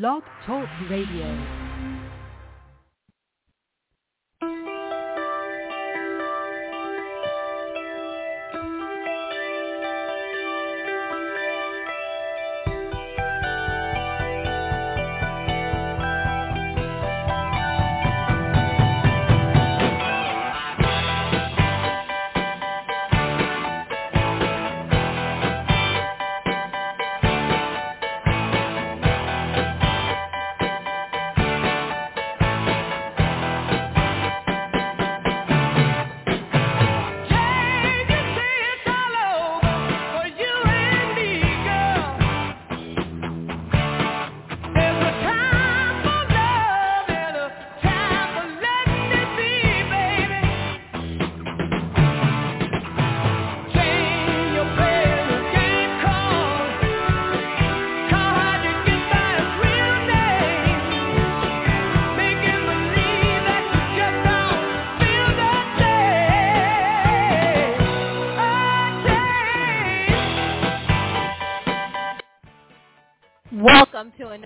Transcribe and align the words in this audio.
Blog 0.00 0.24
Talk 0.44 0.68
Radio. 0.90 1.63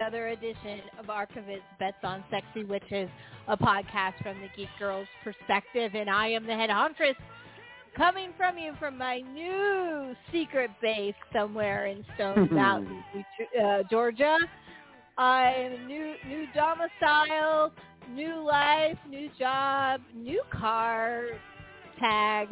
Another 0.09 0.29
edition 0.29 0.81
of 0.99 1.11
Archivist 1.11 1.61
Bets 1.79 1.99
on 2.03 2.25
Sexy 2.31 2.65
Witches, 2.65 3.11
a 3.47 3.59
podcast 3.59 4.15
from 4.23 4.41
the 4.41 4.49
Geek 4.57 4.71
Girls 4.79 5.07
perspective. 5.23 5.95
And 5.95 6.09
I 6.09 6.29
am 6.29 6.47
the 6.47 6.55
head 6.55 6.71
hauntress 6.71 7.15
coming 7.95 8.31
from 8.39 8.57
you 8.57 8.73
from 8.79 8.97
my 8.97 9.21
new 9.21 10.17
secret 10.33 10.71
base 10.81 11.13
somewhere 11.31 11.89
in 11.89 12.07
Stone 12.15 12.49
Mountain, 12.55 13.05
uh, 13.63 13.83
Georgia. 13.91 14.39
I 15.19 15.53
am 15.53 15.73
a 15.73 15.87
new, 15.87 16.15
new 16.27 16.47
domicile, 16.55 17.71
new 18.11 18.43
life, 18.43 18.97
new 19.11 19.29
job, 19.39 20.01
new 20.15 20.41
car 20.51 21.25
tag 22.01 22.49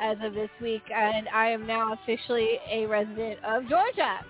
as 0.00 0.16
of 0.22 0.32
this 0.32 0.48
week. 0.62 0.84
And 0.90 1.28
I 1.28 1.50
am 1.50 1.66
now 1.66 1.92
officially 1.92 2.60
a 2.72 2.86
resident 2.86 3.40
of 3.44 3.68
Georgia. 3.68 4.20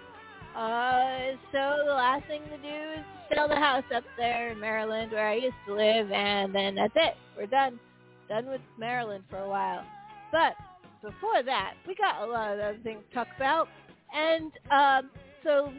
Uh, 0.56 1.36
so 1.52 1.84
the 1.86 1.94
last 1.94 2.26
thing 2.28 2.42
to 2.44 2.58
do 2.58 3.00
is 3.00 3.04
sell 3.34 3.48
the 3.48 3.56
house 3.56 3.84
up 3.94 4.04
there 4.16 4.50
in 4.52 4.60
Maryland 4.60 5.12
where 5.12 5.28
I 5.28 5.34
used 5.36 5.56
to 5.66 5.74
live, 5.74 6.10
and 6.12 6.54
then 6.54 6.76
that's 6.76 6.94
it. 6.96 7.14
We're 7.36 7.46
done. 7.46 7.80
Done 8.28 8.46
with 8.46 8.62
Maryland 8.78 9.24
for 9.30 9.38
a 9.38 9.48
while. 9.48 9.84
But 10.32 10.54
before 11.02 11.42
that, 11.44 11.74
we 11.86 11.94
got 11.96 12.22
a 12.22 12.26
lot 12.26 12.54
of 12.54 12.60
other 12.60 12.78
things 12.82 13.02
to 13.08 13.14
talk 13.14 13.28
about. 13.36 13.68
And 14.14 14.52
um, 14.70 15.10
so 15.44 15.72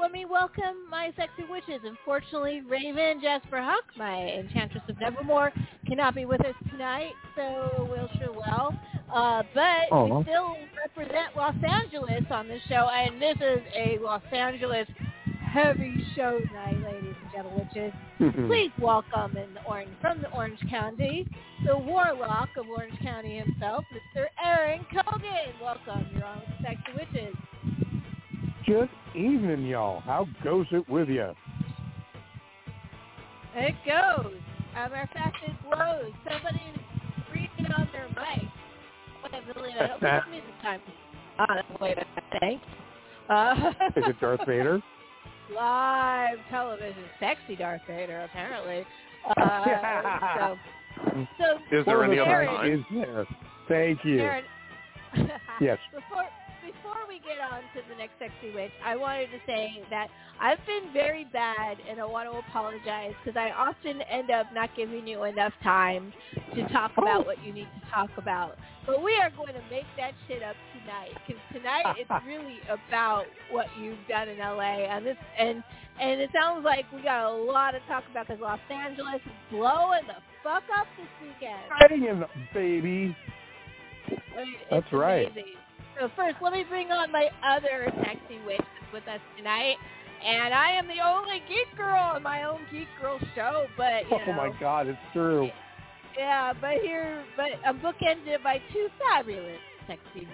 let 0.00 0.12
me 0.12 0.24
welcome 0.24 0.88
my 0.90 1.12
sexy 1.16 1.44
witches. 1.50 1.80
Unfortunately, 1.84 2.62
Raven 2.68 3.20
Jasper 3.20 3.62
Huck, 3.62 3.84
my 3.96 4.30
enchantress 4.30 4.82
of 4.88 4.98
Nevermore, 5.00 5.52
cannot 5.86 6.14
be 6.14 6.24
with 6.24 6.40
us 6.42 6.54
tonight, 6.70 7.12
so 7.34 7.88
we'll 7.90 8.08
sure 8.18 8.32
well. 8.32 8.78
Uh, 9.12 9.42
but 9.54 9.92
Aw. 9.92 10.18
we 10.18 10.24
still 10.24 10.56
represent 10.76 11.36
Los 11.36 11.54
Angeles 11.66 12.24
on 12.30 12.48
this 12.48 12.60
show, 12.68 12.88
and 12.88 13.20
this 13.20 13.36
is 13.36 13.60
a 13.74 13.98
Los 14.02 14.22
Angeles 14.32 14.86
heavy 15.40 16.04
show 16.14 16.38
tonight, 16.48 16.76
ladies 16.84 17.14
and 17.22 17.32
gentlemen. 17.32 17.68
Witches. 17.74 17.92
Please 18.48 18.70
welcome 18.80 19.36
in 19.36 19.54
the 19.54 19.62
orange 19.66 19.90
from 20.00 20.20
the 20.20 20.30
Orange 20.32 20.60
County, 20.68 21.26
the 21.66 21.76
warlock 21.76 22.50
of 22.58 22.66
Orange 22.68 22.98
County 23.02 23.38
himself, 23.38 23.84
Mr. 23.92 24.26
Aaron 24.44 24.84
Kogan. 24.92 25.60
Welcome. 25.62 26.06
You're 26.12 26.24
on 26.24 26.40
with 26.40 26.48
Sexy 26.62 26.92
Witches. 26.94 27.34
Good 28.66 28.88
evening, 29.14 29.64
y'all. 29.66 30.00
How 30.00 30.26
goes 30.42 30.66
it 30.72 30.88
with 30.88 31.08
you? 31.08 31.30
It 33.54 33.74
goes. 33.86 34.34
As 34.74 34.88
a 34.88 34.90
matter 34.90 35.02
of 35.02 35.10
fact, 35.10 35.36
it 35.46 35.54
blows. 35.62 36.12
Somebody's 36.24 36.80
breathing 37.30 37.72
on 37.72 37.88
their 37.92 38.08
mic. 38.08 38.48
What 39.20 39.32
I 39.32 39.38
really 39.54 39.72
I 39.78 39.86
don't 39.86 40.00
think 40.00 40.28
music 40.30 40.62
time. 40.62 40.80
Ah, 41.38 41.46
that's 41.54 41.80
way 41.80 41.94
better. 41.94 42.06
Thanks. 42.40 42.64
Uh, 43.28 43.72
Is 43.96 44.04
it 44.08 44.20
Darth 44.20 44.40
Vader? 44.46 44.82
live 45.54 46.38
television, 46.50 47.04
sexy 47.20 47.54
Darth 47.54 47.82
Vader, 47.86 48.22
apparently. 48.22 48.84
Uh, 49.36 49.64
so, 50.36 50.56
so 51.38 51.76
Is 51.76 51.86
there 51.86 51.98
One 51.98 52.10
any 52.10 52.18
other 52.18 52.40
the 52.40 52.46
time? 52.46 52.72
Is 52.72 52.80
there? 52.92 53.26
Thank 53.68 54.04
you. 54.04 54.18
Aaron, 54.18 54.44
Yes. 55.60 55.78
Before 55.94 56.00
before 56.00 56.24
we 57.16 57.28
get 57.28 57.40
on 57.40 57.62
to 57.72 57.80
the 57.88 57.96
next 57.96 58.12
sexy 58.18 58.54
witch, 58.54 58.72
I 58.84 58.96
wanted 58.96 59.28
to 59.28 59.38
say 59.46 59.82
that 59.90 60.08
I've 60.40 60.58
been 60.66 60.92
very 60.92 61.24
bad, 61.32 61.78
and 61.88 62.00
I 62.00 62.04
want 62.04 62.30
to 62.30 62.38
apologize 62.38 63.14
because 63.24 63.38
I 63.38 63.50
often 63.50 64.02
end 64.02 64.30
up 64.30 64.46
not 64.52 64.70
giving 64.76 65.06
you 65.06 65.24
enough 65.24 65.52
time 65.62 66.12
to 66.54 66.68
talk 66.68 66.92
oh. 66.98 67.02
about 67.02 67.26
what 67.26 67.42
you 67.44 67.52
need 67.52 67.68
to 67.80 67.90
talk 67.90 68.10
about. 68.18 68.58
But 68.86 69.02
we 69.02 69.16
are 69.16 69.30
going 69.30 69.54
to 69.54 69.62
make 69.70 69.86
that 69.96 70.12
shit 70.28 70.42
up 70.42 70.56
tonight 70.76 71.16
because 71.26 71.42
tonight 71.52 71.96
it's 71.96 72.10
really 72.26 72.58
about 72.68 73.24
what 73.50 73.66
you've 73.80 73.98
done 74.08 74.28
in 74.28 74.38
LA, 74.38 74.84
and 74.84 75.06
this 75.06 75.16
and 75.38 75.62
and 75.98 76.20
it 76.20 76.30
sounds 76.38 76.64
like 76.64 76.84
we 76.92 77.02
got 77.02 77.32
a 77.32 77.34
lot 77.34 77.70
to 77.70 77.80
talk 77.88 78.04
about 78.10 78.26
because 78.26 78.42
Los 78.42 78.60
Angeles 78.70 79.22
is 79.24 79.32
blowing 79.50 80.06
the 80.06 80.20
fuck 80.44 80.64
up 80.78 80.86
this 80.98 81.08
weekend. 81.22 81.64
Banging, 81.80 82.24
baby. 82.52 83.16
It's 84.08 84.20
That's 84.70 84.92
right. 84.92 85.32
amazing. 85.32 85.54
So 86.00 86.10
first, 86.16 86.36
let 86.42 86.52
me 86.52 86.64
bring 86.68 86.90
on 86.92 87.10
my 87.12 87.28
other 87.44 87.92
sexy 88.04 88.38
witch 88.46 88.60
that's 88.60 88.92
with 88.92 89.08
us 89.08 89.20
tonight. 89.36 89.76
And 90.24 90.52
I 90.54 90.70
am 90.72 90.86
the 90.88 91.00
only 91.04 91.40
geek 91.48 91.76
girl 91.76 91.96
on 92.16 92.22
my 92.22 92.44
own 92.44 92.60
geek 92.70 92.88
girl 93.00 93.18
show, 93.34 93.66
but 93.76 94.04
you 94.10 94.18
Oh 94.28 94.32
my 94.32 94.50
God, 94.60 94.88
it's 94.88 94.98
true. 95.12 95.48
yeah, 96.18 96.52
but 96.60 96.80
here, 96.82 97.24
but 97.36 97.46
I'm 97.64 97.78
bookended 97.80 98.42
by 98.42 98.58
two 98.72 98.88
fabulous 98.98 99.60
sexy 99.86 100.26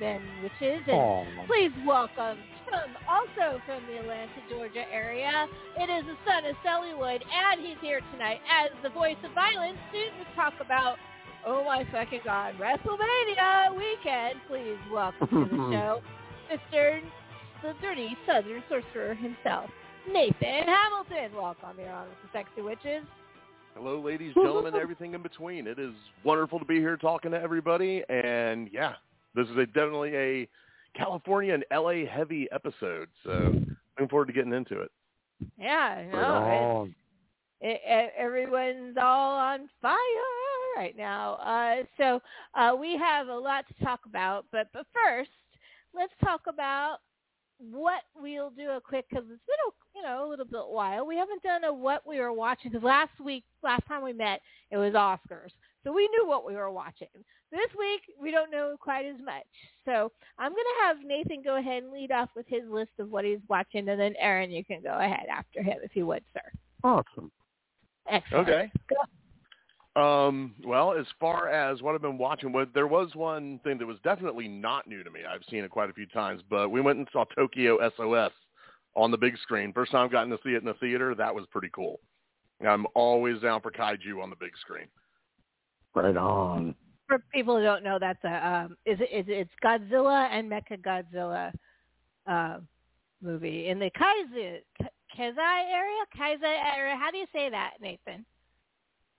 men 0.00 0.20
witches. 0.42 0.82
And 0.86 0.96
Oh, 0.96 1.24
please 1.46 1.72
welcome 1.86 2.38
from 2.68 2.90
also 3.08 3.60
from 3.64 3.86
the 3.86 3.98
Atlanta, 4.00 4.42
Georgia 4.50 4.84
area. 4.92 5.46
It 5.78 5.88
is 5.90 6.04
the 6.04 6.16
son 6.26 6.44
of 6.44 6.56
Celluloid, 6.62 7.22
and 7.22 7.60
he's 7.60 7.78
here 7.80 8.00
tonight 8.12 8.40
as 8.50 8.70
the 8.82 8.90
voice 8.90 9.16
of 9.24 9.32
violence 9.34 9.78
to 9.92 10.34
talk 10.36 10.54
about. 10.60 10.96
Oh 11.50 11.64
my 11.64 11.82
fucking 11.90 12.20
god, 12.24 12.54
WrestleMania 12.60 13.74
weekend! 13.74 14.38
Please 14.48 14.76
welcome 14.92 15.28
to 15.28 15.56
the 15.56 15.56
show, 15.72 16.02
Mister 16.50 17.00
the 17.62 17.72
Dirty 17.80 18.14
Southern 18.26 18.62
Sorcerer 18.68 19.14
himself, 19.14 19.70
Nathan 20.06 20.66
Hamilton. 20.66 21.34
Welcome 21.34 21.78
here 21.78 21.90
on 21.90 22.06
the 22.08 22.28
Sexy 22.38 22.60
Witches. 22.60 23.02
Hello, 23.74 23.98
ladies, 23.98 24.34
gentlemen, 24.34 24.74
everything 24.80 25.14
in 25.14 25.22
between. 25.22 25.66
It 25.66 25.78
is 25.78 25.94
wonderful 26.22 26.58
to 26.58 26.66
be 26.66 26.76
here 26.80 26.98
talking 26.98 27.30
to 27.30 27.40
everybody, 27.40 28.02
and 28.10 28.68
yeah, 28.70 28.92
this 29.34 29.48
is 29.48 29.56
a, 29.56 29.64
definitely 29.64 30.14
a 30.16 30.48
California 30.94 31.54
and 31.54 31.64
LA 31.72 32.04
heavy 32.10 32.46
episode. 32.52 33.08
So 33.24 33.54
looking 33.96 34.08
forward 34.10 34.26
to 34.26 34.34
getting 34.34 34.52
into 34.52 34.82
it. 34.82 34.90
Yeah, 35.58 35.94
I 35.96 36.00
right 36.02 36.12
know. 36.12 36.18
it's- 36.18 36.74
on. 36.74 36.94
e- 37.62 37.72
e- 37.72 38.10
everyone's 38.18 38.98
all 39.00 39.38
on 39.38 39.70
fire 39.80 39.96
right 40.78 40.96
now. 40.96 41.34
Uh, 41.34 41.84
so 41.98 42.20
uh, 42.54 42.74
we 42.74 42.96
have 42.96 43.28
a 43.28 43.34
lot 43.34 43.64
to 43.68 43.84
talk 43.84 44.00
about, 44.06 44.46
but 44.52 44.68
but 44.72 44.86
first, 44.94 45.30
let's 45.94 46.12
talk 46.24 46.42
about 46.46 46.98
what 47.58 48.02
we'll 48.16 48.50
do 48.50 48.70
a 48.70 48.80
quick 48.80 49.06
because 49.10 49.24
it's 49.24 49.42
been 49.46 49.66
a 49.66 49.98
you 49.98 50.02
know 50.02 50.26
a 50.26 50.28
little 50.28 50.44
bit 50.44 50.68
while. 50.68 51.04
We 51.04 51.16
haven't 51.16 51.42
done 51.42 51.64
a 51.64 51.74
what 51.74 52.06
we 52.06 52.20
were 52.20 52.32
watching 52.32 52.70
because 52.70 52.84
last 52.84 53.18
week, 53.22 53.44
last 53.62 53.86
time 53.88 54.04
we 54.04 54.12
met, 54.12 54.40
it 54.70 54.76
was 54.76 54.94
Oscars, 54.94 55.50
so 55.82 55.92
we 55.92 56.08
knew 56.08 56.26
what 56.26 56.46
we 56.46 56.54
were 56.54 56.70
watching. 56.70 57.08
This 57.50 57.70
week 57.76 58.02
we 58.20 58.30
don't 58.30 58.50
know 58.50 58.76
quite 58.78 59.06
as 59.06 59.20
much, 59.24 59.46
so 59.84 60.12
I'm 60.38 60.52
gonna 60.52 60.86
have 60.86 60.98
Nathan 61.04 61.42
go 61.42 61.56
ahead 61.56 61.82
and 61.82 61.92
lead 61.92 62.12
off 62.12 62.28
with 62.36 62.46
his 62.46 62.62
list 62.70 62.92
of 63.00 63.10
what 63.10 63.24
he's 63.24 63.40
watching, 63.48 63.88
and 63.88 64.00
then 64.00 64.14
Aaron, 64.20 64.52
you 64.52 64.64
can 64.64 64.80
go 64.80 64.96
ahead 64.96 65.26
after 65.30 65.60
him 65.60 65.78
if 65.82 65.96
you 65.96 66.06
would, 66.06 66.22
sir. 66.32 66.52
Awesome. 66.84 67.32
Excellent. 68.08 68.48
Okay. 68.48 68.70
Go. 68.88 68.96
Um, 69.96 70.54
well, 70.64 70.92
as 70.92 71.06
far 71.18 71.48
as 71.48 71.82
what 71.82 71.94
I've 71.94 72.02
been 72.02 72.18
watching, 72.18 72.52
what 72.52 72.72
there 72.72 72.86
was 72.86 73.14
one 73.14 73.58
thing 73.64 73.78
that 73.78 73.86
was 73.86 73.96
definitely 74.04 74.46
not 74.46 74.86
new 74.86 75.02
to 75.02 75.10
me. 75.10 75.20
I've 75.28 75.42
seen 75.50 75.64
it 75.64 75.70
quite 75.70 75.90
a 75.90 75.92
few 75.92 76.06
times, 76.06 76.42
but 76.48 76.68
we 76.68 76.80
went 76.80 76.98
and 76.98 77.08
saw 77.12 77.24
Tokyo 77.36 77.78
SOS 77.96 78.32
on 78.94 79.10
the 79.10 79.16
big 79.16 79.36
screen. 79.38 79.72
First 79.72 79.92
time 79.92 80.04
I've 80.04 80.12
gotten 80.12 80.30
to 80.30 80.38
see 80.44 80.50
it 80.50 80.58
in 80.58 80.66
the 80.66 80.74
theater, 80.74 81.14
that 81.14 81.34
was 81.34 81.46
pretty 81.50 81.70
cool. 81.72 82.00
I'm 82.66 82.86
always 82.94 83.40
down 83.40 83.60
for 83.60 83.70
kaiju 83.70 84.22
on 84.22 84.30
the 84.30 84.36
big 84.36 84.56
screen. 84.60 84.86
Right 85.94 86.16
on. 86.16 86.74
For 87.06 87.18
people 87.32 87.56
who 87.56 87.62
don't 87.62 87.84
know, 87.84 87.98
that's 87.98 88.22
a 88.24 88.48
um, 88.48 88.76
is 88.84 88.98
it 89.00 89.08
is 89.12 89.24
it's 89.28 89.50
Godzilla 89.64 90.28
and 90.30 90.50
Mecha 90.50 90.78
Godzilla 90.82 91.52
uh, 92.26 92.58
movie 93.22 93.68
in 93.68 93.78
the 93.78 93.90
Kaizu 93.90 94.58
Kazai 95.16 95.72
area. 95.72 96.02
Kaiser 96.16 96.44
area. 96.44 96.96
How 96.96 97.10
do 97.10 97.16
you 97.16 97.26
say 97.32 97.48
that, 97.48 97.74
Nathan? 97.80 98.26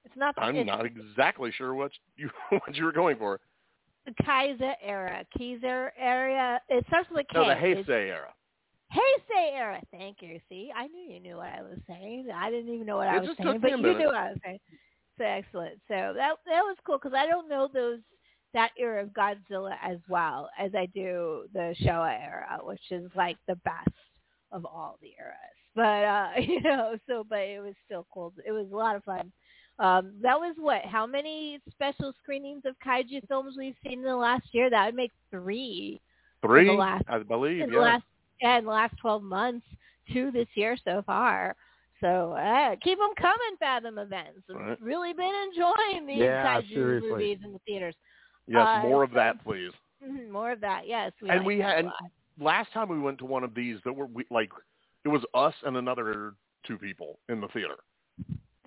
It's 0.05 0.15
not. 0.15 0.35
I'm 0.37 0.55
it's, 0.55 0.67
not 0.67 0.85
exactly 0.85 1.51
sure 1.51 1.73
what 1.73 1.91
you 2.15 2.29
what 2.49 2.75
you 2.75 2.85
were 2.85 2.91
going 2.91 3.17
for. 3.17 3.39
The 4.05 4.13
Kaiser 4.23 4.73
era, 4.81 5.25
Kaiser 5.37 5.93
area. 5.97 6.61
It 6.69 6.85
starts 6.87 7.09
with 7.11 7.25
a 7.29 7.33
K. 7.33 7.39
No, 7.39 7.45
the 7.45 7.51
It's- 7.51 7.85
Heisei 7.85 8.09
era. 8.09 8.33
Heisei 8.91 9.53
era. 9.53 9.79
Thank 9.91 10.17
you. 10.21 10.39
See, 10.49 10.71
I 10.75 10.87
knew 10.87 11.13
you 11.13 11.19
knew 11.19 11.35
what 11.35 11.49
I 11.49 11.61
was 11.61 11.77
saying. 11.87 12.27
I 12.33 12.49
didn't 12.49 12.73
even 12.73 12.87
know 12.87 12.97
what 12.97 13.07
I 13.07 13.19
was 13.19 13.29
saying, 13.37 13.59
but 13.59 13.69
you 13.69 13.77
knew 13.77 14.05
what 14.07 14.15
I 14.15 14.29
was 14.29 14.39
saying. 14.43 14.59
So 15.19 15.25
excellent. 15.25 15.75
So 15.87 16.13
that 16.15 16.35
that 16.47 16.63
was 16.63 16.77
cool 16.85 16.97
because 16.97 17.13
I 17.15 17.27
don't 17.27 17.49
know 17.49 17.69
those 17.71 17.99
that 18.53 18.71
era 18.79 19.03
of 19.03 19.09
Godzilla 19.09 19.75
as 19.83 19.97
well 20.07 20.49
as 20.57 20.71
I 20.73 20.87
do 20.87 21.45
the 21.53 21.75
Showa 21.81 22.19
era, 22.19 22.59
which 22.63 22.81
is 22.89 23.11
like 23.15 23.37
the 23.47 23.57
best 23.57 23.89
of 24.51 24.65
all 24.65 24.97
the 25.01 25.11
eras. 25.19 25.35
But 25.75 25.81
uh, 25.81 26.29
you 26.41 26.61
know, 26.61 26.97
so 27.07 27.23
but 27.29 27.39
it 27.39 27.61
was 27.61 27.75
still 27.85 28.07
cool. 28.13 28.33
It 28.45 28.51
was 28.51 28.67
a 28.71 28.75
lot 28.75 28.95
of 28.95 29.03
fun. 29.03 29.31
Um, 29.79 30.13
that 30.21 30.37
was 30.39 30.55
what? 30.59 30.83
How 30.85 31.05
many 31.07 31.59
special 31.71 32.13
screenings 32.21 32.63
of 32.65 32.75
kaiju 32.85 33.27
films 33.27 33.55
we've 33.57 33.75
seen 33.83 33.99
in 33.99 34.03
the 34.03 34.15
last 34.15 34.43
year? 34.51 34.69
That 34.69 34.85
would 34.87 34.95
make 34.95 35.11
three 35.31 36.01
Three, 36.41 36.65
the 36.67 36.73
last- 36.73 37.05
I 37.09 37.19
believe. 37.19 37.61
in 37.61 37.69
Yeah. 37.69 37.75
the 37.75 37.81
last 37.81 38.03
yeah, 38.41 38.57
in 38.57 38.65
the 38.65 38.71
last 38.71 38.95
twelve 38.97 39.23
months, 39.23 39.65
two 40.13 40.31
this 40.31 40.47
year 40.55 40.77
so 40.83 41.01
far. 41.05 41.55
So 42.01 42.31
uh, 42.33 42.75
keep 42.81 42.97
them 42.97 43.13
coming, 43.17 43.57
Fathom 43.59 43.97
events. 43.97 44.41
I've 44.57 44.81
really 44.81 45.11
been 45.13 45.33
enjoying 45.49 46.05
these 46.07 46.19
Yeah, 46.19 46.61
kaiju 46.61 46.69
seriously. 46.69 47.09
movies 47.11 47.39
in 47.43 47.51
the 47.53 47.59
theaters. 47.67 47.95
yes, 48.47 48.65
uh, 48.65 48.81
more 48.83 49.03
of 49.03 49.09
so- 49.11 49.15
that, 49.15 49.43
please. 49.43 49.71
Mhm, 50.01 50.29
More 50.29 50.51
of 50.51 50.61
that, 50.61 50.87
yes. 50.87 51.11
We 51.21 51.29
And 51.29 51.39
like 51.39 51.47
we 51.47 51.59
had- 51.59 51.85
lot. 51.85 51.93
Last 52.39 52.71
time 52.71 52.87
we 52.87 52.97
went 52.99 53.17
to 53.19 53.25
one 53.25 53.43
of 53.43 53.53
these, 53.53 53.81
that 53.83 53.91
were 53.91 54.05
we, 54.05 54.25
like, 54.29 54.49
it 55.03 55.09
was 55.09 55.25
us 55.33 55.53
and 55.63 55.75
another 55.75 56.35
two 56.63 56.77
people 56.77 57.19
in 57.27 57.41
the 57.41 57.49
theater. 57.49 57.75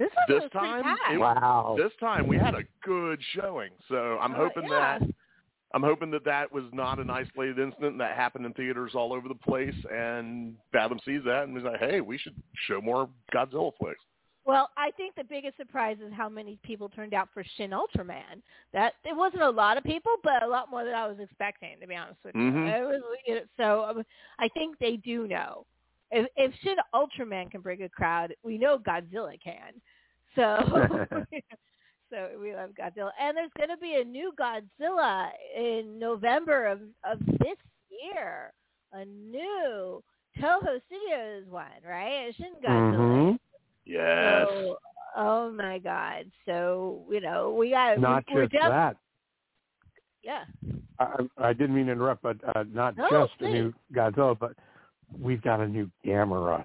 This 0.03 0.11
one 0.15 0.25
this 0.29 0.43
was 0.43 0.51
time, 0.53 0.99
it- 1.11 1.19
Wow. 1.19 1.75
This 1.79 1.93
time 2.01 2.27
we 2.27 2.37
had 2.39 2.55
a 2.55 2.65
good 2.83 3.21
showing, 3.35 3.71
so 3.89 4.19
I'm 4.21 4.33
Uh, 4.33 4.37
hoping 4.37 4.65
yeah. 4.65 4.99
that 4.99 5.09
I'm 5.75 5.83
hoping 5.83 6.11
that 6.11 6.25
that 6.25 6.53
was 6.53 6.65
not 6.75 6.99
an 6.99 7.09
isolated 7.09 7.59
incident 7.59 7.97
that 7.97 8.15
happened 8.15 8.45
in 8.45 8.53
theaters 8.53 8.95
all 8.95 9.15
over 9.15 9.27
the 9.27 9.35
place, 9.35 9.75
and 9.91 10.55
Fathom 10.71 10.99
sees 10.99 11.23
that 11.25 11.45
and 11.45 11.57
is 11.57 11.65
like, 11.65 11.81
"Hey, 11.81 12.03
we 12.03 12.19
should 12.19 12.35
show 12.67 12.81
more 12.83 13.09
Godzilla 13.33 13.75
flicks." 13.79 14.05
Well, 14.45 14.69
I 14.77 14.91
think 14.91 15.15
the 15.15 15.25
biggest 15.25 15.57
surprise 15.57 15.99
is 16.01 16.13
how 16.13 16.29
many 16.29 16.57
people 16.63 16.89
turned 16.91 17.15
out 17.15 17.31
for 17.33 17.43
Shin 17.45 17.71
Ultraman. 17.71 18.43
That 18.73 18.97
it 19.05 19.17
wasn't 19.17 19.45
a 19.45 19.51
lot 19.51 19.79
of 19.79 19.85
people, 19.85 20.13
but 20.23 20.43
a 20.43 20.47
lot 20.47 20.69
more 20.69 20.85
than 20.85 20.95
I 20.95 21.07
was 21.07 21.19
expecting. 21.21 21.81
To 21.81 21.87
be 21.87 21.95
honest 21.97 22.23
with 22.25 22.35
you, 22.35 22.51
Mhm. 22.53 22.69
it 22.69 22.85
was 22.85 23.03
you 23.27 23.35
know, 23.37 23.43
so. 23.57 23.85
um, 23.85 24.05
I 24.39 24.49
think 24.49 24.77
they 24.79 24.97
do 24.99 25.27
know 25.27 25.65
if 26.11 26.29
if 26.37 26.55
Shin 26.57 26.77
Ultraman 26.93 27.51
can 27.51 27.63
bring 27.63 27.83
a 27.83 27.89
crowd, 27.89 28.35
we 28.43 28.59
know 28.59 28.79
Godzilla 28.79 29.41
can. 29.41 29.81
So, 30.35 30.57
so 32.11 32.29
we 32.41 32.55
love 32.55 32.71
Godzilla, 32.71 33.11
and 33.21 33.37
there's 33.37 33.51
going 33.57 33.71
to 33.71 33.77
be 33.77 34.01
a 34.01 34.05
new 34.05 34.33
Godzilla 34.39 35.31
in 35.57 35.99
November 35.99 36.67
of 36.67 36.81
of 37.05 37.19
this 37.39 37.59
year. 37.91 38.53
A 38.95 39.05
new 39.07 40.03
Toho 40.39 40.81
Studios 40.87 41.45
one, 41.49 41.65
right? 41.87 42.29
A 42.29 42.33
Shin 42.35 42.53
Godzilla. 42.63 42.95
Mhm. 42.95 43.39
Yes. 43.87 44.47
So, 44.49 44.77
oh 45.17 45.51
my 45.51 45.79
God! 45.79 46.31
So 46.47 47.05
you 47.11 47.21
know 47.21 47.55
we 47.59 47.71
got 47.71 47.99
Not 47.99 48.25
we're 48.33 48.43
just 48.43 48.53
def- 48.53 48.71
that. 48.71 48.97
Yeah. 50.23 50.45
I, 50.99 51.27
I 51.37 51.53
didn't 51.53 51.75
mean 51.75 51.87
to 51.87 51.93
interrupt, 51.93 52.23
but 52.23 52.37
uh, 52.55 52.65
not 52.73 52.97
No, 52.97 53.09
just 53.11 53.41
a 53.41 53.49
new 53.49 53.75
Godzilla, 53.93 54.39
but 54.39 54.53
we've 55.21 55.43
got 55.43 55.61
a 55.61 55.67
new 55.67 55.91
Gamera. 56.07 56.65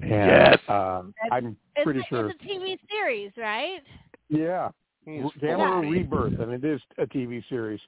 And, 0.00 0.10
Yes. 0.10 0.58
Um, 0.68 1.14
I'm 1.32 1.56
It's, 1.76 1.84
pretty 1.84 2.00
a, 2.00 2.04
sure. 2.04 2.30
it's 2.30 2.40
a 2.42 2.46
TV 2.46 2.78
series, 2.90 3.32
right? 3.36 3.80
Yeah. 4.28 4.70
He's 5.04 5.22
Gamera 5.42 5.56
full 5.56 5.76
of 5.78 5.82
beef. 5.82 5.92
Rebirth, 5.92 6.38
and 6.40 6.52
it 6.52 6.64
is 6.64 6.80
a 6.98 7.06
TV 7.06 7.42
series, 7.48 7.80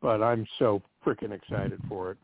but 0.00 0.22
I'm 0.22 0.46
so 0.58 0.82
freaking 1.04 1.30
excited 1.30 1.80
for 1.88 2.10
it. 2.12 2.18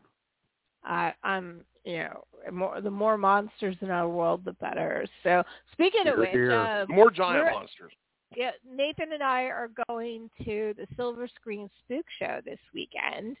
I, 0.83 1.13
I'm, 1.23 1.61
you 1.85 1.99
know, 1.99 2.23
more 2.51 2.81
the 2.81 2.89
more 2.89 3.17
monsters 3.17 3.75
in 3.81 3.91
our 3.91 4.09
world, 4.09 4.43
the 4.43 4.53
better. 4.53 5.05
So 5.21 5.43
speaking 5.71 6.07
of 6.07 6.15
Hear, 6.31 6.47
which, 6.47 6.51
uh, 6.51 6.85
More 6.89 7.11
giant 7.11 7.53
monsters. 7.53 7.93
Yeah, 8.35 8.51
Nathan 8.69 9.11
and 9.13 9.21
I 9.23 9.43
are 9.43 9.69
going 9.89 10.29
to 10.45 10.73
the 10.77 10.87
Silver 10.95 11.27
Screen 11.27 11.69
Spook 11.83 12.05
Show 12.17 12.39
this 12.45 12.59
weekend, 12.73 13.35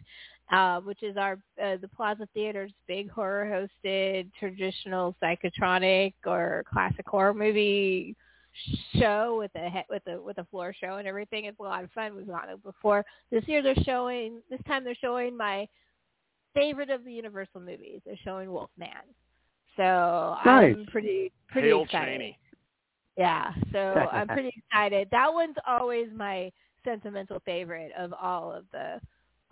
uh, 0.51 0.81
which 0.81 1.01
is 1.01 1.15
our 1.15 1.39
uh, 1.63 1.77
the 1.81 1.87
Plaza 1.87 2.27
Theater's 2.33 2.73
big 2.87 3.09
horror 3.09 3.69
hosted 3.85 4.29
traditional 4.37 5.15
psychotronic 5.23 6.13
or 6.25 6.65
classic 6.71 7.07
horror 7.07 7.33
movie 7.33 8.15
show 8.99 9.37
with 9.39 9.51
a 9.55 9.69
he- 9.69 9.85
with 9.89 10.05
a 10.07 10.21
with 10.21 10.37
a 10.39 10.45
floor 10.45 10.73
show 10.77 10.97
and 10.97 11.07
everything. 11.07 11.45
It's 11.45 11.59
a 11.59 11.63
lot 11.63 11.85
of 11.85 11.91
fun. 11.91 12.15
We've 12.15 12.27
gone 12.27 12.49
it 12.49 12.61
before. 12.61 13.05
This 13.31 13.47
year 13.47 13.63
they're 13.63 13.75
showing. 13.85 14.41
This 14.49 14.59
time 14.67 14.83
they're 14.83 14.93
showing 14.95 15.37
my 15.37 15.67
favorite 16.53 16.89
of 16.89 17.05
the 17.05 17.13
Universal 17.13 17.61
movies. 17.61 18.01
They're 18.05 18.19
showing 18.25 18.51
Wolfman. 18.51 18.89
So 19.77 20.35
I'm 20.43 20.85
pretty 20.91 21.31
pretty 21.47 21.69
Hail 21.69 21.83
excited. 21.83 22.11
Chaney. 22.19 22.37
Yeah, 23.17 23.51
so 23.71 24.07
I'm 24.11 24.27
pretty 24.27 24.53
excited. 24.55 25.07
That 25.11 25.33
one's 25.33 25.55
always 25.67 26.07
my 26.15 26.51
sentimental 26.83 27.39
favorite 27.45 27.91
of 27.97 28.13
all 28.13 28.51
of 28.53 28.65
the 28.71 28.99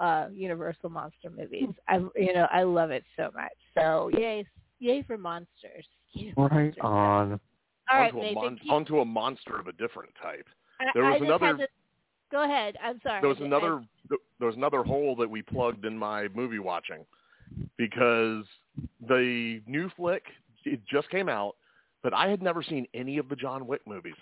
uh 0.03 0.29
Universal 0.31 0.89
monster 0.89 1.29
movies. 1.29 1.69
I 1.87 1.97
you 2.15 2.33
know, 2.33 2.47
I 2.51 2.63
love 2.63 2.89
it 2.91 3.03
so 3.17 3.29
much. 3.35 3.51
So 3.77 4.09
yay 4.17 4.45
yay 4.79 5.03
for 5.03 5.17
monsters. 5.17 5.85
Yay 6.13 6.31
for 6.33 6.47
Right 6.47 6.73
monsters. 6.81 6.81
on. 6.83 7.39
All 7.91 7.99
right, 7.99 8.13
onto, 8.13 8.25
a 8.25 8.33
mon- 8.33 8.57
keep- 8.57 8.71
onto 8.71 8.99
a 8.99 9.05
monster 9.05 9.59
of 9.59 9.67
a 9.67 9.73
different 9.73 10.11
type. 10.21 10.47
There 10.93 11.03
was 11.03 11.15
I 11.15 11.19
just 11.19 11.25
another- 11.25 11.57
to- 11.57 11.67
Go 12.31 12.43
ahead. 12.43 12.75
I'm 12.83 12.99
sorry. 13.01 13.21
There 13.21 13.29
was 13.29 13.39
I- 13.41 13.45
another 13.45 13.83
there 14.09 14.47
was 14.47 14.55
another 14.55 14.83
hole 14.83 15.15
that 15.17 15.29
we 15.29 15.41
plugged 15.41 15.85
in 15.85 15.97
my 15.97 16.27
movie 16.33 16.59
watching 16.59 17.05
because 17.77 18.45
the 19.07 19.61
new 19.67 19.89
flick 19.97 20.23
it 20.65 20.79
just 20.85 21.09
came 21.09 21.29
out, 21.29 21.55
but 22.03 22.13
I 22.13 22.27
had 22.29 22.41
never 22.41 22.63
seen 22.63 22.85
any 22.93 23.17
of 23.17 23.29
the 23.29 23.35
John 23.35 23.67
Wick 23.67 23.81
movies. 23.87 24.15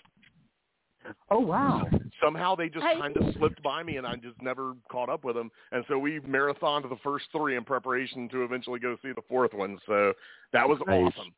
Oh 1.30 1.38
wow. 1.38 1.86
Somehow 2.22 2.54
they 2.54 2.68
just 2.68 2.84
I- 2.84 2.94
kind 3.00 3.16
of 3.16 3.34
slipped 3.36 3.62
by 3.62 3.82
me, 3.82 3.96
and 3.96 4.06
I 4.06 4.16
just 4.16 4.40
never 4.42 4.74
caught 4.90 5.08
up 5.08 5.24
with 5.24 5.36
them. 5.36 5.50
And 5.72 5.84
so 5.88 5.98
we 5.98 6.20
marathoned 6.20 6.88
the 6.88 6.96
first 7.02 7.26
three 7.32 7.56
in 7.56 7.64
preparation 7.64 8.28
to 8.30 8.42
eventually 8.44 8.78
go 8.78 8.96
see 9.02 9.12
the 9.12 9.22
fourth 9.28 9.54
one. 9.54 9.78
So 9.86 10.12
that 10.52 10.68
was 10.68 10.78
Nice. 10.86 11.12
awesome. 11.16 11.32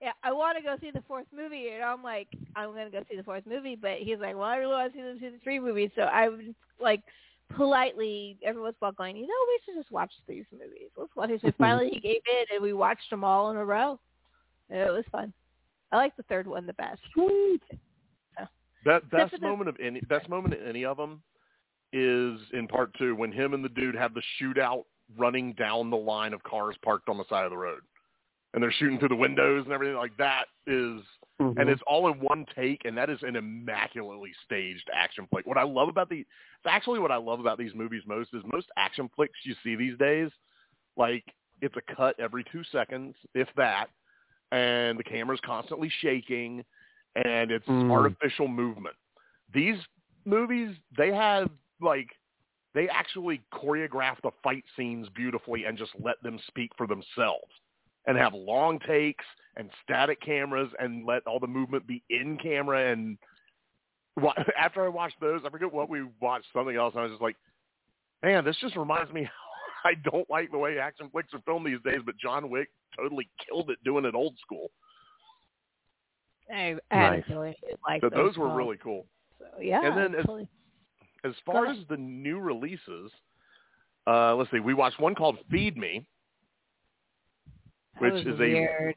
yeah, 0.00 0.12
I 0.22 0.32
want 0.32 0.56
to 0.58 0.62
go 0.62 0.76
see 0.80 0.90
the 0.92 1.02
fourth 1.08 1.26
movie, 1.34 1.70
and 1.70 1.82
I'm 1.82 2.02
like, 2.04 2.28
I'm 2.54 2.70
gonna 2.70 2.90
go 2.90 3.02
see 3.10 3.16
the 3.16 3.22
fourth 3.24 3.46
movie, 3.46 3.74
but 3.74 3.98
he's 3.98 4.18
like, 4.18 4.34
well, 4.34 4.44
I 4.44 4.56
really 4.56 4.74
want 4.74 4.92
to 4.92 4.98
see 4.98 5.02
the 5.02 5.18
two, 5.30 5.38
three 5.42 5.58
movies, 5.58 5.90
so 5.96 6.02
I 6.02 6.28
was 6.28 6.40
like, 6.80 7.02
politely, 7.56 8.36
everyone's 8.44 8.76
all 8.82 8.92
going, 8.92 9.16
you 9.16 9.22
know, 9.26 9.34
we 9.48 9.58
should 9.64 9.80
just 9.80 9.90
watch 9.92 10.12
these 10.28 10.44
movies. 10.52 10.90
Let's 10.96 11.14
watch. 11.16 11.30
So 11.40 11.50
finally, 11.58 11.90
he 11.92 12.00
gave 12.00 12.20
in, 12.30 12.54
and 12.56 12.62
we 12.62 12.72
watched 12.72 13.08
them 13.10 13.24
all 13.24 13.50
in 13.50 13.56
a 13.56 13.64
row. 13.64 13.98
And 14.72 14.80
it 14.80 14.90
was 14.90 15.04
fun. 15.12 15.32
I 15.92 15.96
like 15.96 16.16
the 16.16 16.22
third 16.24 16.46
one 16.46 16.66
the 16.66 16.72
best. 16.72 17.00
Sweet. 17.12 17.62
That 18.84 19.08
best 19.10 19.40
moment 19.40 19.68
of 19.68 19.76
any 19.80 20.00
best 20.00 20.28
moment 20.28 20.54
in 20.54 20.66
any 20.66 20.84
of 20.84 20.96
them 20.96 21.22
is 21.92 22.40
in 22.52 22.66
part 22.66 22.92
two 22.98 23.14
when 23.14 23.30
him 23.30 23.54
and 23.54 23.64
the 23.64 23.68
dude 23.68 23.94
have 23.94 24.12
the 24.12 24.22
shootout 24.40 24.84
running 25.16 25.52
down 25.52 25.90
the 25.90 25.96
line 25.96 26.32
of 26.32 26.42
cars 26.42 26.74
parked 26.82 27.08
on 27.08 27.16
the 27.16 27.24
side 27.28 27.44
of 27.44 27.50
the 27.50 27.56
road, 27.56 27.82
and 28.54 28.62
they're 28.62 28.72
shooting 28.72 28.98
through 28.98 29.10
the 29.10 29.14
windows 29.14 29.64
and 29.64 29.72
everything 29.72 29.94
like 29.94 30.16
that. 30.16 30.46
Is 30.66 31.00
Mhm. 31.40 31.60
and 31.60 31.68
it's 31.68 31.82
all 31.86 32.10
in 32.10 32.18
one 32.20 32.46
take, 32.54 32.84
and 32.84 32.96
that 32.96 33.10
is 33.10 33.22
an 33.22 33.36
immaculately 33.36 34.32
staged 34.44 34.88
action 34.92 35.26
flick. 35.28 35.46
What 35.46 35.58
I 35.58 35.62
love 35.62 35.88
about 35.88 36.08
the, 36.08 36.20
it's 36.20 36.66
actually 36.66 36.98
what 36.98 37.12
I 37.12 37.16
love 37.16 37.40
about 37.40 37.58
these 37.58 37.74
movies 37.74 38.02
most 38.06 38.32
is 38.34 38.42
most 38.52 38.70
action 38.76 39.08
flicks 39.14 39.38
you 39.44 39.54
see 39.62 39.76
these 39.76 39.98
days, 39.98 40.30
like 40.96 41.24
it's 41.60 41.76
a 41.76 41.94
cut 41.94 42.18
every 42.18 42.44
two 42.50 42.64
seconds, 42.64 43.14
if 43.34 43.48
that, 43.56 43.90
and 44.52 44.98
the 44.98 45.02
camera's 45.02 45.40
constantly 45.40 45.88
shaking, 46.00 46.64
and 47.16 47.50
it's 47.50 47.66
Mm. 47.66 47.90
artificial 47.90 48.46
movement. 48.46 48.94
These 49.52 49.84
movies, 50.24 50.76
they 50.96 51.12
have 51.12 51.50
like, 51.80 52.14
they 52.74 52.88
actually 52.88 53.42
choreograph 53.52 54.20
the 54.22 54.30
fight 54.42 54.64
scenes 54.76 55.08
beautifully 55.10 55.64
and 55.64 55.76
just 55.76 55.92
let 55.98 56.22
them 56.22 56.38
speak 56.46 56.70
for 56.76 56.86
themselves 56.86 57.52
and 58.06 58.16
have 58.16 58.34
long 58.34 58.78
takes 58.80 59.24
and 59.56 59.70
static 59.82 60.20
cameras 60.20 60.72
and 60.78 61.04
let 61.04 61.26
all 61.26 61.40
the 61.40 61.46
movement 61.46 61.86
be 61.86 62.02
in 62.08 62.38
camera 62.38 62.92
and 62.92 63.18
after 64.56 64.84
I 64.84 64.88
watched 64.88 65.18
those, 65.20 65.44
I 65.44 65.50
forget 65.50 65.72
what 65.72 65.88
we 65.88 66.04
watched 66.20 66.46
something 66.52 66.76
else 66.76 66.94
and 66.94 67.00
I 67.00 67.04
was 67.04 67.12
just 67.12 67.22
like, 67.22 67.36
man, 68.22 68.44
this 68.44 68.56
just 68.58 68.76
reminds 68.76 69.12
me 69.12 69.28
I 69.84 69.94
don't 70.10 70.28
like 70.30 70.50
the 70.50 70.58
way 70.58 70.78
action 70.78 71.08
flicks 71.10 71.32
are 71.34 71.40
filmed 71.44 71.66
these 71.66 71.80
days, 71.84 72.00
but 72.04 72.16
John 72.16 72.50
Wick 72.50 72.68
totally 72.96 73.28
killed 73.46 73.70
it 73.70 73.78
doing 73.84 74.04
it 74.04 74.14
old 74.14 74.36
school. 74.40 74.70
I, 76.52 76.76
I 76.90 76.96
Nice. 76.96 77.24
really 77.28 77.56
like 77.86 78.00
So 78.02 78.10
those 78.10 78.34
those 78.34 78.36
were 78.38 78.54
really 78.54 78.76
cool. 78.82 79.06
So, 79.38 79.60
yeah. 79.60 79.80
And 79.84 79.96
then 79.96 80.14
as- 80.20 80.26
As 81.24 81.34
far 81.46 81.66
as 81.66 81.78
the 81.88 81.96
new 81.96 82.38
releases, 82.40 83.10
uh, 84.06 84.34
let's 84.34 84.50
see, 84.50 84.58
we 84.60 84.74
watched 84.74 84.98
one 85.00 85.14
called 85.14 85.38
Feed 85.50 85.76
Me. 85.76 86.04
Which 87.98 88.12
was 88.12 88.26
is 88.26 88.40
a- 88.40 88.94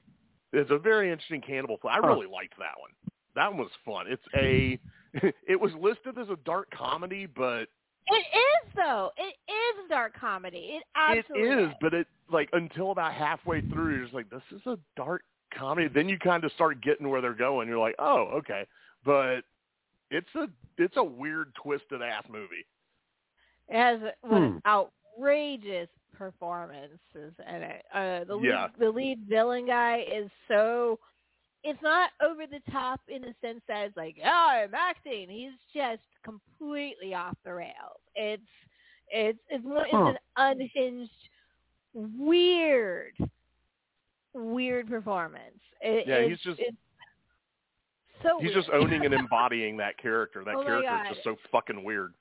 It's 0.53 0.71
a 0.71 0.77
very 0.79 1.11
interesting 1.11 1.41
cannibal 1.41 1.77
film. 1.77 1.93
I 1.93 1.99
Huh. 2.01 2.07
really 2.07 2.27
liked 2.27 2.57
that 2.57 2.73
one. 2.79 2.91
That 3.35 3.49
one 3.49 3.57
was 3.59 3.71
fun. 3.85 4.07
It's 4.07 4.25
a 4.35 4.79
it 5.47 5.59
was 5.59 5.73
listed 5.75 6.17
as 6.17 6.29
a 6.29 6.35
dark 6.37 6.69
comedy, 6.71 7.25
but 7.25 7.69
It 8.07 8.25
is 8.67 8.71
though. 8.75 9.11
It 9.17 9.35
is 9.51 9.89
dark 9.89 10.13
comedy. 10.19 10.77
It 10.79 10.83
absolutely 10.95 11.49
it 11.49 11.69
is, 11.69 11.73
but 11.81 11.93
it 11.93 12.07
like 12.31 12.49
until 12.53 12.91
about 12.91 13.13
halfway 13.13 13.61
through 13.61 13.95
you're 13.95 14.03
just 14.03 14.13
like, 14.13 14.29
This 14.29 14.41
is 14.51 14.61
a 14.65 14.77
dark 14.95 15.23
comedy. 15.57 15.87
Then 15.87 16.07
you 16.09 16.19
kind 16.19 16.43
of 16.43 16.51
start 16.53 16.81
getting 16.81 17.09
where 17.09 17.21
they're 17.21 17.33
going. 17.33 17.67
You're 17.67 17.79
like, 17.79 17.95
Oh, 17.99 18.29
okay. 18.37 18.65
But 19.03 19.41
it's 20.11 20.27
a 20.35 20.47
it's 20.77 20.97
a 20.97 21.03
weird 21.03 21.53
twisted 21.55 22.01
ass 22.01 22.23
movie. 22.29 22.65
It 23.69 23.75
has 23.77 23.99
one 24.21 24.59
Hmm. 24.63 24.67
outrageous 24.67 25.89
performances 26.15 27.33
in 27.47 27.55
it. 27.63 27.85
Uh, 27.93 28.23
the 28.25 28.35
lead, 28.35 28.45
Yeah. 28.49 28.67
the 28.77 28.89
lead 28.89 29.19
villain 29.27 29.65
guy 29.65 30.05
is 30.11 30.29
so. 30.47 30.99
It's 31.67 31.81
not 31.81 32.11
over 32.23 32.43
the 32.45 32.59
top 32.71 33.01
in 33.07 33.23
the 33.23 33.33
sense 33.41 33.61
that 33.67 33.85
it's 33.87 33.97
like, 33.97 34.17
oh, 34.23 34.29
I'm 34.29 34.73
acting. 34.75 35.27
He's 35.29 35.51
just 35.73 36.03
completely 36.23 37.15
off 37.15 37.35
the 37.43 37.53
rails. 37.53 37.99
It's 38.15 38.41
it's 39.09 39.39
it's, 39.49 39.63
it's 39.65 39.87
Huh. 39.91 40.05
an 40.05 40.17
unhinged, 40.37 41.11
weird, 41.93 43.13
weird 44.33 44.87
performance. 44.87 45.59
It, 45.81 46.07
Yeah, 46.07 46.15
it's, 46.15 46.29
he's 46.43 46.53
just- 46.55 46.59
it's 46.59 46.77
so 48.23 48.39
He's 48.39 48.53
just 48.53 48.69
owning 48.71 49.05
and 49.05 49.13
embodying 49.13 49.77
that 49.77 49.97
character. 49.97 50.43
That 50.45 50.55
Oh 50.55 50.63
character 50.63 51.01
is 51.09 51.15
just 51.15 51.23
so 51.23 51.35
fucking 51.51 51.83
weird. 51.83 52.13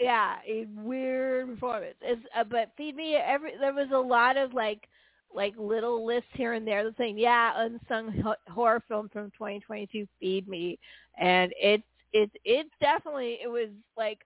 yeah, 0.00 0.36
a 0.46 0.66
weird 0.76 1.48
performance. 1.48 1.94
It's, 2.02 2.20
uh, 2.36 2.44
but 2.44 2.72
Feed 2.76 2.96
Me, 2.96 3.14
every 3.16 3.52
there 3.58 3.72
was 3.72 3.88
a 3.92 3.98
lot 3.98 4.36
of 4.36 4.52
like 4.54 4.88
like 5.34 5.54
little 5.58 6.04
lists 6.06 6.30
here 6.34 6.52
and 6.54 6.66
there 6.66 6.84
that 6.84 6.94
saying, 6.98 7.18
yeah, 7.18 7.52
unsung 7.56 8.22
horror 8.48 8.82
film 8.88 9.08
from 9.10 9.30
2022, 9.32 10.06
Feed 10.20 10.48
Me, 10.48 10.78
and 11.18 11.52
it's 11.60 11.84
it's 12.12 12.32
it 12.44 12.66
definitely 12.80 13.38
it 13.42 13.48
was 13.48 13.68
like 13.96 14.18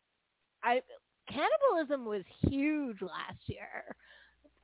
I 0.63 0.81
cannibalism 1.29 2.05
was 2.05 2.23
huge 2.43 3.01
last 3.03 3.39
year. 3.47 3.95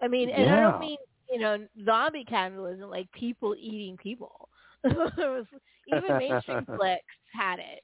I 0.03 0.09
mean, 0.09 0.29
and 0.31 0.49
I 0.49 0.61
don't 0.61 0.79
mean 0.79 0.97
you 1.31 1.39
know 1.39 1.67
zombie 1.85 2.25
cannibalism 2.25 2.91
like 2.91 3.11
people 3.13 3.55
eating 3.59 3.97
people. 3.97 4.49
it 4.85 4.97
was, 5.17 5.47
even 5.87 6.17
mainstream 6.17 6.67
flicks 6.77 7.03
had 7.33 7.59
it. 7.59 7.83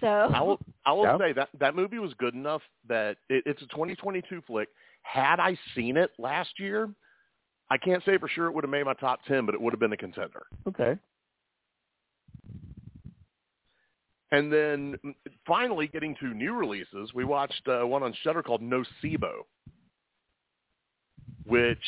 So 0.00 0.30
I 0.32 0.42
will 0.42 0.60
I 0.84 0.92
will 0.92 1.08
Yeah. 1.08 1.18
say 1.18 1.32
that 1.32 1.48
that 1.58 1.74
movie 1.74 1.98
was 1.98 2.12
good 2.14 2.34
enough 2.34 2.62
that 2.88 3.16
it, 3.28 3.42
it's 3.46 3.62
a 3.62 3.66
2022 3.66 4.42
flick. 4.46 4.68
Had 5.02 5.40
I 5.40 5.56
seen 5.74 5.96
it 5.96 6.10
last 6.18 6.58
year, 6.58 6.88
I 7.70 7.78
can't 7.78 8.04
say 8.04 8.18
for 8.18 8.28
sure 8.28 8.46
it 8.46 8.52
would 8.52 8.64
have 8.64 8.70
made 8.70 8.84
my 8.84 8.94
top 8.94 9.24
10, 9.26 9.46
but 9.46 9.54
it 9.54 9.60
would 9.60 9.72
have 9.72 9.80
been 9.80 9.92
a 9.92 9.96
contender. 9.96 10.46
Okay. 10.68 10.98
And 14.32 14.52
then 14.52 14.96
finally 15.46 15.86
getting 15.86 16.16
to 16.20 16.34
new 16.34 16.54
releases, 16.54 17.14
we 17.14 17.24
watched 17.24 17.62
uh, 17.68 17.86
one 17.86 18.02
on 18.02 18.12
Shudder 18.22 18.42
called 18.42 18.62
Nocebo, 18.62 19.44
which 21.46 21.78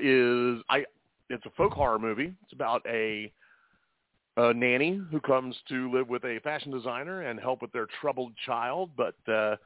is 0.00 0.62
I 0.68 0.84
it's 1.28 1.44
a 1.46 1.50
folk 1.56 1.72
horror 1.72 1.98
movie. 1.98 2.32
It's 2.44 2.52
about 2.52 2.82
a 2.86 3.32
a 4.36 4.54
nanny 4.54 5.00
who 5.10 5.20
comes 5.20 5.56
to 5.68 5.90
live 5.90 6.08
with 6.08 6.24
a 6.24 6.38
fashion 6.44 6.70
designer 6.70 7.22
and 7.22 7.40
help 7.40 7.60
with 7.60 7.72
their 7.72 7.88
troubled 8.00 8.32
child, 8.46 8.90
but 8.96 9.16
uh, 9.30 9.56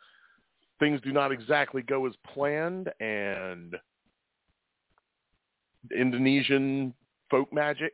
things 0.78 1.00
do 1.02 1.12
not 1.12 1.30
exactly 1.30 1.82
go 1.82 2.06
as 2.06 2.14
planned, 2.32 2.90
and 3.00 3.76
Indonesian 5.90 6.94
folk 7.30 7.52
magic 7.52 7.92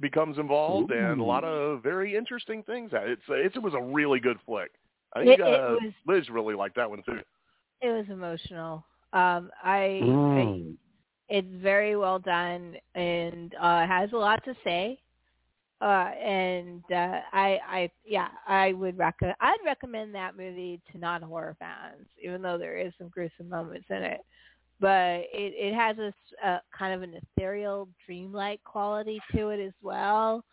becomes 0.00 0.38
involved, 0.38 0.92
and 0.92 1.20
a 1.20 1.24
lot 1.24 1.44
of 1.44 1.82
very 1.82 2.16
interesting 2.16 2.62
things. 2.62 2.90
It's 2.92 3.22
it's 3.28 3.56
it 3.56 3.62
was 3.62 3.74
a 3.74 3.80
really 3.82 4.20
good 4.20 4.38
flick. 4.46 4.70
I 5.14 5.24
think 5.24 5.40
It- 5.40 5.46
it 5.46 5.60
uh, 5.60 5.76
was- 5.80 5.92
Liz 6.06 6.28
really 6.30 6.54
liked 6.54 6.76
that 6.76 6.88
one 6.88 7.02
too. 7.02 7.20
It 7.80 7.90
was 7.90 8.06
emotional. 8.08 8.84
Um, 9.12 9.50
I, 9.62 10.00
I 10.02 10.44
Mm. 10.44 10.76
it's 11.28 11.54
very 11.62 11.96
well 11.96 12.18
done 12.18 12.76
and 12.94 13.54
uh, 13.54 13.86
has 13.86 14.12
a 14.12 14.16
lot 14.16 14.44
to 14.44 14.54
say. 14.64 15.00
Uh, 15.80 16.10
and 16.20 16.82
uh, 16.90 17.20
I, 17.32 17.60
I, 17.68 17.90
yeah, 18.04 18.28
I 18.48 18.72
would 18.72 18.98
recommend. 18.98 19.36
I'd 19.40 19.58
recommend 19.64 20.12
that 20.14 20.36
movie 20.36 20.80
to 20.90 20.98
non-horror 20.98 21.54
fans, 21.60 22.06
even 22.20 22.42
though 22.42 22.58
there 22.58 22.76
is 22.76 22.92
some 22.98 23.08
gruesome 23.08 23.48
moments 23.48 23.86
in 23.88 24.02
it. 24.02 24.20
But 24.80 25.26
it, 25.32 25.54
it 25.56 25.74
has 25.74 25.96
a 25.98 26.12
uh, 26.46 26.58
kind 26.76 26.94
of 26.94 27.02
an 27.02 27.20
ethereal, 27.36 27.88
dreamlike 28.06 28.62
quality 28.64 29.20
to 29.34 29.48
it 29.48 29.64
as 29.64 29.72
well. 29.82 30.44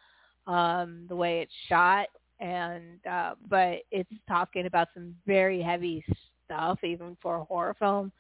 Um, 0.48 1.06
the 1.10 1.16
way 1.16 1.42
it's 1.42 1.52
shot, 1.68 2.08
and 2.40 3.06
uh, 3.10 3.36
but 3.50 3.80
it's 3.92 4.12
talking 4.28 4.66
about 4.66 4.90
some 4.94 5.16
very 5.26 5.62
heavy 5.62 6.04
stuff, 6.46 6.84
even 6.84 7.18
for 7.22 7.38
a 7.38 7.44
horror 7.44 7.76
film. 7.78 8.12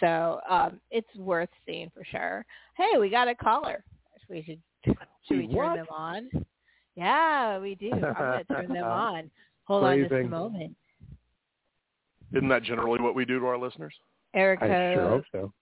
So 0.00 0.40
um, 0.48 0.80
it's 0.90 1.14
worth 1.16 1.50
seeing 1.66 1.90
for 1.94 2.04
sure. 2.04 2.44
Hey, 2.76 2.98
we 2.98 3.10
got 3.10 3.28
a 3.28 3.34
caller. 3.34 3.84
We 4.28 4.42
should 4.42 4.60
should 4.84 5.38
we 5.38 5.46
turn 5.46 5.56
What? 5.56 5.76
them 5.76 5.86
on? 5.90 6.30
Yeah, 6.94 7.58
we 7.58 7.74
do. 7.74 7.90
I'm 7.92 8.00
gonna 8.00 8.44
turn 8.44 8.72
them 8.72 8.84
on. 8.84 9.30
Hold 9.64 9.84
on 9.84 10.00
just 10.00 10.12
a 10.12 10.22
moment. 10.24 10.76
Isn't 12.34 12.48
that 12.48 12.62
generally 12.62 13.00
what 13.00 13.14
we 13.14 13.24
do 13.24 13.38
to 13.40 13.46
our 13.46 13.58
listeners? 13.58 13.94
Area 14.34 14.58
I 14.60 14.66
sure 14.66 14.94
code 14.96 15.10
hope 15.10 15.24
so. 15.32 15.52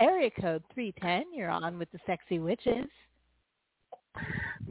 area 0.00 0.30
code 0.40 0.62
three 0.74 0.92
ten. 1.00 1.24
You're 1.34 1.50
on 1.50 1.78
with 1.78 1.90
the 1.92 1.98
sexy 2.06 2.38
witches. 2.38 2.86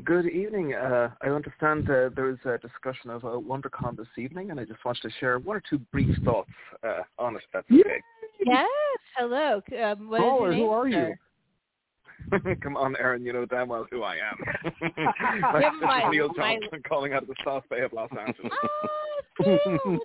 Good 0.03 0.27
evening. 0.27 0.73
Uh, 0.73 1.09
I 1.21 1.27
understand 1.27 1.89
uh, 1.89 2.09
there 2.15 2.29
is 2.29 2.37
a 2.45 2.57
discussion 2.57 3.09
of 3.09 3.23
uh, 3.23 3.29
WonderCon 3.29 3.95
this 3.97 4.07
evening, 4.17 4.51
and 4.51 4.59
I 4.59 4.65
just 4.65 4.83
wanted 4.85 5.01
to 5.03 5.09
share 5.19 5.39
one 5.39 5.55
or 5.57 5.63
two 5.69 5.79
brief 5.91 6.15
thoughts 6.23 6.49
uh, 6.83 7.01
on 7.17 7.35
it. 7.35 7.41
If 7.43 7.49
that's 7.53 7.71
okay. 7.71 8.01
Yes. 8.45 8.67
Hello. 9.17 9.61
Um, 9.83 10.09
what 10.09 10.17
is 10.19 10.21
your 10.21 10.29
Caller, 10.29 10.49
name, 10.51 10.59
who 10.59 10.69
are 10.69 10.87
you? 10.87 11.13
Come 12.61 12.77
on, 12.77 12.95
Aaron. 12.97 13.23
You 13.25 13.33
know 13.33 13.45
damn 13.45 13.69
well 13.69 13.87
who 13.89 14.03
I 14.03 14.15
am. 14.15 14.37
Give 14.79 14.91
this 14.95 15.73
my- 15.81 16.03
is 16.05 16.11
Neil 16.11 16.29
my- 16.35 16.57
Johnson 16.59 16.83
calling 16.87 17.13
out 17.13 17.23
of 17.23 17.27
the 17.29 17.35
South 17.45 17.63
Bay 17.69 17.81
of 17.81 17.93
Los 17.93 18.09
Angeles. 18.11 18.51
Oh, 18.63 19.21
Phil, 19.43 19.57
what's 19.85 20.03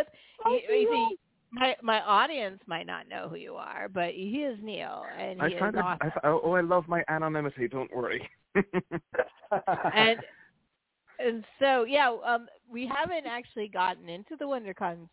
up? 0.00 0.06
You, 0.46 0.60
you 0.68 0.88
see, 0.92 1.16
my 1.54 1.76
my 1.82 2.00
audience 2.00 2.60
might 2.66 2.86
not 2.86 3.08
know 3.08 3.28
who 3.28 3.36
you 3.36 3.54
are, 3.54 3.88
but 3.88 4.10
he 4.12 4.42
is 4.44 4.58
Neil, 4.62 5.04
and 5.18 5.40
he 5.40 5.46
I 5.46 5.48
is 5.48 5.58
find 5.58 5.74
it, 5.76 5.80
awesome. 5.80 6.10
I, 6.22 6.28
oh, 6.28 6.52
I 6.52 6.60
love 6.60 6.84
my 6.88 7.04
anonymity. 7.08 7.68
Don't 7.68 7.94
worry. 7.94 8.28
and 8.54 10.18
and 11.18 11.44
so 11.60 11.84
yeah, 11.84 12.14
um, 12.26 12.46
we 12.70 12.86
haven't 12.92 13.26
actually 13.26 13.68
gotten 13.68 14.08
into 14.08 14.36
the 14.38 14.44
WonderCon 14.44 15.08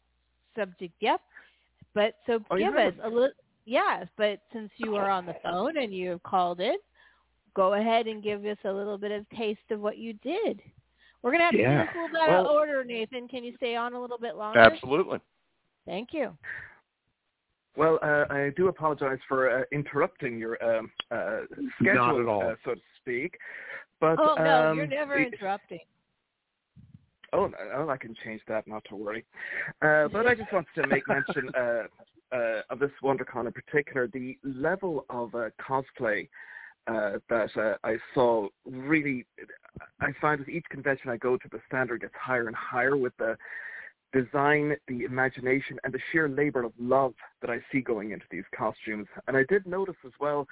subject 0.55 0.93
yet, 0.99 1.21
but 1.93 2.15
so 2.25 2.39
Oh, 2.49 2.57
give 2.57 2.75
us 2.75 2.93
a 3.03 3.07
little. 3.09 3.29
Yes, 3.65 4.07
but 4.17 4.39
since 4.51 4.71
you 4.77 4.95
are 4.95 5.09
on 5.09 5.27
the 5.27 5.35
phone 5.43 5.77
and 5.77 5.93
you 5.93 6.09
have 6.09 6.23
called 6.23 6.59
in, 6.59 6.75
go 7.55 7.75
ahead 7.75 8.07
and 8.07 8.23
give 8.23 8.43
us 8.45 8.57
a 8.65 8.71
little 8.71 8.97
bit 8.97 9.11
of 9.11 9.29
taste 9.29 9.59
of 9.69 9.79
what 9.79 9.99
you 9.99 10.13
did. 10.13 10.61
We're 11.21 11.31
gonna 11.31 11.43
have 11.43 11.51
to 11.51 11.57
do 11.57 11.63
Yeah. 11.63 11.85
this 11.85 11.93
a 11.93 11.97
little 12.01 12.13
bit 12.13 12.21
of 12.21 12.45
Well- 12.45 12.53
order, 12.53 12.83
Nathan. 12.83 13.27
Can 13.27 13.43
you 13.43 13.55
stay 13.57 13.75
on 13.75 13.93
a 13.93 14.01
little 14.01 14.17
bit 14.17 14.35
longer? 14.35 14.59
Absolutely. 14.59 15.19
Thank 15.85 16.09
you. 16.13 16.37
Well, 17.77 17.99
uh, 18.03 18.25
I 18.29 18.51
do 18.57 18.67
apologize 18.67 19.19
for 19.27 19.61
uh, 19.61 19.63
interrupting 19.71 20.37
your 20.37 20.61
um, 20.63 20.91
uh, 21.09 21.41
schedule, 21.79 21.95
Not 21.95 22.19
at 22.19 22.27
all. 22.27 22.43
Uh, 22.43 22.55
so 22.65 22.75
to 22.75 22.81
speak. 23.01 23.37
But 23.99 24.19
Oh 24.19 24.35
no, 24.37 24.69
um, 24.69 24.77
you're 24.77 24.87
never 24.87 25.15
the- 25.15 25.27
interrupting. 25.27 25.79
Oh, 27.33 27.47
no, 27.47 27.57
oh, 27.75 27.89
I 27.89 27.95
can 27.95 28.13
change 28.25 28.41
that, 28.49 28.67
not 28.67 28.83
to 28.89 28.95
worry. 28.97 29.23
Uh, 29.81 30.09
but 30.09 30.27
I 30.27 30.35
just 30.35 30.51
wanted 30.51 30.67
to 30.75 30.87
make 30.87 31.07
mention 31.07 31.49
uh, 31.57 31.83
uh, 32.35 32.61
of 32.69 32.79
this 32.79 32.91
WonderCon 33.01 33.47
in 33.47 33.53
particular, 33.53 34.07
the 34.07 34.37
level 34.43 35.05
of 35.09 35.33
uh, 35.33 35.49
cosplay 35.65 36.27
uh, 36.87 37.19
that 37.29 37.55
uh, 37.55 37.77
I 37.85 37.95
saw 38.13 38.49
really, 38.65 39.25
I 40.01 40.07
find 40.19 40.39
with 40.39 40.49
each 40.49 40.65
convention 40.69 41.09
I 41.09 41.15
go 41.15 41.37
to, 41.37 41.47
the 41.49 41.61
standard 41.67 42.01
gets 42.01 42.13
higher 42.19 42.47
and 42.47 42.55
higher 42.55 42.97
with 42.97 43.15
the 43.17 43.37
design, 44.13 44.75
the 44.87 45.03
imagination, 45.03 45.77
and 45.83 45.93
the 45.93 45.99
sheer 46.11 46.27
labor 46.27 46.63
of 46.63 46.73
love 46.79 47.13
that 47.41 47.49
I 47.49 47.59
see 47.71 47.81
going 47.81 48.11
into 48.11 48.25
these 48.29 48.43
costumes. 48.55 49.07
And 49.27 49.37
I 49.37 49.43
did 49.49 49.65
notice 49.65 49.95
as 50.05 50.11
well 50.19 50.47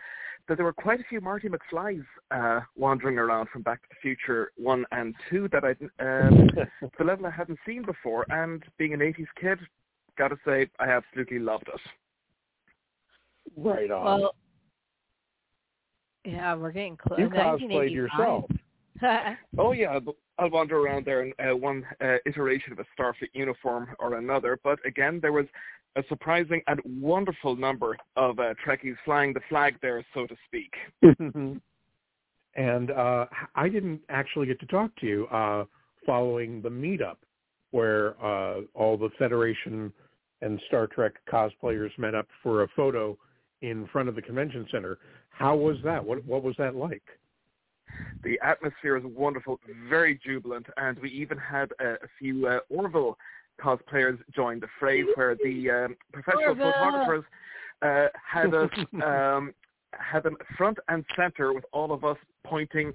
that 0.48 0.56
there 0.56 0.66
were 0.66 0.74
quite 0.74 1.00
a 1.00 1.04
few 1.10 1.22
Marty 1.22 1.50
McFlys 1.50 2.04
uh, 2.32 2.62
wandering 2.76 3.18
around 3.18 3.50
from 3.52 3.62
Back 3.62 3.82
to 3.84 3.90
the 3.90 3.96
Future 4.02 4.52
1 4.58 4.86
and 4.92 5.14
2 5.30 5.50
that 5.52 5.64
I 5.64 5.72
um, 6.04 6.50
the 6.98 7.04
level 7.04 7.26
I 7.26 7.32
hadn't 7.32 7.60
seen 7.66 7.84
before. 7.84 8.26
And 8.30 8.64
being 8.78 8.94
an 8.94 9.00
80s 9.00 9.28
kid, 9.40 9.60
got 10.18 10.30
to 10.30 10.38
say, 10.46 10.70
I 10.80 10.90
absolutely 10.90 11.40
loved 11.40 11.68
it. 11.68 11.82
right 13.58 13.92
on. 13.92 14.22
Well, 14.22 14.36
Yeah, 16.26 16.56
we're 16.56 16.72
getting 16.72 16.98
close. 16.98 17.20
You 17.20 17.30
cosplayed 17.30 17.94
yourself. 17.94 18.46
oh 19.58 19.72
yeah, 19.72 20.00
I'll 20.38 20.50
wander 20.50 20.80
around 20.80 21.06
there 21.06 21.24
in 21.24 21.34
uh, 21.40 21.56
one 21.56 21.86
uh, 22.02 22.18
iteration 22.26 22.74
of 22.74 22.80
a 22.80 22.86
Starfleet 22.98 23.30
uniform 23.34 23.90
or 24.00 24.16
another. 24.16 24.60
But 24.64 24.80
again, 24.86 25.20
there 25.22 25.32
was 25.32 25.46
a 25.96 26.04
surprising 26.08 26.62
and 26.68 26.80
wonderful 26.86 27.56
number 27.56 27.98
of 28.16 28.40
uh, 28.40 28.54
Trekkies 28.66 28.96
flying 29.06 29.34
the 29.34 29.42
flag 29.50 29.78
there, 29.82 30.06
so 30.14 30.28
to 30.28 30.36
speak. 30.46 30.74
and 32.56 32.92
uh, 32.92 33.26
I 33.56 33.70
didn't 33.70 34.02
actually 34.10 34.48
get 34.48 34.60
to 34.62 34.66
talk 34.68 34.96
to 34.98 35.06
you 35.06 35.28
uh, 35.28 35.66
following 36.06 36.62
the 36.62 36.70
meetup 36.70 37.18
where 37.72 38.16
uh, 38.24 38.62
all 38.74 38.98
the 38.98 39.10
Federation 39.18 39.92
and 40.42 40.60
Star 40.68 40.88
Trek 40.88 41.14
cosplayers 41.32 41.92
met 41.98 42.16
up 42.16 42.28
for 42.42 42.64
a 42.64 42.68
photo 42.76 43.18
in 43.62 43.88
front 43.92 44.10
of 44.10 44.16
the 44.16 44.22
convention 44.22 44.66
center. 44.72 44.98
How 45.30 45.56
was 45.56 45.78
that? 45.84 46.04
What 46.04 46.26
what 46.26 46.44
was 46.44 46.56
that 46.58 46.76
like? 46.76 47.04
The 48.24 48.40
atmosphere 48.44 48.98
is 48.98 49.04
wonderful, 49.06 49.60
very 49.90 50.20
jubilant, 50.24 50.68
and 50.78 51.00
we 51.00 51.10
even 51.10 51.38
had 51.38 51.72
a, 51.80 51.94
a 51.94 52.08
few 52.18 52.48
uh, 52.48 52.60
Orville 52.70 53.18
cosplayers 53.62 54.18
join 54.36 54.60
the 54.60 54.68
fray, 54.80 55.04
where 55.16 55.36
the 55.44 55.70
um, 55.70 55.96
professional 56.12 56.50
Orville. 56.50 56.72
photographers 56.72 57.24
uh, 57.82 58.08
had 58.14 58.54
us 58.54 58.70
um, 59.06 59.54
had 59.94 60.24
them 60.24 60.38
front 60.58 60.78
and 60.88 61.04
center 61.16 61.54
with 61.54 61.66
all 61.72 61.92
of 61.92 62.04
us 62.04 62.18
pointing 62.46 62.94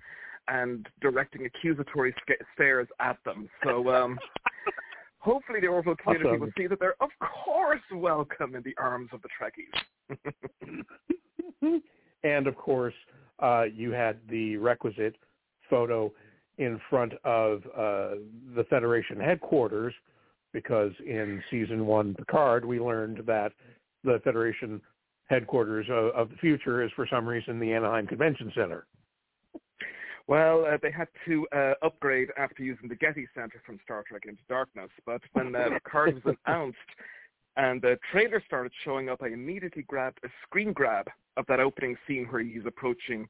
and 0.48 0.86
directing 1.00 1.46
accusatory 1.46 2.14
stares 2.54 2.86
at 3.00 3.16
them. 3.24 3.48
So 3.64 3.88
um, 3.94 4.18
hopefully 5.18 5.60
the 5.60 5.68
Orville 5.68 5.96
community 5.96 6.30
awesome. 6.30 6.40
will 6.40 6.52
see 6.56 6.66
that 6.66 6.78
they're 6.80 7.00
of 7.00 7.10
course 7.20 7.80
welcome 7.92 8.54
in 8.54 8.62
the 8.62 8.74
arms 8.78 9.10
of 9.12 9.20
the 9.22 9.28
Trekkies. 9.40 9.72
and 12.24 12.46
of 12.46 12.56
course, 12.56 12.94
uh, 13.40 13.64
you 13.64 13.90
had 13.90 14.18
the 14.28 14.56
requisite 14.56 15.16
photo 15.68 16.12
in 16.58 16.80
front 16.88 17.12
of 17.24 17.62
uh, 17.76 18.16
the 18.54 18.64
Federation 18.70 19.18
headquarters 19.18 19.92
because 20.52 20.92
in 21.04 21.42
season 21.50 21.86
one 21.86 22.14
Picard 22.14 22.64
we 22.64 22.78
learned 22.78 23.22
that 23.26 23.52
the 24.04 24.20
Federation 24.22 24.80
headquarters 25.26 25.86
of, 25.90 26.14
of 26.14 26.30
the 26.30 26.36
future 26.36 26.82
is 26.84 26.90
for 26.94 27.06
some 27.10 27.26
reason 27.26 27.58
the 27.58 27.72
Anaheim 27.72 28.06
Convention 28.06 28.52
Center. 28.54 28.86
Well, 30.26 30.64
uh, 30.64 30.78
they 30.80 30.90
had 30.90 31.08
to 31.26 31.46
uh, 31.54 31.74
upgrade 31.82 32.28
after 32.38 32.62
using 32.62 32.88
the 32.88 32.94
Getty 32.94 33.26
Center 33.34 33.60
from 33.66 33.78
Star 33.84 34.04
Trek 34.08 34.22
Into 34.26 34.42
Darkness, 34.48 34.88
but 35.04 35.20
when 35.32 35.54
uh, 35.54 35.68
Picard 35.70 36.22
was 36.24 36.34
announced 36.46 36.78
and 37.56 37.80
the 37.80 37.98
trailer 38.10 38.42
started 38.46 38.72
showing 38.84 39.08
up, 39.08 39.22
I 39.22 39.28
immediately 39.28 39.82
grabbed 39.82 40.18
a 40.24 40.28
screen 40.42 40.72
grab 40.72 41.08
of 41.36 41.46
that 41.46 41.60
opening 41.60 41.96
scene 42.06 42.26
where 42.30 42.42
he's 42.42 42.66
approaching 42.66 43.28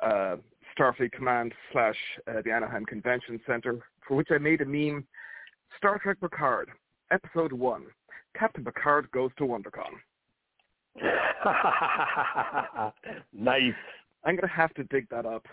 uh, 0.00 0.36
Starfleet 0.76 1.12
Command 1.12 1.52
slash 1.72 1.96
uh, 2.26 2.40
the 2.44 2.50
Anaheim 2.50 2.86
Convention 2.86 3.40
Center, 3.46 3.78
for 4.06 4.16
which 4.16 4.28
I 4.30 4.38
made 4.38 4.60
a 4.60 4.64
meme. 4.64 5.04
Star 5.76 5.98
Trek 5.98 6.18
Picard, 6.20 6.70
Episode 7.10 7.52
1. 7.52 7.84
Captain 8.38 8.64
Picard 8.64 9.10
goes 9.12 9.30
to 9.38 9.44
WonderCon. 9.44 9.92
nice. 13.32 13.72
I'm 14.24 14.36
going 14.36 14.48
to 14.48 14.54
have 14.54 14.74
to 14.74 14.84
dig 14.84 15.08
that 15.10 15.26
up. 15.26 15.46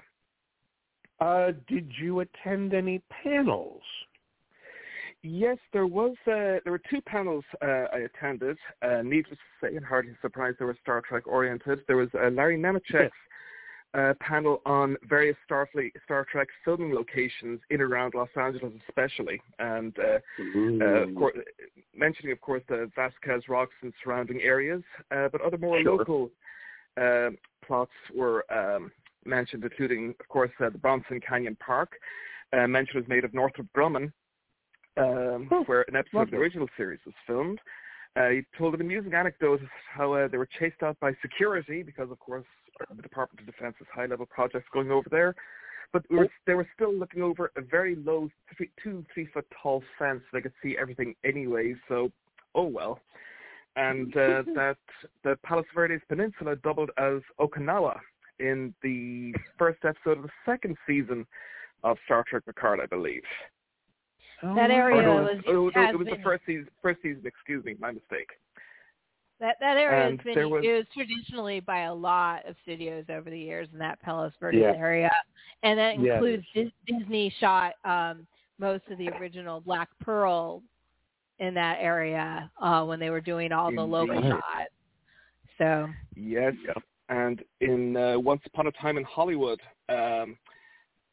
Uh, 1.20 1.52
did 1.68 1.92
you 2.00 2.20
attend 2.20 2.74
any 2.74 3.02
panels? 3.24 3.82
Yes, 5.28 5.58
there 5.74 5.88
was. 5.88 6.16
Uh, 6.26 6.64
there 6.64 6.72
were 6.72 6.82
two 6.90 7.02
panels 7.02 7.44
uh, 7.62 7.86
I 7.94 8.06
attended. 8.06 8.58
Uh, 8.82 9.02
needless 9.04 9.38
to 9.38 9.68
say, 9.68 9.76
and 9.76 9.86
hardly 9.86 10.14
surprised 10.22 10.58
they 10.60 10.66
were 10.66 10.78
Star 10.82 11.02
Trek 11.02 11.28
oriented. 11.28 11.80
There 11.88 11.98
was 11.98 12.08
uh, 12.14 12.30
Larry 12.30 12.58
Nemecek's 12.58 13.12
uh, 13.94 14.14
panel 14.22 14.62
on 14.66 14.96
various 15.08 15.36
Starfleet, 15.50 15.92
Star 16.06 16.26
Trek 16.32 16.48
filming 16.64 16.94
locations 16.94 17.60
in 17.70 17.82
and 17.82 17.92
around 17.92 18.14
Los 18.14 18.30
Angeles, 18.40 18.72
especially, 18.88 19.42
and 19.60 19.94
uh, 20.00 20.86
of 20.86 21.14
course, 21.16 21.36
mentioning, 21.94 22.32
of 22.32 22.40
course, 22.40 22.64
the 22.70 22.90
Vasquez 22.96 23.50
Rocks 23.50 23.76
and 23.82 23.94
surrounding 24.02 24.42
areas, 24.42 24.82
but 25.10 25.42
other 25.42 25.58
more 25.58 25.82
sure. 25.82 25.98
local 25.98 26.32
plots 27.66 27.92
were 28.16 28.46
um, 28.52 28.92
mentioned, 29.26 29.64
including, 29.64 30.16
of 30.22 30.28
course, 30.30 30.52
the 30.60 30.70
Bronson 30.70 31.20
Canyon 31.20 31.58
Park. 31.60 31.92
mention 32.54 32.98
was 33.00 33.08
made 33.10 33.26
of 33.26 33.34
Northrop 33.34 33.68
Grumman, 33.76 34.12
um, 34.98 35.48
where 35.66 35.86
an 35.88 35.96
episode 35.96 36.22
of 36.24 36.32
the 36.32 36.38
original 36.38 36.68
series 36.76 37.00
was 37.06 37.16
filmed. 37.26 37.60
Uh, 38.16 38.30
he 38.30 38.42
told 38.58 38.74
an 38.74 38.82
amusing 38.82 39.14
anecdote 39.14 39.62
of 39.62 39.70
how 39.94 40.14
uh, 40.14 40.28
they 40.28 40.38
were 40.38 40.50
chased 40.60 40.82
out 40.82 41.00
by 41.00 41.12
security 41.22 41.84
because, 41.84 42.10
of 42.10 42.20
course, 42.20 42.46
the 42.96 43.02
Department 43.02 43.40
of 43.42 43.54
Defense 43.54 43.76
has 43.78 43.88
high-level 43.94 44.26
projects 44.28 44.66
going 44.74 44.92
over 44.92 45.08
there. 45.10 45.36
But 45.94 46.04
we 46.10 46.18
were, 46.18 46.30
they 46.46 46.54
were 46.54 46.68
still 46.76 46.94
looking 46.94 47.22
over 47.22 47.52
a 47.56 47.62
very 47.62 47.96
low, 47.96 48.30
three, 48.56 48.70
two, 48.84 49.06
three-foot 49.14 49.46
tall 49.62 49.84
fence. 49.98 50.22
So 50.24 50.38
they 50.38 50.42
could 50.42 50.54
see 50.62 50.76
everything 50.80 51.16
anyway. 51.24 51.76
So, 51.88 52.12
oh 52.56 52.66
well. 52.66 53.00
And 53.76 54.16
uh, 54.18 54.44
that 54.56 54.78
the 55.24 55.38
Palos 55.44 55.66
Verdes 55.74 56.02
Peninsula 56.10 56.56
doubled 56.58 56.92
as 56.98 57.22
Okinawa 57.40 58.00
in 58.40 58.74
the 58.84 59.34
first 59.58 59.80
episode 59.86 60.18
of 60.18 60.24
the 60.24 60.30
second 60.46 60.76
season 60.86 61.26
of 61.84 61.98
Star 62.06 62.26
Trek 62.28 62.46
Picard, 62.46 62.80
I 62.82 62.86
believe. 62.86 63.24
Oh, 64.44 64.56
that 64.56 64.72
area 64.72 65.02
no, 65.02 65.16
was. 65.16 65.38
It, 65.48 65.56
was, 65.56 65.74
it 65.76 65.98
was 65.98 66.08
the 66.08 66.24
first 66.24 66.44
season. 66.46 66.68
First 66.82 67.02
season. 67.02 67.24
Excuse 67.26 67.66
me, 67.66 67.76
my 67.80 67.92
mistake. 67.92 68.30
That 69.40 69.56
that 69.60 69.78
area 69.78 70.08
and 70.08 70.20
has 70.22 70.36
been 70.36 70.50
was, 70.50 70.64
used 70.64 70.92
traditionally 70.92 71.60
by 71.60 71.84
a 71.84 71.94
lot 71.94 72.48
of 72.48 72.56
studios 72.64 73.06
over 73.10 73.30
the 73.30 73.38
years 73.38 73.68
in 73.72 73.80
that 73.80 74.02
Palos 74.02 74.32
Verdes 74.40 74.60
yeah. 74.62 74.74
area, 74.76 75.12
and 75.64 75.78
that 75.78 75.96
includes 75.96 76.46
yeah. 76.56 76.66
Disney 76.88 77.34
shot 77.40 77.74
um, 77.86 78.26
most 78.60 78.84
of 78.90 78.98
the 78.98 79.10
original 79.10 79.62
Black 79.62 79.90
Pearl 80.02 80.64
in 81.40 81.54
that 81.54 81.78
area 81.80 82.50
uh, 82.60 82.84
when 82.84 83.00
they 83.00 83.12
were 83.12 83.22
doing 83.22 83.52
all 83.52 83.72
the 83.72 83.82
local 83.82 84.22
shots. 84.22 84.72
So 85.60 85.88
yes, 86.16 86.54
and 87.10 87.44
in 87.62 87.96
uh, 87.96 88.20
Once 88.20 88.42
Upon 88.46 88.68
a 88.68 88.72
Time 88.74 88.98
in 88.98 89.04
Hollywood, 89.04 89.60
um, 89.90 90.36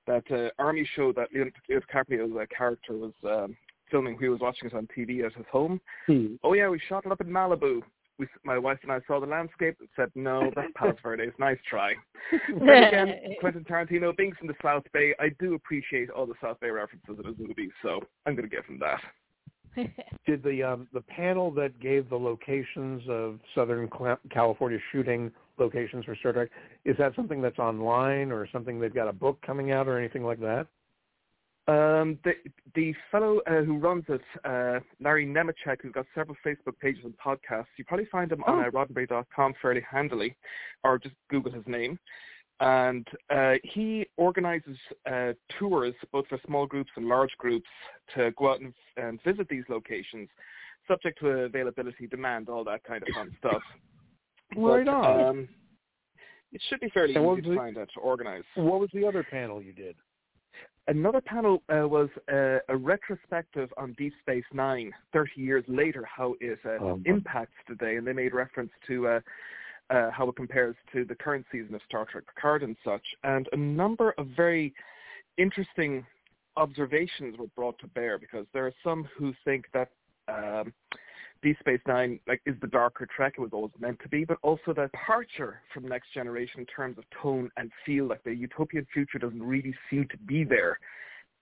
that 0.07 0.25
uh, 0.31 0.51
army 0.63 0.89
show 0.95 1.13
that 1.13 1.29
Leonardo 1.33 1.57
DiCaprio's 1.71 2.37
uh, 2.37 2.45
character 2.57 2.95
was 2.95 3.13
um, 3.25 3.57
filming. 3.91 4.17
He 4.19 4.29
was 4.29 4.41
watching 4.41 4.69
it 4.69 4.75
on 4.75 4.89
TV 4.97 5.25
at 5.25 5.33
his 5.35 5.47
home. 5.51 5.81
Hmm. 6.07 6.35
Oh 6.43 6.53
yeah, 6.55 6.69
we 6.69 6.81
shot 6.89 7.07
it 7.07 7.13
up 7.13 7.21
in 7.21 7.29
Malibu. 7.29 7.83
We, 8.17 8.29
my 8.45 8.59
wife 8.59 8.79
and 8.83 8.93
I 8.93 9.01
saw 9.09 9.19
the 9.19 9.27
landscape 9.27 9.77
and 9.81 9.89
said, 9.97 10.11
"No, 10.15 10.51
that's 10.55 10.69
Palos 10.77 10.97
Verdes. 11.03 11.33
Nice 11.39 11.59
try." 11.69 11.95
but 12.59 12.63
again, 12.63 13.15
Quentin 13.41 13.65
Tarantino 13.65 14.17
being 14.17 14.33
from 14.39 14.47
the 14.47 14.55
South 14.63 14.85
Bay, 14.93 15.15
I 15.19 15.31
do 15.41 15.55
appreciate 15.55 16.11
all 16.11 16.27
the 16.27 16.35
South 16.41 16.61
Bay 16.61 16.71
references 16.71 17.17
in 17.19 17.25
his 17.25 17.39
movies, 17.39 17.73
so 17.83 18.01
I'm 18.27 18.37
going 18.37 18.49
to 18.49 18.55
give 18.55 18.65
him 18.67 18.79
that. 18.81 19.01
Did 20.27 20.43
the 20.43 20.63
um, 20.63 20.89
the 20.93 21.01
panel 21.01 21.51
that 21.53 21.79
gave 21.81 22.09
the 22.09 22.17
locations 22.17 23.03
of 23.09 23.41
Southern 23.55 23.89
California 24.31 24.79
shooting 24.93 25.31
locations 25.59 26.05
for 26.05 26.17
Star 26.17 26.33
Trek. 26.33 26.51
Is 26.85 26.97
that 26.99 27.15
something 27.15 27.41
that's 27.41 27.59
online 27.59 28.31
or 28.31 28.49
something 28.53 28.81
they've 28.81 28.95
got 28.95 29.09
a 29.09 29.13
book 29.13 29.39
coming 29.47 29.73
out 29.73 29.89
or 29.89 29.99
anything 29.99 30.25
like 30.25 30.41
that? 30.41 30.67
Um, 31.67 32.19
the 32.25 32.33
the 32.75 32.95
fellow 33.11 33.41
uh, 33.47 33.63
who 33.63 33.79
runs 33.79 34.05
it, 34.09 34.21
uh, 34.45 34.81
Larry 35.01 35.27
Nemecek, 35.27 35.81
who's 35.81 35.93
got 35.93 36.05
several 36.15 36.37
Facebook 36.45 36.79
pages 36.79 37.05
and 37.05 37.15
podcasts, 37.17 37.67
you 37.79 37.85
probably 37.87 38.07
find 38.13 38.31
him 38.31 38.43
on 38.47 38.65
oh. 38.65 38.69
uh, 38.69 38.71
roddenberry.com 38.71 39.55
fairly 39.63 39.83
handily, 39.91 40.37
or 40.83 40.99
just 40.99 41.15
Google 41.31 41.53
his 41.53 41.65
name. 41.67 41.99
And 42.61 43.07
uh, 43.31 43.55
he 43.65 44.07
organizes 44.17 44.77
uh, 45.11 45.33
tours, 45.59 45.95
both 46.13 46.27
for 46.29 46.39
small 46.47 46.67
groups 46.67 46.91
and 46.97 47.07
large 47.07 47.33
groups, 47.39 47.67
to 48.15 48.31
go 48.33 48.53
out 48.53 48.61
and, 48.61 48.73
and 48.97 49.21
visit 49.25 49.49
these 49.49 49.65
locations, 49.69 50.29
subject 50.87 51.19
to 51.21 51.29
availability, 51.29 52.07
demand, 52.07 52.49
all 52.49 52.65
that 52.65 52.85
kind 52.85 53.03
of 53.03 53.09
fun 53.15 53.37
stuff. 53.39 53.63
Right 54.57 54.87
on. 54.87 55.21
Um, 55.21 55.49
it 56.53 56.63
should 56.69 56.81
be 56.81 56.89
fairly 56.91 57.11
easy 57.11 57.43
to 57.43 57.51
the, 57.51 57.57
find 57.57 57.77
out 57.77 57.89
to 57.95 58.01
organize. 58.01 58.45
What 58.55 58.79
was 58.79 58.89
the 58.95 59.05
other 59.05 59.27
panel 59.29 59.61
you 59.61 59.73
did? 59.73 59.97
Another 60.87 61.21
panel 61.21 61.63
uh, 61.69 61.89
was 61.89 62.09
uh, 62.33 62.59
a 62.69 62.77
retrospective 62.77 63.73
on 63.77 63.95
Deep 63.95 64.13
Space 64.21 64.45
Nine, 64.53 64.93
30 65.13 65.31
years 65.37 65.65
later, 65.67 66.05
how 66.05 66.35
it 66.41 66.59
uh, 66.65 66.85
um, 66.85 67.03
impacts 67.07 67.57
today, 67.67 67.97
and 67.97 68.07
they 68.07 68.13
made 68.13 68.35
reference 68.35 68.71
to 68.87 69.21
uh, 69.91 70.11
how 70.11 70.29
it 70.29 70.37
compares 70.37 70.77
to 70.93 71.05
the 71.05 71.15
current 71.15 71.45
season 71.53 71.75
of 71.75 71.81
Star 71.89 72.07
Trek 72.11 72.25
Picard 72.35 72.63
and 72.63 72.77
such. 72.85 73.05
And 73.23 73.49
a 73.53 73.57
number 73.57 74.15
of 74.19 74.29
very 74.37 74.73
interesting 75.39 76.07
observations 76.57 77.37
were 77.39 77.49
brought 77.57 77.79
to 77.81 77.87
bear 77.89 78.19
because 78.19 78.47
there 78.53 78.67
are 78.67 78.75
some 78.83 79.09
who 79.17 79.35
think 79.45 79.67
that 79.75 79.91
um, 80.29 80.73
Deep 81.43 81.59
Space 81.61 81.81
Nine 81.87 82.19
like 82.27 82.41
is 82.47 82.55
the 82.63 82.69
darker 82.69 83.07
Trek 83.15 83.35
it 83.37 83.41
was 83.41 83.51
always 83.53 83.73
meant 83.79 84.01
to 84.03 84.09
be, 84.09 84.25
but 84.25 84.39
also 84.43 84.73
the 84.75 84.89
departure 84.93 85.61
from 85.73 85.87
Next 85.87 86.13
Generation 86.15 86.61
in 86.61 86.67
terms 86.67 86.97
of 86.97 87.05
tone 87.23 87.51
and 87.57 87.71
feel. 87.85 88.07
Like 88.07 88.25
the 88.25 88.35
utopian 88.35 88.87
future 88.93 89.19
doesn't 89.19 89.43
really 89.43 89.75
seem 89.91 90.09
to 90.11 90.17
be 90.19 90.45
there. 90.45 90.79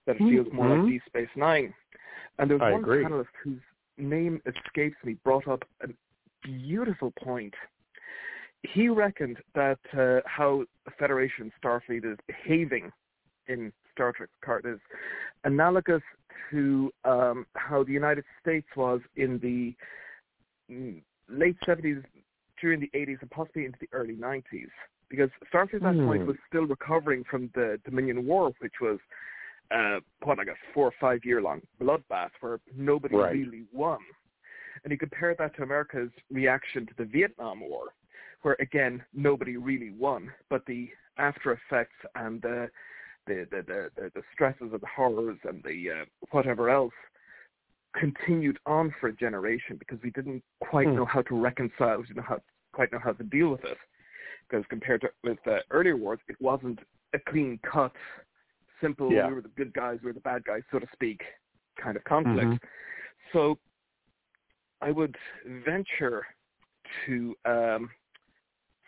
That 0.05 0.17
it 0.17 0.19
feels 0.19 0.47
mm-hmm. 0.47 0.55
more 0.57 0.69
like 0.69 0.79
mm-hmm. 0.79 0.89
Deep 0.89 1.01
Space 1.07 1.29
Nine. 1.37 1.73
And 2.37 2.49
there 2.49 2.57
was 2.57 2.65
I 2.65 2.71
one 2.71 2.81
agree. 2.81 3.03
panelist 3.05 3.27
whose 3.41 3.61
name 3.97 4.41
escapes 4.45 4.97
me 5.05 5.15
brought 5.23 5.47
up 5.47 5.63
a 5.81 5.87
beautiful 6.43 7.11
point. 7.11 7.53
He 8.63 8.89
reckoned 8.89 9.37
that 9.55 9.79
uh, 9.97 10.21
how 10.25 10.63
Federation 10.97 11.51
Starfleet 11.61 12.05
is 12.11 12.17
behaving 12.27 12.91
in 13.47 13.71
Star 13.91 14.13
Trek 14.13 14.29
Picard 14.41 14.65
is 14.65 14.79
analogous 15.43 16.01
to 16.51 16.91
um, 17.05 17.45
how 17.55 17.83
the 17.83 17.91
United 17.91 18.23
States 18.41 18.67
was 18.75 19.01
in 19.15 19.39
the 19.39 19.75
mm, 20.73 21.01
late 21.29 21.57
70s, 21.67 22.03
during 22.61 22.79
the 22.79 22.89
80s, 22.97 23.17
and 23.21 23.29
possibly 23.29 23.65
into 23.65 23.77
the 23.81 23.89
early 23.91 24.15
90s. 24.15 24.69
Because 25.09 25.29
Starfleet 25.53 25.75
at 25.75 25.81
that 25.81 25.95
mm. 25.95 26.07
point 26.07 26.21
hmm. 26.21 26.27
was 26.27 26.37
still 26.47 26.65
recovering 26.65 27.23
from 27.29 27.49
the 27.53 27.77
Dominion 27.85 28.25
War, 28.25 28.51
which 28.59 28.73
was, 28.81 28.97
uh, 29.69 29.99
what, 30.23 30.39
I 30.39 30.45
guess, 30.45 30.55
four 30.73 30.87
or 30.87 30.93
five 30.99 31.19
year 31.23 31.41
long 31.41 31.61
bloodbath 31.81 32.29
where 32.39 32.59
nobody 32.75 33.15
right. 33.15 33.33
really 33.33 33.63
won. 33.73 33.99
And 34.83 34.91
he 34.91 34.97
compared 34.97 35.37
that 35.37 35.55
to 35.57 35.63
America's 35.63 36.09
reaction 36.31 36.87
to 36.87 36.93
the 36.97 37.05
Vietnam 37.05 37.59
War, 37.59 37.89
where 38.43 38.55
again 38.59 39.03
nobody 39.13 39.57
really 39.57 39.91
won, 39.91 40.31
but 40.49 40.65
the 40.65 40.89
after 41.17 41.51
effects 41.51 41.95
and 42.15 42.41
the 42.41 42.69
the 43.27 43.47
the 43.51 43.89
the, 43.95 44.11
the 44.13 44.21
stresses 44.33 44.69
and 44.71 44.81
the 44.81 44.87
horrors 44.95 45.37
and 45.43 45.63
the 45.63 45.89
uh, 45.89 46.05
whatever 46.31 46.69
else 46.69 46.93
continued 47.95 48.57
on 48.65 48.93
for 48.99 49.07
a 49.07 49.13
generation 49.13 49.77
because 49.77 49.99
we 50.03 50.11
didn't 50.11 50.43
quite 50.61 50.87
mm. 50.87 50.95
know 50.95 51.05
how 51.05 51.21
to 51.21 51.35
reconcile, 51.35 51.97
we 51.97 52.03
didn't 52.03 52.17
know 52.17 52.23
how, 52.27 52.39
quite 52.73 52.91
know 52.91 52.99
how 53.03 53.13
to 53.13 53.23
deal 53.23 53.49
with 53.49 53.63
it. 53.65 53.77
Because 54.49 54.65
compared 54.69 55.01
to 55.01 55.09
with 55.23 55.37
uh, 55.47 55.57
earlier 55.71 55.95
wars, 55.95 56.19
it 56.27 56.35
wasn't 56.39 56.79
a 57.13 57.19
clean 57.19 57.59
cut, 57.71 57.93
simple. 58.81 59.11
Yeah. 59.11 59.27
We 59.27 59.35
were 59.35 59.41
the 59.41 59.49
good 59.49 59.73
guys, 59.73 59.99
we 60.01 60.07
were 60.07 60.13
the 60.13 60.19
bad 60.19 60.43
guys, 60.43 60.61
so 60.71 60.79
to 60.79 60.87
speak, 60.91 61.21
kind 61.81 61.95
of 61.95 62.03
conflict. 62.03 62.47
Mm-hmm. 62.47 62.65
So 63.31 63.57
I 64.81 64.91
would 64.91 65.15
venture 65.65 66.25
to 67.05 67.35
um, 67.45 67.89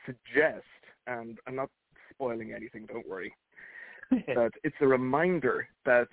suggest, 0.05 0.65
and 1.07 1.37
I'm 1.47 1.55
not 1.55 1.69
spoiling 2.11 2.53
anything, 2.53 2.85
don't 2.85 3.07
worry, 3.07 3.33
that 4.11 4.51
it's 4.63 4.75
a 4.81 4.87
reminder 4.87 5.67
that 5.85 6.07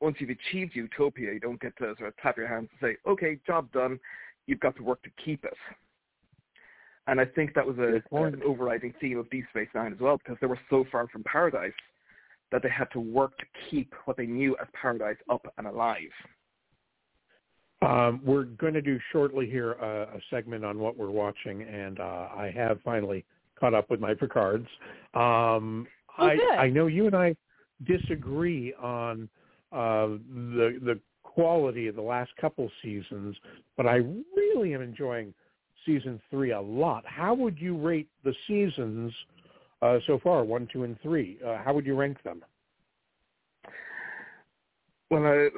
once 0.00 0.16
you've 0.18 0.30
achieved 0.30 0.74
utopia, 0.74 1.32
you 1.32 1.40
don't 1.40 1.60
get 1.60 1.76
to 1.78 1.94
sort 1.98 2.08
of 2.08 2.16
tap 2.18 2.36
your 2.36 2.48
hands 2.48 2.68
and 2.72 2.90
say, 2.90 3.10
okay, 3.10 3.38
job 3.46 3.70
done. 3.72 3.98
You've 4.46 4.60
got 4.60 4.76
to 4.76 4.82
work 4.82 5.02
to 5.04 5.10
keep 5.24 5.44
it. 5.44 5.54
And 7.06 7.20
I 7.20 7.24
think 7.24 7.54
that 7.54 7.66
was 7.66 7.76
a, 7.78 8.02
an 8.16 8.42
overriding 8.44 8.94
theme 9.00 9.18
of 9.18 9.28
Deep 9.30 9.44
Space 9.50 9.68
Nine 9.74 9.92
as 9.92 10.00
well, 10.00 10.18
because 10.18 10.36
they 10.40 10.46
were 10.46 10.58
so 10.70 10.84
far 10.90 11.06
from 11.08 11.22
paradise 11.24 11.72
that 12.50 12.62
they 12.62 12.68
had 12.68 12.90
to 12.92 13.00
work 13.00 13.36
to 13.38 13.44
keep 13.70 13.92
what 14.04 14.16
they 14.16 14.26
knew 14.26 14.56
as 14.60 14.68
paradise 14.80 15.16
up 15.30 15.46
and 15.58 15.66
alive. 15.66 15.98
Um, 17.82 18.20
we're 18.24 18.44
going 18.44 18.72
to 18.74 18.80
do 18.80 18.98
shortly 19.12 19.46
here 19.46 19.72
a 19.72 20.18
segment 20.30 20.64
on 20.64 20.78
what 20.78 20.96
we're 20.96 21.10
watching, 21.10 21.62
and 21.62 22.00
uh, 22.00 22.28
I 22.34 22.52
have 22.54 22.80
finally 22.82 23.24
caught 23.58 23.74
up 23.74 23.90
with 23.90 24.00
my 24.00 24.14
Picards. 24.14 24.68
Um, 25.14 25.86
oh, 26.18 26.26
I, 26.26 26.36
I 26.58 26.70
know 26.70 26.86
you 26.86 27.06
and 27.06 27.14
I 27.14 27.36
disagree 27.84 28.74
on 28.74 29.28
uh, 29.72 30.06
the 30.56 30.78
the 30.82 31.00
quality 31.22 31.88
of 31.88 31.96
the 31.96 32.02
last 32.02 32.30
couple 32.40 32.70
seasons, 32.82 33.36
but 33.76 33.86
I 33.86 33.96
really 34.36 34.74
am 34.74 34.82
enjoying 34.82 35.34
season 35.84 36.20
three 36.30 36.52
a 36.52 36.60
lot. 36.60 37.04
How 37.06 37.34
would 37.34 37.58
you 37.58 37.76
rate 37.76 38.08
the 38.22 38.34
seasons 38.46 39.12
uh, 39.82 39.98
so 40.06 40.18
far, 40.22 40.44
one, 40.44 40.68
two, 40.72 40.84
and 40.84 41.00
three? 41.02 41.38
Uh, 41.44 41.58
how 41.62 41.74
would 41.74 41.84
you 41.84 41.94
rank 41.94 42.22
them? 42.22 42.42
Well, 45.10 45.26
uh, 45.26 45.50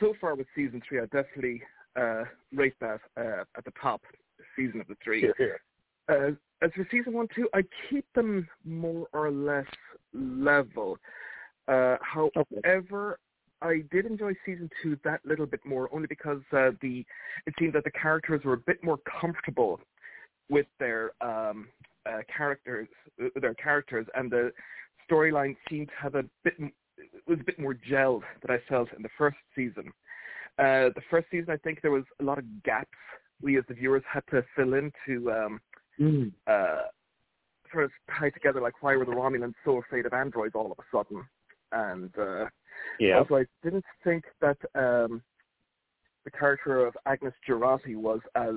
so 0.00 0.14
far 0.20 0.34
with 0.34 0.46
season 0.54 0.82
three, 0.86 1.00
I 1.00 1.06
definitely 1.06 1.62
uh, 1.96 2.24
rate 2.54 2.74
that 2.80 3.00
uh, 3.16 3.44
at 3.56 3.64
the 3.64 3.72
top 3.80 4.02
season 4.56 4.80
of 4.80 4.86
the 4.86 4.96
three. 5.02 5.20
Hear, 5.20 5.34
hear. 6.08 6.38
As 6.62 6.70
for 6.76 6.86
season 6.92 7.12
one, 7.12 7.26
two, 7.34 7.48
I 7.52 7.62
keep 7.90 8.06
them 8.14 8.48
more 8.64 9.08
or 9.12 9.32
less 9.32 9.66
level. 10.14 10.96
Uh, 11.66 11.96
however, 12.00 13.18
I 13.60 13.82
did 13.90 14.06
enjoy 14.06 14.34
season 14.46 14.70
two 14.80 14.96
that 15.04 15.20
little 15.24 15.46
bit 15.46 15.60
more, 15.64 15.88
only 15.92 16.06
because 16.06 16.40
uh, 16.52 16.70
the 16.80 17.04
it 17.46 17.54
seemed 17.58 17.72
that 17.72 17.82
the 17.82 17.90
characters 17.90 18.42
were 18.44 18.52
a 18.52 18.58
bit 18.58 18.82
more 18.84 18.98
comfortable 19.20 19.80
with 20.48 20.66
their 20.78 21.12
um, 21.20 21.66
uh, 22.06 22.18
characters, 22.34 22.88
uh, 23.20 23.28
their 23.40 23.54
characters, 23.54 24.06
and 24.14 24.30
the 24.30 24.52
storyline 25.10 25.56
seemed 25.68 25.88
to 25.88 25.94
have 26.00 26.14
a 26.14 26.24
bit 26.44 26.54
was 27.26 27.40
a 27.40 27.44
bit 27.44 27.58
more 27.58 27.74
gelled 27.74 28.22
that 28.42 28.52
I 28.52 28.58
felt 28.68 28.88
in 28.96 29.02
the 29.02 29.10
first 29.18 29.38
season. 29.56 29.92
Uh, 30.58 30.94
the 30.94 31.02
first 31.10 31.26
season, 31.30 31.50
I 31.50 31.56
think 31.56 31.80
there 31.82 31.90
was 31.90 32.04
a 32.20 32.24
lot 32.24 32.38
of 32.38 32.44
gaps 32.62 32.90
we 33.40 33.58
as 33.58 33.64
the 33.66 33.74
viewers 33.74 34.04
had 34.12 34.22
to 34.30 34.44
fill 34.54 34.74
in 34.74 34.92
to 35.06 35.32
um, 35.32 35.60
mm. 36.00 36.32
uh, 36.46 36.82
sort 37.72 37.84
of 37.84 37.90
tie 38.18 38.30
together, 38.30 38.60
like 38.60 38.82
why 38.82 38.96
were 38.96 39.04
the 39.04 39.12
Romulans 39.12 39.54
so 39.64 39.78
afraid 39.78 40.06
of 40.06 40.12
androids 40.12 40.54
all 40.54 40.70
of 40.70 40.78
a 40.78 40.96
sudden? 40.96 41.24
And 41.72 42.10
uh, 42.18 42.46
yeah. 43.00 43.18
also, 43.18 43.36
I 43.36 43.44
didn't 43.62 43.84
think 44.04 44.24
that 44.40 44.58
um, 44.74 45.22
the 46.24 46.30
character 46.30 46.86
of 46.86 46.96
Agnes 47.06 47.34
Jurati 47.48 47.96
was 47.96 48.20
as 48.34 48.56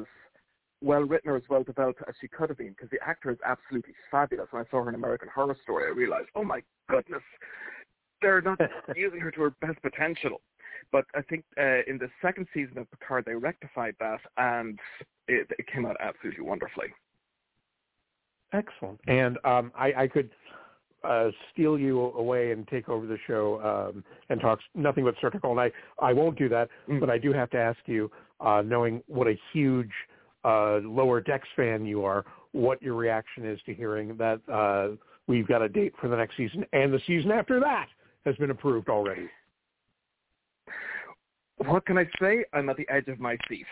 well 0.81 1.01
written 1.01 1.31
or 1.31 1.37
as 1.37 1.43
well 1.49 1.63
developed 1.63 2.01
as 2.07 2.15
she 2.19 2.27
could 2.27 2.49
have 2.49 2.57
been, 2.57 2.69
because 2.69 2.89
the 2.89 2.99
actor 3.07 3.31
is 3.31 3.37
absolutely 3.45 3.93
fabulous. 4.11 4.47
When 4.51 4.63
I 4.63 4.69
saw 4.69 4.83
her 4.83 4.89
in 4.89 4.95
American 4.95 5.29
Horror 5.33 5.57
Story, 5.63 5.85
I 5.85 5.95
realized, 5.95 6.27
oh 6.35 6.43
my 6.43 6.61
goodness, 6.89 7.23
they're 8.21 8.41
not 8.41 8.59
using 8.95 9.19
her 9.19 9.31
to 9.31 9.41
her 9.41 9.49
best 9.61 9.81
potential. 9.81 10.41
But 10.91 11.05
I 11.15 11.21
think 11.21 11.43
uh, 11.57 11.81
in 11.87 11.97
the 11.97 12.09
second 12.21 12.47
season 12.53 12.77
of 12.77 12.91
Picard, 12.91 13.25
they 13.25 13.33
rectified 13.33 13.95
that, 13.99 14.19
and 14.37 14.77
it, 15.27 15.47
it 15.57 15.65
came 15.71 15.85
out 15.85 15.97
absolutely 15.99 16.43
wonderfully. 16.43 16.87
Excellent. 18.53 18.99
And 19.07 19.37
um, 19.43 19.71
I, 19.77 19.93
I 19.97 20.07
could 20.07 20.29
uh, 21.03 21.29
steal 21.51 21.77
you 21.77 21.99
away 21.99 22.51
and 22.51 22.67
take 22.67 22.89
over 22.89 23.05
the 23.05 23.17
show 23.27 23.61
um, 23.93 24.03
and 24.29 24.39
talk 24.39 24.59
nothing 24.73 25.03
but 25.03 25.15
Star 25.17 25.31
and 25.33 25.59
I. 25.59 25.71
I 25.99 26.13
won't 26.13 26.37
do 26.37 26.49
that, 26.49 26.69
mm. 26.89 26.99
but 26.99 27.09
I 27.09 27.17
do 27.17 27.31
have 27.33 27.49
to 27.51 27.57
ask 27.57 27.79
you, 27.85 28.09
uh, 28.39 28.61
knowing 28.65 29.01
what 29.07 29.27
a 29.27 29.37
huge 29.53 29.91
uh, 30.43 30.79
Lower 30.83 31.21
Decks 31.21 31.47
fan 31.55 31.85
you 31.85 32.03
are, 32.03 32.25
what 32.51 32.81
your 32.81 32.95
reaction 32.95 33.45
is 33.45 33.59
to 33.65 33.73
hearing 33.73 34.15
that 34.17 34.39
uh, 34.51 34.95
we've 35.27 35.47
got 35.47 35.61
a 35.61 35.69
date 35.69 35.93
for 35.99 36.07
the 36.07 36.15
next 36.15 36.37
season 36.37 36.65
and 36.73 36.93
the 36.93 37.01
season 37.05 37.31
after 37.31 37.59
that 37.59 37.87
has 38.25 38.35
been 38.37 38.51
approved 38.51 38.89
already. 38.89 39.29
What 41.57 41.85
can 41.85 41.97
I 41.97 42.05
say? 42.19 42.45
I'm 42.53 42.69
at 42.69 42.77
the 42.77 42.87
edge 42.89 43.07
of 43.07 43.19
my 43.19 43.37
seat. 43.47 43.65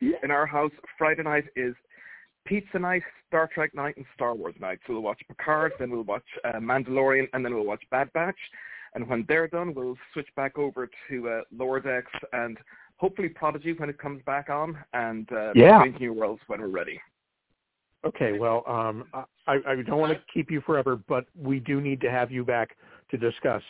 Yeah. 0.00 0.16
In 0.22 0.30
our 0.30 0.46
house, 0.46 0.72
Friday 0.96 1.22
night 1.22 1.44
is 1.56 1.74
pizza 2.48 2.78
night, 2.78 3.02
Star 3.28 3.48
Trek 3.52 3.74
night, 3.74 3.96
and 3.96 4.06
Star 4.14 4.34
Wars 4.34 4.54
night. 4.58 4.78
So 4.86 4.94
we'll 4.94 5.02
watch 5.02 5.20
Picard, 5.28 5.72
then 5.78 5.90
we'll 5.90 6.02
watch 6.02 6.24
uh, 6.44 6.58
Mandalorian, 6.58 7.28
and 7.32 7.44
then 7.44 7.54
we'll 7.54 7.66
watch 7.66 7.82
Bad 7.90 8.12
Batch. 8.12 8.38
And 8.94 9.06
when 9.06 9.24
they're 9.28 9.48
done, 9.48 9.74
we'll 9.74 9.98
switch 10.12 10.28
back 10.34 10.56
over 10.56 10.88
to 11.10 11.28
uh, 11.28 11.40
Lower 11.56 11.78
Decks 11.78 12.10
and 12.32 12.56
hopefully 12.96 13.28
Prodigy 13.28 13.74
when 13.74 13.88
it 13.88 13.98
comes 13.98 14.22
back 14.24 14.48
on, 14.48 14.76
and 14.94 15.30
uh, 15.32 15.52
yeah. 15.54 15.78
Strange 15.80 16.00
New 16.00 16.12
Worlds 16.14 16.40
when 16.46 16.60
we're 16.60 16.68
ready. 16.68 17.00
Okay, 18.04 18.38
well, 18.38 18.62
um, 18.66 19.04
I, 19.46 19.58
I 19.66 19.74
don't 19.84 19.98
want 19.98 20.12
to 20.12 20.20
keep 20.32 20.50
you 20.50 20.60
forever, 20.60 21.00
but 21.08 21.26
we 21.36 21.58
do 21.58 21.80
need 21.80 22.00
to 22.02 22.10
have 22.10 22.30
you 22.30 22.44
back 22.44 22.76
to 23.10 23.16
discuss 23.16 23.62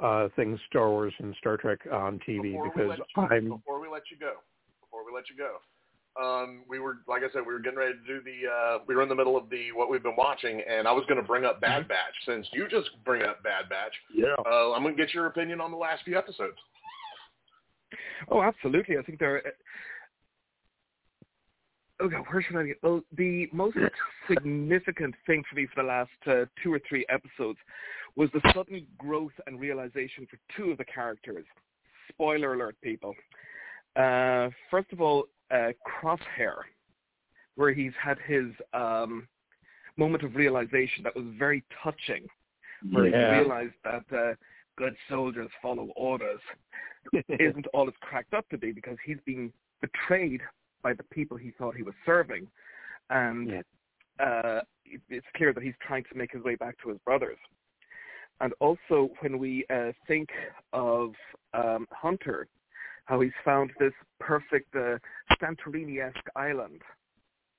uh, 0.00 0.28
things 0.36 0.58
Star 0.68 0.88
Wars 0.88 1.12
and 1.18 1.34
Star 1.38 1.56
Trek 1.56 1.80
on 1.92 2.20
TV 2.26 2.52
before 2.52 2.70
because 2.70 2.98
you, 3.16 3.22
I'm 3.22 3.48
before 3.48 3.80
we 3.80 3.88
let 3.88 4.02
you 4.10 4.18
go, 4.18 4.34
before 4.80 5.04
we 5.04 5.12
let 5.14 5.28
you 5.28 5.36
go, 5.36 5.56
um, 6.20 6.62
we 6.68 6.78
were 6.78 6.98
like 7.06 7.22
I 7.22 7.32
said, 7.32 7.42
we 7.46 7.52
were 7.52 7.60
getting 7.60 7.78
ready 7.78 7.94
to 7.94 8.06
do 8.06 8.22
the. 8.22 8.48
Uh, 8.48 8.78
we 8.86 8.94
were 8.94 9.02
in 9.02 9.08
the 9.08 9.14
middle 9.14 9.36
of 9.36 9.48
the 9.48 9.72
what 9.72 9.90
we've 9.90 10.02
been 10.02 10.16
watching, 10.16 10.62
and 10.68 10.86
I 10.86 10.92
was 10.92 11.04
going 11.08 11.20
to 11.20 11.26
bring 11.26 11.44
up 11.44 11.60
Bad 11.60 11.82
mm-hmm. 11.82 11.88
Batch 11.88 12.14
since 12.26 12.46
you 12.52 12.68
just 12.68 12.90
bring 13.04 13.22
up 13.22 13.42
Bad 13.42 13.68
Batch. 13.68 13.94
Yeah, 14.14 14.34
uh, 14.46 14.72
I'm 14.72 14.82
going 14.82 14.96
to 14.96 15.02
get 15.02 15.14
your 15.14 15.26
opinion 15.26 15.60
on 15.60 15.70
the 15.70 15.76
last 15.76 16.04
few 16.04 16.18
episodes. 16.18 16.58
Oh, 18.30 18.42
absolutely. 18.42 18.98
I 18.98 19.02
think 19.02 19.18
there. 19.18 19.42
Oh 22.00 22.08
God, 22.08 22.24
where 22.30 22.42
should 22.42 22.56
I 22.56 22.66
get? 22.66 22.76
Well, 22.82 23.02
the 23.16 23.48
most 23.52 23.76
significant 24.28 25.14
thing 25.26 25.42
for 25.48 25.56
me 25.56 25.66
for 25.72 25.82
the 25.82 25.88
last 25.88 26.10
uh, 26.26 26.44
two 26.62 26.72
or 26.72 26.80
three 26.88 27.06
episodes 27.08 27.58
was 28.16 28.28
the 28.34 28.40
sudden 28.54 28.86
growth 28.98 29.32
and 29.46 29.58
realization 29.58 30.26
for 30.28 30.38
two 30.56 30.72
of 30.72 30.78
the 30.78 30.84
characters. 30.84 31.46
Spoiler 32.10 32.54
alert, 32.54 32.76
people. 32.82 33.14
Uh, 33.96 34.48
first 34.70 34.92
of 34.92 35.00
all, 35.00 35.24
uh, 35.52 35.72
Crosshair, 35.86 36.54
where 37.56 37.72
he's 37.72 37.92
had 38.02 38.18
his 38.26 38.46
um, 38.72 39.28
moment 39.96 40.22
of 40.24 40.34
realization 40.34 41.04
that 41.04 41.14
was 41.14 41.24
very 41.38 41.62
touching, 41.82 42.26
where 42.90 43.06
yeah. 43.06 43.34
he 43.34 43.40
realized 43.40 43.74
that 43.84 44.04
uh, 44.16 44.34
good 44.76 44.94
soldiers 45.08 45.50
follow 45.60 45.90
orders 45.96 46.40
isn't 47.28 47.66
all 47.74 47.88
it's 47.88 47.96
cracked 48.00 48.34
up 48.34 48.48
to 48.48 48.58
be 48.58 48.72
because 48.72 48.96
he's 49.04 49.18
been 49.26 49.52
betrayed 49.80 50.40
by 50.82 50.92
the 50.92 51.02
people 51.04 51.36
he 51.36 51.52
thought 51.58 51.76
he 51.76 51.82
was 51.82 51.94
serving. 52.04 52.46
And 53.10 53.50
yeah. 53.50 54.24
uh, 54.24 54.60
it's 55.08 55.26
clear 55.36 55.52
that 55.52 55.62
he's 55.62 55.74
trying 55.86 56.04
to 56.04 56.16
make 56.16 56.32
his 56.32 56.42
way 56.42 56.54
back 56.54 56.76
to 56.82 56.88
his 56.88 56.98
brothers. 57.04 57.38
And 58.40 58.52
also, 58.60 59.10
when 59.20 59.38
we 59.38 59.64
uh, 59.70 59.92
think 60.08 60.28
of 60.72 61.12
um, 61.54 61.86
Hunter, 61.92 62.48
how 63.04 63.20
he's 63.20 63.32
found 63.44 63.70
this 63.78 63.92
perfect 64.20 64.74
uh, 64.74 64.98
Santorini-esque 65.40 66.28
island 66.36 66.82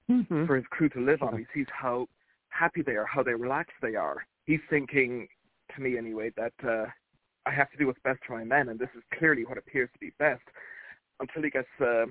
Mhm. 0.09 0.45
for 0.47 0.57
his 0.57 0.65
crew 0.67 0.89
to 0.89 0.99
live 0.99 1.21
on. 1.23 1.37
He 1.37 1.45
sees 1.53 1.67
how 1.71 2.07
happy 2.49 2.81
they 2.81 2.95
are, 2.95 3.05
how 3.05 3.23
they 3.23 3.33
relaxed 3.33 3.75
they 3.81 3.95
are. 3.95 4.25
He's 4.45 4.59
thinking, 4.69 5.27
to 5.73 5.81
me 5.81 5.97
anyway, 5.97 6.31
that 6.35 6.53
uh, 6.63 6.87
I 7.45 7.51
have 7.51 7.71
to 7.71 7.77
do 7.77 7.87
what's 7.87 7.99
best 8.03 8.19
for 8.25 8.37
my 8.37 8.43
men, 8.43 8.69
and 8.69 8.77
this 8.77 8.89
is 8.95 9.03
clearly 9.17 9.45
what 9.45 9.57
appears 9.57 9.89
to 9.93 9.99
be 9.99 10.11
best. 10.19 10.43
Until 11.19 11.43
he 11.43 11.49
gets 11.49 11.69
uh, 11.79 12.05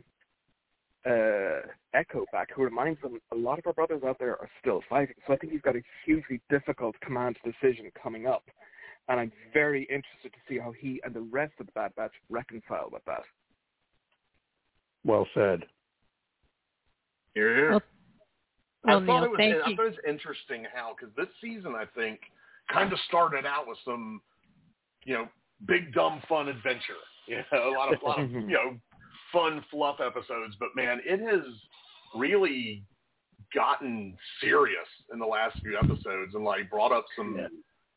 uh, 1.04 1.60
Echo 1.92 2.24
back, 2.32 2.48
who 2.54 2.62
reminds 2.62 3.00
him 3.02 3.20
a 3.30 3.36
lot 3.36 3.58
of 3.58 3.66
our 3.66 3.72
brothers 3.74 4.02
out 4.04 4.18
there 4.18 4.40
are 4.40 4.48
still 4.60 4.82
fighting. 4.88 5.16
So 5.26 5.34
I 5.34 5.36
think 5.36 5.52
he's 5.52 5.60
got 5.60 5.76
a 5.76 5.82
hugely 6.04 6.40
difficult 6.48 6.98
command 7.00 7.36
decision 7.44 7.90
coming 8.00 8.26
up, 8.26 8.44
and 9.12 9.20
I'm 9.20 9.32
very 9.52 9.82
interested 9.84 10.32
to 10.32 10.38
see 10.48 10.58
how 10.58 10.72
he 10.72 10.98
and 11.04 11.12
the 11.14 11.20
rest 11.20 11.52
of 11.60 11.66
the 11.66 11.72
Bad 11.72 11.94
Batch 11.96 12.12
reconcile 12.30 12.88
with 12.90 13.04
that. 13.04 13.20
Well 15.04 15.26
said. 15.34 15.64
Hear, 17.34 17.54
hear. 17.54 17.70
Well, 17.72 17.80
I 18.86 18.90
Well, 18.96 19.00
thought 19.06 19.06
Neil, 19.06 19.24
it 19.24 19.30
was. 19.30 19.36
thank 19.36 19.54
I 19.54 19.58
thought 19.76 19.86
it 19.86 19.90
was 19.90 19.98
interesting 20.08 20.64
how 20.74 20.96
because 20.98 21.14
this 21.14 21.28
season 21.42 21.74
I 21.74 21.84
think 21.94 22.20
kind 22.72 22.90
of 22.90 22.98
started 23.06 23.44
out 23.44 23.68
with 23.68 23.78
some, 23.84 24.22
you 25.04 25.14
know, 25.14 25.28
big 25.66 25.92
dumb 25.92 26.22
fun 26.28 26.48
adventure. 26.48 26.80
You 27.28 27.36
know, 27.52 27.68
a 27.68 27.78
lot 27.78 27.94
of, 27.94 28.02
lot 28.02 28.18
of 28.18 28.30
you 28.32 28.40
know, 28.48 28.76
fun 29.32 29.64
fluff 29.70 29.98
episodes. 30.04 30.56
But 30.58 30.70
man, 30.74 31.00
it 31.04 31.20
has 31.20 31.44
really 32.16 32.82
gotten 33.54 34.16
serious 34.40 34.88
in 35.12 35.20
the 35.20 35.26
last 35.26 35.56
few 35.60 35.78
episodes 35.78 36.34
and 36.34 36.42
like 36.42 36.68
brought 36.68 36.90
up 36.90 37.04
some 37.16 37.36
Yeah. 37.38 37.46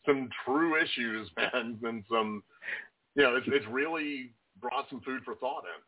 Some 0.06 0.30
true 0.46 0.82
issues, 0.82 1.30
man, 1.38 1.80
and 1.84 2.04
some, 2.10 2.44
you 3.16 3.24
know, 3.24 3.36
it's 3.36 3.48
it's 3.50 3.66
really 3.70 4.32
brought 4.62 4.90
some 4.90 5.02
food 5.02 5.22
for 5.24 5.36
thought 5.36 5.64
in. 5.64 5.82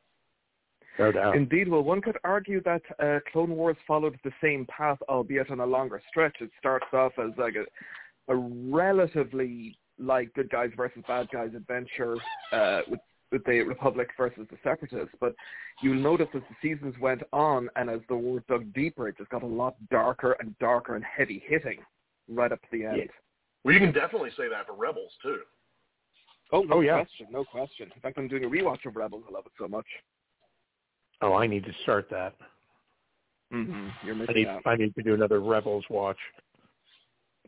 No 0.99 1.11
doubt. 1.11 1.35
Indeed, 1.35 1.67
well, 1.67 1.83
one 1.83 2.01
could 2.01 2.17
argue 2.23 2.61
that 2.63 2.81
uh, 2.99 3.19
Clone 3.31 3.55
Wars 3.55 3.77
followed 3.85 4.17
the 4.23 4.31
same 4.41 4.65
path, 4.65 4.97
albeit 5.09 5.51
on 5.51 5.59
a 5.59 5.65
longer 5.65 6.01
stretch. 6.09 6.37
It 6.39 6.49
starts 6.57 6.87
off 6.91 7.11
as 7.19 7.31
like 7.37 7.55
a, 7.55 8.33
a 8.33 8.35
relatively 8.35 9.77
like 9.99 10.33
good 10.33 10.49
guys 10.49 10.69
versus 10.75 11.03
bad 11.07 11.27
guys 11.31 11.51
adventure 11.55 12.17
uh, 12.51 12.81
with 12.89 12.99
with 13.31 13.43
the 13.45 13.61
Republic 13.61 14.09
versus 14.17 14.47
the 14.49 14.57
Separatists. 14.63 15.13
But 15.19 15.35
you'll 15.81 16.01
notice 16.01 16.27
as 16.33 16.41
the 16.49 16.55
seasons 16.61 16.95
went 16.99 17.21
on 17.33 17.69
and 17.75 17.89
as 17.89 17.99
the 18.07 18.15
war 18.15 18.43
dug 18.47 18.73
deeper, 18.73 19.07
it 19.07 19.17
just 19.17 19.29
got 19.29 19.43
a 19.43 19.47
lot 19.47 19.75
darker 19.91 20.35
and 20.39 20.57
darker 20.59 20.95
and 20.95 21.03
heavy 21.03 21.43
hitting 21.45 21.79
right 22.29 22.51
up 22.51 22.61
to 22.61 22.67
the 22.71 22.85
end. 22.85 22.97
Yeah. 22.97 23.05
Well, 23.67 23.73
you 23.73 23.81
can 23.81 23.91
definitely 23.91 24.29
say 24.37 24.47
that 24.47 24.65
for 24.65 24.75
Rebels 24.75 25.11
too. 25.21 25.41
Oh, 26.53 26.61
no 26.61 26.77
Oh, 26.77 26.79
yeah. 26.79 27.03
question, 27.03 27.27
no 27.29 27.43
question. 27.43 27.91
In 27.93 28.01
fact, 28.01 28.17
I'm 28.17 28.29
doing 28.29 28.45
a 28.45 28.47
rewatch 28.47 28.85
of 28.85 28.95
Rebels. 28.95 29.25
I 29.27 29.33
love 29.33 29.45
it 29.45 29.51
so 29.59 29.67
much. 29.67 29.85
Oh, 31.21 31.33
I 31.33 31.47
need 31.47 31.65
to 31.65 31.73
start 31.83 32.07
that. 32.09 32.33
Mm-hmm. 33.53 33.89
You're 34.05 34.15
I 34.15 34.33
need 34.33 34.47
out. 34.47 34.61
I 34.65 34.77
need 34.77 34.95
to 34.95 35.03
do 35.03 35.15
another 35.15 35.41
Rebels 35.41 35.83
watch. 35.89 36.15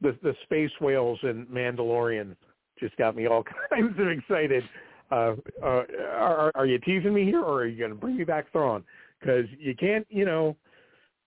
The 0.01 0.17
the 0.21 0.35
space 0.43 0.71
whales 0.81 1.19
in 1.23 1.45
Mandalorian 1.45 2.35
just 2.77 2.97
got 2.97 3.15
me 3.15 3.27
all 3.27 3.45
kinds 3.69 3.97
of 3.97 4.09
excited. 4.09 4.65
Uh, 5.11 5.35
uh, 5.63 5.83
are 6.17 6.51
are 6.53 6.65
you 6.65 6.79
teasing 6.79 7.13
me 7.13 7.23
here, 7.23 7.41
or 7.41 7.61
are 7.61 7.65
you 7.65 7.79
going 7.79 7.91
to 7.91 7.95
bring 7.97 8.17
me 8.17 8.25
back 8.25 8.51
Thrawn? 8.51 8.83
Because 9.21 9.45
you 9.57 9.73
can't, 9.73 10.05
you 10.09 10.25
know, 10.25 10.57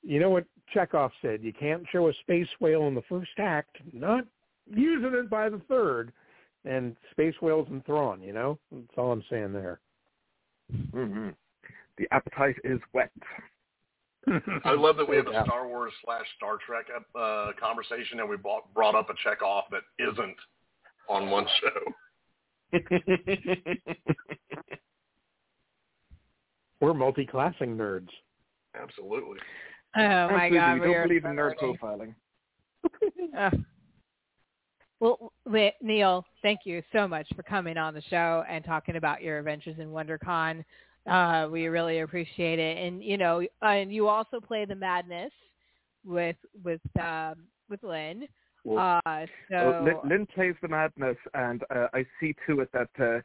you 0.03 0.21
know 0.21 0.29
what 0.29 0.45
Chekhov 0.75 1.13
said. 1.23 1.43
You 1.43 1.55
can't 1.55 1.83
show 1.91 2.09
a 2.09 2.13
space 2.21 2.49
whale 2.61 2.89
in 2.89 2.95
the 2.95 3.03
first 3.09 3.39
act, 3.39 3.79
not 3.95 4.27
using 4.71 5.15
it 5.15 5.31
by 5.31 5.49
the 5.49 5.61
third. 5.69 6.13
And 6.65 6.95
space 7.11 7.35
whales 7.43 7.67
and 7.71 7.85
Thrawn, 7.85 8.23
you 8.23 8.33
know, 8.33 8.57
that's 8.71 8.97
all 8.97 9.11
I'm 9.11 9.25
saying 9.29 9.53
there. 9.53 9.81
Mm-hmm. 10.73 11.31
The 11.99 12.07
appetite 12.13 12.55
is 12.63 12.79
whet. 12.93 13.11
I 14.65 14.73
love 14.73 14.97
that 14.99 15.09
we 15.09 15.17
have 15.17 15.27
a 15.27 15.43
Star 15.45 15.67
Wars 15.67 15.93
slash 16.05 16.25
Star 16.37 16.59
Trek 16.65 16.87
uh, 17.17 17.51
conversation, 17.61 18.21
and 18.21 18.31
we 18.31 18.37
brought, 18.37 18.73
brought 18.75 18.95
up 18.95 19.11
a 19.11 19.15
Chekhov 19.25 19.65
that 19.73 19.83
isn't 19.99 20.37
on 21.09 21.31
one 21.31 21.47
show. 21.61 21.93
We're 26.81 26.95
multi-classing 26.95 27.77
nerds. 27.77 28.09
Absolutely. 28.81 29.39
Oh 29.97 30.01
my 30.01 30.47
Absolutely. 30.47 30.59
God, 30.59 30.75
we 30.75 30.81
we 30.81 30.95
don't 30.95 31.09
believe 31.09 31.25
in 31.25 31.33
nerd 31.33 31.53
sorry. 31.59 31.79
profiling. 31.83 32.15
Well, 35.03 35.33
Neil, 35.81 36.25
thank 36.43 36.61
you 36.65 36.81
so 36.93 37.09
much 37.09 37.27
for 37.35 37.43
coming 37.43 37.77
on 37.77 37.93
the 37.93 38.03
show 38.03 38.45
and 38.49 38.65
talking 38.65 38.95
about 38.95 39.21
your 39.21 39.41
adventures 39.41 39.75
in 39.81 39.89
WonderCon. 39.89 40.65
Uh, 41.11 41.49
we 41.51 41.67
really 41.67 41.99
appreciate 41.99 42.61
it, 42.61 42.79
and 42.79 43.03
you 43.03 43.19
know, 43.19 43.43
and 43.63 43.93
you 43.93 44.07
also 44.07 44.39
play 44.39 44.65
the 44.65 44.77
madness 44.77 45.33
with 46.07 46.37
with 46.63 46.81
um, 47.01 47.35
with 47.69 47.83
Lynn. 47.83 48.29
Well, 48.63 49.01
Uh, 49.05 49.27
so 49.51 49.57
Uh, 49.57 49.83
Lynn, 49.83 49.97
Lynn 50.05 50.27
plays 50.27 50.55
the 50.63 50.69
madness, 50.69 51.17
and 51.35 51.65
uh, 51.75 51.89
I 51.93 52.07
see 52.21 52.37
to 52.47 52.61
it 52.61 52.71
that 52.71 52.91
uh, 53.05 53.23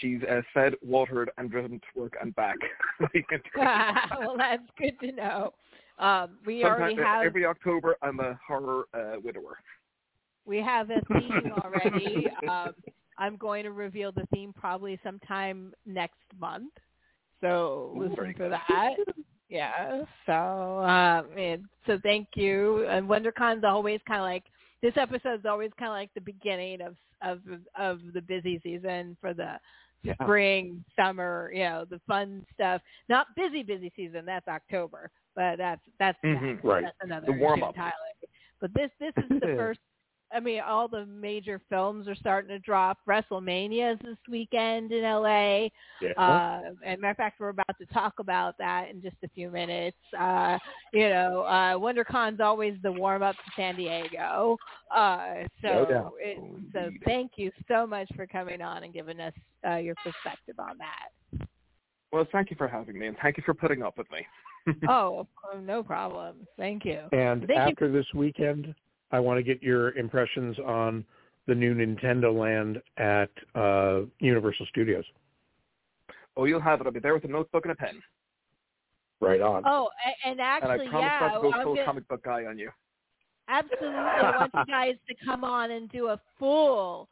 she's 0.00 0.22
uh, 0.22 0.40
fed, 0.54 0.76
watered, 0.80 1.30
and 1.36 1.50
driven 1.50 1.78
to 1.78 2.00
work 2.00 2.16
and 2.22 2.34
back. 2.36 2.56
well, 3.54 4.34
that's 4.38 4.62
good 4.78 4.98
to 5.00 5.12
know. 5.12 5.52
Um, 5.98 6.38
we 6.46 6.64
already 6.64 6.96
have 6.96 7.26
every 7.26 7.44
October. 7.44 7.96
I'm 8.00 8.18
a 8.20 8.40
horror 8.46 8.84
uh, 8.94 9.20
widower. 9.22 9.58
We 10.48 10.58
have 10.58 10.90
a 10.90 11.02
theme 11.08 11.52
already. 11.64 12.30
um, 12.48 12.72
I'm 13.18 13.36
going 13.36 13.64
to 13.64 13.72
reveal 13.72 14.12
the 14.12 14.26
theme 14.32 14.52
probably 14.56 14.98
sometime 15.04 15.72
next 15.86 16.16
month. 16.40 16.72
So 17.40 17.92
Ooh, 17.96 18.00
listen 18.00 18.16
for 18.36 18.48
good. 18.48 18.52
that. 18.52 18.90
Yeah. 19.48 20.02
So 20.26 20.32
uh, 20.32 21.22
and 21.38 21.64
so 21.86 21.98
thank 22.02 22.28
you. 22.34 22.86
And 22.88 23.08
WonderCon's 23.08 23.64
always 23.64 24.00
kind 24.06 24.20
of 24.20 24.24
like 24.24 24.44
this 24.82 24.92
episode's 24.96 25.46
always 25.46 25.70
kind 25.78 25.90
of 25.90 25.94
like 25.94 26.10
the 26.14 26.20
beginning 26.20 26.80
of 26.80 26.96
of 27.22 27.40
of 27.78 28.00
the 28.14 28.22
busy 28.22 28.60
season 28.62 29.16
for 29.20 29.34
the 29.34 29.58
Yeah. 30.04 30.14
spring, 30.22 30.84
summer, 30.94 31.50
you 31.52 31.64
know, 31.64 31.84
the 31.90 32.00
fun 32.06 32.46
stuff. 32.54 32.80
Not 33.08 33.26
busy, 33.34 33.64
busy 33.64 33.92
season. 33.96 34.24
That's 34.24 34.46
October, 34.46 35.10
but 35.34 35.56
that's 35.58 35.80
that's 35.98 36.18
Mhm. 36.24 36.54
next. 36.54 36.64
Right. 36.64 36.84
That's 36.84 36.96
another 37.00 37.26
The 37.26 37.32
warm-up. 37.32 37.74
But 38.60 38.72
this 38.74 38.90
this 39.00 39.12
is 39.16 39.40
the 39.40 39.40
first. 39.58 39.80
I 40.32 40.40
mean, 40.40 40.60
all 40.60 40.88
the 40.88 41.06
major 41.06 41.60
films 41.68 42.06
are 42.06 42.14
starting 42.14 42.48
to 42.50 42.58
drop. 42.58 42.98
WrestleMania 43.08 43.94
is 43.94 43.98
this 44.04 44.18
weekend 44.28 44.92
in 44.92 45.02
LA. 45.02 45.68
Yeah. 46.02 46.12
Uh, 46.18 46.60
and 46.84 47.00
matter 47.00 47.12
of 47.12 47.16
fact, 47.16 47.40
we're 47.40 47.48
about 47.48 47.78
to 47.78 47.86
talk 47.86 48.14
about 48.18 48.58
that 48.58 48.90
in 48.90 49.00
just 49.00 49.16
a 49.24 49.28
few 49.28 49.50
minutes. 49.50 49.96
Uh, 50.18 50.58
you 50.92 51.08
know, 51.08 51.42
uh, 51.42 51.74
WonderCon's 51.74 52.40
always 52.40 52.74
the 52.82 52.92
warm 52.92 53.22
up 53.22 53.36
to 53.36 53.50
San 53.56 53.76
Diego. 53.76 54.58
Uh, 54.94 55.44
No 55.62 55.84
so, 55.86 55.92
doubt. 55.92 56.12
it, 56.18 56.38
Oh, 56.40 56.58
so 56.72 56.90
thank 57.04 57.32
you 57.36 57.50
so 57.66 57.86
much 57.86 58.08
for 58.14 58.26
coming 58.26 58.60
on 58.60 58.84
and 58.84 58.92
giving 58.92 59.20
us 59.20 59.34
uh, 59.66 59.76
your 59.76 59.94
perspective 59.96 60.56
on 60.58 60.76
that. 60.78 61.48
Well, 62.12 62.26
thank 62.32 62.50
you 62.50 62.56
for 62.56 62.68
having 62.68 62.98
me, 62.98 63.06
and 63.06 63.16
thank 63.22 63.36
you 63.36 63.42
for 63.44 63.54
putting 63.54 63.82
up 63.82 63.98
with 63.98 64.06
me. 64.10 64.26
oh, 64.88 65.26
no 65.62 65.82
problem. 65.82 66.36
Thank 66.56 66.84
you. 66.84 67.00
And 67.12 67.46
Thank 67.46 67.50
you. 67.50 67.56
after 67.56 67.92
this 67.92 68.06
weekend, 68.14 68.74
I 69.10 69.20
want 69.20 69.38
to 69.38 69.42
get 69.42 69.62
your 69.62 69.92
impressions 69.96 70.58
on 70.60 71.04
the 71.46 71.54
new 71.54 71.74
Nintendo 71.74 72.32
Land 72.36 72.82
at 72.98 73.30
uh, 73.54 74.02
Universal 74.20 74.66
Studios. 74.66 75.04
oh, 76.36 76.44
you'll 76.44 76.60
have 76.60 76.80
it. 76.80 76.86
I'll 76.86 76.92
be 76.92 77.00
there 77.00 77.14
with 77.14 77.24
a 77.24 77.28
notebook 77.28 77.64
and 77.64 77.72
a 77.72 77.74
pen. 77.74 78.00
Right 79.20 79.40
on. 79.40 79.62
Oh, 79.66 79.88
a- 80.06 80.28
and 80.28 80.38
And 80.38 80.40
I 80.42 80.44
actually, 80.56 80.88
promise 80.88 81.10
yeah, 81.10 81.18
not 81.26 81.34
to 81.34 81.40
go 81.42 81.52
I'm 81.52 81.64
full 81.64 81.74
gonna- 81.74 81.84
comic 81.86 82.06
book 82.08 82.22
guy 82.22 82.44
on 82.44 82.58
you. 82.58 82.70
Absolutely. 83.48 83.88
I 83.88 84.36
want 84.38 84.50
you 84.54 84.64
guys 84.72 84.94
to 85.08 85.14
come 85.24 85.42
on 85.42 85.70
and 85.70 85.90
do 85.90 86.08
a 86.08 86.20
full, 86.38 87.08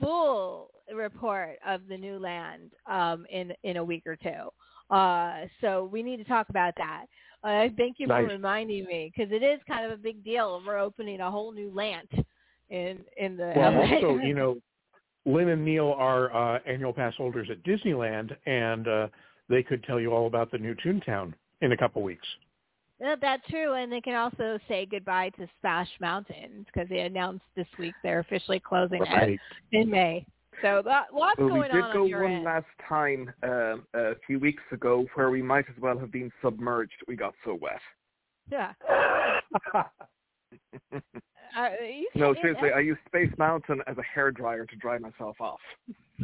full 0.00 0.70
report 0.94 1.58
of 1.66 1.80
the 1.88 1.96
new 1.96 2.18
land 2.18 2.70
um, 2.86 3.26
in 3.30 3.52
in 3.64 3.76
a 3.76 3.84
week 3.84 4.04
or 4.06 4.14
two. 4.16 4.50
Uh, 4.94 5.46
so 5.60 5.84
we 5.92 6.02
need 6.02 6.16
to 6.18 6.24
talk 6.24 6.48
about 6.48 6.74
that. 6.76 7.06
Uh, 7.42 7.68
thank 7.76 7.96
you 7.98 8.06
for 8.06 8.22
reminding 8.26 8.84
me 8.84 9.10
because 9.14 9.32
it 9.32 9.42
is 9.42 9.60
kind 9.66 9.84
of 9.84 9.92
a 9.92 9.96
big 9.96 10.22
deal. 10.24 10.62
We're 10.66 10.78
opening 10.78 11.20
a 11.20 11.30
whole 11.30 11.52
new 11.52 11.70
land 11.74 12.08
in 12.68 12.98
in 13.16 13.36
the 13.36 13.52
Well, 13.56 13.72
LA. 13.72 13.94
also, 13.94 14.18
you 14.18 14.34
know, 14.40 14.58
Lynn 15.24 15.48
and 15.48 15.64
Neil 15.64 15.94
are 15.96 16.34
uh, 16.34 16.60
annual 16.66 16.92
pass 16.92 17.14
holders 17.16 17.48
at 17.50 17.62
Disneyland, 17.64 18.36
and 18.46 18.88
uh, 18.88 19.08
they 19.48 19.62
could 19.62 19.82
tell 19.84 20.00
you 20.00 20.12
all 20.12 20.26
about 20.26 20.50
the 20.50 20.58
new 20.58 20.74
Toontown 20.74 21.32
in 21.62 21.72
a 21.72 21.76
couple 21.76 22.02
weeks. 22.02 22.26
Yeah, 23.00 23.16
that's 23.20 23.46
true, 23.48 23.74
and 23.74 23.90
they 23.90 24.02
can 24.02 24.14
also 24.14 24.58
say 24.68 24.84
goodbye 24.84 25.30
to 25.38 25.48
Splash 25.58 25.88
Mountain 26.00 26.66
because 26.66 26.88
they 26.90 27.00
announced 27.00 27.44
this 27.56 27.66
week 27.78 27.94
they're 28.02 28.18
officially 28.18 28.60
closing 28.60 29.00
it 29.02 29.40
in 29.72 29.90
May. 29.90 30.26
So 30.62 30.82
that, 30.84 31.14
lots 31.14 31.38
Well, 31.38 31.54
we 31.58 31.62
did 31.68 31.76
on 31.82 31.92
go 31.92 32.02
on 32.02 32.08
your 32.08 32.22
one 32.24 32.32
end. 32.32 32.44
last 32.44 32.66
time 32.88 33.32
uh, 33.42 33.76
a 33.94 34.14
few 34.26 34.38
weeks 34.38 34.62
ago 34.72 35.06
where 35.14 35.30
we 35.30 35.40
might 35.42 35.64
as 35.68 35.80
well 35.80 35.98
have 35.98 36.10
been 36.12 36.30
submerged. 36.42 36.92
We 37.08 37.16
got 37.16 37.34
so 37.44 37.54
wet. 37.60 37.80
Yeah. 38.50 38.72
Uh, 41.56 41.68
you 41.84 42.08
No, 42.14 42.32
said- 42.34 42.42
seriously, 42.42 42.70
I 42.72 42.78
used 42.78 43.00
Space 43.06 43.30
Mountain 43.36 43.82
as 43.88 43.96
a 43.98 44.04
hairdryer 44.18 44.68
to 44.68 44.76
dry 44.76 44.98
myself 44.98 45.36
off. 45.40 45.58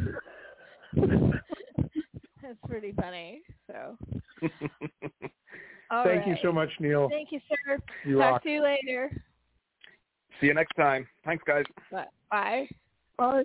That's 0.95 2.57
pretty 2.65 2.93
funny. 2.93 3.41
So 3.69 3.97
All 5.91 6.03
Thank 6.05 6.27
you 6.27 6.35
so 6.41 6.51
much, 6.53 6.69
Neil. 6.79 7.09
Thank 7.09 7.31
you, 7.33 7.41
sir. 7.49 7.77
You 8.05 8.17
Talk 8.19 8.31
rock. 8.31 8.43
to 8.43 8.49
you 8.49 8.63
later. 8.63 9.11
See 10.39 10.47
you 10.47 10.53
next 10.53 10.75
time. 10.77 11.05
Thanks, 11.25 11.43
guys. 11.45 11.65
Bye. 11.91 12.67
Bye. 13.17 13.43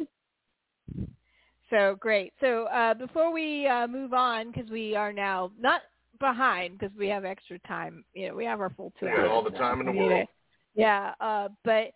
So 1.71 1.97
great. 1.99 2.33
So 2.41 2.65
uh, 2.67 2.95
before 2.95 3.33
we 3.33 3.67
uh, 3.67 3.87
move 3.87 4.13
on, 4.13 4.53
because 4.53 4.71
we 4.71 4.95
are 4.95 5.13
now 5.13 5.51
not 5.59 5.83
behind 6.21 6.79
because 6.79 6.95
we 6.99 7.09
have 7.09 7.25
extra 7.25 7.59
time. 7.61 8.05
You 8.15 8.29
know, 8.29 8.35
we 8.35 8.45
have 8.45 8.61
our 8.61 8.71
full 8.71 8.93
two 9.01 9.07
We 9.07 9.13
hours. 9.13 9.21
got 9.23 9.31
all 9.31 9.43
the 9.43 9.51
time 9.51 9.81
in 9.81 9.87
the 9.87 9.93
world. 9.93 10.13
it. 10.13 10.29
Yeah, 10.75 11.13
uh, 11.21 11.49
but 11.65 11.93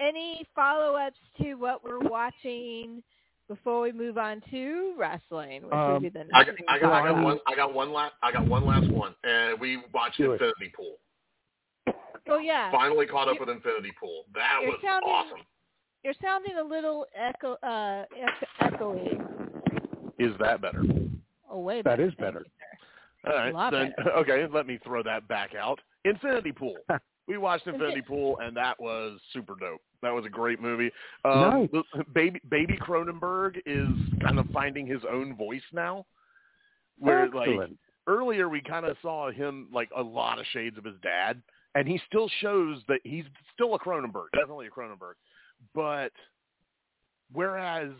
any 0.00 0.44
follow-ups 0.54 1.18
to 1.42 1.54
what 1.54 1.84
we're 1.84 1.98
watching 2.00 3.02
before 3.48 3.80
we 3.80 3.92
move 3.92 4.16
on 4.16 4.40
to 4.50 4.94
wrestling, 4.96 5.62
which 5.62 5.72
would 5.72 5.96
Um, 5.96 6.02
be 6.02 6.08
the 6.08 6.24
next 6.24 6.30
I 6.34 6.44
got, 6.44 6.54
I 6.68 6.78
got, 6.78 6.92
I 6.92 7.12
got 7.12 7.22
one. 7.24 7.38
I 7.46 7.54
got 7.56 7.74
one 7.74 7.92
last. 7.92 8.14
I 8.22 8.32
got 8.32 8.46
one 8.46 8.64
last 8.64 8.88
one, 8.90 9.14
and 9.24 9.58
we 9.60 9.78
watched 9.92 10.18
Do 10.18 10.32
it. 10.32 10.40
Infinity 10.40 10.72
Pool. 10.76 10.96
Oh 12.28 12.38
yeah, 12.38 12.70
Finally 12.70 13.06
caught 13.06 13.28
up 13.28 13.40
with 13.40 13.48
Infinity 13.48 13.92
Pool. 13.98 14.24
That 14.34 14.60
was 14.62 14.78
sounding- 14.82 15.08
awesome. 15.10 15.40
You're 16.02 16.14
sounding 16.22 16.56
a 16.58 16.62
little 16.64 17.06
echo, 17.14 17.54
uh, 17.62 18.04
echo- 18.60 18.76
echoey. 18.76 19.20
Is 20.18 20.32
that 20.38 20.60
better? 20.60 20.82
Oh, 21.50 21.60
way 21.60 21.76
That 21.82 21.84
better. 21.98 22.02
is 22.04 22.08
Thank 22.18 22.34
better. 22.34 22.40
you, 22.40 22.50
sir. 23.24 23.30
All 23.32 23.38
right. 23.38 23.54
lot 23.54 23.72
Then, 23.72 23.94
okay, 24.18 24.46
let 24.52 24.66
me 24.66 24.78
throw 24.84 25.02
that 25.02 25.26
back 25.28 25.54
out. 25.54 25.78
Infinity 26.04 26.52
Pool. 26.52 26.76
We 27.28 27.36
watched 27.38 27.68
Infinity 27.68 28.02
Pool, 28.02 28.38
and 28.42 28.56
that 28.56 28.80
was 28.80 29.20
super 29.32 29.54
dope. 29.60 29.80
That 30.02 30.10
was 30.12 30.26
a 30.26 30.28
great 30.28 30.60
movie. 30.60 30.90
Um, 31.24 31.68
Nice. 31.72 32.04
Baby 32.12 32.40
Baby 32.50 32.76
Cronenberg 32.82 33.56
is 33.66 33.86
kind 34.20 34.40
of 34.40 34.46
finding 34.52 34.84
his 34.84 35.02
own 35.08 35.36
voice 35.36 35.62
now. 35.72 36.06
Where 36.98 37.28
like 37.30 37.50
earlier 38.08 38.48
we 38.48 38.60
kind 38.60 38.84
of 38.84 38.96
saw 39.00 39.30
him 39.30 39.68
like 39.72 39.90
a 39.96 40.02
lot 40.02 40.40
of 40.40 40.46
shades 40.52 40.76
of 40.76 40.82
his 40.84 40.96
dad, 41.04 41.40
and 41.76 41.86
he 41.86 42.00
still 42.08 42.28
shows 42.40 42.82
that 42.88 42.98
he's 43.04 43.26
still 43.54 43.76
a 43.76 43.78
Cronenberg, 43.78 44.26
definitely 44.34 44.66
a 44.66 44.70
Cronenberg. 44.70 45.14
But 45.74 46.12
whereas 47.32 47.92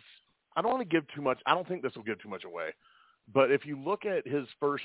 I 0.56 0.62
don't 0.62 0.72
want 0.72 0.88
to 0.88 0.94
give 0.94 1.04
too 1.14 1.22
much, 1.22 1.40
I 1.46 1.54
don't 1.54 1.66
think 1.66 1.82
this 1.82 1.94
will 1.94 2.02
give 2.02 2.20
too 2.20 2.28
much 2.28 2.44
away. 2.44 2.70
But 3.32 3.50
if 3.50 3.64
you 3.64 3.78
look 3.78 4.04
at 4.04 4.26
his 4.26 4.46
first, 4.58 4.84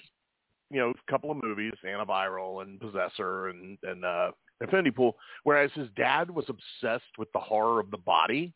you 0.70 0.80
know, 0.80 0.94
couple 1.10 1.32
of 1.32 1.42
movies, 1.42 1.74
Antiviral 1.86 2.62
and 2.62 2.80
Possessor 2.80 3.50
and 3.50 3.78
and 3.84 4.06
uh, 4.06 4.32
Infinity 4.62 4.92
Pool, 4.92 5.16
whereas 5.44 5.72
his 5.74 5.88
dad 5.96 6.30
was 6.30 6.46
obsessed 6.48 7.18
with 7.18 7.32
the 7.34 7.40
horror 7.40 7.80
of 7.80 7.92
the 7.92 7.98
body, 7.98 8.54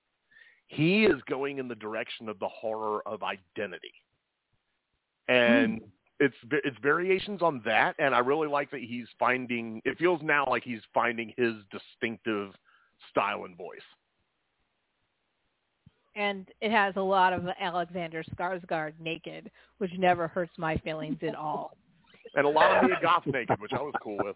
he 0.68 1.06
is 1.06 1.22
going 1.28 1.58
in 1.58 1.68
the 1.68 1.76
direction 1.76 2.30
of 2.30 2.38
the 2.40 2.48
horror 2.48 3.02
of 3.08 3.24
identity, 3.24 3.94
and 5.28 5.82
it's 6.20 6.36
it's 6.52 6.78
variations 6.82 7.42
on 7.42 7.62
that. 7.66 7.96
And 7.98 8.14
I 8.14 8.20
really 8.20 8.48
like 8.48 8.70
that 8.72 8.82
he's 8.82 9.08
finding. 9.18 9.82
It 9.86 9.98
feels 9.98 10.22
now 10.22 10.46
like 10.48 10.64
he's 10.64 10.82
finding 10.94 11.34
his 11.38 11.54
distinctive 11.72 12.54
style 13.10 13.46
and 13.46 13.58
voice. 13.58 13.80
And 16.20 16.46
it 16.60 16.72
has 16.72 16.94
a 16.98 17.02
lot 17.02 17.32
of 17.32 17.46
Alexander 17.60 18.24
Skarsgård 18.36 18.94
naked, 19.00 19.50
which 19.78 19.92
never 19.98 20.28
hurts 20.28 20.52
my 20.58 20.76
feelings 20.78 21.18
at 21.26 21.34
all. 21.34 21.78
And 22.36 22.46
a 22.46 22.50
lot 22.50 22.76
of 22.76 22.90
Mia 22.90 23.00
Goth 23.02 23.26
naked, 23.26 23.60
which 23.60 23.72
I 23.74 23.82
was 23.82 23.94
cool 24.04 24.18
with. 24.24 24.36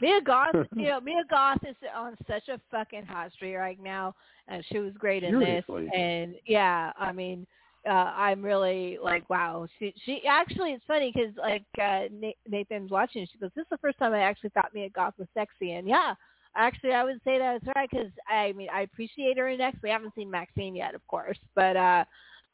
Mia 0.00 0.20
Goth, 0.20 0.54
you 0.74 0.88
know, 0.88 1.00
Mia 1.00 1.22
Goth 1.30 1.60
is 1.66 1.76
on 1.96 2.16
such 2.26 2.48
a 2.48 2.60
fucking 2.70 3.06
hot 3.06 3.32
streak 3.32 3.56
right 3.56 3.78
now, 3.82 4.14
and 4.48 4.64
she 4.70 4.78
was 4.78 4.92
great 4.98 5.22
in 5.22 5.38
Seriously. 5.38 5.84
this. 5.84 5.92
And 5.94 6.34
yeah, 6.46 6.92
I 6.98 7.12
mean, 7.12 7.46
uh, 7.88 7.92
I'm 7.92 8.42
really 8.42 8.98
like, 9.02 9.28
wow. 9.30 9.66
She, 9.78 9.94
she 10.04 10.22
actually, 10.28 10.72
it's 10.72 10.84
funny 10.86 11.12
because 11.14 11.34
like 11.38 11.64
uh, 11.80 12.08
Nathan's 12.46 12.90
watching, 12.90 13.26
she 13.30 13.38
goes, 13.38 13.50
"This 13.54 13.62
is 13.62 13.68
the 13.70 13.78
first 13.78 13.98
time 13.98 14.12
I 14.12 14.20
actually 14.20 14.50
thought 14.50 14.74
Mia 14.74 14.90
Goth 14.90 15.14
was 15.16 15.28
sexy." 15.32 15.72
And 15.72 15.88
yeah, 15.88 16.14
actually, 16.58 16.92
I 16.92 17.04
would 17.04 17.20
say 17.24 17.38
that's 17.38 17.64
right 17.76 17.88
because 17.90 18.10
I 18.28 18.52
mean, 18.52 18.68
I 18.72 18.82
appreciate 18.82 19.38
her 19.38 19.48
in 19.48 19.60
X. 19.60 19.78
We 19.82 19.88
haven't 19.90 20.14
seen 20.14 20.30
Maxine 20.30 20.74
yet, 20.74 20.94
of 20.94 21.06
course, 21.06 21.38
but 21.54 21.76
uh, 21.76 22.04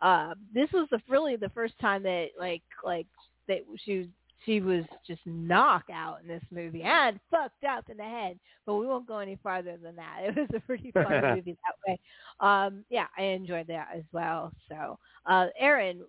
uh, 0.02 0.34
this 0.52 0.68
was 0.72 0.86
the 0.90 1.00
really 1.08 1.36
the 1.36 1.48
first 1.50 1.74
time 1.80 2.02
that 2.04 2.28
like 2.38 2.62
like 2.84 3.06
that 3.48 3.58
she 3.84 3.98
was 3.98 4.06
she 4.44 4.60
was 4.60 4.84
just 5.06 5.22
knocked 5.24 5.90
out 5.90 6.18
in 6.22 6.28
this 6.28 6.42
movie 6.50 6.82
and 6.82 7.18
fucked 7.30 7.64
up 7.64 7.88
in 7.88 7.96
the 7.96 8.02
head. 8.02 8.38
But 8.66 8.74
we 8.74 8.86
won't 8.86 9.06
go 9.08 9.18
any 9.18 9.38
farther 9.42 9.76
than 9.82 9.96
that. 9.96 10.18
It 10.24 10.36
was 10.36 10.48
a 10.54 10.60
pretty 10.60 10.90
fun 10.90 11.06
movie 11.34 11.56
that 11.64 11.74
way. 11.90 11.98
Um, 12.40 12.84
yeah, 12.90 13.06
I 13.18 13.22
enjoyed 13.22 13.66
that 13.68 13.88
as 13.96 14.04
well. 14.12 14.52
So, 14.68 14.98
uh, 15.26 15.46
Aaron, 15.58 16.02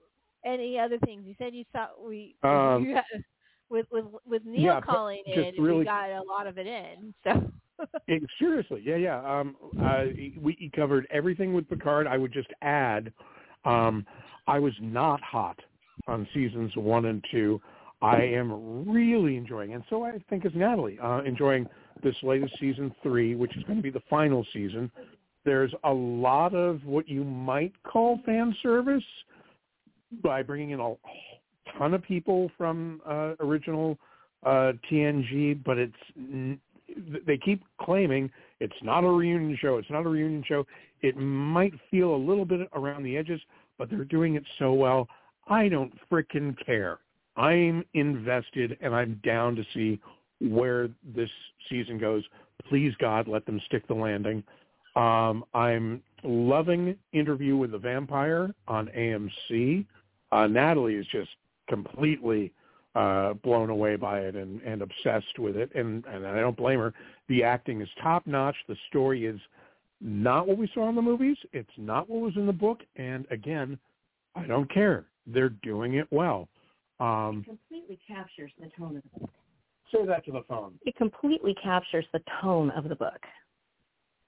any 0.46 0.78
other 0.78 0.98
things 1.00 1.24
you 1.26 1.36
said 1.38 1.54
you 1.54 1.64
saw? 1.72 1.88
We 2.06 2.36
Um, 2.44 2.86
you 2.86 2.96
got, 2.96 3.06
with 3.70 3.86
with 3.92 4.06
with 4.28 4.46
Neil 4.46 4.62
yeah, 4.62 4.82
calling 4.82 5.24
in, 5.26 5.54
really- 5.58 5.80
we 5.80 5.86
got 5.86 6.10
a 6.10 6.22
lot 6.28 6.48
of 6.48 6.58
it 6.58 6.68
in. 6.68 7.14
So. 7.24 7.52
Seriously, 8.40 8.82
yeah, 8.86 8.96
yeah. 8.96 9.40
Um, 9.40 9.56
uh, 9.82 10.06
we 10.42 10.72
covered 10.76 11.08
everything 11.12 11.54
with 11.54 11.70
Picard. 11.70 12.08
I 12.08 12.18
would 12.18 12.34
just 12.34 12.50
add, 12.62 13.12
um, 13.66 14.06
I 14.48 14.60
was 14.60 14.74
not 14.82 15.22
hot 15.22 15.60
on 16.08 16.28
seasons 16.34 16.72
one 16.76 17.06
and 17.06 17.24
two. 17.32 17.62
I 18.02 18.22
am 18.22 18.88
really 18.88 19.38
enjoying, 19.38 19.74
and 19.74 19.84
so 19.90 20.04
I 20.04 20.20
think 20.30 20.46
is 20.46 20.52
Natalie, 20.54 21.00
uh, 21.02 21.22
enjoying 21.24 21.66
this 22.04 22.16
latest 22.24 22.54
season 22.60 22.94
three, 23.02 23.36
which 23.36 23.56
is 23.58 23.64
going 23.64 23.78
to 23.78 23.84
be 23.84 23.90
the 23.90 24.04
final 24.10 24.46
season. 24.54 24.92
There's 25.44 25.72
a 25.84 25.92
lot 25.92 26.54
of 26.54 26.84
what 26.86 27.08
you 27.08 27.24
might 27.24 27.72
call 27.84 28.20
fan 28.26 28.56
service 28.62 29.04
by 30.22 30.44
bringing 30.44 30.72
in 30.72 30.80
a 30.80 30.96
ton 31.78 31.94
of 31.94 32.04
people 32.04 32.52
from 32.58 33.02
uh, 33.08 33.34
original 33.40 33.98
uh, 34.46 34.74
TNG, 34.92 35.64
but 35.64 35.78
it's 35.78 35.94
they 37.26 37.38
keep 37.38 37.64
claiming 37.82 38.32
it's 38.60 38.76
not 38.82 39.04
a 39.04 39.08
reunion 39.08 39.58
show. 39.60 39.78
It's 39.78 39.90
not 39.90 40.06
a 40.06 40.10
reunion 40.10 40.44
show. 40.48 40.66
It 41.02 41.18
might 41.18 41.74
feel 41.92 42.16
a 42.16 42.18
little 42.18 42.46
bit 42.46 42.68
around 42.74 43.04
the 43.04 43.18
edges, 43.18 43.42
but 43.78 43.90
they're 43.90 44.06
doing 44.06 44.36
it 44.36 44.44
so 44.60 44.74
well. 44.74 45.08
I 45.48 45.68
don't 45.68 45.94
frickin' 46.10 46.56
care. 46.66 47.00
I'm 47.38 47.84
invested 47.94 48.78
and 48.82 48.96
I'm 48.96 49.20
down 49.24 49.56
to 49.56 49.64
see 49.74 50.00
where 50.40 50.90
this 51.16 51.30
season 51.70 51.98
goes. 51.98 52.24
Please 52.70 52.94
God, 53.00 53.28
let 53.28 53.46
them 53.46 53.60
stick 53.66 53.88
the 53.88 53.94
landing. 53.94 54.44
Um, 54.96 55.44
I'm 55.54 56.02
loving 56.24 56.96
Interview 57.12 57.58
with 57.58 57.72
the 57.72 57.78
Vampire 57.78 58.54
on 58.68 58.88
AMC. 58.88 59.86
Uh, 60.32 60.48
Natalie 60.48 60.96
is 60.96 61.06
just 61.12 61.30
completely 61.68 62.52
uh, 62.96 63.34
blown 63.34 63.70
away 63.70 63.96
by 63.98 64.20
it 64.20 64.36
and, 64.36 64.62
and 64.62 64.82
obsessed 64.82 65.38
with 65.38 65.58
it, 65.58 65.70
and, 65.76 66.06
and 66.06 66.26
I 66.26 66.40
don't 66.40 66.56
blame 66.56 66.80
her. 66.80 66.94
The 67.28 67.44
acting 67.44 67.82
is 67.82 67.90
top 68.02 68.26
notch. 68.26 68.56
The 68.68 68.76
story 68.88 69.26
is 69.26 69.40
not 70.02 70.48
what 70.48 70.58
we 70.58 70.70
saw 70.74 70.88
in 70.90 70.96
the 70.96 71.02
movies. 71.02 71.38
It's 71.52 71.70
not 71.78 72.10
what 72.10 72.22
was 72.22 72.34
in 72.36 72.46
the 72.46 72.54
book. 72.54 72.80
And 72.96 73.26
again, 73.32 73.78
I 74.36 74.46
don't 74.46 74.72
care. 74.74 75.06
They're 75.28 75.50
doing 75.50 75.96
it 75.96 76.08
well. 76.12 76.48
Um, 77.00 77.44
completely 77.46 78.00
captures 78.08 78.52
the 78.60 78.70
tone 78.78 78.98
of 78.98 79.04
the 79.04 79.20
book. 79.20 79.30
say 79.94 80.06
that 80.06 80.24
to 80.26 80.32
the 80.32 80.44
phone. 80.48 80.76
It 80.86 80.96
completely 80.96 81.54
captures 81.62 82.06
the 82.14 82.22
tone 82.42 82.72
of 82.72 82.88
the 82.88 82.96
book, 82.96 83.20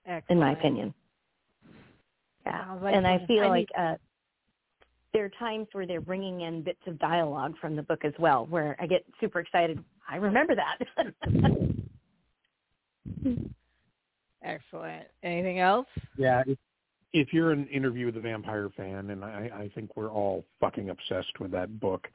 Excellent. 0.06 0.26
in 0.30 0.40
my 0.40 0.52
opinion. 0.52 0.94
Yeah, 2.46 2.66
Sounds 2.66 2.84
like 2.84 2.96
and 2.96 3.08
I 3.08 3.26
feel 3.26 3.44
I 3.44 3.48
like 3.48 3.70
uh, 3.78 3.96
there 5.18 5.26
are 5.26 5.32
times 5.40 5.66
where 5.72 5.88
they're 5.88 6.00
bringing 6.00 6.42
in 6.42 6.62
bits 6.62 6.82
of 6.86 7.00
dialogue 7.00 7.56
from 7.60 7.76
the 7.76 7.82
book 7.82 8.06
as 8.06 8.14
well, 8.20 8.46
where 8.52 8.76
I 8.80 8.86
get 8.86 9.04
super 9.20 9.40
excited. 9.40 9.84
I 10.08 10.18
remember 10.18 10.54
that. 10.54 10.78
Excellent. 14.44 15.08
Anything 15.24 15.58
else? 15.58 15.88
Yeah. 16.20 16.44
If, 16.46 16.60
if 17.14 17.34
you're 17.34 17.50
an 17.52 17.66
interview 17.70 18.06
with 18.06 18.14
the 18.14 18.22
vampire 18.22 18.70
fan, 18.78 19.10
and 19.10 19.26
I, 19.26 19.50
I 19.56 19.72
think 19.74 19.98
we're 19.98 20.12
all 20.12 20.46
fucking 20.60 20.92
obsessed 20.92 21.40
with 21.40 21.50
that 21.50 21.80
book, 21.80 22.08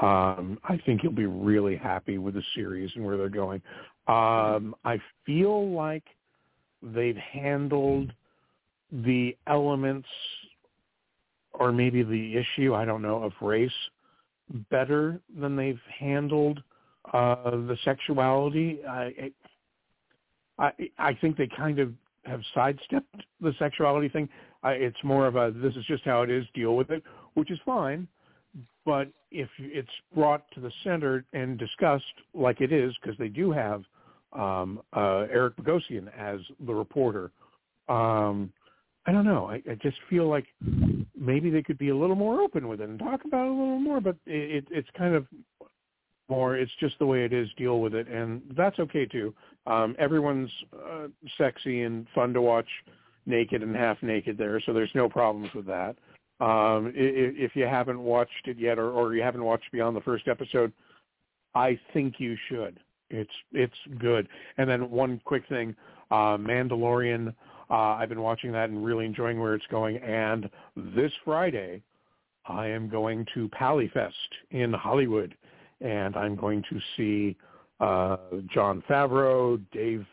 um, 0.00 0.56
I 0.62 0.78
think 0.86 1.02
you'll 1.02 1.10
be 1.10 1.26
really 1.26 1.74
happy 1.74 2.18
with 2.18 2.34
the 2.34 2.42
series 2.54 2.88
and 2.94 3.04
where 3.04 3.16
they're 3.16 3.28
going. 3.28 3.62
Um, 4.06 4.76
I 4.84 5.00
feel 5.26 5.72
like 5.72 6.04
they've 6.84 7.16
handled 7.16 8.12
the 8.92 9.36
elements 9.48 10.06
or 11.54 11.72
maybe 11.72 12.02
the 12.02 12.36
issue, 12.36 12.74
I 12.74 12.84
don't 12.84 13.02
know, 13.02 13.22
of 13.22 13.32
race 13.40 13.70
better 14.70 15.20
than 15.38 15.56
they've 15.56 15.80
handled 15.98 16.62
uh, 17.12 17.50
the 17.50 17.76
sexuality. 17.84 18.80
I, 18.88 19.30
I 20.58 20.72
I 20.98 21.14
think 21.20 21.36
they 21.36 21.48
kind 21.56 21.78
of 21.78 21.92
have 22.24 22.40
sidestepped 22.54 23.24
the 23.40 23.52
sexuality 23.58 24.08
thing. 24.08 24.28
I, 24.62 24.72
it's 24.72 24.96
more 25.02 25.26
of 25.26 25.36
a 25.36 25.52
this 25.54 25.74
is 25.76 25.84
just 25.86 26.04
how 26.04 26.22
it 26.22 26.30
is, 26.30 26.44
deal 26.54 26.76
with 26.76 26.90
it, 26.90 27.02
which 27.34 27.50
is 27.50 27.58
fine. 27.64 28.08
But 28.84 29.08
if 29.30 29.48
it's 29.58 29.88
brought 30.14 30.50
to 30.52 30.60
the 30.60 30.70
center 30.82 31.24
and 31.32 31.58
discussed 31.58 32.04
like 32.34 32.60
it 32.60 32.72
is, 32.72 32.94
because 33.00 33.18
they 33.18 33.28
do 33.28 33.50
have 33.50 33.82
um, 34.32 34.80
uh, 34.92 35.26
Eric 35.30 35.56
Bogosian 35.56 36.08
as 36.16 36.40
the 36.66 36.74
reporter, 36.74 37.30
um, 37.88 38.52
I 39.06 39.12
don't 39.12 39.24
know. 39.24 39.46
I, 39.46 39.62
I 39.70 39.74
just 39.82 39.98
feel 40.08 40.28
like 40.28 40.46
maybe 41.18 41.50
they 41.50 41.62
could 41.62 41.78
be 41.78 41.90
a 41.90 41.96
little 41.96 42.16
more 42.16 42.40
open 42.40 42.68
with 42.68 42.80
it 42.80 42.88
and 42.88 42.98
talk 42.98 43.24
about 43.24 43.46
it 43.46 43.50
a 43.50 43.52
little 43.52 43.78
more. 43.78 44.00
But 44.00 44.16
it, 44.26 44.56
it, 44.56 44.66
it's 44.70 44.88
kind 44.96 45.14
of 45.14 45.26
more. 46.28 46.56
It's 46.56 46.72
just 46.80 46.98
the 46.98 47.06
way 47.06 47.24
it 47.24 47.32
is. 47.32 47.48
Deal 47.56 47.80
with 47.80 47.94
it, 47.94 48.08
and 48.08 48.42
that's 48.56 48.78
okay 48.78 49.04
too. 49.04 49.34
Um, 49.66 49.94
everyone's 49.98 50.50
uh, 50.74 51.08
sexy 51.36 51.82
and 51.82 52.06
fun 52.14 52.32
to 52.32 52.40
watch, 52.40 52.68
naked 53.26 53.62
and 53.62 53.76
half 53.76 54.02
naked 54.02 54.38
there, 54.38 54.60
so 54.60 54.72
there's 54.72 54.90
no 54.94 55.08
problems 55.08 55.50
with 55.54 55.66
that. 55.66 55.96
Um, 56.40 56.92
if, 56.94 57.34
if 57.36 57.56
you 57.56 57.64
haven't 57.64 58.00
watched 58.00 58.46
it 58.46 58.58
yet, 58.58 58.78
or, 58.78 58.90
or 58.90 59.14
you 59.14 59.22
haven't 59.22 59.44
watched 59.44 59.70
beyond 59.70 59.96
the 59.96 60.00
first 60.00 60.28
episode, 60.28 60.72
I 61.54 61.78
think 61.92 62.14
you 62.18 62.36
should. 62.48 62.80
It's 63.10 63.30
it's 63.52 63.74
good. 63.98 64.28
And 64.56 64.68
then 64.68 64.90
one 64.90 65.20
quick 65.24 65.44
thing, 65.48 65.76
uh, 66.10 66.36
Mandalorian. 66.36 67.34
Uh, 67.70 67.96
I've 67.98 68.08
been 68.08 68.22
watching 68.22 68.52
that 68.52 68.70
and 68.70 68.84
really 68.84 69.06
enjoying 69.06 69.40
where 69.40 69.54
it's 69.54 69.66
going. 69.70 69.96
And 69.98 70.48
this 70.76 71.12
Friday, 71.24 71.82
I 72.46 72.66
am 72.68 72.88
going 72.88 73.26
to 73.34 73.48
PaleyFest 73.50 74.12
in 74.50 74.72
Hollywood, 74.72 75.34
and 75.80 76.16
I'm 76.16 76.36
going 76.36 76.62
to 76.70 76.80
see 76.96 77.36
uh, 77.80 78.16
Jon 78.52 78.82
Favreau, 78.88 79.60
Dave 79.72 80.04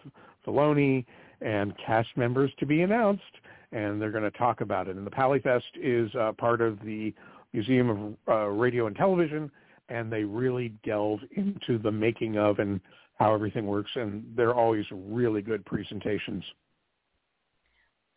Filoni, 0.46 1.06
and 1.42 1.74
cast 1.86 2.10
members 2.16 2.52
to 2.60 2.66
be 2.66 2.82
announced, 2.82 3.24
and 3.72 4.02
they're 4.02 4.12
going 4.12 4.24
to 4.24 4.38
talk 4.38 4.62
about 4.62 4.88
it. 4.88 4.96
And 4.96 5.06
the 5.06 5.12
PaleyFest 5.12 5.62
is 5.82 6.14
uh, 6.16 6.32
part 6.34 6.62
of 6.62 6.80
the 6.86 7.14
Museum 7.54 7.90
of 7.90 8.34
uh, 8.34 8.48
Radio 8.48 8.88
and 8.88 8.96
Television, 8.96 9.52
and 9.90 10.12
they 10.12 10.24
really 10.24 10.74
delve 10.86 11.20
into 11.36 11.78
the 11.78 11.92
making 11.92 12.38
of 12.38 12.60
and 12.60 12.80
how 13.20 13.34
everything 13.34 13.66
works, 13.68 13.92
and 13.96 14.24
they're 14.36 14.56
always 14.56 14.86
really 14.92 15.42
good 15.42 15.66
presentations. 15.66 16.44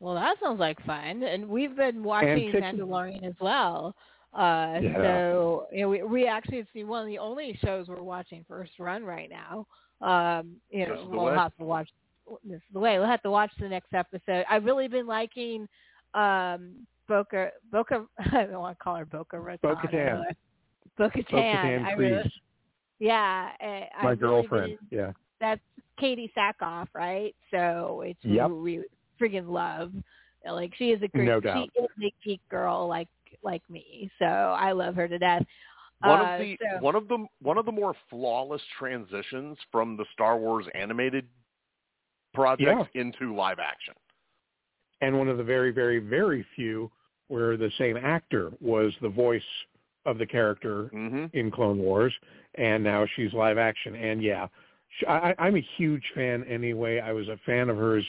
Well, 0.05 0.15
that 0.17 0.37
sounds 0.39 0.61
like 0.61 0.85
fun, 0.85 1.23
and 1.23 1.49
we've 1.49 1.75
been 1.75 2.05
watching 2.05 2.53
Mandalorian 2.53 3.25
as 3.27 3.33
well. 3.41 3.97
Uh, 4.35 4.79
yeah. 4.83 5.03
So 5.03 5.67
you 5.73 5.81
know, 5.81 5.89
we, 5.89 6.03
we 6.03 6.27
actually 6.27 6.59
it's 6.59 6.69
one 6.75 7.01
of 7.01 7.07
the 7.07 7.17
only 7.17 7.59
shows 7.65 7.89
we're 7.89 8.03
watching 8.03 8.45
first 8.47 8.73
run 8.79 9.03
right 9.03 9.31
now. 9.31 9.67
Um, 10.07 10.57
you 10.69 10.87
know, 10.87 11.07
we'll 11.09 11.25
way. 11.27 11.35
have 11.35 11.57
to 11.57 11.65
watch. 11.65 11.89
This 12.45 12.57
is 12.57 12.63
the 12.75 12.81
way 12.81 12.99
we'll 12.99 13.09
have 13.09 13.23
to 13.23 13.31
watch 13.31 13.51
the 13.59 13.67
next 13.67 13.95
episode. 13.95 14.45
I've 14.51 14.65
really 14.65 14.89
been 14.89 15.07
liking 15.07 15.67
um, 16.13 16.87
Boca 17.09 17.53
Boca. 17.73 18.05
I 18.19 18.45
don't 18.45 18.61
want 18.61 18.77
to 18.77 18.85
call 18.85 18.97
her 18.97 19.07
Boca 19.07 19.41
Raton. 19.41 19.61
Bo-Katan. 19.63 20.23
Boca 20.99 21.19
Bo-Katan, 21.31 21.85
I 21.85 21.93
really, 21.93 22.33
yeah, 22.99 23.49
I, 23.59 23.89
My 24.03 24.11
I've 24.11 24.21
girlfriend. 24.21 24.65
Really 24.65 24.79
been, 24.91 24.99
yeah. 24.99 25.13
that's 25.41 25.61
Katee 25.99 26.31
Sackhoff, 26.37 26.89
right? 26.95 27.35
So 27.51 28.03
it's 28.05 28.23
Yep. 28.23 28.51
really 28.53 28.85
friggin' 29.21 29.49
love. 29.49 29.93
Like 30.47 30.75
she 30.77 30.91
is 30.91 31.03
a 31.03 31.09
great, 31.09 31.27
No 31.27 31.41
doubt. 31.41 31.69
she 31.75 31.81
is 31.83 31.91
a 32.03 32.15
geek 32.25 32.41
girl 32.51 32.87
like 32.89 33.09
like 33.43 33.63
me. 33.71 34.11
So 34.19 34.27
I 34.27 34.73
love 34.73 34.95
her 34.95 35.09
to 35.09 35.19
death. 35.19 35.45
One 36.01 36.21
Uh, 36.21 36.25
of 36.35 36.41
the 36.41 36.59
so- 36.61 36.81
one 36.81 36.95
of 36.97 37.09
the 37.09 37.27
one 37.41 37.57
of 37.59 37.65
the 37.67 37.73
more 37.73 37.95
flawless 38.11 38.63
transitions 38.79 39.57
from 39.73 39.97
the 39.97 40.05
Star 40.13 40.37
Wars 40.39 40.67
animated 40.75 41.27
projects 42.35 42.91
into 42.95 43.35
live 43.35 43.59
action. 43.59 43.95
and 45.01 45.17
one 45.19 45.29
of 45.29 45.37
the 45.39 45.45
very, 45.45 45.71
very, 45.71 45.99
very 45.99 46.45
few 46.57 46.91
where 47.29 47.57
the 47.57 47.71
same 47.79 47.97
actor 47.97 48.53
was 48.61 48.93
the 49.03 49.09
voice 49.09 49.43
of 50.07 50.19
the 50.19 50.27
character 50.27 50.87
hmm 50.89 51.27
in 51.33 51.51
Clone 51.51 51.79
Wars, 51.79 52.13
and 52.57 52.83
now 52.85 53.07
she's 53.17 53.33
live 53.33 53.59
action. 53.59 53.95
And 53.95 54.23
yeah, 54.23 54.47
sh- 54.99 55.05
I, 55.09 55.35
I'm 55.39 55.57
a 55.57 55.67
huge 55.77 56.05
fan 56.15 56.45
anyway. 56.45 57.01
I 57.01 57.13
was 57.13 57.29
a 57.29 57.39
fan 57.47 57.69
of 57.71 57.77
hers 57.77 58.05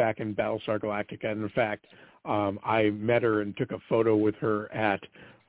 back 0.00 0.18
in 0.18 0.34
Battlestar 0.34 0.80
Galactica, 0.80 1.26
and 1.26 1.42
in 1.42 1.48
fact, 1.50 1.84
um, 2.24 2.58
I 2.64 2.88
met 2.88 3.22
her 3.22 3.42
and 3.42 3.54
took 3.54 3.70
a 3.72 3.78
photo 3.86 4.16
with 4.16 4.34
her 4.36 4.72
at 4.72 4.98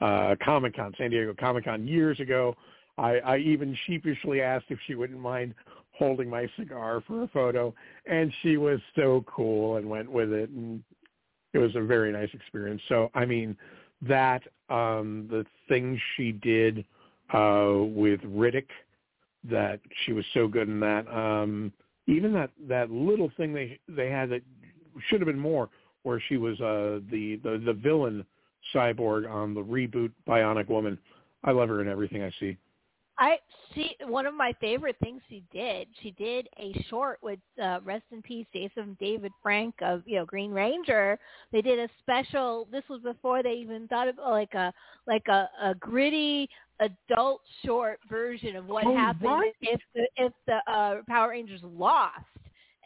uh, 0.02 0.36
Comic 0.44 0.76
Con, 0.76 0.94
San 0.98 1.10
Diego 1.10 1.34
Comic 1.40 1.64
Con 1.64 1.88
years 1.88 2.20
ago. 2.20 2.54
I, 2.98 3.20
I 3.20 3.38
even 3.38 3.78
sheepishly 3.88 4.42
asked 4.42 4.66
if 4.68 4.78
she 4.88 4.96
wouldn't 4.96 5.22
mind 5.22 5.56
holding 5.94 6.30
my 6.30 6.50
cigar 6.60 7.02
for 7.08 7.24
a 7.24 7.30
photo, 7.30 7.74
and 8.06 8.30
she 8.42 8.58
was 8.58 8.82
so 8.94 9.24
cool 9.26 9.78
and 9.78 9.90
went 9.90 10.12
with 10.12 10.34
it, 10.34 10.50
and 10.50 10.84
it 11.54 11.58
was 11.58 11.74
a 11.78 11.82
very 11.82 12.12
nice 12.12 12.30
experience. 12.34 12.82
So, 12.90 13.10
I 13.16 13.24
mean, 13.24 13.56
that 14.02 14.42
um, 14.68 15.28
the 15.30 15.46
things 15.70 15.98
she 16.18 16.34
did 16.34 16.84
uh, 17.34 17.76
with 17.78 18.20
Riddick, 18.22 18.68
that 19.50 19.80
she 20.04 20.12
was 20.12 20.26
so 20.34 20.50
good 20.50 20.68
in 20.68 20.82
that. 20.82 21.08
Um, 21.08 21.72
even 22.08 22.34
that 22.34 22.52
that 22.68 22.92
little 22.92 23.32
thing 23.38 23.54
they 23.54 23.80
they 23.88 24.10
had 24.10 24.30
that 24.30 24.42
should 25.08 25.22
have 25.22 25.28
been 25.28 25.40
more, 25.40 25.70
where 26.04 26.22
she 26.28 26.38
was 26.38 26.60
uh, 26.62 27.00
the, 27.12 27.40
the 27.44 27.62
the 27.66 27.74
villain 27.74 28.26
cyborg 28.74 29.30
on 29.30 29.54
the 29.54 29.64
reboot 29.64 30.12
Bionic 30.28 30.70
Woman. 30.70 30.98
I 31.44 31.52
love 31.52 31.70
her 31.70 31.82
in 31.82 31.88
everything 31.88 32.24
I 32.24 32.32
see. 32.40 32.58
I 33.18 33.38
she 33.76 33.96
one 34.08 34.26
of 34.26 34.34
my 34.34 34.54
favorite 34.60 34.96
things 35.02 35.22
she 35.30 35.44
did. 35.52 35.88
She 36.02 36.12
did 36.12 36.50
a 36.58 36.74
short 36.90 37.20
with 37.22 37.40
uh, 37.62 37.80
rest 37.84 38.04
in 38.12 38.22
peace 38.22 38.48
Jason 38.52 38.98
David 39.00 39.32
Frank 39.44 39.76
of 39.82 40.02
you 40.06 40.18
know 40.18 40.26
Green 40.26 40.52
Ranger. 40.52 41.20
They 41.52 41.62
did 41.62 41.78
a 41.78 41.88
special. 42.00 42.68
This 42.72 42.84
was 42.90 43.02
before 43.02 43.44
they 43.44 43.54
even 43.54 43.88
thought 43.88 44.08
of 44.08 44.16
like 44.18 44.54
a 44.54 44.74
like 45.08 45.28
a, 45.28 45.48
a 45.62 45.76
gritty 45.76 46.50
adult 46.82 47.42
short 47.66 48.00
version 48.10 48.56
of 48.56 48.68
what 48.68 48.86
Oh, 48.86 48.96
happened 48.96 49.30
right. 49.30 49.54
if 49.62 49.80
the 49.96 50.08
if 50.18 50.34
the 50.48 50.60
uh, 50.72 50.96
Power 51.08 51.30
Rangers 51.30 51.62
lost. 51.64 52.26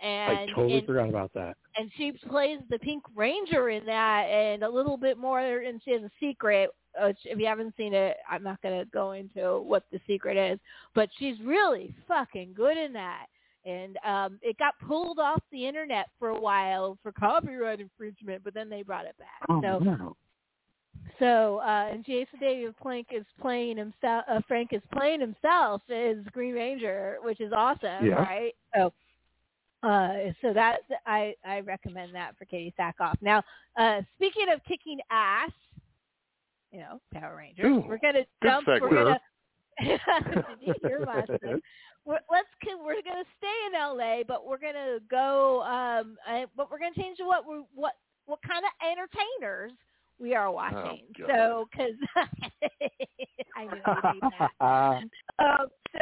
And 0.03 0.37
I 0.39 0.45
totally 0.47 0.79
and, 0.79 0.85
forgot 0.85 1.07
about 1.09 1.33
that. 1.33 1.55
and 1.77 1.89
she 1.97 2.11
plays 2.11 2.59
the 2.69 2.77
Pink 2.79 3.01
Ranger 3.15 3.69
in 3.69 3.85
that, 3.85 4.23
and 4.25 4.61
a 4.63 4.69
little 4.69 4.97
bit 4.97 5.17
more. 5.17 5.39
And 5.39 5.81
she 5.83 5.91
has 5.91 6.03
a 6.03 6.11
secret. 6.19 6.69
Which, 7.01 7.17
if 7.25 7.39
you 7.39 7.45
haven't 7.45 7.73
seen 7.75 7.93
it, 7.93 8.17
I'm 8.29 8.43
not 8.43 8.61
going 8.61 8.79
to 8.79 8.85
go 8.91 9.13
into 9.13 9.59
what 9.61 9.83
the 9.91 9.99
secret 10.07 10.37
is. 10.37 10.59
But 10.93 11.09
she's 11.17 11.35
really 11.43 11.93
fucking 12.07 12.53
good 12.55 12.77
in 12.77 12.93
that. 12.93 13.25
And 13.65 13.97
um, 14.05 14.39
it 14.41 14.57
got 14.57 14.75
pulled 14.85 15.19
off 15.19 15.41
the 15.51 15.65
internet 15.67 16.07
for 16.19 16.29
a 16.29 16.39
while 16.39 16.97
for 17.01 17.11
copyright 17.11 17.79
infringement, 17.81 18.43
but 18.43 18.53
then 18.53 18.69
they 18.69 18.81
brought 18.83 19.05
it 19.05 19.15
back. 19.17 19.41
Oh, 19.49 19.61
so, 19.61 19.79
wow. 19.83 20.15
So 21.19 21.59
uh, 21.59 21.89
and 21.91 22.05
Jason 22.05 22.39
David 22.39 22.75
Plank 22.77 23.07
is 23.11 23.25
playing 23.41 23.77
himself. 23.77 24.25
Uh, 24.29 24.41
Frank 24.47 24.69
is 24.73 24.81
playing 24.93 25.21
himself 25.21 25.81
as 25.89 26.17
Green 26.31 26.53
Ranger, 26.53 27.17
which 27.21 27.39
is 27.39 27.51
awesome, 27.55 28.05
Yeah. 28.05 28.15
right? 28.15 28.53
So, 28.75 28.93
uh, 29.83 30.31
so 30.41 30.53
that 30.53 30.79
I 31.05 31.35
I 31.45 31.61
recommend 31.61 32.13
that 32.15 32.37
for 32.37 32.45
Katee 32.45 32.73
Sackhoff. 32.77 33.15
Now, 33.21 33.43
uh, 33.77 34.01
speaking 34.15 34.47
of 34.53 34.63
kicking 34.67 34.99
ass, 35.09 35.51
you 36.71 36.79
know, 36.79 36.99
Power 37.13 37.35
Rangers, 37.37 37.65
Ooh, 37.65 37.83
we're 37.87 37.99
gonna 37.99 38.25
jump. 38.43 38.67
We're 38.67 38.89
gonna. 38.89 39.19
Did 39.81 39.99
you 40.61 40.73
hear 40.81 41.05
my 41.05 41.25
thing? 41.25 41.61
We're, 42.05 42.19
let's 42.31 42.47
we're 42.83 43.01
gonna 43.01 43.25
stay 43.37 43.47
in 43.67 43.73
LA, 43.73 44.23
but 44.27 44.45
we're 44.45 44.59
gonna 44.59 44.99
go. 45.09 45.61
Um, 45.63 46.17
I, 46.25 46.45
but 46.55 46.69
we're 46.71 46.79
gonna 46.79 46.95
change 46.95 47.17
to 47.17 47.25
what 47.25 47.47
we 47.47 47.61
what 47.73 47.93
what 48.25 48.39
kind 48.47 48.63
of 48.63 48.71
entertainers 48.87 49.71
we 50.19 50.33
are 50.35 50.51
watching. 50.51 51.01
God. 51.17 51.27
so, 51.27 51.67
because 51.71 51.95
I 53.57 53.63
knew 53.63 53.81
you'd 54.13 54.23
that. 54.31 54.51
Um, 55.37 55.67
so, 55.91 55.99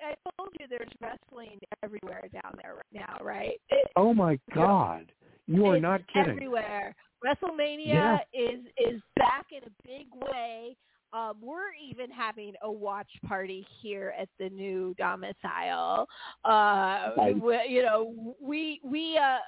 I 0.00 0.14
told 0.38 0.54
you 0.58 0.66
there's 0.70 0.88
wrestling 1.00 1.58
everywhere 1.82 2.28
down 2.32 2.54
there 2.62 2.74
right 2.76 3.06
now, 3.08 3.24
right? 3.24 3.60
It, 3.68 3.88
oh 3.96 4.14
my 4.14 4.38
God, 4.54 5.12
you 5.46 5.66
are 5.66 5.80
not 5.80 6.00
kidding. 6.12 6.30
Everywhere. 6.30 6.94
WrestleMania 7.24 7.86
Yeah. 7.86 8.18
is 8.32 8.60
is 8.78 9.00
back 9.16 9.46
in 9.50 9.64
a 9.64 9.82
big 9.84 10.06
way. 10.14 10.76
Um, 11.12 11.36
we're 11.40 11.72
even 11.90 12.10
having 12.10 12.52
a 12.62 12.70
watch 12.70 13.10
party 13.26 13.66
here 13.80 14.12
at 14.18 14.28
the 14.38 14.50
new 14.50 14.94
domicile. 14.98 16.06
Uh, 16.44 17.10
we, 17.40 17.58
you 17.68 17.82
know, 17.82 18.34
we 18.40 18.80
we 18.84 19.16
uh, 19.16 19.38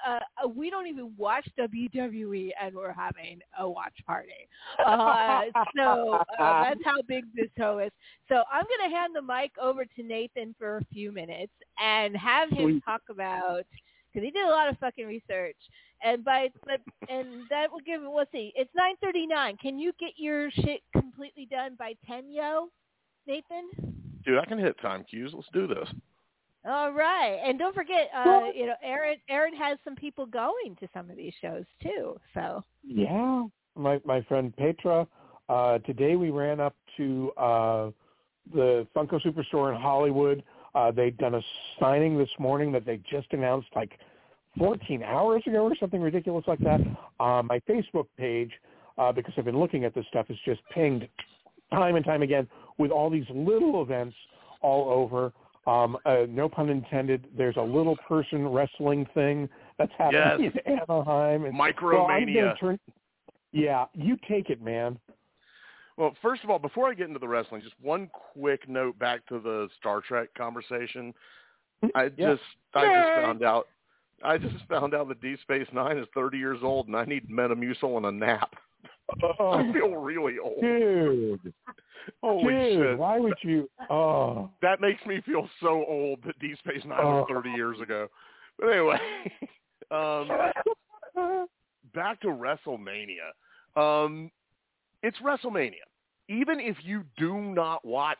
uh, 0.43 0.47
we 0.47 0.69
don't 0.69 0.87
even 0.87 1.13
watch 1.17 1.47
WWE, 1.59 2.49
and 2.61 2.75
we're 2.75 2.93
having 2.93 3.39
a 3.59 3.69
watch 3.69 3.95
party. 4.05 4.47
Uh, 4.85 5.43
so 5.77 6.19
uh, 6.39 6.63
that's 6.63 6.79
how 6.83 7.01
big 7.07 7.25
this 7.35 7.49
show 7.57 7.79
is. 7.79 7.91
So 8.27 8.43
I'm 8.51 8.65
going 8.65 8.89
to 8.89 8.95
hand 8.95 9.15
the 9.15 9.21
mic 9.21 9.51
over 9.61 9.85
to 9.85 10.03
Nathan 10.03 10.55
for 10.57 10.77
a 10.77 10.85
few 10.91 11.11
minutes 11.11 11.53
and 11.79 12.15
have 12.17 12.49
him 12.49 12.81
talk 12.85 13.01
about 13.09 13.65
because 14.11 14.25
he 14.25 14.31
did 14.31 14.45
a 14.45 14.49
lot 14.49 14.67
of 14.69 14.77
fucking 14.79 15.05
research. 15.05 15.57
And 16.03 16.23
by 16.23 16.49
but 16.65 16.81
and 17.09 17.43
that 17.49 17.71
will 17.71 17.79
give 17.79 18.01
let's 18.01 18.31
see, 18.31 18.51
it's 18.55 18.71
nine 18.75 18.95
thirty 19.01 19.27
nine. 19.27 19.57
Can 19.57 19.77
you 19.77 19.91
get 19.99 20.13
your 20.17 20.49
shit 20.51 20.81
completely 20.93 21.47
done 21.49 21.75
by 21.77 21.93
ten, 22.07 22.31
yo, 22.31 22.69
Nathan? 23.27 23.69
Dude, 24.25 24.39
I 24.39 24.45
can 24.45 24.57
hit 24.57 24.79
time 24.81 25.03
cues. 25.03 25.31
Let's 25.33 25.47
do 25.53 25.67
this. 25.67 25.87
All 26.63 26.91
right, 26.91 27.39
and 27.43 27.57
don't 27.57 27.73
forget, 27.73 28.09
uh, 28.15 28.41
you 28.53 28.67
know, 28.67 28.75
Aaron. 28.83 29.17
Aaron 29.29 29.53
has 29.55 29.79
some 29.83 29.95
people 29.95 30.27
going 30.27 30.75
to 30.79 30.87
some 30.93 31.09
of 31.09 31.17
these 31.17 31.33
shows 31.41 31.65
too. 31.81 32.19
So 32.33 32.63
Yeah, 32.83 33.45
my 33.75 33.99
my 34.05 34.21
friend 34.23 34.55
Petra. 34.55 35.07
Uh, 35.49 35.79
today 35.79 36.15
we 36.15 36.29
ran 36.29 36.59
up 36.59 36.75
to 36.97 37.31
uh, 37.37 37.91
the 38.53 38.87
Funko 38.95 39.19
Superstore 39.21 39.75
in 39.75 39.81
Hollywood. 39.81 40.43
Uh, 40.73 40.91
they'd 40.91 41.17
done 41.17 41.35
a 41.35 41.41
signing 41.79 42.17
this 42.17 42.29
morning 42.39 42.71
that 42.71 42.85
they 42.85 43.01
just 43.09 43.27
announced 43.31 43.67
like 43.75 43.99
14 44.57 45.03
hours 45.03 45.43
ago 45.47 45.63
or 45.63 45.75
something 45.79 46.01
ridiculous 46.01 46.43
like 46.47 46.59
that. 46.59 46.81
Uh, 47.19 47.41
my 47.43 47.59
Facebook 47.69 48.07
page, 48.17 48.51
uh, 48.97 49.11
because 49.11 49.33
I've 49.37 49.45
been 49.45 49.59
looking 49.59 49.85
at 49.85 49.95
this 49.95 50.05
stuff, 50.09 50.27
is 50.29 50.37
just 50.45 50.61
pinged 50.69 51.07
time 51.71 51.95
and 51.95 52.03
time 52.05 52.21
again 52.21 52.47
with 52.77 52.91
all 52.91 53.09
these 53.09 53.25
little 53.33 53.81
events 53.81 54.15
all 54.61 54.89
over. 54.89 55.31
Um, 55.67 55.97
uh, 56.05 56.25
no 56.27 56.49
pun 56.49 56.69
intended. 56.69 57.27
There's 57.37 57.55
a 57.57 57.61
little 57.61 57.95
person 58.07 58.47
wrestling 58.47 59.07
thing 59.13 59.47
that's 59.77 59.91
happening 59.97 60.51
Yes. 60.53 60.63
in 60.65 60.79
Anaheim. 60.79 61.45
And, 61.45 61.53
Micromania. 61.53 62.59
turn, 62.59 62.79
yeah, 63.51 63.85
you 63.93 64.17
take 64.27 64.49
it, 64.49 64.61
man. 64.61 64.99
Well, 65.97 66.15
first 66.21 66.43
of 66.43 66.49
all, 66.49 66.57
before 66.57 66.89
I 66.89 66.93
get 66.93 67.07
into 67.07 67.19
the 67.19 67.27
wrestling, 67.27 67.61
just 67.61 67.75
one 67.79 68.09
quick 68.33 68.67
note 68.67 68.97
back 68.97 69.25
to 69.27 69.39
the 69.39 69.69
Star 69.77 70.01
Trek 70.01 70.33
conversation. 70.35 71.13
I 71.95 72.05
Yeah. 72.17 72.35
just 72.35 72.43
I 72.73 72.85
Yay. 72.85 72.95
just 73.01 73.13
found 73.13 73.43
out 73.43 73.67
I 74.23 74.37
just 74.37 74.55
found 74.69 74.93
out 74.93 75.07
that 75.09 75.21
Deep 75.21 75.39
Space 75.41 75.67
Nine 75.73 75.97
is 75.97 76.07
thirty 76.13 76.37
years 76.37 76.59
old 76.63 76.87
and 76.87 76.95
I 76.95 77.05
need 77.05 77.29
Metamucil 77.29 77.97
and 77.97 78.05
a 78.05 78.11
nap. 78.11 78.53
I 79.23 79.27
Oh, 79.39 79.73
feel 79.73 79.95
really 79.95 80.35
old. 80.39 80.61
dude, 80.61 81.53
Holy 82.23 82.53
dude, 82.53 82.77
shit. 82.89 82.97
why 82.97 83.19
would 83.19 83.33
you? 83.41 83.69
Oh, 83.89 84.49
That 84.61 84.79
makes 84.81 85.05
me 85.05 85.21
feel 85.25 85.49
so 85.61 85.85
old 85.87 86.19
that 86.25 86.37
Deep 86.39 86.57
Space 86.59 86.83
Nine 86.85 87.03
was 87.03 87.25
Oh. 87.29 87.33
thirty 87.33 87.51
years 87.51 87.79
ago. 87.81 88.07
But 88.57 88.67
anyway, 88.69 88.97
um 89.91 91.45
back 91.93 92.19
to 92.21 92.27
WrestleMania. 92.27 93.31
Um, 93.75 94.31
it's 95.03 95.17
WrestleMania. 95.17 95.73
Even 96.29 96.59
if 96.61 96.77
you 96.83 97.03
do 97.17 97.35
not 97.37 97.83
watch 97.83 98.17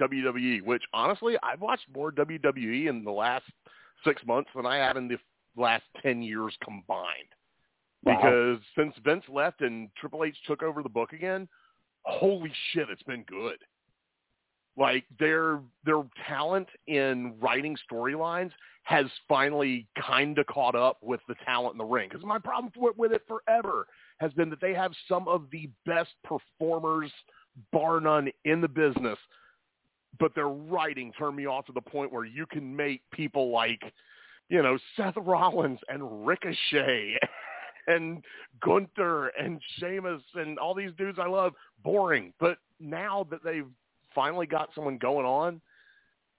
WWE, 0.00 0.62
which 0.64 0.82
honestly, 0.92 1.36
I've 1.42 1.60
watched 1.60 1.84
more 1.94 2.10
WWE 2.10 2.88
in 2.88 3.04
the 3.04 3.10
last 3.12 3.44
six 4.04 4.20
months 4.26 4.50
than 4.56 4.66
I 4.66 4.76
have 4.76 4.96
in 4.96 5.06
the 5.06 5.16
last 5.56 5.84
ten 6.02 6.22
years 6.22 6.54
combined. 6.64 7.28
Wow. 8.04 8.16
Because 8.16 8.58
since 8.76 8.94
Vince 9.04 9.24
left 9.28 9.60
and 9.60 9.88
Triple 9.96 10.24
H 10.24 10.36
took 10.46 10.62
over 10.62 10.82
the 10.82 10.88
book 10.88 11.12
again, 11.12 11.48
holy 12.02 12.52
shit, 12.72 12.88
it's 12.90 13.02
been 13.04 13.24
good. 13.24 13.58
Like 14.76 15.04
their 15.18 15.60
their 15.84 16.02
talent 16.26 16.68
in 16.86 17.34
writing 17.40 17.76
storylines 17.90 18.50
has 18.84 19.06
finally 19.28 19.86
kind 20.00 20.38
of 20.38 20.46
caught 20.46 20.74
up 20.74 20.98
with 21.02 21.20
the 21.28 21.34
talent 21.44 21.74
in 21.74 21.78
the 21.78 21.84
ring. 21.84 22.08
Because 22.10 22.24
my 22.24 22.38
problem 22.38 22.72
with 22.96 23.12
it 23.12 23.22
forever 23.28 23.86
has 24.18 24.32
been 24.32 24.50
that 24.50 24.60
they 24.60 24.74
have 24.74 24.92
some 25.08 25.28
of 25.28 25.44
the 25.52 25.68
best 25.86 26.10
performers, 26.24 27.12
bar 27.72 28.00
none, 28.00 28.30
in 28.44 28.60
the 28.60 28.68
business. 28.68 29.18
But 30.18 30.34
their 30.34 30.48
writing 30.48 31.12
turned 31.18 31.36
me 31.36 31.46
off 31.46 31.66
to 31.66 31.72
the 31.72 31.80
point 31.80 32.12
where 32.12 32.24
you 32.24 32.46
can 32.46 32.74
make 32.74 33.02
people 33.12 33.50
like, 33.50 33.82
you 34.52 34.62
know, 34.62 34.76
Seth 34.98 35.14
Rollins 35.16 35.80
and 35.88 36.26
Ricochet 36.26 37.16
and 37.86 38.22
Gunther 38.62 39.28
and 39.28 39.58
Sheamus 39.78 40.20
and 40.34 40.58
all 40.58 40.74
these 40.74 40.90
dudes 40.98 41.18
I 41.18 41.26
love 41.26 41.54
boring. 41.82 42.34
But 42.38 42.58
now 42.78 43.26
that 43.30 43.42
they've 43.42 43.66
finally 44.14 44.46
got 44.46 44.68
someone 44.74 44.98
going 44.98 45.24
on 45.24 45.62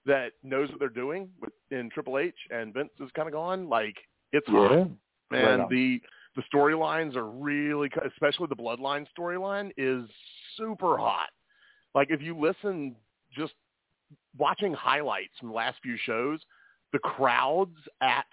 that 0.06 0.30
knows 0.44 0.70
what 0.70 0.78
they're 0.78 0.88
doing 0.90 1.28
with, 1.40 1.50
in 1.72 1.90
Triple 1.90 2.20
H 2.20 2.36
and 2.50 2.72
Vince 2.72 2.90
is 3.00 3.10
kind 3.16 3.26
of 3.26 3.34
gone, 3.34 3.68
like 3.68 3.96
it's 4.30 4.46
hot 4.46 4.70
yeah. 4.70 4.84
man. 5.32 5.58
Right 5.58 5.68
the 5.68 6.00
the 6.36 6.42
storylines 6.54 7.16
are 7.16 7.28
really, 7.28 7.90
especially 8.06 8.46
the 8.48 8.54
Bloodline 8.54 9.06
storyline, 9.18 9.72
is 9.76 10.08
super 10.56 10.98
hot. 10.98 11.30
Like 11.96 12.08
if 12.12 12.22
you 12.22 12.38
listen, 12.38 12.94
just 13.36 13.54
watching 14.38 14.72
highlights 14.72 15.32
from 15.40 15.48
the 15.48 15.54
last 15.54 15.78
few 15.82 15.96
shows, 16.04 16.38
the 16.94 17.00
crowds 17.00 17.76
at 18.00 18.24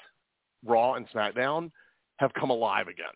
Raw 0.64 0.94
and 0.94 1.10
SmackDown 1.10 1.72
have 2.18 2.32
come 2.36 2.52
alive 2.52 2.88
again. 2.88 3.08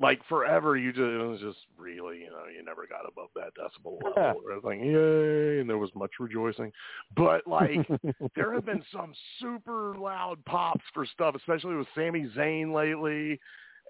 Like 0.00 0.20
forever, 0.28 0.76
you 0.76 0.90
just 0.90 1.02
it 1.02 1.24
was 1.24 1.38
just 1.38 1.58
really, 1.78 2.18
you 2.18 2.30
know, 2.30 2.42
you 2.52 2.64
never 2.64 2.88
got 2.88 3.08
above 3.08 3.28
that 3.36 3.52
decibel 3.56 4.02
level. 4.02 4.42
Was 4.42 4.62
like, 4.64 4.80
yay, 4.80 5.60
and 5.60 5.70
there 5.70 5.78
was 5.78 5.90
much 5.94 6.10
rejoicing. 6.18 6.72
But 7.16 7.46
like, 7.46 7.86
there 8.34 8.52
have 8.52 8.66
been 8.66 8.82
some 8.92 9.14
super 9.40 9.94
loud 9.96 10.44
pops 10.44 10.82
for 10.92 11.06
stuff, 11.06 11.36
especially 11.36 11.76
with 11.76 11.86
Sami 11.94 12.28
Zayn 12.36 12.74
lately 12.74 13.38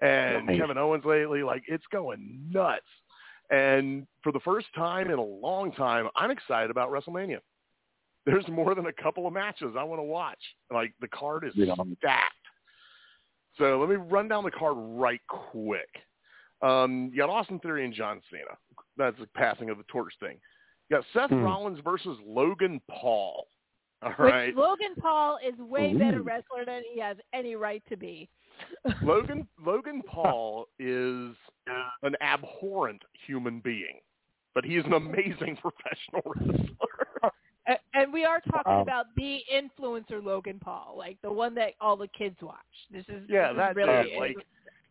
and 0.03 0.45
Nice. 0.45 0.59
Kevin 0.59 0.77
Owens 0.77 1.05
lately. 1.05 1.41
Like 1.41 1.63
it's 1.67 1.85
going 1.91 2.47
nuts. 2.51 2.85
And 3.49 4.05
for 4.21 4.31
the 4.31 4.39
first 4.41 4.67
time 4.75 5.09
in 5.09 5.17
a 5.17 5.23
long 5.23 5.71
time, 5.71 6.09
I'm 6.15 6.29
excited 6.29 6.69
about 6.69 6.91
WrestleMania. 6.91 7.39
There's 8.25 8.47
more 8.47 8.73
than 8.75 8.85
a 8.85 8.93
couple 8.93 9.27
of 9.27 9.33
matches 9.33 9.75
I 9.77 9.83
want 9.83 9.99
to 9.99 10.03
watch. 10.03 10.39
Like 10.71 10.93
the 11.01 11.07
card 11.09 11.43
is 11.45 11.53
Yeah. 11.55 11.73
stacked. 11.97 12.33
So 13.57 13.79
let 13.79 13.89
me 13.89 13.95
run 13.95 14.27
down 14.27 14.43
the 14.43 14.51
card 14.51 14.75
right 14.77 15.21
quick. 15.27 15.89
Um, 16.61 17.09
you 17.11 17.17
got 17.17 17.29
Austin 17.29 17.59
Theory 17.59 17.83
and 17.85 17.93
John 17.93 18.21
Cena. 18.31 18.57
That's 18.97 19.17
the 19.19 19.27
passing 19.35 19.69
of 19.69 19.77
the 19.77 19.83
torch 19.85 20.13
thing. 20.19 20.39
You 20.89 20.97
got 20.97 21.05
Seth 21.13 21.29
Hmm. 21.29 21.43
Rollins 21.43 21.79
versus 21.79 22.17
Logan 22.25 22.81
Paul. 22.89 23.47
All 24.01 24.13
right. 24.17 24.47
Which. 24.47 24.55
Logan 24.55 24.95
Paul 24.99 25.37
is 25.45 25.57
way 25.59 25.93
better 25.93 26.21
wrestler 26.21 26.65
than 26.65 26.83
he 26.93 26.99
has 26.99 27.17
any 27.33 27.55
right 27.55 27.83
to 27.89 27.95
be. 27.97 28.29
Logan 29.01 29.47
Logan 29.65 30.01
Paul 30.03 30.67
is 30.79 31.35
an 32.03 32.15
abhorrent 32.21 33.01
human 33.25 33.59
being, 33.59 33.99
but 34.53 34.63
he 34.65 34.77
is 34.77 34.85
an 34.85 34.93
amazing 34.93 35.57
professional 35.61 36.21
wrestler. 36.35 37.02
A- 37.67 37.77
And 37.93 38.11
we 38.11 38.25
are 38.25 38.41
talking 38.41 38.71
Wow. 38.73 38.81
about 38.81 39.05
the 39.15 39.39
influencer 39.53 40.23
Logan 40.23 40.59
Paul, 40.59 40.95
like 40.97 41.17
the 41.21 41.31
one 41.31 41.55
that 41.55 41.73
all 41.79 41.95
the 41.95 42.07
kids 42.09 42.35
watch. 42.41 42.57
This 42.91 43.05
is 43.09 43.23
yeah, 43.29 43.47
this 43.47 43.51
is 43.53 43.57
that's 43.57 43.75
really 43.75 44.11
it. 44.11 44.19
Like 44.19 44.37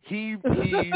he 0.01 0.35
he 0.63 0.93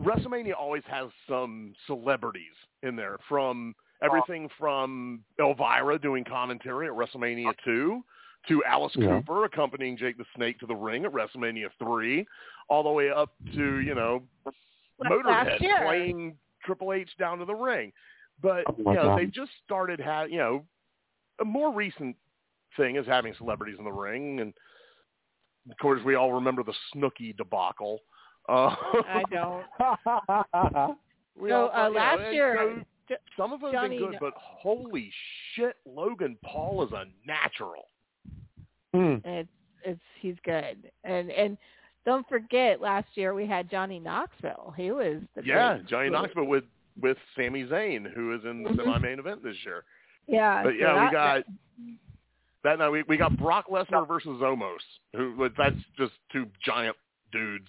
WrestleMania 0.00 0.54
always 0.58 0.82
has 0.86 1.10
some 1.28 1.74
celebrities 1.86 2.52
in 2.82 2.96
there 2.96 3.16
from 3.28 3.74
everything 4.02 4.48
from 4.58 5.20
Elvira 5.40 5.98
doing 5.98 6.24
commentary 6.24 6.86
at 6.86 6.92
WrestleMania 6.92 7.52
2 7.64 8.02
to 8.48 8.64
Alice 8.64 8.92
Yeah. 8.96 9.20
Cooper 9.20 9.44
accompanying 9.44 9.96
Jake 9.96 10.16
the 10.16 10.24
Snake 10.36 10.58
to 10.60 10.66
the 10.66 10.74
ring 10.76 11.04
at 11.04 11.12
WrestleMania 11.12 11.68
3 11.78 12.26
all 12.68 12.82
the 12.82 12.90
way 12.90 13.10
up 13.10 13.30
to, 13.54 13.78
you 13.80 13.94
know, 13.94 14.22
Motorhead 15.04 15.58
playing 15.84 16.36
Triple 16.64 16.92
H 16.92 17.10
down 17.18 17.38
to 17.38 17.44
the 17.44 17.54
ring. 17.54 17.92
But, 18.42 18.64
Oh 18.68 18.74
you 18.78 18.84
know, 18.84 19.02
God. 19.02 19.18
they've 19.18 19.32
just 19.32 19.50
started 19.64 19.98
having, 20.00 20.32
you 20.32 20.38
know, 20.38 20.64
a 21.40 21.44
more 21.44 21.72
recent 21.72 22.16
thing 22.76 22.96
is 22.96 23.06
having 23.06 23.34
celebrities 23.38 23.76
in 23.78 23.84
the 23.84 23.92
ring 23.92 24.40
and 24.40 24.52
of 25.70 25.76
course, 25.82 26.00
we 26.02 26.14
all 26.14 26.32
remember 26.32 26.62
the 26.62 26.72
Snooki 26.94 27.36
debacle. 27.36 28.00
Uh, 28.48 28.74
I 29.06 29.22
don't. 29.30 29.62
we 31.38 31.50
So 31.50 31.68
all- 31.68 31.82
uh, 31.84 31.88
you 31.88 31.92
know, 31.94 32.00
last 32.00 32.32
year, 32.32 32.82
so 33.10 33.16
some 33.36 33.52
of 33.52 33.60
them 33.60 33.74
have 33.74 33.90
been 33.90 33.98
good, 33.98 34.16
but 34.18 34.32
holy 34.38 35.12
shit, 35.52 35.76
Logan 35.84 36.38
Paul 36.42 36.82
is 36.86 36.90
a 36.92 37.04
natural. 37.26 37.88
Hmm. 38.94 39.16
it's 39.22 39.50
it's 39.84 40.00
he's 40.22 40.36
good, 40.46 40.90
and 41.04 41.30
and 41.30 41.58
don't 42.06 42.26
forget 42.26 42.80
last 42.80 43.08
year 43.16 43.34
we 43.34 43.46
had 43.46 43.70
Johnny 43.70 43.98
Knoxville. 43.98 44.72
He 44.78 44.92
was 44.92 45.20
the 45.36 45.42
Yeah, 45.44 45.80
Johnny 45.86 46.08
Knoxville 46.08 46.46
with 46.46 46.64
with 47.00 47.16
Sami 47.36 47.64
Zayn, 47.64 48.10
who 48.12 48.34
is 48.34 48.44
in 48.44 48.62
the 48.62 48.70
Mhm. 48.70 48.76
semi-main 48.76 49.18
event 49.18 49.42
this 49.42 49.56
year. 49.64 49.84
Yeah, 50.26 50.62
But 50.62 50.70
so 50.70 50.76
yeah, 50.76 51.04
we 51.04 51.10
got 51.10 51.44
that. 52.64 52.78
No, 52.78 52.90
we 52.90 53.02
we 53.04 53.16
got 53.16 53.36
Brock 53.36 53.66
Lesnar 53.68 54.06
versus 54.06 54.40
Omos. 54.40 54.78
Who 55.14 55.48
that's 55.56 55.76
just 55.96 56.12
two 56.30 56.50
giant 56.60 56.96
dudes 57.32 57.68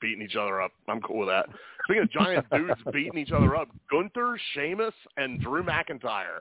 beating 0.00 0.22
each 0.22 0.36
other 0.36 0.62
up. 0.62 0.72
I'm 0.88 1.00
cool 1.02 1.18
with 1.18 1.28
that. 1.28 1.46
Speaking 1.84 2.02
of 2.04 2.10
giant 2.10 2.48
dudes 2.50 2.82
beating 2.92 3.18
each 3.18 3.32
other 3.32 3.54
up, 3.56 3.68
Gunther, 3.90 4.38
Sheamus, 4.54 4.94
and 5.16 5.40
Drew 5.40 5.62
McIntyre 5.62 6.40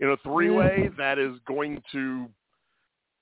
in 0.00 0.10
a 0.10 0.16
three-way 0.18 0.88
that 0.98 1.18
is 1.18 1.38
going 1.46 1.82
to 1.92 2.28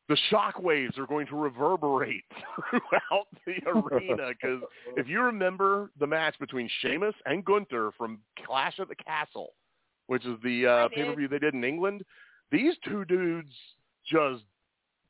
the 0.09 0.17
shock 0.31 0.61
waves 0.61 0.97
are 0.99 1.07
going 1.07 1.27
to 1.27 1.37
reverberate 1.37 2.25
throughout 2.71 3.27
the 3.45 3.55
arena 3.69 4.29
because 4.29 4.63
if 4.97 5.09
you 5.09 5.21
remember 5.21 5.91
the 5.99 6.07
match 6.07 6.39
between 6.39 6.71
Sheamus 6.81 7.15
and 7.27 7.45
Gunther 7.45 7.91
from 7.99 8.21
Clash 8.45 8.79
at 8.79 8.89
the 8.89 8.95
Castle, 8.95 9.55
which 10.07 10.25
is 10.25 10.37
the 10.45 10.67
uh, 10.67 10.89
pay-per-view 10.95 11.29
they 11.29 11.39
did 11.39 11.55
in 11.55 11.65
England, 11.65 12.03
these 12.53 12.75
two 12.85 13.05
dudes 13.05 13.53
just 14.09 14.45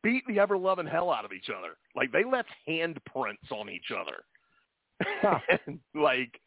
beat 0.03 0.27
the 0.27 0.39
ever-loving 0.39 0.87
hell 0.87 1.11
out 1.11 1.25
of 1.25 1.33
each 1.33 1.51
other. 1.51 1.77
Like 1.95 2.11
they 2.13 2.25
left 2.25 2.49
handprints 2.67 3.53
on 3.53 3.69
each 3.69 3.91
other. 3.91 4.25
Huh. 5.21 5.39
and 5.67 5.79
like 5.95 6.41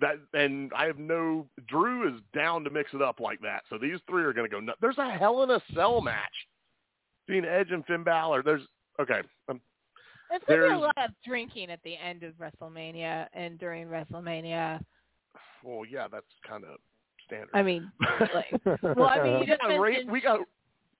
that 0.00 0.16
and 0.32 0.70
I 0.76 0.84
have 0.84 0.98
no 0.98 1.48
Drew 1.66 2.06
is 2.08 2.20
down 2.32 2.62
to 2.64 2.70
mix 2.70 2.94
it 2.94 3.02
up 3.02 3.18
like 3.18 3.40
that. 3.40 3.62
So 3.68 3.78
these 3.78 3.98
three 4.08 4.22
are 4.22 4.32
going 4.32 4.48
to 4.48 4.54
go 4.54 4.60
nuts. 4.60 4.78
There's 4.80 4.98
a 4.98 5.10
Hell 5.10 5.42
in 5.42 5.50
a 5.50 5.60
Cell 5.74 6.00
match 6.00 6.22
between 7.26 7.44
Edge 7.44 7.70
and 7.70 7.84
Finn 7.86 8.02
Balor. 8.02 8.42
There's 8.42 8.62
okay. 9.00 9.20
Um, 9.48 9.60
It's 10.30 10.44
gonna 10.46 10.68
be 10.68 10.74
a 10.74 10.78
lot 10.78 10.94
of 10.98 11.10
drinking 11.24 11.70
at 11.70 11.80
the 11.84 11.94
end 11.96 12.22
of 12.22 12.34
WrestleMania 12.34 13.26
and 13.32 13.58
during 13.58 13.86
WrestleMania. 13.86 14.80
well, 15.64 15.84
yeah, 15.88 16.06
that's 16.10 16.26
kind 16.48 16.64
of 16.64 16.78
standard. 17.26 17.50
I 17.54 17.62
mean, 17.62 17.90
like, 18.34 18.60
well, 18.96 19.08
I 19.08 19.22
mean, 19.22 19.32
you 19.34 19.40
we 19.40 19.46
got 19.46 19.78
Rey, 19.78 19.92
mentioned 19.92 20.10
we 20.10 20.20
got 20.20 20.40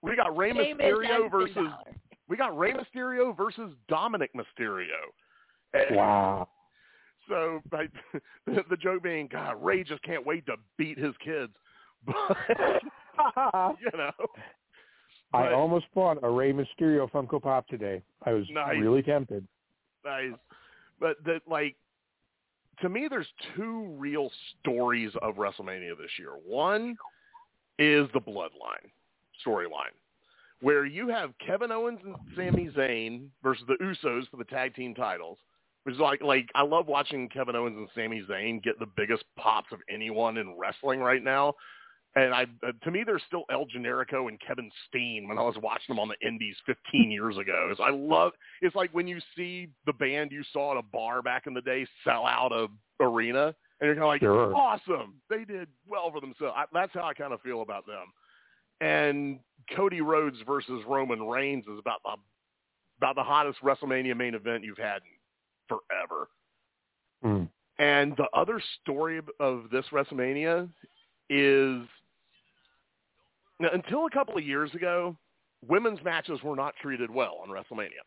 we 0.03 0.16
got 0.16 0.37
Rey 0.37 0.53
Mysterio 0.53 1.31
versus 1.31 1.68
we 2.29 2.37
got 2.37 2.57
Rey 2.57 2.72
Mysterio 2.72 3.37
versus 3.37 3.72
Dominik 3.91 4.31
Mysterio. 4.37 4.87
And 5.72 5.97
wow. 5.97 6.49
So 7.29 7.61
like, 7.72 7.91
the 8.47 8.77
joke 8.77 9.03
being, 9.03 9.29
God, 9.31 9.62
Rey 9.62 9.83
just 9.85 10.03
can't 10.03 10.24
wait 10.24 10.47
to 10.47 10.57
beat 10.77 10.99
his 10.99 11.14
kids. 11.24 11.53
but 12.07 12.37
you 13.81 13.91
know. 13.97 14.12
I 15.37 15.53
almost 15.53 15.87
bought 15.95 16.18
a 16.22 16.30
Rey 16.30 16.53
Mysterio 16.53 17.11
Funko 17.11 17.41
Pop 17.43 17.66
today. 17.68 18.03
I 18.24 18.32
was 18.32 18.49
Nice. 18.51 18.78
really 18.80 19.03
tempted. 19.03 19.47
Nice. 20.05 20.32
But 21.01 21.22
that 21.24 21.43
like 21.47 21.76
to 22.80 22.89
me 22.89 23.09
there's 23.09 23.26
two 23.55 23.95
real 23.99 24.30
stories 24.61 25.12
of 25.22 25.37
WrestleMania 25.37 25.97
this 25.99 26.11
year. 26.18 26.32
One 26.45 26.97
is 27.78 28.09
the 28.14 28.20
bloodline 28.20 28.91
storyline. 29.47 29.95
Where 30.62 30.87
you 30.87 31.09
have 31.09 31.34
Kevin 31.39 31.70
Owens 31.70 32.01
and 32.03 32.16
Sami 32.34 32.70
Zayn 32.70 33.28
versus 33.43 33.64
the 33.68 33.74
Usos 33.74 34.28
for 34.30 34.39
the 34.39 34.45
tag 34.45 34.74
team 34.74 34.95
titles. 34.95 35.39
Which 35.82 35.95
is 35.95 36.01
like 36.01 36.22
like 36.22 36.49
I 36.55 36.62
love 36.62 36.87
watching 36.87 37.28
Kevin 37.28 37.55
Owens 37.55 37.76
and 37.76 37.89
Sami 37.95 38.22
Zayn 38.28 38.62
get 38.62 38.78
the 38.78 38.87
biggest 38.97 39.24
pops 39.37 39.70
of 39.72 39.80
anyone 39.89 40.37
in 40.39 40.57
wrestling 40.59 41.01
right 41.01 41.22
now. 41.22 41.55
And 42.17 42.33
I, 42.33 42.47
uh, 42.67 42.73
to 42.83 42.91
me, 42.91 43.05
there's 43.05 43.23
still 43.27 43.45
El 43.53 43.67
Generico 43.67 44.29
and 44.29 44.41
Kevin 44.41 44.71
Steen 44.89 45.29
when 45.29 45.37
I 45.37 45.43
was 45.43 45.57
watching 45.62 45.95
them 45.95 45.99
on 45.99 46.09
the 46.09 46.27
Indies 46.27 46.57
15 46.64 47.11
years 47.11 47.37
ago. 47.37 47.75
So 47.77 47.83
I 47.83 47.91
love. 47.91 48.33
It's 48.62 48.75
like 48.75 48.91
when 48.93 49.07
you 49.07 49.21
see 49.37 49.69
the 49.85 49.93
band 49.93 50.33
you 50.33 50.43
saw 50.51 50.73
at 50.73 50.79
a 50.79 50.83
bar 50.83 51.21
back 51.21 51.47
in 51.47 51.53
the 51.53 51.61
day 51.61 51.87
sell 52.05 52.27
out 52.27 52.53
a 52.53 52.69
arena, 53.05 53.55
and 53.81 53.87
you're 53.87 53.95
kind 53.95 54.05
of 54.05 54.09
like, 54.09 54.23
Sure. 54.23 54.55
awesome, 54.57 55.17
they 55.29 55.45
did 55.45 55.69
well 55.87 56.11
for 56.11 56.23
themselves. 56.23 56.55
I, 56.57 56.64
that's 56.73 56.95
how 56.95 57.05
I 57.05 57.12
kind 57.12 57.35
of 57.35 57.43
feel 57.43 57.61
about 57.61 57.87
them. 57.87 58.07
And 58.81 59.39
Cody 59.75 60.01
Rhodes 60.01 60.39
versus 60.47 60.83
Roman 60.89 61.23
Reigns 61.23 61.64
is 61.64 61.79
about 61.79 62.01
the 62.03 62.14
about 62.99 63.14
the 63.14 63.23
hottest 63.23 63.59
WrestleMania 63.62 64.17
main 64.17 64.35
event 64.35 64.64
you've 64.64 64.79
had 64.79 65.03
in 65.03 65.69
forever. 65.69 66.29
Mm. 67.23 67.49
And 67.79 68.17
the 68.17 68.29
other 68.33 68.62
story 68.81 69.21
of 69.39 69.64
this 69.71 69.85
WrestleMania 69.93 70.67
is 71.29 71.83
now, 73.61 73.69
until 73.73 74.07
a 74.07 74.11
couple 74.11 74.37
of 74.37 74.45
years 74.45 74.75
ago, 74.75 75.17
women's 75.67 76.03
matches 76.05 76.43
were 76.43 76.57
not 76.57 76.75
treated 76.81 77.11
well 77.11 77.39
on 77.43 77.49
WrestleMania. 77.49 78.03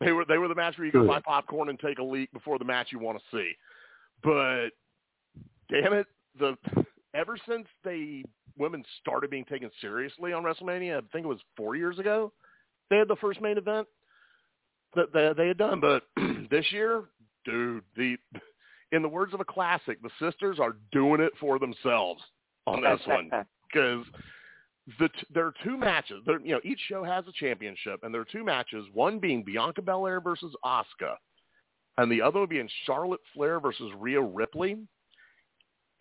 They 0.00 0.12
were 0.12 0.24
they 0.24 0.38
were 0.38 0.48
the 0.48 0.54
match 0.54 0.78
where 0.78 0.86
you 0.86 0.92
go 0.92 1.02
Good. 1.02 1.08
buy 1.08 1.20
popcorn 1.20 1.68
and 1.68 1.78
take 1.78 1.98
a 1.98 2.02
leak 2.02 2.32
before 2.32 2.58
the 2.58 2.64
match 2.64 2.88
you 2.90 2.98
want 2.98 3.18
to 3.18 3.36
see. 3.36 3.52
But 4.22 4.70
damn 5.70 5.92
it, 5.92 6.06
the 6.38 6.56
ever 7.14 7.36
since 7.46 7.66
they 7.84 8.24
women 8.56 8.82
started 9.00 9.30
being 9.30 9.44
taken 9.44 9.70
seriously 9.80 10.32
on 10.32 10.42
WrestleMania, 10.42 10.98
I 10.98 11.00
think 11.12 11.24
it 11.24 11.28
was 11.28 11.40
four 11.56 11.76
years 11.76 11.98
ago, 11.98 12.32
they 12.88 12.96
had 12.96 13.08
the 13.08 13.16
first 13.16 13.40
main 13.40 13.58
event 13.58 13.86
that 14.94 15.12
they, 15.12 15.32
they 15.36 15.48
had 15.48 15.58
done. 15.58 15.80
But 15.80 16.02
this 16.50 16.66
year, 16.72 17.04
dude, 17.44 17.84
the 17.96 18.16
in 18.92 19.02
the 19.02 19.08
words 19.08 19.34
of 19.34 19.40
a 19.40 19.44
classic, 19.44 19.98
the 20.02 20.10
sisters 20.20 20.58
are 20.58 20.76
doing 20.92 21.20
it 21.20 21.32
for 21.38 21.58
themselves 21.58 22.22
on 22.66 22.82
this 22.82 23.00
one 23.06 23.30
because 23.72 24.04
the 24.98 25.08
t- 25.08 25.26
there 25.32 25.46
are 25.46 25.54
two 25.64 25.76
matches. 25.76 26.22
There, 26.26 26.40
you 26.40 26.52
know, 26.52 26.60
each 26.64 26.80
show 26.88 27.04
has 27.04 27.24
a 27.28 27.32
championship, 27.32 28.00
and 28.02 28.12
there 28.12 28.20
are 28.20 28.26
two 28.30 28.44
matches. 28.44 28.86
One 28.92 29.18
being 29.18 29.42
Bianca 29.44 29.82
Belair 29.82 30.20
versus 30.20 30.54
Asuka, 30.64 31.16
and 31.98 32.10
the 32.10 32.22
other 32.22 32.46
being 32.46 32.68
Charlotte 32.86 33.20
Flair 33.34 33.60
versus 33.60 33.90
Rhea 33.98 34.20
Ripley. 34.20 34.76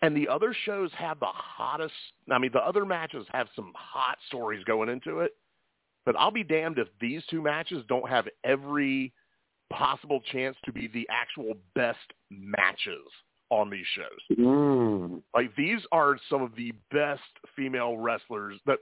And 0.01 0.15
the 0.15 0.29
other 0.29 0.55
shows 0.65 0.91
have 0.97 1.19
the 1.19 1.25
hottest. 1.25 1.93
I 2.31 2.37
mean, 2.37 2.51
the 2.53 2.65
other 2.65 2.85
matches 2.85 3.25
have 3.33 3.47
some 3.53 3.73
hot 3.75 4.17
stories 4.27 4.63
going 4.63 4.87
into 4.87 5.19
it. 5.19 5.33
But 6.05 6.15
I'll 6.17 6.31
be 6.31 6.43
damned 6.43 6.79
if 6.79 6.87
these 7.01 7.21
two 7.29 7.41
matches 7.41 7.83
don't 7.89 8.09
have 8.09 8.25
every 8.45 9.11
possible 9.69 10.21
chance 10.31 10.55
to 10.63 10.71
be 10.71 10.87
the 10.87 11.05
actual 11.11 11.53
best 11.75 11.97
matches 12.31 13.03
on 13.49 13.69
these 13.69 13.85
shows. 13.95 14.37
Mm. 14.37 15.21
Like 15.33 15.55
these 15.55 15.79
are 15.91 16.17
some 16.29 16.41
of 16.41 16.55
the 16.55 16.71
best 16.91 17.21
female 17.55 17.97
wrestlers 17.97 18.59
that 18.65 18.77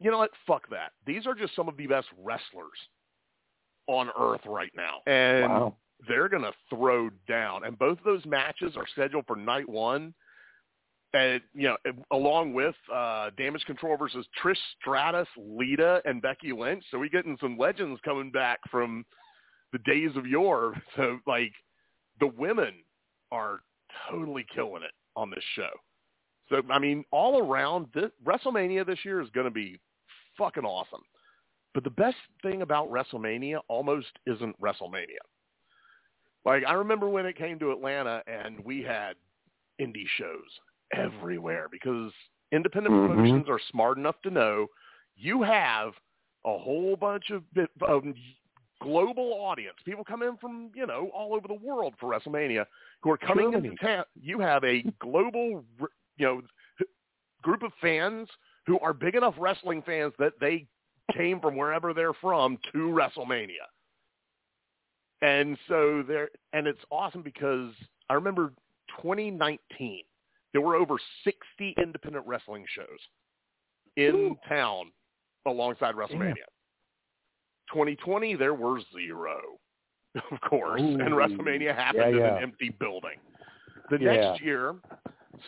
you 0.00 0.10
know 0.10 0.18
what? 0.18 0.30
Fuck 0.46 0.68
that. 0.70 0.92
These 1.06 1.26
are 1.26 1.34
just 1.34 1.54
some 1.54 1.68
of 1.68 1.76
the 1.76 1.86
best 1.86 2.08
wrestlers 2.22 2.78
on 3.86 4.10
earth 4.18 4.40
right 4.46 4.72
now. 4.76 5.00
And 5.06 5.50
Wow. 5.52 5.76
they're 6.08 6.28
going 6.28 6.42
to 6.42 6.52
throw 6.68 7.10
down. 7.28 7.64
And 7.64 7.78
both 7.78 7.98
of 7.98 8.04
those 8.04 8.24
matches 8.26 8.76
are 8.76 8.86
scheduled 8.88 9.26
for 9.26 9.36
night 9.36 9.68
1. 9.68 10.12
And 11.14 11.42
you 11.54 11.68
know, 11.68 11.76
along 12.10 12.54
with 12.54 12.74
uh 12.92 13.30
Damage 13.36 13.64
Control 13.66 13.96
versus 13.98 14.26
Trish 14.42 14.56
Stratus, 14.80 15.28
Lita, 15.36 16.00
and 16.06 16.22
Becky 16.22 16.52
Lynch. 16.52 16.84
So 16.90 16.98
we're 16.98 17.10
getting 17.10 17.36
some 17.40 17.58
legends 17.58 18.00
coming 18.02 18.30
back 18.30 18.58
from 18.70 19.04
the 19.72 19.78
days 19.80 20.10
of 20.16 20.26
yore. 20.26 20.74
So 20.96 21.18
like 21.26 21.52
the 22.18 22.28
women 22.28 22.74
are 23.30 23.60
totally 24.10 24.46
killing 24.54 24.82
it 24.82 24.92
on 25.16 25.30
this 25.30 25.44
show. 25.54 25.70
So 26.48 26.60
I 26.70 26.78
mean, 26.78 27.04
all 27.10 27.38
around, 27.38 27.86
this, 27.94 28.10
WrestleMania 28.24 28.86
this 28.86 29.04
year 29.04 29.20
is 29.20 29.30
going 29.30 29.46
to 29.46 29.50
be 29.50 29.78
fucking 30.36 30.64
awesome. 30.64 31.02
But 31.74 31.84
the 31.84 31.90
best 31.90 32.16
thing 32.42 32.62
about 32.62 32.90
WrestleMania 32.90 33.60
almost 33.68 34.08
isn't 34.26 34.60
WrestleMania. 34.60 35.22
Like 36.44 36.64
I 36.66 36.74
remember 36.74 37.08
when 37.08 37.26
it 37.26 37.36
came 37.36 37.58
to 37.60 37.72
Atlanta 37.72 38.22
and 38.26 38.62
we 38.64 38.82
had 38.82 39.14
indie 39.80 40.08
shows 40.18 40.60
everywhere 40.94 41.68
because 41.70 42.12
independent 42.50 42.94
Mhm. 42.94 43.08
promotions 43.08 43.48
are 43.48 43.58
smart 43.70 43.96
enough 43.96 44.20
to 44.22 44.30
know 44.30 44.68
you 45.16 45.42
have 45.42 45.94
a 46.44 46.58
whole 46.58 46.96
bunch 46.96 47.30
of, 47.30 47.50
bit, 47.54 47.70
of 47.82 48.04
global 48.82 49.32
audience. 49.34 49.76
People 49.84 50.04
come 50.04 50.22
in 50.22 50.36
from, 50.38 50.70
you 50.74 50.86
know, 50.86 51.10
all 51.14 51.34
over 51.34 51.48
the 51.48 51.54
world 51.54 51.94
for 52.00 52.10
WrestleMania 52.10 52.66
who 53.02 53.10
are 53.10 53.18
coming 53.18 53.52
Germany. 53.52 53.68
into 53.68 53.84
town. 53.84 54.04
You 54.20 54.40
have 54.40 54.64
a 54.64 54.82
global, 55.00 55.64
you 56.16 56.26
know, 56.26 56.42
group 57.42 57.62
of 57.62 57.72
fans 57.80 58.28
who 58.66 58.78
are 58.80 58.92
big 58.92 59.14
enough 59.14 59.34
wrestling 59.38 59.82
fans 59.82 60.12
that 60.18 60.34
they 60.40 60.66
came 61.16 61.40
from 61.40 61.56
wherever 61.56 61.92
they're 61.92 62.14
from 62.14 62.58
to 62.72 62.78
WrestleMania. 62.78 63.66
And 65.20 65.56
so 65.68 66.04
there, 66.06 66.30
and 66.52 66.66
it's 66.66 66.80
awesome 66.90 67.22
because 67.22 67.72
I 68.10 68.14
remember 68.14 68.52
2019, 69.00 70.02
there 70.52 70.60
were 70.60 70.76
over 70.76 70.96
60 71.24 71.74
independent 71.80 72.26
wrestling 72.26 72.64
shows 72.74 72.86
in 73.96 74.36
town 74.48 74.90
alongside 75.46 75.94
WrestleMania. 75.94 76.34
2020, 77.72 78.36
there 78.36 78.54
were 78.54 78.80
zero, 78.94 79.40
of 80.30 80.40
course, 80.42 80.80
and 80.80 81.00
WrestleMania 81.00 81.74
happened 81.74 82.16
Yeah, 82.16 82.28
in 82.30 82.36
an 82.36 82.42
empty 82.42 82.70
building. 82.78 83.18
The 83.90 83.98
Yeah. 83.98 84.12
next 84.14 84.42
year, 84.42 84.74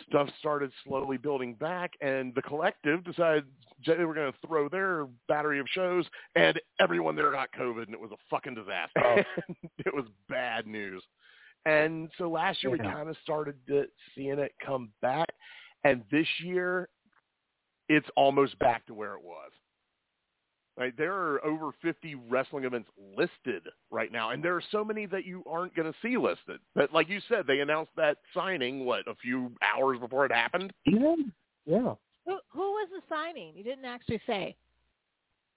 stuff 0.07 0.29
started 0.39 0.71
slowly 0.83 1.17
building 1.17 1.53
back, 1.55 1.91
and 2.01 2.33
the 2.35 2.41
collective 2.41 3.03
decided 3.03 3.45
they 3.85 4.03
were 4.03 4.13
going 4.15 4.31
to 4.31 4.47
throw 4.47 4.67
their 4.67 5.05
battery 5.27 5.59
of 5.59 5.67
shows, 5.69 6.05
and 6.35 6.59
everyone 6.79 7.15
there 7.15 7.31
got 7.31 7.51
COVID, 7.53 7.83
and 7.85 7.93
it 7.93 7.99
was 7.99 8.11
a 8.11 8.17
fucking 8.29 8.55
disaster. 8.55 9.01
Oh. 9.03 9.21
it 9.85 9.93
was 9.93 10.05
bad 10.27 10.65
news. 10.67 11.03
And 11.65 12.09
so 12.17 12.29
last 12.29 12.61
year 12.61 12.71
we 12.71 12.77
kind 12.79 13.09
of 13.09 13.15
started 13.23 13.55
to, 13.67 13.85
seeing 14.15 14.39
it 14.39 14.53
come 14.63 14.91
back, 15.01 15.29
and 15.83 16.03
this 16.11 16.27
year 16.43 16.89
it's 17.89 18.07
almost 18.15 18.57
back 18.59 18.85
to 18.87 18.93
where 18.93 19.13
it 19.13 19.21
was. 19.23 19.51
Right, 20.77 20.93
there 20.97 21.13
are 21.13 21.45
over 21.45 21.71
50 21.81 22.15
wrestling 22.29 22.65
events 22.65 22.89
listed 23.17 23.63
right 23.91 24.11
now, 24.11 24.31
and 24.31 24.43
there 24.43 24.55
are 24.55 24.63
so 24.73 24.83
many 24.83 25.05
that 25.05 25.23
you 25.23 25.41
aren't 25.49 25.73
going 25.73 25.89
to 25.89 25.97
see 26.01 26.17
listed. 26.17 26.59
But 26.73 26.91
like 26.91 27.07
you 27.07 27.21
said, 27.29 27.47
they 27.47 27.61
announced 27.61 27.91
that 27.95 28.17
signing 28.33 28.83
what 28.83 29.07
a 29.07 29.15
few 29.15 29.53
hours 29.63 29.99
before 29.99 30.25
it 30.25 30.33
happened. 30.33 30.73
Yeah. 30.85 31.15
Yeah. 31.65 31.93
Who, 32.25 32.39
who 32.49 32.59
was 32.59 32.89
the 32.91 33.01
signing? 33.07 33.53
You 33.55 33.63
didn't 33.63 33.85
actually 33.85 34.19
say. 34.27 34.57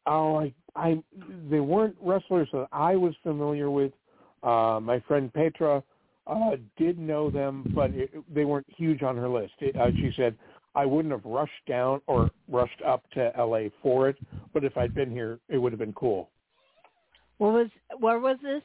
Oh, 0.06 0.36
I, 0.36 0.54
I, 0.76 1.02
they 1.50 1.60
weren't 1.60 1.96
wrestlers 2.00 2.48
that 2.52 2.68
I 2.70 2.94
was 2.94 3.14
familiar 3.24 3.70
with. 3.70 3.92
Uh, 4.44 4.78
my 4.80 5.02
friend 5.08 5.34
Petra 5.34 5.82
uh, 6.28 6.50
did 6.76 6.98
know 6.98 7.28
them, 7.28 7.70
but 7.74 7.90
it, 7.90 8.12
they 8.32 8.44
weren't 8.44 8.66
huge 8.76 9.02
on 9.02 9.16
her 9.16 9.28
list. 9.28 9.54
It, 9.58 9.76
uh, 9.76 9.90
she 9.96 10.12
said 10.16 10.36
I 10.78 10.86
wouldn't 10.86 11.10
have 11.10 11.24
rushed 11.24 11.66
down 11.66 12.00
or 12.06 12.30
rushed 12.46 12.80
up 12.86 13.02
to 13.14 13.36
L.A. 13.36 13.68
for 13.82 14.08
it, 14.08 14.16
but 14.54 14.62
if 14.62 14.76
I'd 14.76 14.94
been 14.94 15.10
here, 15.10 15.40
it 15.48 15.58
would 15.58 15.72
have 15.72 15.80
been 15.80 15.92
cool. 15.94 16.30
What 17.38 17.52
was 17.52 17.68
where 17.98 18.20
was 18.20 18.36
this? 18.44 18.62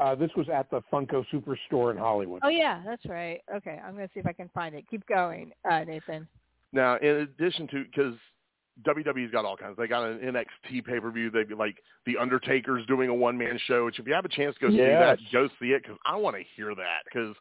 Uh, 0.00 0.16
this 0.16 0.30
was 0.36 0.48
at 0.48 0.68
the 0.70 0.80
Funko 0.92 1.24
Superstore 1.32 1.92
in 1.92 1.96
Hollywood. 1.96 2.40
Oh 2.44 2.48
yeah, 2.48 2.82
that's 2.84 3.04
right. 3.06 3.40
Okay, 3.54 3.80
I'm 3.84 3.94
gonna 3.94 4.08
see 4.12 4.18
if 4.18 4.26
I 4.26 4.32
can 4.32 4.50
find 4.52 4.74
it. 4.74 4.84
Keep 4.90 5.06
going, 5.06 5.52
uh, 5.70 5.84
Nathan. 5.84 6.26
Now, 6.72 6.96
in 6.96 7.28
addition 7.38 7.68
to 7.68 7.84
because 7.84 8.14
WWE's 8.84 9.30
got 9.30 9.44
all 9.44 9.56
kinds. 9.56 9.76
They 9.76 9.86
got 9.86 10.08
an 10.08 10.18
NXT 10.18 10.84
pay 10.84 10.98
per 10.98 11.12
view. 11.12 11.30
They 11.30 11.44
like 11.54 11.76
the 12.04 12.16
Undertaker's 12.16 12.84
doing 12.86 13.10
a 13.10 13.14
one 13.14 13.38
man 13.38 13.60
show. 13.66 13.84
Which 13.84 14.00
if 14.00 14.08
you 14.08 14.12
have 14.12 14.24
a 14.24 14.28
chance 14.28 14.56
to 14.56 14.60
go 14.60 14.70
see 14.70 14.76
that, 14.78 15.20
Yes. 15.20 15.32
go 15.32 15.48
see 15.60 15.68
it 15.72 15.84
because 15.84 15.98
I 16.04 16.16
want 16.16 16.34
to 16.34 16.42
hear 16.56 16.74
that. 16.74 17.04
Because 17.04 17.36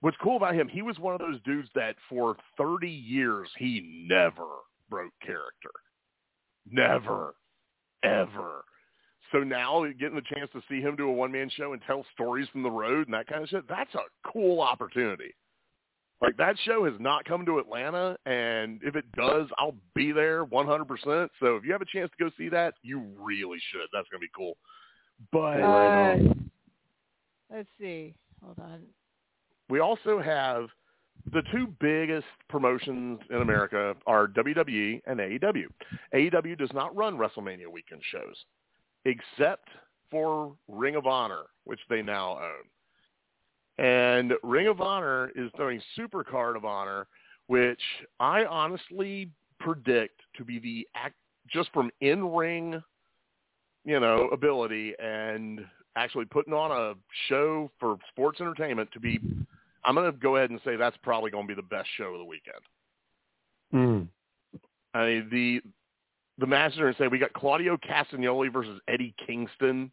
what's 0.00 0.16
cool 0.22 0.36
about 0.36 0.54
him, 0.54 0.68
he 0.68 0.82
was 0.82 0.98
one 0.98 1.14
of 1.14 1.20
those 1.20 1.40
dudes 1.44 1.68
that 1.74 1.96
for 2.08 2.36
30 2.58 2.88
years 2.88 3.48
he 3.58 4.06
never 4.08 4.46
broke 4.88 5.12
character, 5.24 5.70
never, 6.70 7.34
ever. 8.02 8.64
So 9.32 9.38
now 9.38 9.84
getting 9.98 10.14
the 10.14 10.34
chance 10.34 10.50
to 10.52 10.62
see 10.68 10.80
him 10.80 10.96
do 10.96 11.08
a 11.08 11.12
one 11.12 11.32
man 11.32 11.50
show 11.50 11.72
and 11.72 11.82
tell 11.86 12.04
stories 12.14 12.48
from 12.52 12.62
the 12.62 12.70
road 12.70 13.08
and 13.08 13.14
that 13.14 13.26
kind 13.26 13.42
of 13.42 13.48
shit, 13.48 13.68
that's 13.68 13.94
a 13.94 14.30
cool 14.30 14.60
opportunity. 14.60 15.34
Like 16.22 16.36
that 16.38 16.56
show 16.64 16.84
has 16.84 16.94
not 16.98 17.26
come 17.26 17.44
to 17.44 17.58
Atlanta, 17.58 18.16
and 18.24 18.80
if 18.82 18.96
it 18.96 19.04
does, 19.12 19.48
I'll 19.58 19.74
be 19.94 20.12
there 20.12 20.46
100%. 20.46 21.28
So 21.40 21.56
if 21.56 21.64
you 21.64 21.72
have 21.72 21.82
a 21.82 21.86
chance 21.86 22.10
to 22.16 22.24
go 22.24 22.30
see 22.38 22.48
that, 22.48 22.74
you 22.82 23.04
really 23.20 23.58
should. 23.70 23.86
That's 23.92 24.08
gonna 24.10 24.20
be 24.20 24.30
cool. 24.34 24.56
But 25.30 25.60
Uh, 25.60 26.18
let's 27.52 27.68
see. 27.78 28.14
Hold 28.42 28.58
on. 28.60 28.82
We 29.68 29.80
also 29.80 30.20
have 30.20 30.68
the 31.32 31.42
two 31.52 31.66
biggest 31.80 32.26
promotions 32.48 33.18
in 33.30 33.36
America 33.36 33.94
are 34.06 34.28
WWE 34.28 35.02
and 35.06 35.18
AEW. 35.18 35.66
AEW 36.14 36.56
does 36.56 36.72
not 36.72 36.94
run 36.94 37.16
WrestleMania 37.16 37.66
weekend 37.70 38.02
shows, 38.12 38.36
except 39.04 39.68
for 40.10 40.54
Ring 40.68 40.94
of 40.94 41.06
Honor, 41.06 41.44
which 41.64 41.80
they 41.88 42.02
now 42.02 42.38
own. 42.38 43.84
And 43.84 44.34
Ring 44.42 44.68
of 44.68 44.80
Honor 44.80 45.32
is 45.34 45.50
doing 45.56 45.82
Supercard 45.98 46.56
of 46.56 46.64
Honor, 46.64 47.08
which 47.48 47.82
I 48.20 48.44
honestly 48.44 49.30
predict 49.58 50.20
to 50.36 50.44
be 50.44 50.58
the 50.58 50.86
act 50.94 51.16
just 51.48 51.72
from 51.72 51.90
in-ring, 52.00 52.82
you 53.84 54.00
know, 54.00 54.28
ability 54.32 54.94
and 55.02 55.60
actually 55.96 56.24
putting 56.26 56.52
on 56.52 56.70
a 56.70 56.94
show 57.28 57.70
for 57.80 57.96
sports 58.10 58.40
entertainment 58.40 58.90
to 58.92 59.00
be 59.00 59.18
I'm 59.86 59.94
going 59.94 60.10
to 60.10 60.18
go 60.18 60.36
ahead 60.36 60.50
and 60.50 60.60
say 60.64 60.76
that's 60.76 60.96
probably 61.02 61.30
going 61.30 61.46
to 61.46 61.54
be 61.54 61.60
the 61.60 61.66
best 61.66 61.88
show 61.96 62.12
of 62.12 62.18
the 62.18 62.24
weekend. 62.24 62.56
Mm. 63.72 64.08
I 64.94 65.06
mean, 65.06 65.28
the 65.30 65.60
the 66.38 66.46
matches 66.46 66.78
are 66.78 66.82
going 66.82 66.94
to 66.94 67.02
say 67.02 67.08
we 67.08 67.18
got 67.18 67.32
Claudio 67.32 67.78
Castagnoli 67.78 68.52
versus 68.52 68.80
Eddie 68.88 69.14
Kingston 69.26 69.90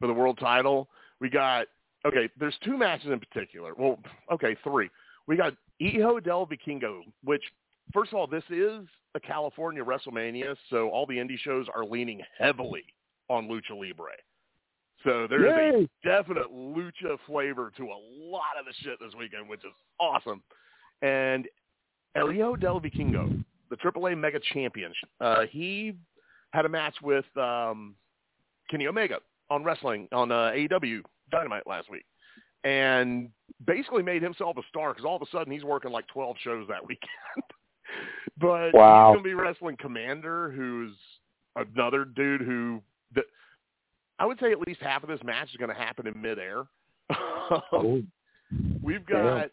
for 0.00 0.06
the 0.06 0.12
world 0.12 0.38
title. 0.38 0.88
We 1.20 1.28
got 1.28 1.66
okay. 2.06 2.28
There's 2.38 2.56
two 2.64 2.76
matches 2.76 3.10
in 3.10 3.20
particular. 3.20 3.74
Well, 3.76 3.98
okay, 4.32 4.56
three. 4.64 4.90
We 5.26 5.36
got 5.36 5.54
Hijo 5.80 6.20
del 6.20 6.46
Vikingo, 6.46 7.02
which 7.22 7.42
first 7.92 8.12
of 8.12 8.18
all, 8.18 8.26
this 8.26 8.44
is 8.50 8.86
a 9.14 9.20
California 9.20 9.84
WrestleMania, 9.84 10.56
so 10.70 10.88
all 10.88 11.06
the 11.06 11.16
indie 11.16 11.38
shows 11.38 11.66
are 11.74 11.84
leaning 11.84 12.20
heavily 12.38 12.84
on 13.28 13.48
lucha 13.48 13.78
libre. 13.78 14.12
So 15.04 15.26
there 15.28 15.46
is 15.46 15.74
Yay! 15.74 15.84
a 15.84 16.06
definite 16.06 16.50
lucha 16.52 17.16
flavor 17.26 17.72
to 17.76 17.84
a 17.84 17.98
lot 18.20 18.58
of 18.58 18.66
the 18.66 18.72
shit 18.82 18.98
this 19.00 19.14
weekend, 19.18 19.48
which 19.48 19.60
is 19.64 19.72
awesome. 20.00 20.42
And 21.02 21.46
Hijo 22.16 22.56
del 22.56 22.80
Vikingo, 22.80 23.44
the 23.70 23.76
AAA 23.76 24.18
Mega 24.18 24.40
Champion, 24.52 24.92
uh, 25.20 25.42
he 25.50 25.94
had 26.52 26.64
a 26.64 26.68
match 26.68 26.96
with 27.02 27.24
um, 27.36 27.94
Kenny 28.70 28.86
Omega 28.88 29.18
on 29.50 29.62
wrestling 29.62 30.08
on 30.12 30.32
uh, 30.32 30.50
AEW 30.54 31.02
Dynamite 31.30 31.66
last 31.66 31.88
week, 31.90 32.04
and 32.64 33.28
basically 33.66 34.02
made 34.02 34.22
himself 34.22 34.56
a 34.56 34.62
star 34.68 34.90
because 34.92 35.04
all 35.04 35.16
of 35.16 35.22
a 35.22 35.30
sudden 35.30 35.52
he's 35.52 35.64
working 35.64 35.92
like 35.92 36.06
12 36.08 36.36
shows 36.42 36.66
that 36.68 36.84
weekend. 36.86 37.08
but 38.40 38.72
Wow. 38.74 39.12
he's 39.12 39.16
going 39.16 39.24
to 39.24 39.28
be 39.28 39.34
wrestling 39.34 39.76
Komander, 39.76 40.54
who's 40.54 40.92
another 41.56 42.04
dude 42.04 42.40
who 42.40 42.82
the, 43.14 43.22
I 44.18 44.26
would 44.26 44.38
say 44.40 44.52
at 44.52 44.60
least 44.60 44.80
half 44.80 45.02
of 45.02 45.08
this 45.08 45.20
match 45.24 45.50
is 45.50 45.56
going 45.56 45.70
to 45.70 45.80
happen 45.80 46.06
in 46.06 46.20
midair. 46.20 46.64
Oh. 47.72 48.02
We've 48.82 49.06
got 49.06 49.48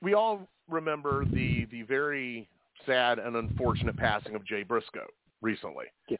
we 0.00 0.14
all 0.14 0.48
remember 0.66 1.26
the 1.26 1.66
the 1.70 1.82
very 1.82 2.48
sad 2.86 3.18
and 3.18 3.36
unfortunate 3.36 3.98
passing 3.98 4.34
of 4.34 4.46
Jay 4.46 4.62
Briscoe 4.62 5.06
recently. 5.42 5.84
Yeah. 6.08 6.16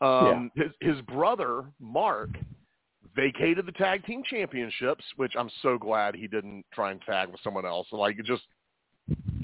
Um 0.00 0.50
his 0.54 0.70
his 0.80 1.00
brother 1.02 1.64
Mark 1.78 2.30
vacated 3.14 3.66
the 3.66 3.72
tag 3.72 4.02
team 4.06 4.22
championships, 4.24 5.04
which 5.16 5.34
I'm 5.38 5.50
so 5.60 5.76
glad 5.76 6.14
he 6.14 6.26
didn't 6.26 6.64
try 6.72 6.90
and 6.90 7.02
tag 7.02 7.28
with 7.30 7.40
someone 7.44 7.66
else. 7.66 7.86
Like 7.92 8.16
just 8.24 8.44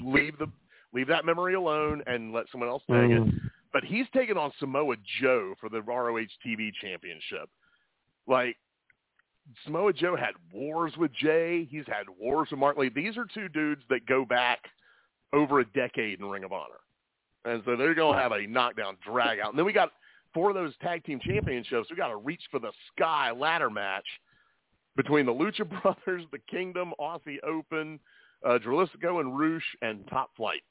leave 0.03 0.37
the 0.39 0.47
leave 0.93 1.07
that 1.07 1.25
memory 1.25 1.53
alone 1.53 2.01
and 2.07 2.33
let 2.33 2.45
someone 2.51 2.69
else 2.69 2.83
tag 2.89 3.11
it 3.11 3.21
Mm. 3.21 3.39
But 3.73 3.83
he's 3.83 4.05
taking 4.13 4.37
on 4.37 4.51
Samoa 4.59 4.95
Joe 5.21 5.53
for 5.59 5.69
the 5.69 5.81
ROH 5.81 6.25
TV 6.45 6.71
championship. 6.81 7.49
Like 8.27 8.57
Samoa 9.65 9.93
Joe 9.93 10.15
had 10.15 10.33
wars 10.53 10.93
with 10.97 11.11
Jay. 11.13 11.67
He's 11.69 11.85
had 11.87 12.05
wars 12.19 12.49
with 12.51 12.59
Mark 12.59 12.77
Lee. 12.77 12.89
These 12.93 13.17
are 13.17 13.25
two 13.33 13.47
dudes 13.49 13.81
that 13.89 14.05
go 14.05 14.25
back 14.25 14.59
over 15.33 15.61
a 15.61 15.65
decade 15.65 16.19
in 16.19 16.25
Ring 16.25 16.43
of 16.43 16.51
Honor. 16.51 16.79
And 17.45 17.63
so 17.65 17.75
they're 17.75 17.95
going 17.95 18.15
to 18.15 18.21
have 18.21 18.33
a 18.33 18.45
knockdown 18.45 18.97
drag 19.03 19.39
out. 19.39 19.49
And 19.49 19.57
then 19.57 19.65
we 19.65 19.73
got 19.73 19.91
for 20.33 20.53
those 20.53 20.73
tag 20.81 21.03
team 21.03 21.19
championships, 21.21 21.89
we 21.89 21.95
got 21.95 22.09
to 22.09 22.17
reach 22.17 22.43
for 22.51 22.59
the 22.59 22.71
sky 22.95 23.31
ladder 23.31 23.69
match 23.69 24.05
between 24.95 25.25
the 25.25 25.33
Lucha 25.33 25.67
Brothers, 25.81 26.23
the 26.31 26.39
Kingdom, 26.49 26.93
Aussie 26.99 27.41
Open, 27.43 27.99
uh, 28.45 28.59
Dralistico 28.59 29.19
and 29.21 29.37
Rush, 29.37 29.63
and 29.81 30.07
Top 30.09 30.31
Flight. 30.35 30.61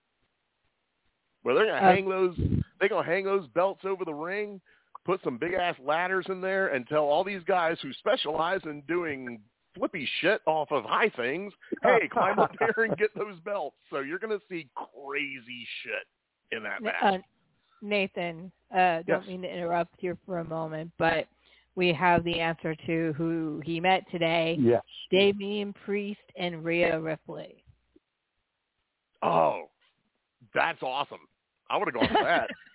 Well, 1.43 1.57
they're 1.57 1.67
going 1.67 1.81
to 1.81 1.87
Uh, 1.87 1.93
hang 1.93 2.09
those, 2.09 2.37
they're 2.81 2.89
going 2.89 3.05
to 3.05 3.11
hang 3.11 3.25
those 3.25 3.47
belts 3.49 3.85
over 3.85 4.05
the 4.05 4.15
ring, 4.15 4.61
put 5.05 5.21
some 5.23 5.39
big 5.39 5.55
ass 5.55 5.77
ladders 5.85 6.27
in 6.29 6.41
there, 6.41 6.69
and 6.69 6.87
tell 6.89 7.05
all 7.05 7.23
these 7.23 7.43
guys 7.47 7.77
who 7.83 7.93
specialize 7.93 8.61
in 8.65 8.83
doing 8.89 9.39
flippy 9.77 10.09
shit 10.21 10.41
off 10.47 10.73
of 10.73 10.85
high 10.85 11.11
things, 11.11 11.53
hey, 11.83 12.09
climb 12.13 12.39
up 12.39 12.51
there 12.59 12.85
and 12.85 12.97
get 12.97 13.15
those 13.15 13.39
belts. 13.45 13.77
So 13.91 14.01
you're 14.01 14.19
going 14.19 14.37
to 14.37 14.45
see 14.49 14.69
crazy 14.75 15.67
shit 15.83 16.57
in 16.57 16.63
that 16.65 16.83
match. 16.83 16.95
Uh, 17.03 17.19
Nathan, 17.83 18.51
uh, 18.75 19.03
don't 19.03 19.07
Yes. 19.07 19.27
mean 19.27 19.43
to 19.43 19.49
interrupt 19.55 19.95
you 20.03 20.19
for 20.27 20.39
a 20.39 20.45
moment, 20.45 20.91
but 20.99 21.27
we 21.77 21.93
have 21.93 22.25
the 22.25 22.41
answer 22.41 22.75
to 22.87 23.15
who 23.17 23.63
he 23.65 23.81
met 23.81 24.05
today: 24.11 24.57
Yes. 24.59 24.83
Damian 25.11 25.73
Priest 25.73 26.21
and 26.37 26.65
Rhea 26.65 27.01
Ripley. 27.01 27.63
Oh, 29.23 29.67
that's 30.55 30.83
awesome. 30.83 31.21
I 31.69 31.77
would 31.77 31.87
have 31.87 31.95
gone 31.95 32.09
for 32.09 32.25
that. 32.25 32.51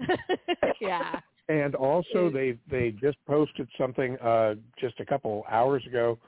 yeah. 0.80 1.20
And 1.48 1.74
also, 1.74 2.30
they 2.30 2.56
they 2.70 2.92
just 2.92 3.18
posted 3.26 3.68
something 3.76 4.16
uh, 4.18 4.54
just 4.78 5.00
a 5.00 5.04
couple 5.04 5.44
hours 5.50 5.84
ago 5.86 6.18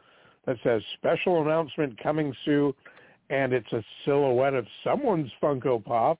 that 0.47 0.57
says 0.65 0.83
special 0.95 1.43
announcement 1.43 2.01
coming 2.03 2.35
soon, 2.45 2.73
and 3.31 3.53
it's 3.53 3.73
a 3.73 3.85
silhouette 4.05 4.55
of 4.55 4.67
someone's 4.83 5.31
Funko 5.41 5.85
Pop. 5.85 6.19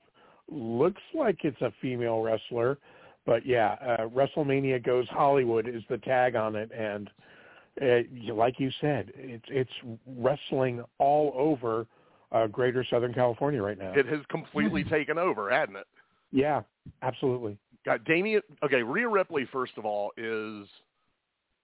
Looks 0.49 1.01
like 1.13 1.39
it's 1.43 1.59
a 1.61 1.73
female 1.81 2.21
wrestler, 2.21 2.77
but 3.25 3.45
yeah, 3.45 3.75
uh, 3.81 4.07
WrestleMania 4.07 4.83
goes 4.83 5.07
Hollywood 5.09 5.67
is 5.67 5.83
the 5.89 5.97
tag 5.97 6.35
on 6.35 6.55
it, 6.55 6.71
and 6.71 7.09
uh, 7.81 8.33
like 8.33 8.59
you 8.59 8.71
said, 8.79 9.11
it's 9.15 9.45
it's 9.49 9.97
wrestling 10.17 10.83
all 10.99 11.33
over 11.35 11.87
uh, 12.31 12.47
Greater 12.47 12.85
Southern 12.89 13.13
California 13.13 13.61
right 13.61 13.77
now. 13.77 13.93
It 13.93 14.05
has 14.07 14.19
completely 14.29 14.83
taken 14.89 15.17
over, 15.17 15.49
hasn't 15.49 15.77
it? 15.77 15.87
yeah, 16.31 16.61
absolutely. 17.01 17.57
Got 17.85 18.03
Damian. 18.05 18.41
Okay, 18.63 18.81
Rhea 18.83 19.07
Ripley, 19.07 19.47
first 19.51 19.73
of 19.77 19.85
all, 19.85 20.11
is 20.17 20.67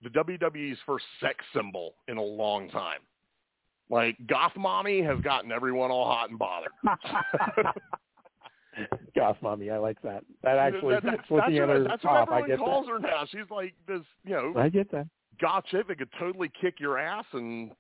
the 0.04 0.10
WWE's 0.10 0.78
first 0.86 1.06
sex 1.22 1.38
symbol 1.54 1.94
in 2.08 2.18
a 2.18 2.24
long 2.24 2.70
time. 2.70 3.00
Like 3.90 4.18
Goth 4.28 4.54
Mommy 4.58 5.02
has 5.02 5.20
gotten 5.22 5.52
everyone 5.52 5.92
all 5.92 6.06
hot 6.06 6.30
and 6.30 6.38
bothered. 6.38 6.72
Goth 9.16 9.38
mommy, 9.42 9.70
I 9.72 9.78
like 9.78 10.02
that. 10.04 10.24
That 10.44 10.58
actually, 10.58 10.96
That- 10.96 11.04
that's, 11.04 11.30
looking 11.30 11.56
that's 11.56 11.60
at 11.60 11.68
what, 11.68 11.78
her 11.78 11.84
that's 11.84 12.04
what 12.04 12.14
top, 12.14 12.30
I 12.30 12.42
everyone 12.42 12.50
get 12.50 12.60
calls 12.60 12.88
her 12.88 13.00
now. 13.00 13.26
She's 13.30 13.50
like 13.50 13.74
this, 13.88 14.02
you 14.24 14.36
know. 14.36 14.54
I 14.58 14.70
get 14.70 14.90
that. 14.92 15.08
goth 15.42 15.66
chick 15.72 15.88
that 15.90 15.98
could 15.98 16.10
totally 16.18 16.50
kick 16.62 16.80
your 16.80 16.98
ass, 16.98 17.26
and 17.34 17.72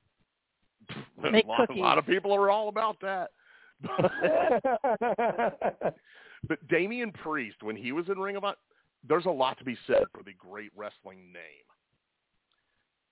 Make 1.31 1.45
a, 1.45 1.47
lot, 1.47 1.69
a 1.69 1.73
lot 1.79 1.97
of 1.97 2.05
people 2.05 2.33
are 2.33 2.49
all 2.49 2.67
about 2.69 2.97
that. 3.01 3.29
But 6.47 6.65
Damian 6.67 7.11
Priest, 7.11 7.57
when 7.61 7.75
he 7.75 7.91
was 7.91 8.07
in 8.09 8.17
Ring 8.17 8.35
of 8.35 8.43
Honor, 8.43 8.55
there's 9.07 9.25
a 9.25 9.31
lot 9.31 9.57
to 9.59 9.63
be 9.63 9.77
said 9.87 10.03
for 10.13 10.23
the 10.23 10.33
great 10.37 10.71
wrestling 10.75 11.33
name. 11.33 11.65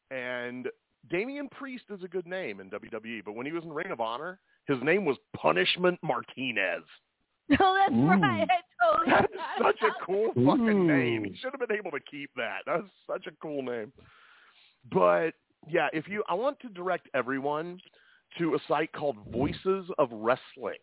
And 0.10 0.68
Damian 1.10 1.50
Priest 1.50 1.86
is 1.90 2.04
a 2.04 2.08
good 2.08 2.28
name 2.28 2.60
in 2.60 2.70
WWE, 2.70 3.24
but 3.26 3.36
when 3.36 3.46
he 3.46 3.52
was 3.52 3.64
in 3.64 3.72
Ring 3.72 3.92
of 3.92 4.02
Honor, 4.02 4.40
his 4.68 4.78
name 4.84 5.06
was 5.06 5.18
Punishment 5.36 6.00
Martinez. 6.02 6.84
No, 7.50 7.58
oh, 7.62 7.78
that's 7.80 7.96
Ooh. 7.96 8.08
right. 8.08 8.48
I 8.50 8.86
totally 8.86 9.12
That's 9.12 9.34
such 9.62 9.90
a 9.90 10.06
cool 10.06 10.32
Ooh. 10.38 10.46
fucking 10.46 10.88
name. 10.88 11.24
He 11.24 11.36
should 11.38 11.52
have 11.52 11.68
been 11.68 11.78
able 11.78 11.92
to 11.92 12.00
keep 12.00 12.30
that. 12.36 12.60
That's 12.66 12.84
such 13.10 13.28
a 13.28 13.32
cool 13.42 13.62
name. 13.62 13.94
But 14.92 15.32
yeah, 15.70 15.88
if 15.94 16.08
you, 16.08 16.24
I 16.28 16.34
want 16.34 16.60
to 16.62 16.70
direct 16.70 17.08
everyone 17.14 17.80
to 18.38 18.56
a 18.56 18.60
site 18.68 18.92
called 18.92 19.18
Voices 19.32 19.86
of 19.98 20.10
Wrestling, 20.12 20.80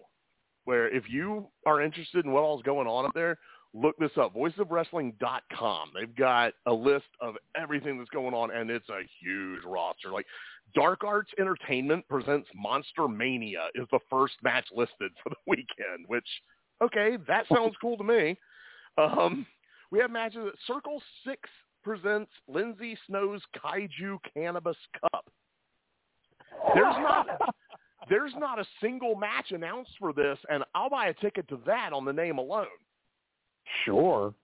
where 0.65 0.89
if 0.89 1.05
you 1.09 1.49
are 1.67 1.83
interested 1.83 2.25
in 2.25 2.33
what 2.33 2.43
all's 2.43 2.63
going 2.63 2.87
on 2.87 3.07
up 3.07 3.13
there, 3.15 3.39
look 3.75 3.97
this 3.99 4.11
up. 4.17 4.35
Voicesofwrestling.com. 4.35 5.91
They've 5.95 6.15
got 6.17 6.53
a 6.67 6.73
list 6.73 7.09
of 7.21 7.35
everything 7.57 7.99
that's 7.99 8.11
going 8.11 8.35
on, 8.35 8.51
and 8.51 8.71
it's 8.71 8.89
a 8.89 9.01
huge 9.21 9.63
roster. 9.65 10.11
Like 10.11 10.27
Dark 10.75 11.05
Arts 11.05 11.31
Entertainment 11.39 12.07
presents 12.09 12.49
Monster 12.55 13.09
Mania 13.09 13.67
is 13.75 13.87
the 13.91 14.01
first 14.09 14.35
match 14.43 14.67
listed 14.75 15.11
for 15.23 15.31
the 15.31 15.37
weekend, 15.47 16.07
which 16.07 16.27
okay, 16.83 17.19
that 17.27 17.47
sounds 17.53 17.75
cool 17.81 17.97
to 17.97 18.05
me. 18.05 18.39
Um, 18.97 19.47
we 19.91 19.99
have 19.99 20.11
matches 20.11 20.47
at 20.47 20.55
Circle 20.67 21.03
Six 21.27 21.41
presents 21.83 22.31
Lindsay 22.49 22.97
Snow's 23.07 23.43
Kaiju 23.57 24.19
Cannabis 24.33 24.77
Cup. 25.01 25.25
There's 26.75 26.97
not 26.97 27.27
there's 28.09 28.33
not 28.37 28.59
a 28.59 28.65
single 28.81 29.15
match 29.15 29.51
announced 29.51 29.93
for 29.99 30.13
this, 30.13 30.39
and 30.51 30.65
I'll 30.75 30.91
buy 30.91 31.07
a 31.07 31.15
ticket 31.15 31.49
to 31.49 31.61
that 31.67 31.93
on 31.93 32.05
the 32.05 32.13
name 32.13 32.39
alone. 32.39 32.67
Sure. 33.85 34.35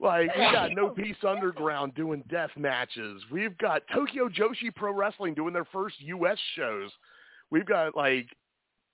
Like 0.00 0.34
we 0.36 0.42
got 0.42 0.70
No 0.74 0.90
Peace 0.90 1.16
Underground 1.26 1.94
doing 1.94 2.22
death 2.30 2.50
matches. 2.56 3.22
We've 3.30 3.56
got 3.58 3.82
Tokyo 3.92 4.28
Joshi 4.28 4.74
Pro 4.74 4.92
Wrestling 4.92 5.34
doing 5.34 5.52
their 5.52 5.66
first 5.66 5.96
U.S. 6.00 6.38
shows. 6.56 6.90
We've 7.50 7.66
got 7.66 7.96
like 7.96 8.26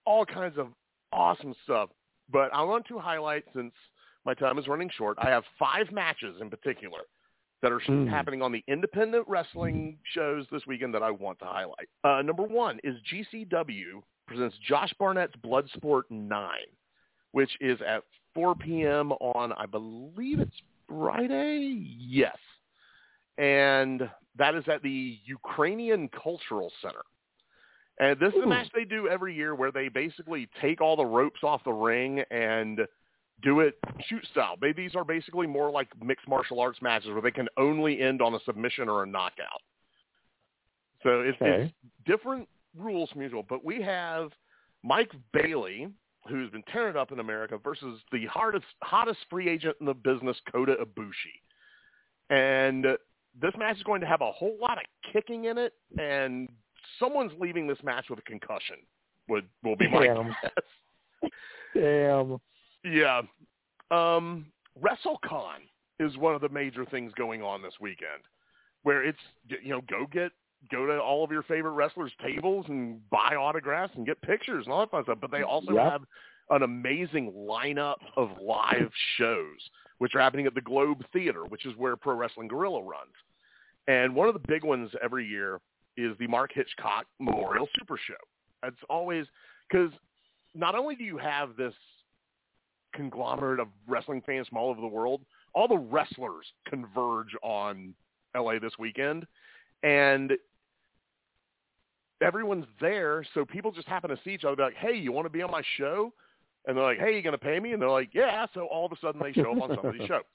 all 0.05 0.25
kinds 0.25 0.59
of 0.59 0.69
awesome 1.13 1.55
stuff. 1.65 1.91
But 2.33 2.53
I 2.55 2.63
want 2.63 2.87
to 2.89 2.99
highlight 2.99 3.45
since 3.55 3.73
my 4.25 4.35
time 4.35 4.59
is 4.59 4.69
running 4.69 4.91
short. 4.97 5.19
I 5.21 5.31
have 5.31 5.43
five 5.59 5.91
matches 5.91 6.37
in 6.41 6.51
particular 6.51 7.01
that 7.63 7.73
are 7.73 7.81
Mm. 7.81 8.09
happening 8.09 8.43
on 8.43 8.53
the 8.53 8.65
independent 8.69 9.27
wrestling 9.29 9.99
shows 10.05 10.47
this 10.51 10.67
weekend 10.67 10.95
that 10.95 11.03
I 11.03 11.11
want 11.11 11.39
to 11.41 11.45
highlight. 11.45 11.89
Uh, 12.05 12.23
number 12.23 12.43
one 12.45 12.81
is 12.85 13.01
GCW 13.03 14.03
presents 14.27 14.57
Josh 14.59 14.93
Barnett's 14.95 15.37
Bloodsport 15.37 16.05
9, 16.11 16.67
which 17.33 17.55
is 17.61 17.81
at 17.83 18.05
4 18.35 18.55
p.m. 18.55 19.13
on, 19.13 19.53
I 19.53 19.67
believe 19.67 20.41
it's 20.41 20.63
Friday? 20.89 21.59
Yes. 21.99 22.37
And 23.39 24.09
that 24.37 24.55
is 24.55 24.67
at 24.69 24.83
the 24.83 25.19
Ukrainian 25.25 26.09
Cultural 26.09 26.73
Center. 26.81 27.03
And 27.99 28.19
this 28.19 28.33
is 28.35 28.43
a 28.43 28.47
match 28.47 28.69
they 28.75 28.85
do 28.85 29.09
every 29.09 29.35
year 29.35 29.55
where 29.55 29.71
they 29.71 29.89
basically 29.89 30.49
take 30.61 30.81
all 30.81 30.97
the 30.97 31.05
ropes 31.05 31.41
off 31.43 31.63
the 31.65 31.73
ring 31.73 32.21
and 32.31 32.81
do 33.43 33.61
it 33.61 33.77
shoot 34.09 34.25
style. 34.33 34.57
They, 34.61 34.73
these 34.73 34.95
are 34.95 35.05
basically 35.05 35.47
more 35.47 35.71
like 35.71 35.89
mixed 36.03 36.29
martial 36.29 36.61
arts 36.61 36.81
matches 36.83 37.11
where 37.11 37.23
they 37.23 37.31
can 37.31 37.49
only 37.57 38.01
end 38.01 38.21
on 38.23 38.35
a 38.35 38.41
submission 38.45 38.89
or 38.89 39.03
a 39.03 39.07
knockout. 39.07 39.63
So 41.03 41.21
it's, 41.21 41.41
Okay. 41.41 41.63
it's 41.65 41.75
different 42.05 42.49
rules 42.77 43.11
from 43.11 43.23
usual. 43.23 43.45
But 43.49 43.65
we 43.65 43.81
have 43.83 44.31
Mike 44.83 45.13
Bailey, 45.33 45.89
who's 46.29 46.51
been 46.51 46.63
tearing 46.73 46.91
it 46.91 46.97
up 46.97 47.13
in 47.13 47.21
America, 47.21 47.59
versus 47.63 48.01
the 48.13 48.27
hardest, 48.27 48.67
hottest 48.83 49.21
free 49.31 49.49
agent 49.49 49.77
in 49.81 49.87
the 49.87 49.95
business, 49.95 50.37
Kota 50.53 50.77
Ibushi. 50.83 51.41
And 52.29 52.87
uh, 52.87 52.97
this 53.41 53.53
match 53.59 53.77
is 53.77 53.83
going 53.83 54.01
to 54.03 54.07
have 54.07 54.21
a 54.21 54.31
whole 54.31 54.57
lot 54.61 54.79
of 54.79 54.85
kicking 55.13 55.47
in 55.47 55.59
it, 55.59 55.73
and 55.99 56.49
someone's 56.99 57.33
leaving 57.39 57.67
this 57.67 57.79
match 57.83 58.07
with 58.11 58.19
a 58.19 58.23
concussion. 58.23 58.77
Would 59.29 59.47
will 59.63 59.77
be 59.77 59.89
my 59.89 60.07
Damn. 60.07 60.27
guess. 60.43 61.31
Damn. 61.75 62.39
Yeah. 62.85 63.23
Um, 63.91 64.47
WrestleCon 64.81 65.59
is 65.99 66.17
one 66.17 66.35
of 66.35 66.41
the 66.41 66.49
major 66.49 66.85
things 66.85 67.13
going 67.15 67.43
on 67.43 67.63
this 67.63 67.75
weekend, 67.81 68.23
where 68.83 69.05
it's 69.05 69.19
you 69.63 69.71
know 69.71 69.81
go 69.89 70.07
get 70.11 70.33
go 70.71 70.87
to 70.87 70.99
all 70.99 71.25
of 71.25 71.31
your 71.31 71.43
favorite 71.43 71.73
wrestlers' 71.73 72.13
tables 72.23 72.67
and 72.69 73.01
buy 73.11 73.35
autographs 73.35 73.93
and 73.97 74.07
get 74.07 74.21
pictures 74.23 74.65
and 74.67 74.73
all 74.73 74.81
that 74.81 74.91
fun 74.91 75.05
stuff. 75.05 75.19
But 75.21 75.31
they 75.31 75.43
also 75.43 75.73
Yep. 75.73 75.91
have 75.91 76.03
an 76.51 76.63
amazing 76.63 77.33
lineup 77.33 77.97
of 78.17 78.31
live 78.41 78.91
shows, 79.17 79.71
which 79.99 80.15
are 80.15 80.21
happening 80.21 80.47
at 80.47 80.55
the 80.55 80.61
Globe 80.61 81.05
Theater, 81.13 81.45
which 81.47 81.65
is 81.65 81.77
where 81.77 81.97
Pro 81.97 82.15
Wrestling 82.15 82.49
Guerrilla 82.49 82.83
runs. 82.83 83.15
And 83.89 84.15
one 84.15 84.29
of 84.29 84.35
the 84.35 84.47
big 84.47 84.65
ones 84.65 84.91
every 85.03 85.27
year 85.27 85.61
is 85.97 86.17
the 86.19 86.27
Mark 86.27 86.53
Hitchcock 86.53 87.07
Memorial 87.19 87.69
Super 87.79 87.97
Show. 87.97 88.15
It's 88.65 88.77
always 88.89 89.27
because 89.69 89.93
not 90.55 90.75
only 90.75 90.95
do 90.95 91.05
you 91.05 91.17
have 91.19 91.57
this 91.57 91.75
conglomerate 92.95 93.61
of 93.61 93.69
wrestling 93.87 94.23
fans 94.25 94.49
from 94.49 94.59
all 94.59 94.71
over 94.71 94.81
the 94.81 94.87
world, 94.87 95.23
all 95.55 95.69
the 95.69 95.77
wrestlers 95.77 96.47
converge 96.69 97.35
on 97.43 97.95
LA 98.37 98.59
this 98.59 98.73
weekend, 98.79 99.27
and 99.83 100.33
everyone's 102.23 102.67
there. 102.81 103.25
So 103.35 103.45
people 103.45 103.73
just 103.73 103.89
happen 103.89 104.11
to 104.11 104.19
see 104.25 104.31
each 104.31 104.45
other. 104.45 104.57
Be 104.57 104.63
like, 104.63 104.75
"Hey, 104.75 104.95
you 104.95 105.13
want 105.13 105.27
to 105.27 105.31
be 105.31 105.43
on 105.43 105.51
my 105.51 105.63
show?" 105.77 106.13
And 106.67 106.77
they're 106.77 106.85
like, 106.85 106.99
"Hey, 106.99 107.17
you 107.17 107.23
gonna 107.23 107.39
pay 107.39 107.59
me?" 107.59 107.73
And 107.73 107.81
they're 107.81 107.91
like, 107.91 108.15
"Yeah." 108.15 108.47
So 108.55 108.67
all 108.67 108.87
of 108.87 108.93
a 108.93 108.97
sudden 108.97 109.21
they 109.23 109.33
show 109.33 109.53
up 109.53 109.63
on 109.63 109.77
somebody's 109.77 110.07
show. 110.09 110.23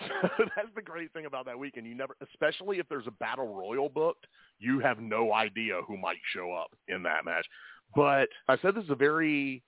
So 0.00 0.44
that's 0.54 0.68
the 0.76 0.82
great 0.82 1.12
thing 1.12 1.26
about 1.26 1.44
that 1.46 1.58
weekend. 1.58 1.84
You 1.84 1.96
never, 1.96 2.14
especially 2.22 2.78
if 2.78 2.88
there's 2.88 3.08
a 3.08 3.12
battle 3.12 3.52
royal 3.52 3.88
booked, 3.88 4.28
you 4.60 4.78
have 4.78 5.00
no 5.00 5.32
idea 5.32 5.80
who 5.88 5.96
might 5.96 6.18
show 6.32 6.52
up 6.52 6.70
in 6.86 7.02
that 7.02 7.24
match. 7.24 7.44
But 7.96 8.28
I 8.46 8.56
said 8.58 8.76
this 8.76 8.84
is 8.84 8.90
a 8.90 8.94
very 8.94 9.60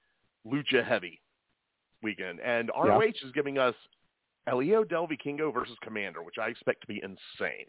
lucha 0.46 0.86
heavy 0.86 1.20
weekend, 2.02 2.40
and 2.40 2.70
Yeah. 2.74 2.82
ROH 2.82 3.22
is 3.24 3.32
giving 3.32 3.58
us 3.58 3.74
Hijo 4.48 4.84
Del 4.84 5.06
Vikingo 5.06 5.52
versus 5.52 5.76
Komander, 5.84 6.24
which 6.24 6.38
I 6.38 6.48
expect 6.48 6.80
to 6.82 6.86
be 6.86 7.00
insane. 7.02 7.66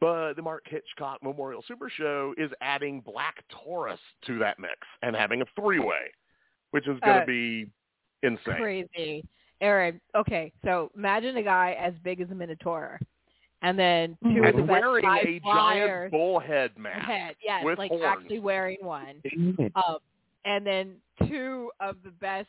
But 0.00 0.34
the 0.34 0.42
Mark 0.42 0.64
Hitchcock 0.68 1.22
Memorial 1.22 1.62
Super 1.66 1.88
Show 1.88 2.34
is 2.36 2.50
adding 2.60 3.00
Black 3.00 3.42
Taurus 3.48 4.00
to 4.26 4.38
that 4.40 4.58
mix 4.58 4.76
and 5.02 5.16
having 5.16 5.40
a 5.40 5.46
three-way, 5.58 6.10
which 6.72 6.86
is 6.86 6.98
going 7.00 7.16
to 7.16 7.22
Uh, 7.22 7.26
be 7.26 7.70
insane. 8.22 8.56
Crazy. 8.56 9.24
Aaron, 9.62 9.98
okay, 10.14 10.52
so 10.64 10.90
imagine 10.94 11.38
a 11.38 11.42
guy 11.42 11.72
as 11.80 11.94
big 12.00 12.20
as 12.20 12.30
a 12.30 12.34
Minotaur. 12.34 13.00
And 13.62 13.78
then 13.78 14.18
two 14.22 14.28
of 14.28 14.34
the 14.54 14.58
And 14.60 14.66
best 14.66 14.68
wearing 14.68 15.04
a 15.06 15.40
giant 15.40 16.10
bullhead 16.12 16.76
mask. 16.76 17.06
head. 17.06 17.36
Yes, 17.42 17.64
with 17.64 17.78
like 17.78 17.88
horns. 17.90 18.04
actually 18.04 18.38
wearing 18.40 18.76
one. 18.82 19.22
Um, 19.74 19.98
and 20.44 20.66
then 20.66 20.96
two 21.26 21.72
of 21.80 21.96
the 22.04 22.10
best 22.10 22.48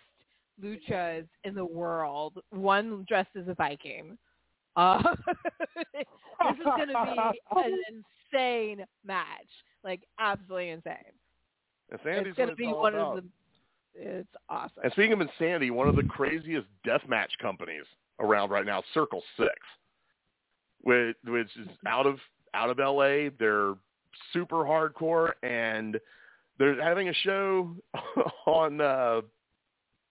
luchas 0.64 1.26
in 1.44 1.56
the 1.56 1.66
world. 1.66 2.42
One 2.52 3.06
dressed 3.08 3.36
as 3.36 3.48
a 3.48 3.54
Viking. 3.54 4.18
Uh, 4.76 5.02
this 5.94 6.06
is 6.52 6.66
going 6.66 6.88
to 6.90 7.32
be 7.32 7.42
an 7.56 8.04
insane 8.32 8.86
match, 9.06 9.48
like 9.84 10.02
absolutely 10.20 10.70
insane. 10.70 10.96
Insanity 11.92 12.30
it's 12.30 12.38
going 12.38 12.50
to 12.50 12.56
be 12.56 12.68
one 12.68 12.94
about. 12.94 13.18
of 13.18 13.24
the. 13.24 13.30
It's 14.00 14.30
awesome. 14.48 14.84
And 14.84 14.92
speaking 14.92 15.14
of 15.14 15.22
insanity, 15.22 15.72
one 15.72 15.88
of 15.88 15.96
the 15.96 16.04
craziest 16.04 16.68
deathmatch 16.86 17.30
companies 17.42 17.86
around 18.20 18.52
right 18.52 18.66
now, 18.66 18.84
Circle 18.94 19.24
Six, 19.38 19.54
which 20.82 21.16
which 21.26 21.50
is 21.58 21.68
out 21.88 22.06
of 22.06 22.20
out 22.54 22.70
of 22.70 22.78
LA. 22.78 23.30
They're 23.40 23.74
super 24.34 24.58
hardcore, 24.58 25.32
and 25.42 26.00
they're 26.60 26.82
having 26.82 27.10
a 27.10 27.14
show 27.14 27.76
on 28.46 28.82
uh, 28.82 29.22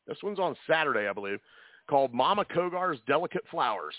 this 0.07 0.19
one's 0.23 0.39
on 0.39 0.57
Saturday, 0.67 1.09
I 1.09 1.13
believe, 1.13 1.41
called 1.89 2.13
Mama 2.13 2.45
Cogar's 2.45 3.01
Delicate 3.07 3.45
Flowers, 3.51 3.95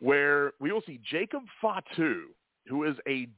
where 0.00 0.52
we 0.60 0.72
will 0.72 0.82
see 0.86 1.00
Jacob 1.08 1.42
Fatu, 1.60 2.28
who 2.66 2.84
is 2.84 2.96
a 3.08 3.28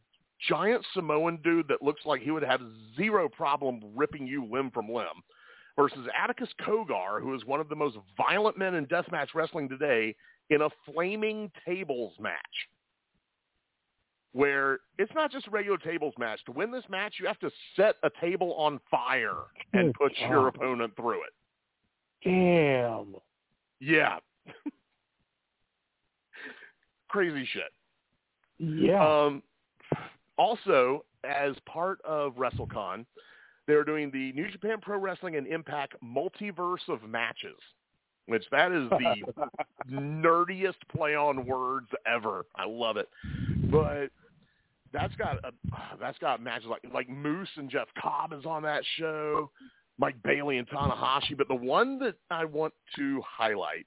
giant 0.49 0.85
Samoan 0.95 1.39
dude 1.43 1.69
that 1.69 1.83
looks 1.83 2.03
like 2.05 2.23
he 2.23 2.31
would 2.31 2.43
have 2.43 2.61
zero 2.97 3.29
problem 3.29 3.81
ripping 3.95 4.27
you 4.27 4.45
limb 4.45 4.71
from 4.71 4.89
limb, 4.89 5.07
versus 5.77 6.07
Atticus 6.21 6.49
Cogar, 6.67 7.21
who 7.23 7.35
is 7.35 7.45
one 7.45 7.61
of 7.61 7.69
the 7.69 7.77
most 7.77 7.97
violent 8.17 8.59
men 8.59 8.75
in 8.75 8.87
deathmatch 8.87 9.35
wrestling 9.35 9.69
today, 9.69 10.15
in 10.51 10.63
a 10.63 10.69
flaming 10.85 11.51
tables 11.67 12.15
match. 12.19 12.37
Where 14.33 14.79
it's 14.99 15.13
not 15.15 15.33
just 15.33 15.49
a 15.49 15.51
regular 15.51 15.79
tables 15.79 16.15
match. 16.19 16.41
To 16.47 16.53
win 16.53 16.71
this 16.71 16.85
match, 16.89 17.15
you 17.19 17.27
have 17.27 17.39
to 17.41 17.51
set 17.75 17.97
a 18.05 18.11
table 18.21 18.55
on 18.55 18.81
fire 18.91 19.35
and 19.73 19.93
put 19.95 20.13
your 20.19 20.47
opponent 20.49 20.95
through 20.95 21.23
it. 21.23 21.33
Damn. 22.25 23.17
Yeah. 23.81 24.19
Crazy 27.09 27.49
shit. 27.53 27.73
Yeah. 28.59 29.05
Um, 29.05 29.43
also, 30.39 31.05
as 31.25 31.55
part 31.67 32.01
of 32.05 32.35
WrestleCon, 32.35 33.05
they're 33.67 33.85
doing 33.85 34.11
the 34.11 34.33
New 34.33 34.51
Japan 34.51 34.77
Pro 34.81 34.99
Wrestling 34.99 35.37
and 35.37 35.47
Impact 35.47 35.95
Multiverse 36.05 36.89
of 36.89 37.03
Matches, 37.09 37.57
which 38.27 38.45
that 38.51 38.73
is 38.73 38.89
the 38.91 39.45
nerdiest 39.91 40.75
play 40.95 41.15
on 41.15 41.47
words 41.47 41.89
ever. 42.07 42.47
I 42.57 42.67
love 42.67 42.97
it. 42.97 43.09
But 43.71 44.11
that's 44.93 45.15
got 45.17 45.37
a, 45.45 45.53
that's 46.01 46.19
got 46.19 46.43
matches 46.43 46.69
like 46.69 46.83
like 46.93 47.09
Moose 47.09 47.49
and 47.57 47.71
Jeff 47.71 47.89
Cobb 48.01 48.33
is 48.33 48.45
on 48.45 48.63
that 48.65 48.83
show, 48.97 49.51
Mike 49.99 50.17
Bailey 50.23 50.59
and 50.59 50.69
Tanahashi. 50.69 51.37
But 51.37 51.49
the 51.49 51.55
one 51.55 51.99
that 52.01 52.15
I 52.31 52.45
want 52.45 52.75
to 52.97 53.23
highlight 53.27 53.87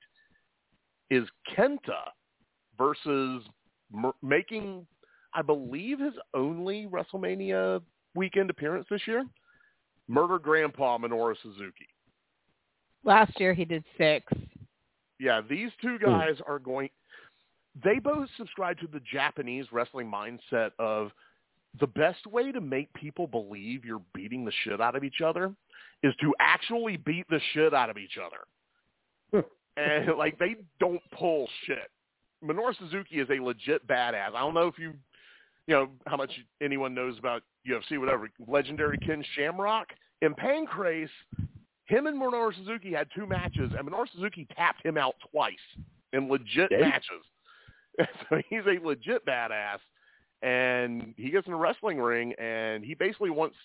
is 1.09 1.27
Kenta 1.55 2.09
versus 2.77 3.43
mer- 3.91 4.13
making, 4.21 4.88
I 5.34 5.41
believe, 5.41 5.99
his 5.99 6.13
only 6.34 6.88
WrestleMania 6.88 7.81
weekend 8.15 8.49
appearance 8.49 8.88
this 8.89 9.01
year. 9.07 9.25
Murder 10.07 10.39
Grandpa 10.39 10.97
Minoru 10.97 11.36
Suzuki. 11.41 11.88
Last 13.03 13.39
year 13.39 13.53
he 13.53 13.65
did 13.65 13.84
six. 13.97 14.25
Yeah, 15.19 15.41
these 15.47 15.69
two 15.81 15.97
guys 15.99 16.36
are 16.47 16.59
going. 16.59 16.89
They 17.82 17.99
both 17.99 18.30
subscribe 18.38 18.80
to 18.80 18.88
the 18.88 19.01
Japanese 19.11 19.65
wrestling 19.71 20.11
mindset 20.11 20.71
of 20.80 21.11
the 21.80 21.88
best 21.88 22.28
way 22.28 22.51
to 22.51 22.61
make 22.61 22.93
people 22.93 23.26
believe 23.26 23.84
you're 23.84 24.01
beating 24.13 24.45
the 24.45 24.51
shit 24.63 24.80
out 24.80 24.95
of 24.95 25.03
each 25.03 25.21
other 25.26 25.53
is 26.03 26.13
to 26.21 26.34
actually 26.39 26.97
beat 26.97 27.26
the 27.30 27.39
shit 27.53 27.74
out 27.74 27.89
of 27.89 27.97
each 27.97 28.17
other. 28.24 29.43
and 29.78 30.17
like 30.17 30.38
they 30.38 30.55
don't 30.80 31.01
pull 31.17 31.47
shit. 31.65 31.89
Minoru 32.43 32.78
Suzuki 32.78 33.19
is 33.19 33.30
a 33.30 33.41
legit 33.41 33.88
badass. 33.88 34.36
I 34.36 34.39
don't 34.39 34.53
know 34.53 34.67
if 34.67 34.78
you 34.78 34.93
you 35.65 35.74
know 35.76 35.88
how 36.07 36.17
much 36.17 36.32
anyone 36.61 36.93
knows 36.93 37.17
about 37.17 37.41
UFC, 37.67 37.97
whatever. 37.97 38.30
Legendary 38.47 38.97
Ken 38.97 39.24
Shamrock 39.36 39.88
in 40.21 40.36
Pancrase, 40.36 41.07
him 41.86 42.07
and 42.07 42.21
Minoru 42.21 42.53
Suzuki 42.55 42.91
had 42.91 43.07
two 43.15 43.26
matches, 43.26 43.71
and 43.78 43.88
Minoru 43.88 44.05
Suzuki 44.13 44.45
tapped 44.55 44.86
him 44.86 44.97
out 44.97 45.15
twice 45.32 45.55
in 46.11 46.30
legit 46.30 46.71
Okay. 46.71 46.82
matches. 46.82 47.24
so 48.29 48.41
he's 48.49 48.61
a 48.65 48.85
legit 48.85 49.25
badass, 49.25 49.79
and 50.41 51.13
he 51.17 51.29
gets 51.29 51.47
in 51.47 51.53
a 51.53 51.57
wrestling 51.57 51.99
ring, 51.99 52.33
and 52.39 52.83
he 52.83 52.93
basically 52.93 53.29
wants 53.29 53.55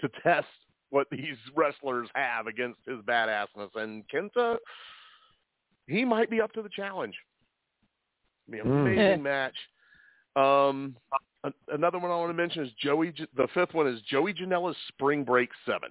to 0.00 0.08
test 0.22 0.46
what 0.90 1.06
these 1.10 1.36
wrestlers 1.56 2.08
have 2.14 2.46
against 2.46 2.80
his 2.86 2.98
badassness. 3.00 3.70
And 3.74 4.04
Kenta, 4.08 4.56
he 5.86 6.04
might 6.04 6.30
be 6.30 6.40
up 6.40 6.52
to 6.52 6.62
the 6.62 6.68
challenge. 6.68 7.14
Be 8.50 8.58
an 8.58 8.66
Mm. 8.66 8.80
amazing 8.80 9.22
match. 9.22 9.56
Um, 10.36 10.96
another 11.68 11.98
one 11.98 12.10
I 12.10 12.16
want 12.16 12.30
to 12.30 12.34
mention 12.34 12.64
is 12.64 12.72
Joey. 12.80 13.12
The 13.36 13.48
fifth 13.54 13.74
one 13.74 13.86
is 13.86 14.00
Joey 14.02 14.34
Janela's 14.34 14.76
Spring 14.88 15.24
Break 15.24 15.50
Seven. 15.64 15.90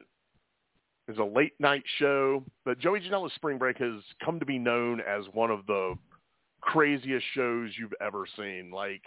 It's 1.08 1.20
a 1.20 1.24
late 1.24 1.54
night 1.60 1.84
show, 1.98 2.44
but 2.66 2.78
Joey 2.80 3.00
Janela's 3.02 3.34
Spring 3.34 3.58
Break 3.58 3.78
has 3.80 4.02
come 4.24 4.40
to 4.40 4.46
be 4.46 4.60
known 4.60 5.02
as 5.02 5.26
one 5.34 5.50
of 5.50 5.66
the 5.66 5.96
craziest 6.62 7.26
shows 7.34 7.72
you've 7.78 7.94
ever 8.02 8.26
seen. 8.38 8.72
Like 8.72 9.02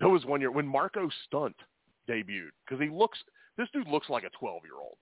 there 0.00 0.08
was 0.08 0.24
one 0.24 0.40
year 0.40 0.50
when 0.50 0.66
Marko 0.66 1.08
Stunt 1.26 1.56
debuted 2.08 2.50
because 2.66 2.82
he 2.82 2.88
looks. 2.88 3.18
This 3.56 3.68
dude 3.72 3.88
looks 3.88 4.08
like 4.10 4.24
a 4.24 4.30
twelve 4.38 4.62
year 4.64 4.80
old. 4.80 4.96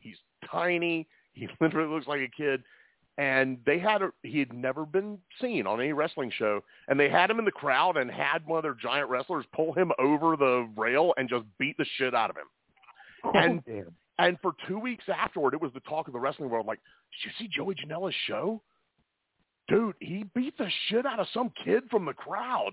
He's 0.00 0.16
tiny. 0.50 1.06
He 1.32 1.48
literally 1.60 1.92
looks 1.92 2.06
like 2.06 2.20
a 2.20 2.30
kid. 2.36 2.62
And 3.18 3.56
they 3.64 3.78
had 3.78 4.02
a, 4.02 4.10
he 4.22 4.38
had 4.38 4.52
never 4.52 4.84
been 4.84 5.16
seen 5.40 5.66
on 5.66 5.80
any 5.80 5.94
wrestling 5.94 6.30
show, 6.36 6.62
and 6.88 7.00
they 7.00 7.08
had 7.08 7.30
him 7.30 7.38
in 7.38 7.46
the 7.46 7.50
crowd 7.50 7.96
and 7.96 8.10
had 8.10 8.46
one 8.46 8.58
of 8.58 8.62
their 8.62 8.74
giant 8.74 9.08
wrestlers 9.08 9.46
pull 9.54 9.72
him 9.72 9.90
over 9.98 10.36
the 10.36 10.68
rail 10.76 11.14
and 11.16 11.26
just 11.26 11.44
beat 11.58 11.78
the 11.78 11.86
shit 11.96 12.14
out 12.14 12.28
of 12.28 12.36
him. 12.36 12.44
Oh, 13.24 13.32
and- 13.34 13.62
oh, 13.66 13.72
damn. 13.72 13.94
And 14.18 14.38
for 14.40 14.52
two 14.66 14.78
weeks 14.78 15.04
afterward, 15.14 15.52
it 15.54 15.60
was 15.60 15.72
the 15.74 15.80
talk 15.80 16.08
of 16.08 16.12
the 16.14 16.18
wrestling 16.18 16.48
world. 16.48 16.66
Like, 16.66 16.80
did 17.22 17.26
you 17.30 17.32
see 17.38 17.48
Joey 17.54 17.74
Janela's 17.74 18.14
show? 18.26 18.62
Dude, 19.68 19.96
he 20.00 20.24
beat 20.34 20.56
the 20.58 20.70
shit 20.88 21.06
out 21.06 21.18
of 21.18 21.26
some 21.34 21.50
kid 21.64 21.84
from 21.90 22.04
the 22.04 22.12
crowd. 22.12 22.72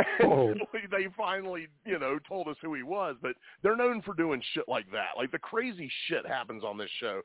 Oh. 0.22 0.54
they 0.92 1.08
finally, 1.16 1.66
you 1.84 1.98
know, 1.98 2.20
told 2.28 2.46
us 2.46 2.54
who 2.62 2.72
he 2.74 2.84
was. 2.84 3.16
But 3.20 3.32
they're 3.64 3.74
known 3.74 4.00
for 4.00 4.14
doing 4.14 4.40
shit 4.54 4.68
like 4.68 4.88
that. 4.92 5.16
Like 5.16 5.32
the 5.32 5.40
crazy 5.40 5.90
shit 6.06 6.24
happens 6.24 6.62
on 6.62 6.78
this 6.78 6.90
show. 7.00 7.22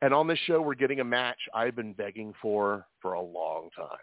And 0.00 0.12
on 0.12 0.26
this 0.26 0.38
show, 0.46 0.60
we're 0.60 0.74
getting 0.74 0.98
a 0.98 1.04
match 1.04 1.38
I've 1.54 1.76
been 1.76 1.92
begging 1.92 2.34
for 2.42 2.86
for 3.00 3.12
a 3.12 3.20
long 3.22 3.68
time. 3.76 4.02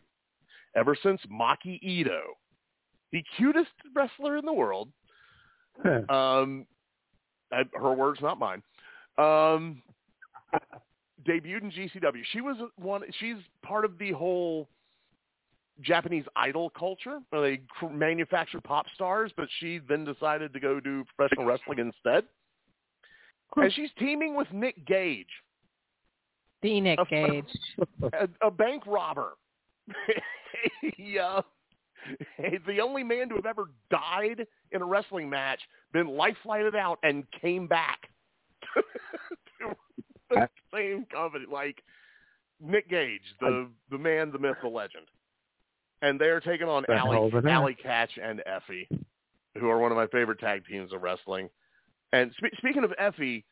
Ever 0.78 0.96
since 1.04 1.20
Maki 1.30 1.78
Ito, 1.82 2.22
the 3.12 3.22
cutest 3.36 3.72
wrestler 3.94 4.38
in 4.38 4.46
the 4.46 4.54
world, 4.54 4.88
um, 6.10 6.66
her 7.52 7.94
words, 7.94 8.22
not 8.22 8.40
mine. 8.40 8.64
Um, 9.18 9.82
debuted 11.28 11.64
in 11.64 11.72
GCW. 11.72 12.22
She 12.32 12.42
was 12.42 12.58
one. 12.78 13.04
She's 13.20 13.38
part 13.64 13.86
of 13.86 13.98
the 13.98 14.12
whole 14.12 14.70
Japanese 15.82 16.26
idol 16.36 16.70
culture. 16.72 17.20
Where 17.30 17.42
they 17.42 17.62
manufacture 17.92 18.62
pop 18.62 18.86
stars, 18.96 19.32
but 19.36 19.48
she 19.60 19.80
then 19.88 20.06
decided 20.06 20.54
to 20.54 20.60
go 20.60 20.80
do 20.80 21.04
professional 21.16 21.46
wrestling 21.46 21.80
instead. 21.80 22.26
And 23.56 23.74
she's 23.74 23.90
teaming 23.98 24.36
with 24.36 24.48
Nick 24.54 24.86
Gage, 24.86 25.26
The 26.62 26.80
Nick 26.80 27.00
A- 27.00 27.06
Gage. 27.06 27.46
a, 28.14 28.48
a 28.48 28.52
bank 28.52 28.84
robber. 28.86 29.32
yeah. 30.98 31.42
Uh, 32.38 32.50
the 32.68 32.80
only 32.80 33.04
man 33.04 33.28
to 33.30 33.36
have 33.36 33.46
ever 33.46 33.72
died 33.90 34.46
in 34.72 34.82
a 34.82 34.86
wrestling 34.86 35.30
match, 35.30 35.60
been 35.92 36.08
life 36.08 36.38
flighted 36.44 36.76
out, 36.76 37.00
and 37.04 37.26
came 37.42 37.68
back 37.68 38.10
the 40.30 40.50
same 40.74 41.06
company. 41.12 41.46
Like 41.52 41.82
Nick 42.62 42.90
Gage, 42.90 43.22
the 43.40 43.70
the 43.90 43.98
man, 43.98 44.32
the 44.32 44.40
myth, 44.40 44.58
the 44.62 44.70
legend. 44.70 45.06
And 46.02 46.20
they're 46.20 46.40
taking 46.40 46.68
on 46.68 46.86
Allie, 46.90 47.32
Allie 47.50 47.78
Katch 47.84 48.10
and 48.22 48.42
Effy, 48.48 48.88
who 49.60 49.70
are 49.70 49.80
one 49.80 49.92
of 49.92 49.98
my 49.98 50.08
favorite 50.08 50.40
tag 50.40 50.64
teams 50.66 50.94
of 50.94 51.02
wrestling. 51.02 51.50
And 52.14 52.32
spe- 52.38 52.56
speaking 52.58 52.86
of 52.86 52.92
Effy, 53.02 53.44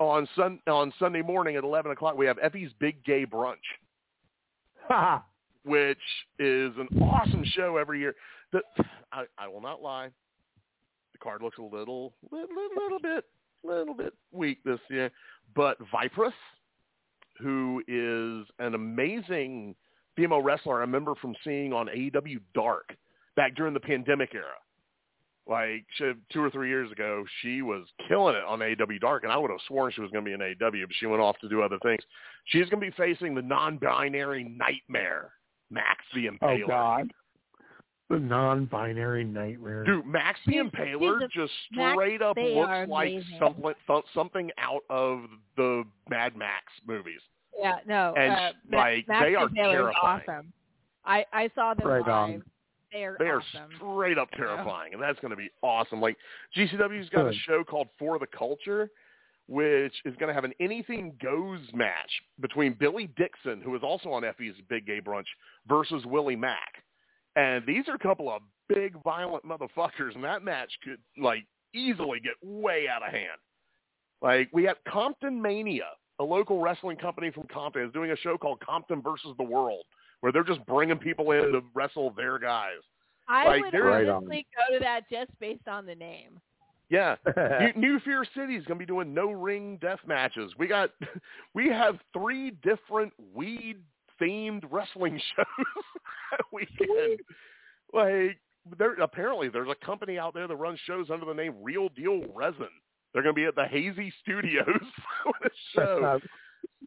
on 0.00 0.28
sun 0.34 0.58
on 0.66 0.92
Sunday 0.98 1.22
morning 1.22 1.56
at 1.56 1.64
eleven 1.64 1.92
o'clock, 1.92 2.16
we 2.16 2.26
have 2.26 2.36
Effy's 2.38 2.72
Big 2.80 3.04
Gay 3.04 3.24
Brunch 3.24 3.54
which 5.64 5.98
is 6.38 6.72
an 6.78 6.88
awesome 7.00 7.44
show 7.44 7.76
every 7.76 8.00
year. 8.00 8.14
The, 8.52 8.60
I, 9.12 9.24
I 9.38 9.48
will 9.48 9.60
not 9.60 9.82
lie, 9.82 10.08
the 11.12 11.18
card 11.18 11.42
looks 11.42 11.58
a 11.58 11.62
little, 11.62 12.14
little, 12.30 12.48
little 12.76 13.00
bit, 13.00 13.24
little 13.64 13.94
bit 13.94 14.14
weak 14.32 14.58
this 14.64 14.80
year. 14.88 15.10
But 15.54 15.78
Vipress, 15.92 16.32
who 17.38 17.82
is 17.88 18.46
an 18.58 18.74
amazing 18.74 19.74
female 20.16 20.42
wrestler, 20.42 20.76
I 20.76 20.80
remember 20.80 21.14
from 21.14 21.34
seeing 21.44 21.72
on 21.72 21.86
AEW 21.86 22.40
Dark 22.54 22.96
back 23.36 23.54
during 23.54 23.74
the 23.74 23.80
pandemic 23.80 24.34
era. 24.34 24.54
Like 25.46 25.84
she, 25.98 26.12
two 26.32 26.40
or 26.40 26.50
three 26.50 26.68
years 26.68 26.90
ago, 26.90 27.24
she 27.42 27.60
was 27.60 27.86
killing 28.08 28.34
it 28.34 28.44
on 28.44 28.60
AEW 28.60 28.98
Dark, 29.00 29.24
and 29.24 29.32
I 29.32 29.36
would 29.36 29.50
have 29.50 29.60
sworn 29.68 29.92
she 29.92 30.00
was 30.00 30.10
going 30.10 30.24
to 30.24 30.28
be 30.28 30.32
in 30.32 30.40
AEW, 30.40 30.86
but 30.86 30.96
she 30.98 31.06
went 31.06 31.20
off 31.20 31.38
to 31.40 31.48
do 31.50 31.60
other 31.60 31.78
things. 31.82 32.00
She's 32.46 32.66
going 32.70 32.82
to 32.82 32.90
be 32.90 32.96
facing 32.96 33.34
the 33.34 33.42
non-binary 33.42 34.44
nightmare, 34.44 35.32
Max 35.70 36.02
the 36.14 36.26
Impaler. 36.26 36.62
Oh 36.64 36.66
God. 36.66 37.12
The 38.10 38.18
non-binary 38.18 39.24
nightmare. 39.24 39.84
Dude, 39.84 40.04
Max 40.06 40.38
the 40.46 40.52
She's- 40.52 40.64
Impaler 40.66 41.20
she's 41.20 41.24
a- 41.24 41.28
just 41.28 41.52
Max, 41.72 41.94
straight 41.94 42.20
up 42.22 42.36
looks 42.36 42.88
like 42.88 43.22
something, 43.38 43.74
something 44.12 44.50
out 44.58 44.84
of 44.90 45.24
the 45.56 45.84
Mad 46.10 46.36
Max 46.36 46.64
movies. 46.86 47.20
Yeah, 47.58 47.78
no. 47.86 48.12
And, 48.14 48.32
uh, 48.32 48.52
like, 48.76 49.08
Max 49.08 49.24
they 49.24 49.34
are 49.34 49.46
and 49.46 49.56
terrifying. 49.56 50.22
awesome. 50.28 50.52
I 51.06 51.24
I 51.32 51.48
saw 51.54 51.72
them 51.74 51.86
Right 51.86 52.00
live. 52.00 52.08
on. 52.08 52.44
They 52.92 53.04
are 53.04 53.16
They 53.18 53.28
are 53.28 53.40
awesome. 53.40 53.70
straight 53.76 54.18
up 54.18 54.30
terrifying, 54.32 54.92
and 54.92 55.02
that's 55.02 55.18
going 55.20 55.30
to 55.30 55.36
be 55.36 55.50
awesome. 55.62 56.00
Like 56.00 56.16
GCW's 56.54 57.08
got 57.08 57.26
a 57.26 57.32
show 57.32 57.64
called 57.64 57.88
For 57.98 58.18
the 58.18 58.26
Culture, 58.26 58.90
which 59.46 59.94
is 60.04 60.14
going 60.16 60.28
to 60.28 60.34
have 60.34 60.44
an 60.44 60.52
anything 60.60 61.16
goes 61.22 61.60
match 61.72 62.22
between 62.40 62.74
Billy 62.74 63.06
Dixon, 63.16 63.60
who 63.62 63.74
is 63.74 63.82
also 63.82 64.10
on 64.12 64.24
Effy's 64.24 64.54
Big 64.68 64.86
Gay 64.86 65.00
Brunch, 65.00 65.26
versus 65.66 66.04
Willie 66.06 66.36
Mack. 66.36 66.82
And 67.36 67.66
these 67.66 67.88
are 67.88 67.94
a 67.94 67.98
couple 67.98 68.30
of 68.30 68.42
big, 68.68 68.94
violent 69.02 69.44
motherfuckers, 69.44 70.14
and 70.14 70.22
that 70.24 70.42
match 70.42 70.72
could 70.84 70.98
like 71.22 71.44
easily 71.74 72.20
get 72.20 72.34
way 72.42 72.86
out 72.88 73.02
of 73.06 73.12
hand. 73.12 73.38
Like 74.22 74.48
we 74.52 74.64
have 74.64 74.76
Compton 74.88 75.40
Mania, 75.40 75.88
a 76.20 76.24
local 76.24 76.60
wrestling 76.60 76.96
company 76.96 77.30
from 77.30 77.44
Compton, 77.52 77.82
is 77.84 77.92
doing 77.92 78.12
a 78.12 78.16
show 78.16 78.38
called 78.38 78.60
Compton 78.60 79.02
versus 79.02 79.34
the 79.36 79.44
World, 79.44 79.84
where 80.20 80.32
they're 80.32 80.44
just 80.44 80.64
bringing 80.66 80.96
people 80.98 81.32
in 81.32 81.52
to 81.52 81.60
wrestle 81.74 82.12
their 82.16 82.38
guys. 82.38 82.78
I 83.28 83.46
like, 83.46 83.62
would 83.64 83.72
there- 83.72 83.84
Right 83.84 84.08
on. 84.08 84.24
go 84.24 84.32
to 84.72 84.78
that 84.80 85.02
just 85.10 85.30
based 85.40 85.66
on 85.66 85.86
the 85.86 85.94
name. 85.94 86.40
Yeah, 86.90 87.16
New, 87.74 87.80
New 87.80 88.00
Fear 88.00 88.24
City 88.36 88.56
is 88.56 88.64
going 88.66 88.78
to 88.78 88.82
be 88.82 88.86
doing 88.86 89.14
no 89.14 89.30
ring 89.32 89.78
death 89.80 90.00
matches. 90.06 90.52
We 90.58 90.66
got, 90.66 90.90
we 91.54 91.68
have 91.68 91.96
three 92.12 92.52
different 92.62 93.12
weed 93.34 93.78
themed 94.24 94.62
wrestling 94.70 95.20
shows 95.36 95.46
that 96.30 96.40
weekend. 96.52 97.20
Like, 97.92 98.38
there 98.78 98.94
apparently 98.94 99.48
there's 99.48 99.68
a 99.68 99.84
company 99.86 100.18
out 100.18 100.34
there 100.34 100.48
that 100.48 100.56
runs 100.56 100.78
shows 100.86 101.10
under 101.10 101.26
the 101.26 101.34
name 101.34 101.54
Real 101.62 101.88
Deal 101.90 102.22
Resin. 102.34 102.68
They're 103.12 103.22
going 103.22 103.34
to 103.34 103.40
be 103.40 103.44
at 103.44 103.54
the 103.54 103.66
Hazy 103.66 104.12
Studios 104.22 104.64
for 105.22 105.32
the 105.42 105.50
show. 105.74 106.20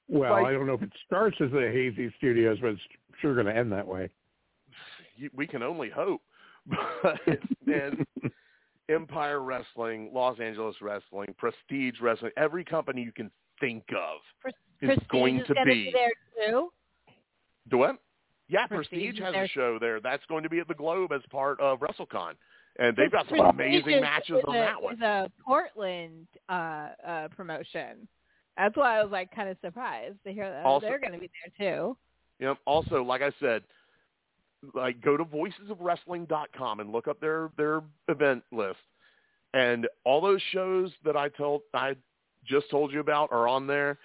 well, 0.07 0.31
like- 0.31 0.45
I 0.47 0.51
don't 0.51 0.67
know 0.67 0.73
if 0.73 0.81
it 0.81 0.91
starts 1.05 1.37
as 1.39 1.51
the 1.51 1.69
Hazy 1.71 2.11
Studios, 2.17 2.57
but 2.61 2.71
it's 2.71 2.81
sure 3.21 3.33
going 3.35 3.45
to 3.45 3.55
end 3.55 3.71
that 3.71 3.87
way. 3.87 4.09
We 5.33 5.47
can 5.47 5.63
only 5.63 5.89
hope. 5.89 6.21
But 7.01 7.19
and 7.67 8.05
Empire 8.89 9.41
Wrestling, 9.41 10.11
Los 10.13 10.39
Angeles 10.39 10.75
Wrestling, 10.81 11.33
Prestige 11.37 11.95
Wrestling, 12.01 12.31
every 12.37 12.63
company 12.65 13.01
you 13.03 13.11
can 13.13 13.29
think 13.59 13.83
of 13.91 14.19
Pres- 14.41 14.53
is 14.81 14.87
Prestige 14.89 15.07
going 15.09 15.39
is 15.39 15.47
to 15.47 15.53
gonna 15.53 15.65
be. 15.65 15.93
there 15.93 16.49
too. 16.49 16.69
Do 17.69 17.79
what? 17.79 17.97
Yeah, 18.49 18.65
Prestige 18.67 18.89
Prestige, 18.89 19.19
has 19.19 19.33
there. 19.33 19.43
a 19.43 19.47
show 19.49 19.77
there. 19.79 19.99
That's 19.99 20.23
going 20.27 20.43
to 20.43 20.49
be 20.49 20.59
at 20.59 20.67
the 20.67 20.73
Globe 20.73 21.11
as 21.11 21.21
part 21.29 21.59
of 21.59 21.79
WrestleCon, 21.79 22.33
and 22.79 22.95
they've 22.95 23.11
got 23.11 23.27
some 23.27 23.39
Prestige 23.39 23.53
amazing 23.53 24.01
matches 24.01 24.37
is 24.37 24.43
on 24.47 24.55
a, 24.55 24.59
that 24.59 24.81
one. 24.81 24.93
Is 24.95 25.01
a 25.01 25.31
Portland 25.45 26.27
uh, 26.47 26.87
uh, 27.05 27.27
promotion. 27.35 28.07
That's 28.57 28.75
why 28.75 28.99
I 28.99 29.03
was 29.03 29.11
like 29.11 29.35
kind 29.35 29.49
of 29.49 29.57
surprised 29.63 30.15
to 30.25 30.31
hear 30.33 30.49
that 30.49 30.65
Also- 30.65 30.87
they're 30.87 30.99
going 30.99 31.13
to 31.13 31.19
be 31.19 31.29
there 31.45 31.71
too. 31.71 31.97
You 32.39 32.45
know, 32.47 32.55
also, 32.65 33.03
like 33.03 33.21
I 33.21 33.31
said, 33.39 33.63
like 34.73 35.01
go 35.01 35.17
to 35.17 35.25
voicesofwrestling.com 35.25 36.79
and 36.79 36.91
look 36.91 37.07
up 37.07 37.19
their 37.19 37.51
their 37.57 37.81
event 38.07 38.43
list, 38.51 38.79
and 39.53 39.87
all 40.05 40.21
those 40.21 40.41
shows 40.51 40.91
that 41.03 41.17
I 41.17 41.29
told 41.29 41.61
I 41.73 41.95
just 42.45 42.69
told 42.69 42.91
you 42.93 42.99
about 42.99 43.31
are 43.31 43.47
on 43.47 43.67
there. 43.67 43.97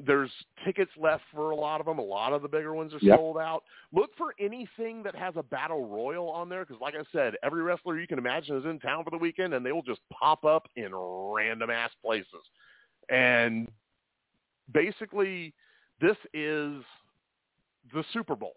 There's 0.00 0.30
tickets 0.64 0.90
left 0.96 1.22
for 1.32 1.50
a 1.50 1.56
lot 1.56 1.80
of 1.80 1.86
them. 1.86 1.98
A 1.98 2.02
lot 2.02 2.32
of 2.32 2.42
the 2.42 2.48
bigger 2.48 2.74
ones 2.74 2.92
are 2.92 2.98
Yep. 2.98 3.18
sold 3.18 3.38
out. 3.38 3.64
Look 3.92 4.14
for 4.16 4.34
anything 4.38 5.02
that 5.04 5.14
has 5.14 5.36
a 5.36 5.42
battle 5.42 5.86
royal 5.86 6.28
on 6.28 6.48
there 6.48 6.64
because, 6.64 6.80
like 6.80 6.94
I 6.96 7.04
said, 7.12 7.36
every 7.42 7.62
wrestler 7.62 7.98
you 7.98 8.06
can 8.06 8.18
imagine 8.18 8.56
is 8.56 8.64
in 8.64 8.80
town 8.80 9.04
for 9.04 9.10
the 9.10 9.18
weekend, 9.18 9.54
and 9.54 9.64
they 9.64 9.72
will 9.72 9.82
just 9.82 10.00
pop 10.10 10.44
up 10.44 10.68
in 10.76 10.94
random 10.94 11.70
ass 11.70 11.92
places. 12.02 12.50
And 13.08 13.70
basically, 14.72 15.54
this 16.00 16.16
is 16.32 16.82
the 17.92 18.04
Super 18.12 18.34
Bowl. 18.34 18.56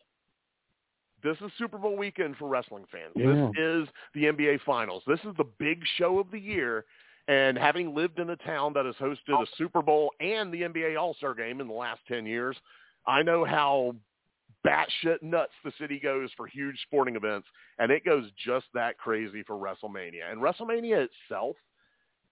This 1.23 1.37
is 1.41 1.51
Super 1.57 1.77
Bowl 1.77 1.97
weekend 1.97 2.37
for 2.37 2.47
wrestling 2.47 2.85
fans. 2.91 3.11
Yeah. 3.15 3.49
This 3.55 3.57
is 3.57 3.87
the 4.13 4.25
NBA 4.25 4.59
Finals. 4.65 5.03
This 5.05 5.19
is 5.23 5.35
the 5.37 5.43
big 5.43 5.83
show 5.97 6.19
of 6.19 6.31
the 6.31 6.39
year. 6.39 6.85
And 7.27 7.57
having 7.57 7.93
lived 7.93 8.19
in 8.19 8.29
a 8.29 8.37
town 8.37 8.73
that 8.73 8.85
has 8.85 8.95
hosted 8.95 9.33
a 9.33 9.39
oh. 9.39 9.45
Super 9.57 9.81
Bowl 9.81 10.11
and 10.21 10.53
the 10.53 10.61
NBA 10.61 10.97
All-Star 10.97 11.33
Game 11.33 11.59
in 11.59 11.67
the 11.67 11.73
last 11.73 11.99
10 12.07 12.25
years, 12.25 12.55
I 13.05 13.21
know 13.21 13.43
how 13.43 13.95
batshit 14.65 15.21
nuts 15.21 15.51
the 15.63 15.71
city 15.79 15.99
goes 15.99 16.29
for 16.35 16.47
huge 16.47 16.79
sporting 16.83 17.15
events, 17.15 17.47
and 17.79 17.91
it 17.91 18.05
goes 18.05 18.25
just 18.45 18.65
that 18.73 18.97
crazy 18.97 19.43
for 19.43 19.55
WrestleMania. 19.55 20.31
And 20.31 20.41
WrestleMania 20.41 21.07
itself, 21.07 21.55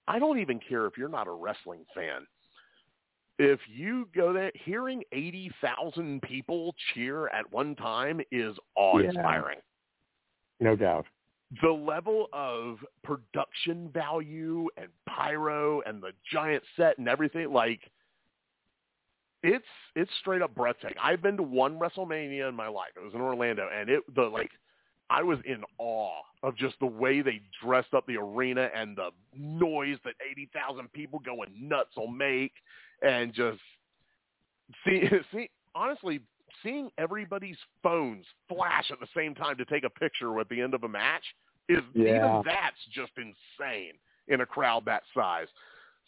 I 0.08 0.20
don't 0.20 0.40
even 0.40 0.60
care 0.60 0.86
if 0.86 0.98
you're 0.98 1.10
not 1.10 1.28
a 1.28 1.32
wrestling 1.32 1.86
fan. 1.94 2.26
If 3.38 3.60
you 3.68 4.08
go 4.16 4.32
there, 4.32 4.52
hearing 4.64 5.04
80,000 5.12 6.22
people 6.22 6.74
cheer 6.94 7.28
at 7.30 7.52
one 7.52 7.76
time 7.76 8.22
is 8.32 8.56
awe-inspiring 8.76 9.60
No 10.62 10.76
doubt. 10.78 11.06
The 11.62 11.72
level 11.72 12.28
of 12.34 12.78
production 13.04 13.90
value 13.94 14.68
and 14.78 14.88
pyro 15.08 15.82
and 15.82 16.02
the 16.02 16.12
giant 16.32 16.64
set 16.76 16.98
and 16.98 17.08
everything 17.08 17.52
like 17.52 17.80
it's 19.44 19.66
it's 19.96 20.12
straight 20.20 20.42
up 20.42 20.56
breathtaking. 20.56 20.98
I've 21.02 21.22
been 21.22 21.38
to 21.38 21.44
one 21.44 21.78
WrestleMania 21.78 22.50
in 22.50 22.56
my 22.56 22.68
life. 22.68 22.90
It 22.96 23.04
was 23.04 23.14
in 23.14 23.22
Orlando 23.22 23.70
and 23.74 23.90
it 23.90 24.04
the 24.16 24.24
like 24.24 24.50
I 25.10 25.22
was 25.22 25.38
in 25.46 25.64
awe 25.78 26.22
of 26.42 26.58
just 26.58 26.76
the 26.80 26.88
way 26.88 27.22
they 27.22 27.42
dressed 27.64 27.94
up 27.94 28.08
the 28.08 28.18
arena 28.18 28.70
and 28.76 28.98
the 28.98 29.10
noise 29.38 29.98
that 30.04 30.14
80,000 30.32 30.92
people 30.94 31.20
going 31.20 31.50
nuts 31.60 31.96
will 31.96 32.08
make 32.08 32.54
and 33.04 33.34
just 33.34 33.60
see 34.84 35.04
see 35.32 35.50
honestly 35.76 36.22
seeing 36.64 36.90
everybody's 36.98 37.58
phones 37.82 38.26
flash 38.48 38.92
at 38.92 39.00
the 39.00 39.08
same 39.16 39.36
time 39.36 39.58
to 39.58 39.66
take 39.66 39.84
a 39.84 39.90
picture 39.90 40.40
at 40.40 40.50
the 40.50 40.62
end 40.62 40.74
of 40.74 40.84
a 40.84 40.88
match 40.88 41.24
is 41.70 41.82
Yeah. 41.94 42.16
even 42.18 42.42
that's 42.46 42.86
just 42.94 43.12
insane 43.18 43.94
in 44.28 44.42
a 44.42 44.46
crowd 44.46 44.86
that 44.86 45.04
size. 45.14 45.48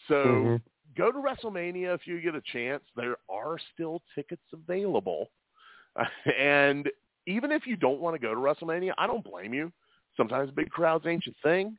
So 0.07 0.13
Mhm. 0.15 0.61
go 0.95 1.11
to 1.11 1.17
WrestleMania 1.17 1.93
if 1.93 2.07
you 2.07 2.21
get 2.21 2.35
a 2.35 2.41
chance. 2.41 2.83
There 2.95 3.17
are 3.29 3.57
still 3.73 4.01
tickets 4.15 4.45
available. 4.53 5.31
And 6.37 6.89
even 7.25 7.51
if 7.51 7.67
you 7.67 7.75
don't 7.75 7.99
want 7.99 8.15
to 8.15 8.19
go 8.19 8.33
to 8.33 8.39
WrestleMania, 8.39 8.93
I 8.97 9.07
don't 9.07 9.23
blame 9.23 9.53
you. 9.53 9.71
Sometimes 10.15 10.49
big 10.51 10.69
crowds 10.69 11.05
ain't 11.05 11.25
your 11.25 11.35
thing, 11.43 11.77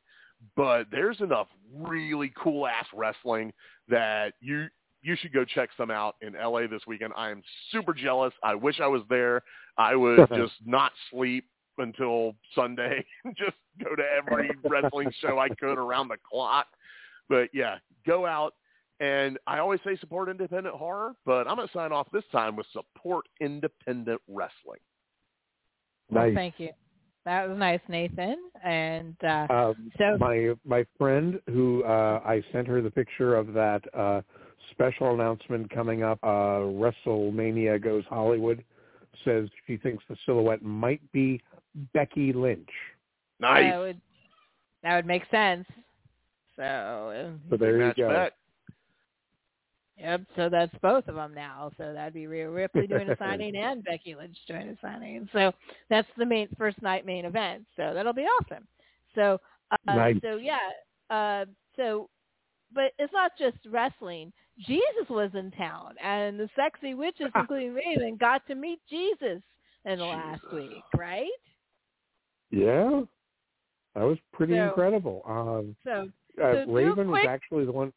but 0.55 0.85
there's 0.91 1.19
enough 1.21 1.47
really 1.73 2.31
cool 2.37 2.67
ass 2.67 2.85
wrestling 2.93 3.51
that 3.87 4.33
you 4.41 4.67
you 5.01 5.15
should 5.15 5.33
go 5.33 5.45
check 5.45 5.69
some 5.77 5.91
out 5.91 6.15
in 6.21 6.33
LA 6.33 6.67
this 6.67 6.81
weekend. 6.87 7.13
I 7.15 7.29
am 7.29 7.41
super 7.71 7.93
jealous. 7.93 8.33
I 8.43 8.55
wish 8.55 8.79
I 8.79 8.87
was 8.87 9.01
there. 9.09 9.41
I 9.77 9.95
would 9.95 10.27
just 10.35 10.53
not 10.65 10.91
sleep 11.11 11.45
until 11.77 12.35
Sunday 12.53 13.05
and 13.23 13.35
just 13.37 13.55
go 13.83 13.95
to 13.95 14.03
every 14.03 14.51
wrestling 14.67 15.11
show 15.21 15.39
I 15.39 15.49
could 15.49 15.77
around 15.77 16.09
the 16.09 16.17
clock. 16.29 16.67
But 17.29 17.49
yeah, 17.53 17.77
go 18.05 18.25
out 18.25 18.53
and 18.99 19.37
I 19.47 19.59
always 19.59 19.79
say 19.85 19.95
support 19.97 20.29
independent 20.29 20.75
horror, 20.75 21.13
but 21.25 21.47
I'm 21.47 21.55
going 21.55 21.67
to 21.67 21.73
sign 21.73 21.91
off 21.91 22.07
this 22.11 22.25
time 22.31 22.55
with 22.55 22.67
support 22.73 23.25
independent 23.39 24.21
wrestling. 24.27 24.79
Well, 26.09 26.25
Nice. 26.25 26.35
thank 26.35 26.55
you. 26.57 26.69
That 27.25 27.47
was 27.47 27.57
nice, 27.57 27.79
Nathan. 27.87 28.37
And 28.63 29.15
uh, 29.23 29.47
Um, 29.49 29.91
so 29.97 30.17
my 30.19 30.55
my 30.65 30.85
friend 30.97 31.39
who 31.47 31.83
uh, 31.83 32.21
I 32.25 32.43
sent 32.51 32.67
her 32.67 32.81
the 32.81 32.89
picture 32.89 33.35
of 33.35 33.53
that 33.53 33.83
uh, 33.93 34.21
special 34.71 35.13
announcement 35.13 35.69
coming 35.69 36.03
up, 36.03 36.19
uh, 36.23 36.59
WrestleMania 36.61 37.81
goes 37.81 38.03
Hollywood, 38.09 38.63
says 39.25 39.49
she 39.67 39.77
thinks 39.77 40.03
the 40.09 40.15
silhouette 40.25 40.61
might 40.61 41.01
be 41.11 41.41
Becky 41.93 42.33
Lynch. 42.33 42.69
Nice. 43.39 43.71
that 43.71 43.79
would 43.79 44.01
that 44.83 44.95
would 44.95 45.05
make 45.05 45.23
sense. 45.31 45.65
So 46.55 46.63
uh, 46.63 47.31
So 47.49 47.57
there 47.57 47.81
you 47.87 47.93
go. 47.95 48.09
bet. 48.09 48.33
Yep, 49.97 50.21
so 50.37 50.47
that's 50.49 50.73
both 50.81 51.07
of 51.09 51.15
them 51.15 51.33
now. 51.33 51.71
So 51.77 51.91
that'd 51.91 52.13
be 52.13 52.25
Rhea 52.27 52.49
Ripley 52.49 52.87
doing 52.87 53.09
a 53.09 53.17
signing 53.19 53.55
and 53.57 53.83
Becky 53.83 54.15
Lynch 54.15 54.37
doing 54.47 54.69
a 54.69 54.77
signing. 54.81 55.27
So 55.33 55.51
that's 55.89 56.07
the 56.17 56.25
main 56.25 56.47
first 56.57 56.81
night 56.81 57.05
main 57.05 57.25
event. 57.25 57.65
So 57.75 57.93
that'll 57.93 58.13
be 58.13 58.21
awesome. 58.23 58.65
So 59.15 59.39
uh, 59.71 59.75
Nice. 59.95 60.15
so 60.21 60.37
yeah, 60.37 60.57
uh, 61.09 61.45
so 61.75 62.09
but 62.73 62.91
it's 62.99 63.13
not 63.13 63.31
just 63.37 63.57
wrestling. 63.69 64.31
Jesus 64.67 65.09
was 65.09 65.31
in 65.33 65.51
town, 65.51 65.95
and 66.03 66.39
the 66.39 66.49
sexy 66.55 66.93
witches, 66.93 67.27
including 67.35 67.73
Raven, 67.73 68.17
got 68.19 68.45
to 68.47 68.55
meet 68.55 68.79
Jesus 68.89 69.41
in 69.85 69.99
the 69.99 70.05
last 70.05 70.41
week, 70.53 70.83
right? 70.97 71.27
Yeah, 72.51 73.01
that 73.95 74.03
was 74.03 74.17
pretty 74.33 74.53
So- 74.55 74.65
incredible. 74.65 75.21
Um, 75.25 75.75
So 75.83 76.09
uh, 76.41 76.53
so 76.53 76.65
do 76.65 76.71
a 76.71 76.73
Raven 76.73 77.09
was 77.11 77.25
actually 77.27 77.65
the 77.65 77.71
one. 77.71 77.93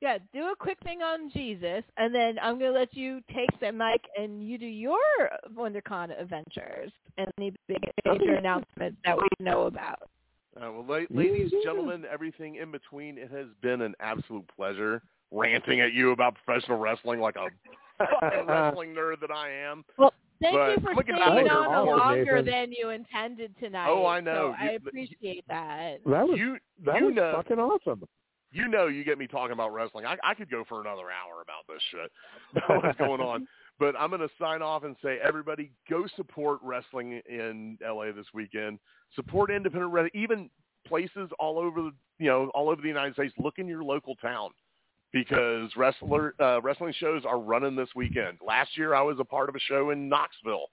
Yeah, 0.00 0.18
do 0.32 0.50
a 0.50 0.56
quick 0.58 0.78
thing 0.82 1.00
on 1.00 1.30
Jesus, 1.30 1.84
and 1.96 2.12
then 2.12 2.36
I'm 2.42 2.58
going 2.58 2.72
to 2.72 2.78
let 2.78 2.92
you 2.92 3.20
take 3.32 3.50
the 3.60 3.70
mic 3.70 4.00
and 4.18 4.44
you 4.44 4.58
do 4.58 4.66
your 4.66 4.98
WonderCon 5.56 6.20
adventures 6.20 6.90
and 7.18 7.28
any 7.38 7.54
big 7.68 7.78
major 8.04 8.34
announcements 8.34 8.98
that 9.04 9.16
we 9.16 9.28
know 9.38 9.66
about. 9.66 10.08
Uh, 10.56 10.70
well, 10.72 10.84
la- 10.86 11.06
ladies, 11.16 11.52
and 11.52 11.62
gentlemen, 11.64 12.04
everything 12.12 12.56
in 12.56 12.70
between, 12.70 13.16
it 13.18 13.30
has 13.30 13.46
been 13.62 13.80
an 13.80 13.94
absolute 14.00 14.44
pleasure 14.54 15.02
ranting 15.30 15.80
at 15.80 15.92
you 15.94 16.10
about 16.12 16.36
professional 16.44 16.78
wrestling 16.78 17.20
like 17.20 17.36
a 17.36 17.48
fucking 18.20 18.46
wrestling 18.46 18.94
nerd 18.94 19.20
that 19.20 19.30
I 19.30 19.50
am. 19.50 19.82
Well, 19.96 20.12
thank 20.42 20.54
But 20.54 20.68
you 20.76 20.80
for 20.82 20.90
I'm 20.90 20.96
looking 20.96 21.14
staying 21.16 21.48
on 21.48 21.74
over 21.88 21.96
longer 21.96 22.42
Nathan. 22.42 22.44
than 22.46 22.72
you 22.72 22.90
intended 22.90 23.54
tonight. 23.58 23.88
Oh, 23.88 24.04
I 24.04 24.20
know. 24.20 24.54
So 24.58 24.62
I 24.64 24.70
appreciate 24.72 25.44
that. 25.48 26.00
That 26.04 26.28
was 26.28 26.38
You, 26.38 26.58
that 26.84 27.00
you 27.00 27.06
was 27.06 27.14
know, 27.14 27.32
fucking 27.36 27.58
awesome. 27.58 28.04
you 28.52 28.68
know, 28.68 28.88
you 28.88 29.04
get 29.04 29.16
me 29.16 29.26
talking 29.26 29.52
about 29.52 29.72
wrestling. 29.72 30.04
I, 30.04 30.16
I 30.22 30.34
could 30.34 30.50
go 30.50 30.64
for 30.68 30.82
another 30.82 31.04
hour 31.04 31.40
about 31.42 31.66
this 31.66 31.82
shit, 31.90 32.12
about 32.64 32.82
what's 32.84 32.98
going 32.98 33.20
on. 33.22 33.48
But 33.82 33.96
I'm 33.98 34.10
going 34.10 34.20
to 34.20 34.28
sign 34.40 34.62
off 34.62 34.84
and 34.84 34.94
say, 35.02 35.18
everybody, 35.24 35.72
go 35.90 36.06
support 36.14 36.60
wrestling 36.62 37.20
in 37.28 37.76
LA 37.84 38.12
this 38.12 38.26
weekend. 38.32 38.78
Support 39.16 39.50
independent 39.50 39.92
wrestling, 39.92 40.12
even 40.14 40.50
places 40.86 41.28
all 41.40 41.58
over, 41.58 41.82
the, 41.82 41.90
you 42.20 42.28
know, 42.28 42.48
all 42.54 42.70
over 42.70 42.80
the 42.80 42.86
United 42.86 43.14
States. 43.14 43.34
Look 43.38 43.58
in 43.58 43.66
your 43.66 43.82
local 43.82 44.14
town 44.14 44.50
because 45.12 45.68
wrestler 45.76 46.36
uh, 46.40 46.60
wrestling 46.62 46.94
shows 46.96 47.24
are 47.24 47.40
running 47.40 47.74
this 47.74 47.88
weekend. 47.96 48.38
Last 48.46 48.78
year, 48.78 48.94
I 48.94 49.02
was 49.02 49.16
a 49.18 49.24
part 49.24 49.48
of 49.48 49.56
a 49.56 49.60
show 49.60 49.90
in 49.90 50.08
Knoxville 50.08 50.66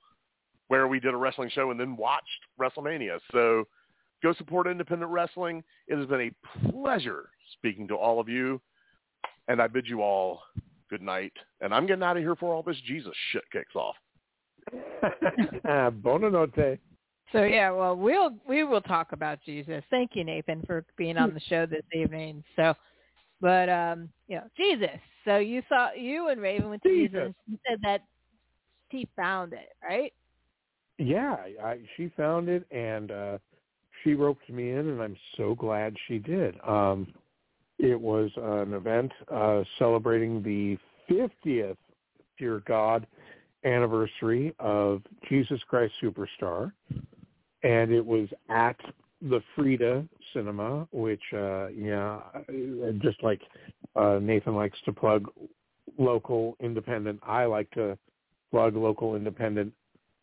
where 0.67 0.87
we 0.87 0.99
did 0.99 1.15
a 1.15 1.17
wrestling 1.17 1.49
show 1.49 1.71
and 1.71 1.79
then 1.79 1.97
watched 1.97 2.27
WrestleMania. 2.61 3.17
So 3.31 3.63
go 4.21 4.35
support 4.35 4.67
independent 4.67 5.09
wrestling. 5.09 5.63
It 5.87 5.97
has 5.97 6.05
been 6.05 6.29
a 6.29 6.69
pleasure 6.69 7.31
speaking 7.53 7.87
to 7.87 7.95
all 7.95 8.19
of 8.19 8.29
you, 8.29 8.61
and 9.47 9.59
I 9.59 9.65
bid 9.65 9.87
you 9.87 10.03
all 10.03 10.41
good 10.89 11.01
night. 11.01 11.33
And 11.61 11.73
I'm 11.73 11.85
getting 11.85 12.03
out 12.03 12.17
of 12.17 12.23
here 12.23 12.35
before 12.35 12.53
all 12.53 12.63
this 12.63 12.77
Jesus 12.85 13.13
shit 13.31 13.43
kicks 13.51 13.75
off. 13.75 13.95
Ah, 15.65 15.89
Buonanotte. 15.89 16.77
So 17.31 17.43
yeah, 17.43 17.69
well, 17.71 17.95
we'll 17.95 18.31
we 18.47 18.63
will 18.63 18.81
talk 18.81 19.11
about 19.11 19.39
Jesus. 19.45 19.83
Thank 19.89 20.11
you, 20.15 20.23
Nathan, 20.23 20.63
for 20.65 20.83
being 20.97 21.17
on 21.17 21.33
the 21.33 21.39
show 21.41 21.65
this 21.65 21.83
evening. 21.93 22.43
So, 22.55 22.73
but 23.39 23.69
um, 23.69 24.09
you 24.27 24.37
know, 24.37 24.43
Jesus. 24.57 24.99
So 25.25 25.37
you 25.37 25.61
saw 25.69 25.91
you 25.93 26.29
and 26.29 26.41
Raven 26.41 26.69
went 26.69 26.81
to 26.83 26.89
Jesus. 26.89 27.19
Jesus. 27.19 27.35
You 27.47 27.57
said 27.67 27.79
that 27.83 28.01
he 28.89 29.07
found 29.15 29.53
it, 29.53 29.69
right? 29.87 30.11
Yeah, 30.97 31.35
I, 31.63 31.79
she 31.95 32.11
found 32.17 32.49
it 32.49 32.65
and 32.71 33.11
uh, 33.11 33.37
she 34.03 34.13
roped 34.13 34.49
me 34.49 34.71
in, 34.71 34.89
and 34.89 35.01
I'm 35.01 35.15
so 35.37 35.55
glad 35.55 35.95
she 36.07 36.19
did. 36.19 36.55
Um, 36.67 37.13
it 37.79 37.99
was 37.99 38.29
an 38.35 38.73
event 38.73 39.11
uh, 39.33 39.63
celebrating 39.79 40.43
the 40.43 40.77
50th, 41.09 41.77
dear 42.37 42.61
God, 42.67 43.07
anniversary 43.63 44.53
of 44.59 45.01
Jesus 45.27 45.59
Christ 45.67 45.93
Superstar, 46.03 46.71
and 47.63 47.91
it 47.91 48.05
was 48.05 48.27
at 48.49 48.75
the 49.21 49.41
Frida 49.55 50.05
Cinema, 50.33 50.87
which, 50.91 51.21
uh, 51.33 51.67
yeah, 51.67 52.19
just 52.99 53.21
like 53.23 53.41
uh, 53.95 54.19
Nathan 54.21 54.55
likes 54.55 54.77
to 54.85 54.93
plug 54.93 55.27
local 55.97 56.55
independent, 56.61 57.19
I 57.23 57.45
like 57.45 57.69
to 57.71 57.97
plug 58.51 58.75
local 58.75 59.15
independent 59.15 59.73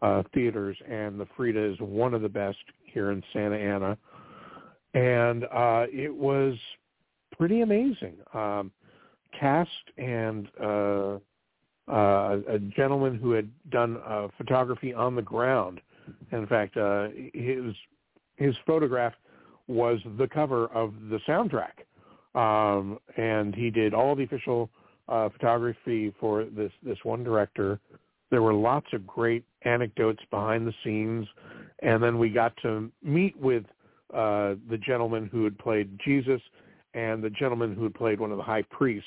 uh, 0.03 0.23
theaters, 0.35 0.77
and 0.89 1.19
the 1.19 1.27
Frida 1.37 1.73
is 1.73 1.81
one 1.81 2.15
of 2.15 2.23
the 2.23 2.29
best 2.29 2.59
here 2.85 3.11
in 3.11 3.23
Santa 3.33 3.57
Ana. 3.57 3.99
And 4.95 5.45
uh, 5.45 5.87
it 5.93 6.15
was 6.15 6.55
pretty 7.33 7.61
amazing. 7.61 8.17
Um, 8.35 8.71
cast 9.39 9.71
and 9.99 10.49
uh, 10.63 11.19
uh, 11.89 12.39
a 12.49 12.59
gentleman 12.77 13.17
who 13.17 13.33
had 13.33 13.49
done 13.71 13.99
uh, 14.07 14.29
photography 14.37 14.93
on 14.93 15.15
the 15.15 15.23
ground. 15.23 15.81
In 16.33 16.47
fact, 16.47 16.77
uh, 16.77 17.09
his 17.33 17.75
his 18.37 18.55
photograph 18.67 19.15
was 19.67 19.99
the 20.19 20.29
cover 20.29 20.67
of 20.69 20.95
the 21.11 21.19
soundtrack, 21.27 21.85
um, 22.35 22.99
and 23.17 23.55
he 23.55 23.71
did 23.71 23.95
all 23.95 24.15
the 24.15 24.23
official 24.25 24.71
uh, 25.09 25.29
photography 25.31 26.13
for 26.21 26.45
this 26.45 26.73
this 26.83 26.99
one 27.03 27.25
director. 27.25 27.81
There 28.31 28.43
were 28.43 28.55
lots 28.55 28.87
of 28.93 29.07
great 29.07 29.45
anecdotes 29.63 30.23
behind 30.31 30.67
the 30.67 30.75
scenes, 30.83 31.27
and 31.81 32.03
then 32.03 32.19
we 32.19 32.31
got 32.31 32.53
to 32.63 32.91
meet 33.03 33.37
with 33.39 33.65
uh, 34.13 34.55
the 34.69 34.79
gentleman 34.85 35.29
who 35.31 35.45
had 35.45 35.59
played 35.59 35.99
Jesus 36.05 36.41
and 36.97 37.23
the 37.23 37.31
gentleman 37.31 37.75
who 37.75 37.85
had 37.85 37.95
played 37.95 38.19
one 38.19 38.33
of 38.33 38.39
the 38.39 38.43
high 38.43 38.63
priests 38.63 39.07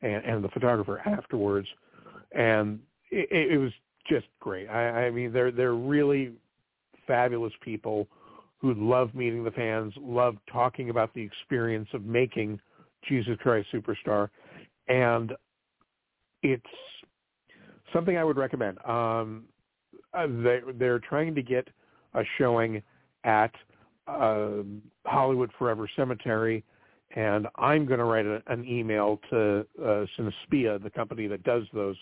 and, 0.00 0.24
and 0.24 0.44
the 0.44 0.48
photographer 0.48 1.02
afterwards, 1.04 1.66
and 2.32 2.78
it, 3.10 3.50
it 3.52 3.58
was 3.58 3.72
just 4.08 4.26
great. 4.40 4.68
I, 4.68 5.06
I 5.06 5.10
mean, 5.10 5.32
they're 5.32 5.50
they're 5.50 5.74
really 5.74 6.32
fabulous 7.06 7.52
people 7.60 8.06
who 8.58 8.74
love 8.74 9.14
meeting 9.14 9.44
the 9.44 9.50
fans, 9.50 9.92
love 10.00 10.36
talking 10.50 10.88
about 10.88 11.12
the 11.14 11.20
experience 11.20 11.88
of 11.92 12.04
making 12.04 12.60
Jesus 13.06 13.36
Christ 13.42 13.68
Superstar, 13.74 14.28
and 14.88 15.32
it's 16.42 16.64
something 17.92 18.16
I 18.16 18.24
would 18.24 18.36
recommend. 18.36 18.78
Um, 18.86 19.44
uh, 20.14 20.26
they, 20.42 20.60
they're 20.78 21.00
trying 21.00 21.34
to 21.34 21.42
get 21.42 21.68
a 22.14 22.22
showing 22.38 22.82
at 23.24 23.52
uh, 24.06 24.62
Hollywood 25.04 25.50
Forever 25.58 25.90
Cemetery, 25.96 26.64
and 27.14 27.46
I'm 27.56 27.86
going 27.86 27.98
to 27.98 28.04
write 28.04 28.26
a, 28.26 28.42
an 28.48 28.66
email 28.66 29.20
to 29.30 29.66
uh, 29.82 30.06
Cinespia, 30.18 30.82
the 30.82 30.90
company 30.90 31.26
that 31.28 31.42
does 31.44 31.64
those, 31.72 31.96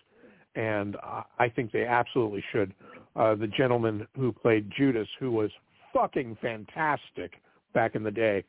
and 0.54 0.96
I 1.38 1.48
think 1.48 1.72
they 1.72 1.84
absolutely 1.84 2.42
should. 2.52 2.72
Uh, 3.16 3.34
the 3.34 3.48
gentleman 3.48 4.06
who 4.16 4.32
played 4.32 4.70
Judas, 4.76 5.08
who 5.18 5.30
was 5.30 5.50
fucking 5.92 6.36
fantastic 6.40 7.34
back 7.72 7.94
in 7.94 8.02
the 8.02 8.10
day, 8.10 8.44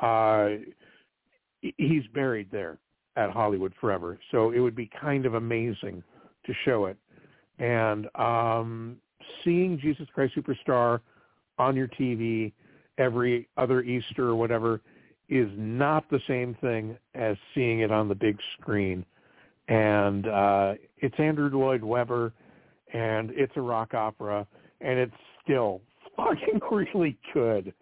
uh, 0.00 0.48
he's 1.60 2.06
buried 2.14 2.48
there 2.50 2.78
at 3.16 3.30
Hollywood 3.30 3.72
Forever. 3.80 4.18
So 4.30 4.50
it 4.50 4.60
would 4.60 4.76
be 4.76 4.90
kind 5.00 5.26
of 5.26 5.34
amazing 5.34 6.02
to 6.44 6.52
show 6.64 6.86
it. 6.86 6.96
And 7.58 8.08
um, 8.16 8.96
seeing 9.42 9.78
Jesus 9.80 10.06
Christ 10.14 10.34
Superstar 10.36 11.00
on 11.58 11.74
your 11.74 11.88
TV 11.88 12.52
every 12.98 13.48
other 13.56 13.82
Easter 13.82 14.28
or 14.28 14.36
whatever 14.36 14.80
is 15.28 15.48
not 15.56 16.08
the 16.10 16.20
same 16.28 16.54
thing 16.60 16.96
as 17.14 17.36
seeing 17.54 17.80
it 17.80 17.90
on 17.90 18.08
the 18.08 18.14
big 18.14 18.38
screen. 18.58 19.04
And 19.68 20.28
uh, 20.28 20.74
it's 20.98 21.14
Andrew 21.18 21.50
Lloyd 21.52 21.82
Webber, 21.82 22.32
and 22.92 23.30
it's 23.32 23.52
a 23.56 23.60
rock 23.60 23.94
opera, 23.94 24.46
and 24.80 24.98
it's 24.98 25.14
still 25.42 25.80
fucking 26.16 26.60
really 26.70 27.18
good. 27.34 27.72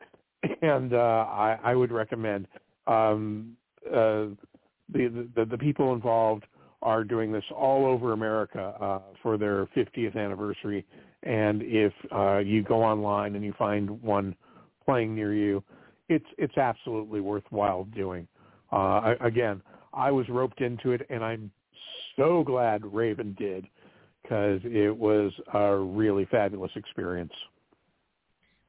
And 0.63 0.93
uh, 0.93 1.27
I, 1.29 1.59
I 1.63 1.75
would 1.75 1.93
recommend. 1.93 2.47
Um, 2.87 3.57
uh, 3.87 4.27
the, 4.93 5.29
the 5.35 5.47
the 5.47 5.59
people 5.59 5.95
involved 5.95 6.45
are 6.85 7.03
doing 7.03 7.33
this 7.33 7.45
all 7.57 7.87
over 7.87 8.13
America 8.13 8.75
uh, 8.81 9.01
for 9.23 9.39
their 9.39 9.67
50th 9.75 10.17
anniversary. 10.17 10.85
And 11.23 11.63
if 11.63 11.93
uh, 12.13 12.39
you 12.39 12.63
go 12.63 12.83
online 12.83 13.35
and 13.35 13.45
you 13.45 13.55
find 13.59 14.03
one 14.03 14.37
playing 14.85 15.15
near 15.15 15.35
you, 15.35 15.65
it's 16.09 16.27
it's 16.39 16.57
absolutely 16.57 17.21
worthwhile 17.21 17.85
doing. 17.95 18.27
Uh, 18.73 19.15
again, 19.21 19.63
I 19.93 20.11
was 20.11 20.29
roped 20.29 20.61
into 20.61 20.93
it, 20.93 21.07
and 21.11 21.25
I'm 21.25 21.51
so 22.17 22.43
glad 22.43 22.85
Raven 22.85 23.35
did 23.39 23.67
because 24.23 24.61
it 24.65 24.97
was 24.97 25.33
a 25.53 25.77
really 25.77 26.27
fabulous 26.31 26.73
experience. 26.77 27.33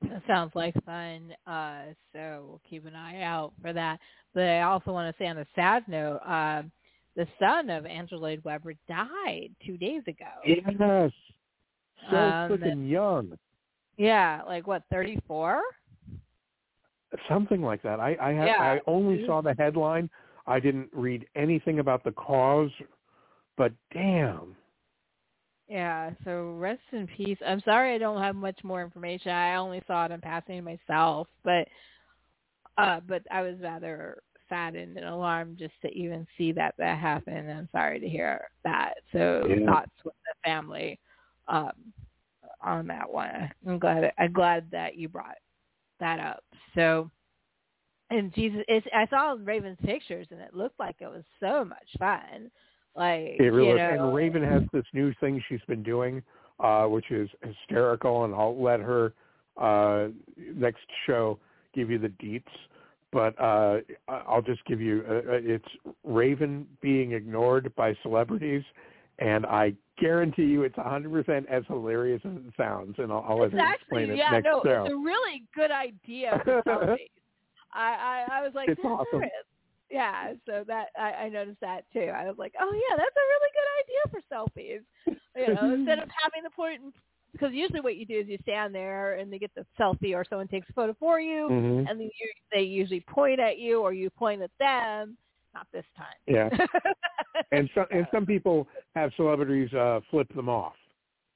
That 0.02 0.22
sounds 0.28 0.52
like 0.54 0.74
fun. 0.86 1.34
Uh, 1.48 1.94
so 2.14 2.46
we'll 2.48 2.62
keep 2.70 2.86
an 2.86 2.96
eye 2.96 3.22
out 3.22 3.54
for 3.62 3.74
that. 3.74 4.00
But 4.34 4.44
I 4.44 4.62
also 4.64 4.92
want 4.92 5.16
to 5.16 5.24
say 5.24 5.28
on 5.28 5.38
a 5.38 5.48
sad 5.56 5.88
note, 5.88 6.18
uh, 6.18 6.64
the 7.16 7.26
son 7.40 7.70
of 7.70 7.86
Andrew 7.86 8.18
Lloyd 8.18 8.44
Webber 8.44 8.74
died 8.88 9.50
two 9.66 9.78
days 9.78 10.04
ago. 10.08 10.26
Yes. 10.46 11.12
So 12.12 12.18
um, 12.18 12.52
freaking 12.52 12.90
young. 12.90 13.38
Yeah, 13.98 14.42
like 14.46 14.68
what, 14.68 14.84
34? 14.92 15.62
Something 17.30 17.62
like 17.62 17.82
that. 17.84 18.00
I 18.00 18.18
I, 18.22 18.34
have, 18.34 18.48
yeah. 18.48 18.62
I 18.62 18.80
only 18.88 19.26
saw 19.26 19.42
the 19.42 19.56
headline. 19.58 20.10
I 20.48 20.60
didn't 20.60 20.90
read 20.92 21.26
anything 21.36 21.80
about 21.80 22.04
the 22.04 22.12
cause, 22.12 22.72
but 23.58 23.72
damn. 23.94 24.56
Yeah, 25.68 26.12
so 26.24 26.52
rest 26.60 26.82
in 26.92 27.08
peace. 27.08 27.38
I'm 27.46 27.62
sorry 27.62 27.96
I 27.96 27.98
don't 27.98 28.22
have 28.22 28.36
much 28.36 28.60
more 28.64 28.84
information. 28.84 29.32
I 29.32 29.56
only 29.56 29.82
saw 29.88 30.06
it 30.06 30.12
in 30.12 30.22
passing 30.22 30.64
myself, 30.64 31.28
but 31.44 31.68
uh 32.78 33.00
but 33.08 33.24
I 33.32 33.42
was 33.42 33.56
rather 33.62 34.22
saddened 34.48 34.98
and 34.98 35.08
alarmed 35.08 35.58
just 35.58 35.74
to 35.82 35.90
even 35.90 36.28
see 36.38 36.52
that 36.52 36.76
that 36.78 37.00
happened. 37.00 37.52
I'm 37.52 37.70
sorry 37.72 38.00
to 38.00 38.08
hear 38.08 38.48
that. 38.64 38.96
So 39.12 39.48
yeah. 39.50 39.66
thoughts 39.66 39.92
with 40.04 40.14
the 40.26 40.50
family 40.50 41.00
um 41.48 41.72
on 42.62 42.86
that 42.88 43.12
one. 43.12 43.52
I'm 43.68 43.80
glad 43.80 44.12
I'm 44.20 44.34
glad 44.34 44.68
that 44.72 44.96
you 44.98 45.10
brought 45.10 45.38
that 46.00 46.20
up. 46.20 46.44
So 46.74 47.10
and 48.10 48.34
Jesus 48.34 48.62
it's 48.68 48.86
I 48.94 49.08
saw 49.08 49.36
Raven's 49.42 49.78
pictures 49.84 50.28
and 50.32 50.40
it 50.40 50.54
looked 50.54 50.80
like 50.80 50.98
it 51.00 51.08
was 51.08 51.24
so 51.40 51.66
much 51.66 51.88
fun. 51.98 52.52
Like 52.96 53.36
it 53.40 53.52
really 53.52 53.70
you 53.70 53.78
know, 53.78 54.08
and 54.08 54.16
Raven 54.16 54.44
has 54.44 54.64
this 54.72 54.86
new 54.94 55.14
thing 55.20 55.44
she's 55.50 55.60
been 55.68 55.84
doing, 55.84 56.22
uh, 56.60 56.86
which 56.86 57.12
is 57.12 57.30
hysterical, 57.44 58.24
and 58.24 58.34
I'll 58.34 58.62
let 58.62 58.80
her 58.80 59.14
uh, 59.58 60.08
next 60.38 60.86
show 61.06 61.40
give 61.74 61.90
you 61.90 62.00
the 62.00 62.10
deets. 62.10 62.44
But 63.12 63.40
uh, 63.40 63.80
I'll 64.08 64.42
just 64.42 64.64
give 64.66 64.82
you 64.82 65.04
uh, 65.10 65.14
uh, 65.14 65.22
it's 65.28 65.68
Raven 66.04 66.68
being 66.82 67.14
ignored 67.14 67.74
by 67.76 67.96
celebrities, 68.02 68.64
and 69.20 69.46
I 69.46 69.74
guarantee 70.00 70.44
you 70.44 70.64
it's 70.64 70.76
100% 70.76 71.46
as 71.50 71.64
hilarious 71.68 72.22
as 72.26 72.36
it 72.36 72.54
sounds. 72.58 72.96
And 72.98 73.12
I'll, 73.12 73.26
I'll 73.28 73.40
let 73.40 73.54
explain 73.54 74.04
actually, 74.04 74.18
yeah, 74.18 74.32
next 74.32 74.46
no, 74.46 74.62
show. 74.64 74.84
It's 74.84 74.94
a 74.94 74.98
really 74.98 75.44
good 75.56 75.72
idea 75.72 76.42
for 76.44 76.62
selfies. 76.64 76.98
I, 77.74 78.26
I 78.30 78.40
I 78.40 78.42
was 78.42 78.54
like, 78.56 78.70
it's 78.70 78.80
awesome. 78.84 79.24
Is 79.24 79.30
yeah, 79.92 80.34
so 80.46 80.64
that 80.68 80.88
I, 80.98 81.26
I 81.26 81.30
noticed 81.30 81.60
that 81.62 81.82
too. 81.94 82.12
I 82.16 82.26
was 82.26 82.36
like, 82.38 82.54
oh 82.60 82.72
yeah, 82.74 82.98
that's 82.98 83.16
a 83.16 83.26
really 83.32 83.52
good 83.54 83.70
idea 83.84 84.02
for 84.12 84.22
selfies. 84.34 85.18
You 85.36 85.54
know, 85.54 85.74
instead 85.74 86.00
of 86.00 86.10
having 86.24 86.44
the 86.44 86.50
point, 86.50 86.82
because 87.32 87.54
usually 87.54 87.82
what 87.82 87.96
you 87.96 88.06
do 88.06 88.20
is 88.20 88.28
you 88.28 88.38
stand 88.42 88.74
there 88.74 89.16
and 89.16 89.32
they 89.32 89.38
get 89.38 89.52
the 89.56 89.66
selfie, 89.80 90.16
or 90.16 90.26
someone 90.28 90.48
takes 90.48 90.70
a 90.70 90.74
photo 90.74 90.96
for 91.00 91.20
you, 91.20 91.48
mm-hmm. 91.52 91.88
and 91.88 92.00
then 92.00 92.10
you, 92.20 92.32
they 92.52 92.62
usually 92.62 93.02
point 93.02 93.40
at 93.40 93.60
you, 93.60 93.82
or 93.82 93.94
you 93.94 94.10
point 94.10 94.42
at 94.42 94.52
them. 94.60 95.18
Not 95.54 95.68
this 95.72 95.86
time. 95.96 96.08
Yeah. 96.28 96.50
and 97.52 97.70
some 97.76 97.86
and 97.92 98.08
some 98.14 98.26
people 98.26 98.68
have 98.96 99.12
celebrities 99.16 99.72
uh 99.74 100.00
flip 100.10 100.34
them 100.36 100.50
off. 100.50 100.74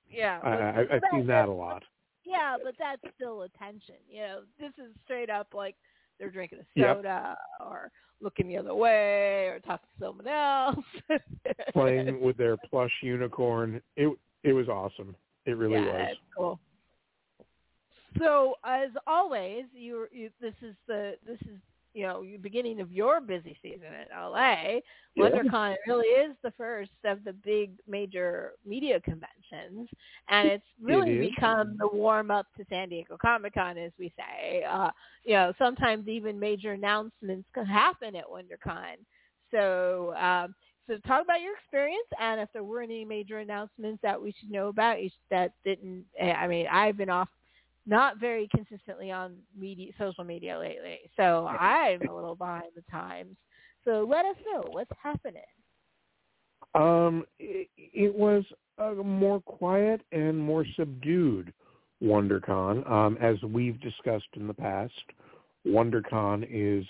Yeah, 0.09 0.39
I, 0.43 0.49
I, 0.49 0.79
I've 0.95 1.01
seen 1.11 1.27
that 1.27 1.49
a 1.49 1.51
lot. 1.51 1.83
Yeah, 2.23 2.57
but 2.63 2.75
that's 2.77 3.01
still 3.15 3.43
attention. 3.43 3.95
You 4.09 4.21
know, 4.21 4.39
this 4.59 4.71
is 4.77 4.91
straight 5.03 5.29
up 5.29 5.53
like 5.53 5.75
they're 6.19 6.29
drinking 6.29 6.59
a 6.59 6.79
soda 6.79 7.37
yep. 7.37 7.67
or 7.67 7.91
looking 8.21 8.47
the 8.47 8.57
other 8.57 8.75
way 8.75 9.47
or 9.47 9.59
talking 9.65 9.87
to 9.99 10.05
someone 10.05 10.27
else. 10.27 10.85
Playing 11.73 12.21
with 12.21 12.37
their 12.37 12.57
plush 12.57 12.91
unicorn. 13.01 13.81
It 13.95 14.15
it 14.43 14.53
was 14.53 14.67
awesome. 14.67 15.15
It 15.45 15.57
really 15.57 15.81
yeah, 15.81 16.07
was. 16.07 16.17
Cool. 16.37 16.59
So 18.17 18.55
as 18.65 18.89
always, 19.07 19.65
you, 19.73 20.07
you 20.11 20.29
this 20.41 20.53
is 20.61 20.75
the 20.87 21.13
this 21.25 21.39
is 21.41 21.59
you 21.93 22.03
know, 22.03 22.23
beginning 22.41 22.79
of 22.79 22.91
your 22.91 23.19
busy 23.19 23.57
season 23.61 23.87
in 23.87 24.05
LA, 24.15 24.79
yeah. 25.15 25.29
WonderCon 25.29 25.75
really 25.87 26.07
is 26.07 26.35
the 26.43 26.51
first 26.51 26.91
of 27.03 27.23
the 27.23 27.33
big 27.33 27.71
major 27.87 28.51
media 28.65 28.99
conventions, 29.01 29.89
and 30.29 30.47
it's 30.47 30.65
really 30.81 31.11
it 31.11 31.31
become 31.31 31.75
the 31.79 31.87
warm 31.87 32.31
up 32.31 32.47
to 32.57 32.65
San 32.69 32.89
Diego 32.89 33.17
Comic 33.19 33.53
Con, 33.53 33.77
as 33.77 33.91
we 33.97 34.13
say. 34.17 34.63
Uh, 34.63 34.91
you 35.23 35.33
know, 35.33 35.53
sometimes 35.57 36.07
even 36.07 36.39
major 36.39 36.73
announcements 36.73 37.47
can 37.53 37.65
happen 37.65 38.15
at 38.15 38.25
WonderCon. 38.25 38.95
So, 39.51 40.13
um, 40.15 40.53
so 40.87 40.97
talk 41.07 41.23
about 41.23 41.41
your 41.41 41.55
experience, 41.55 42.07
and 42.19 42.39
if 42.39 42.49
there 42.53 42.63
were 42.63 42.81
any 42.81 43.03
major 43.03 43.39
announcements 43.39 43.99
that 44.03 44.21
we 44.21 44.33
should 44.39 44.51
know 44.51 44.67
about 44.67 44.97
that 45.29 45.53
didn't. 45.63 46.05
I 46.21 46.47
mean, 46.47 46.65
I've 46.71 46.97
been 46.97 47.09
off 47.09 47.29
not 47.85 48.19
very 48.19 48.47
consistently 48.55 49.11
on 49.11 49.35
media, 49.57 49.91
social 49.97 50.23
media 50.23 50.57
lately. 50.57 50.99
So 51.15 51.47
I'm 51.47 52.01
a 52.07 52.13
little 52.13 52.35
behind 52.35 52.71
the 52.75 52.83
times. 52.91 53.35
So 53.85 54.05
let 54.09 54.25
us 54.25 54.35
know 54.45 54.63
what's 54.71 54.91
happening. 55.01 55.41
Um, 56.75 57.25
it, 57.39 57.67
it 57.77 58.13
was 58.13 58.43
a 58.77 58.93
more 58.93 59.41
quiet 59.41 60.01
and 60.11 60.37
more 60.37 60.65
subdued 60.77 61.51
WonderCon. 62.03 62.89
Um, 62.89 63.17
as 63.19 63.41
we've 63.41 63.79
discussed 63.81 64.27
in 64.35 64.47
the 64.47 64.53
past, 64.53 64.93
WonderCon 65.65 66.47
is 66.49 66.85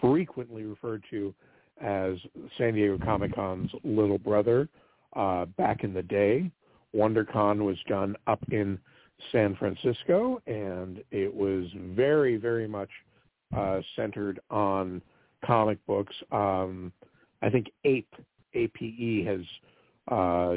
frequently 0.00 0.64
referred 0.64 1.02
to 1.10 1.34
as 1.80 2.16
San 2.58 2.74
Diego 2.74 2.98
Comic 3.02 3.34
Con's 3.34 3.70
little 3.82 4.18
brother. 4.18 4.68
uh, 5.14 5.44
back 5.44 5.84
in 5.84 5.92
the 5.92 6.02
day. 6.02 6.50
WonderCon 6.94 7.64
was 7.64 7.76
done 7.88 8.16
up 8.26 8.40
in 8.50 8.78
San 9.30 9.54
Francisco, 9.56 10.40
and 10.46 11.02
it 11.10 11.32
was 11.32 11.66
very, 11.94 12.36
very 12.36 12.66
much 12.66 12.90
uh, 13.56 13.80
centered 13.96 14.40
on 14.50 15.02
comic 15.44 15.84
books. 15.86 16.14
Um, 16.30 16.92
I 17.42 17.50
think 17.50 17.70
APE, 17.84 18.08
APE 18.54 19.26
has 19.26 19.40
uh, 20.08 20.54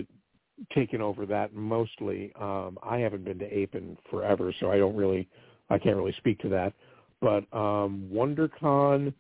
taken 0.74 1.02
over 1.02 1.26
that 1.26 1.54
mostly. 1.54 2.32
Um, 2.40 2.78
I 2.84 2.98
haven't 2.98 3.24
been 3.26 3.40
to 3.40 3.58
APE 3.58 3.76
in 3.76 3.98
forever, 4.10 4.54
so 4.60 4.72
I 4.72 4.78
don't 4.78 4.96
really, 4.96 5.28
I 5.70 5.78
can't 5.78 5.96
really 5.96 6.16
speak 6.18 6.40
to 6.40 6.50
that. 6.50 6.74
But 7.22 7.46
um, 7.58 8.10
WonderCon 8.12 9.14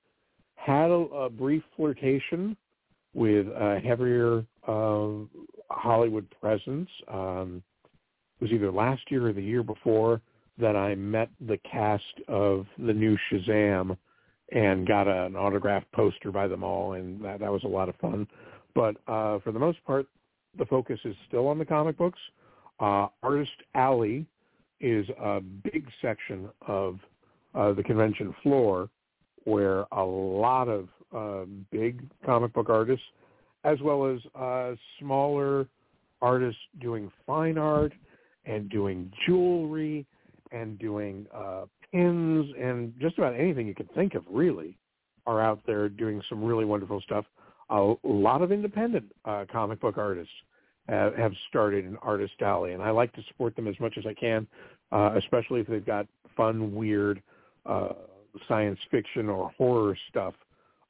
had 0.55 0.89
a, 0.89 0.93
a 0.93 1.29
brief 1.29 1.63
flirtation 1.75 2.55
with 3.13 3.47
a 3.47 3.79
heavier 3.83 4.45
uh, 4.67 5.09
Hollywood 5.69 6.27
presence. 6.39 6.89
Um, 7.07 7.63
was 8.45 8.53
either 8.53 8.71
last 8.71 9.01
year 9.09 9.27
or 9.27 9.33
the 9.33 9.41
year 9.41 9.63
before 9.63 10.21
that 10.59 10.75
I 10.75 10.93
met 10.93 11.29
the 11.47 11.57
cast 11.69 12.03
of 12.27 12.67
the 12.77 12.93
new 12.93 13.17
Shazam 13.31 13.97
and 14.51 14.87
got 14.87 15.07
a, 15.07 15.25
an 15.25 15.35
autographed 15.35 15.91
poster 15.93 16.31
by 16.31 16.47
them 16.47 16.63
all, 16.63 16.93
and 16.93 17.19
that, 17.25 17.39
that 17.39 17.51
was 17.51 17.63
a 17.63 17.67
lot 17.67 17.89
of 17.89 17.95
fun. 17.95 18.27
But 18.75 18.97
uh, 19.07 19.39
for 19.39 19.51
the 19.51 19.57
most 19.57 19.83
part, 19.83 20.05
the 20.59 20.65
focus 20.67 20.99
is 21.05 21.15
still 21.27 21.47
on 21.47 21.57
the 21.57 21.65
comic 21.65 21.97
books. 21.97 22.19
Uh, 22.79 23.07
Artist 23.23 23.63
Alley 23.73 24.27
is 24.79 25.07
a 25.19 25.41
big 25.41 25.87
section 25.99 26.47
of 26.67 26.99
uh, 27.55 27.73
the 27.73 27.81
convention 27.81 28.35
floor 28.43 28.89
where 29.45 29.85
a 29.91 30.03
lot 30.03 30.67
of 30.67 30.87
uh, 31.15 31.45
big 31.71 32.07
comic 32.23 32.53
book 32.53 32.69
artists, 32.69 33.05
as 33.63 33.81
well 33.81 34.05
as 34.05 34.19
uh, 34.39 34.75
smaller 34.99 35.67
artists 36.21 36.61
doing 36.79 37.11
fine 37.25 37.57
art 37.57 37.91
and 38.45 38.69
doing 38.69 39.11
jewelry 39.25 40.05
and 40.51 40.77
doing 40.79 41.25
uh, 41.33 41.65
pins 41.91 42.45
and 42.59 42.93
just 42.99 43.17
about 43.17 43.33
anything 43.35 43.67
you 43.67 43.75
can 43.75 43.87
think 43.95 44.15
of 44.15 44.23
really 44.29 44.77
are 45.25 45.41
out 45.41 45.59
there 45.65 45.89
doing 45.89 46.21
some 46.29 46.43
really 46.43 46.65
wonderful 46.65 47.01
stuff. 47.01 47.25
A 47.69 47.95
lot 48.03 48.41
of 48.41 48.51
independent 48.51 49.05
uh, 49.25 49.45
comic 49.51 49.79
book 49.81 49.97
artists 49.97 50.33
have, 50.87 51.15
have 51.15 51.31
started 51.49 51.85
an 51.85 51.97
artist 52.01 52.33
alley, 52.41 52.73
and 52.73 52.83
I 52.83 52.91
like 52.91 53.11
to 53.13 53.23
support 53.29 53.55
them 53.55 53.67
as 53.67 53.75
much 53.79 53.97
as 53.97 54.05
I 54.05 54.13
can, 54.13 54.45
uh, 54.91 55.15
especially 55.17 55.61
if 55.61 55.67
they've 55.67 55.85
got 55.85 56.05
fun, 56.37 56.75
weird 56.75 57.23
uh, 57.65 57.93
science 58.47 58.77
fiction 58.91 59.29
or 59.29 59.51
horror 59.57 59.97
stuff 60.09 60.35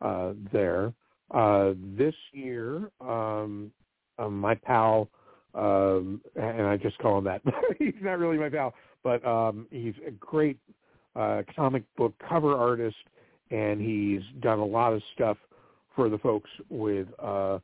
uh, 0.01 0.33
there. 0.51 0.93
Uh, 1.31 1.73
this 1.97 2.15
year, 2.33 2.91
um, 3.01 3.71
uh, 4.19 4.29
my 4.29 4.55
pal, 4.55 5.07
um, 5.55 6.21
and 6.35 6.63
I 6.63 6.77
just 6.77 6.97
call 6.99 7.17
him 7.17 7.23
that. 7.25 7.41
he's 7.79 7.93
not 8.01 8.19
really 8.19 8.37
my 8.37 8.49
pal, 8.49 8.73
but 9.03 9.25
um, 9.25 9.67
he's 9.71 9.93
a 10.05 10.11
great 10.11 10.57
uh, 11.15 11.43
comic 11.55 11.83
book 11.95 12.13
cover 12.27 12.55
artist, 12.55 12.97
and 13.51 13.81
he's 13.81 14.21
done 14.41 14.59
a 14.59 14.65
lot 14.65 14.93
of 14.93 15.01
stuff 15.13 15.37
for 15.95 16.09
the 16.09 16.17
folks 16.17 16.49
with 16.69 17.07
uh, 17.19 17.59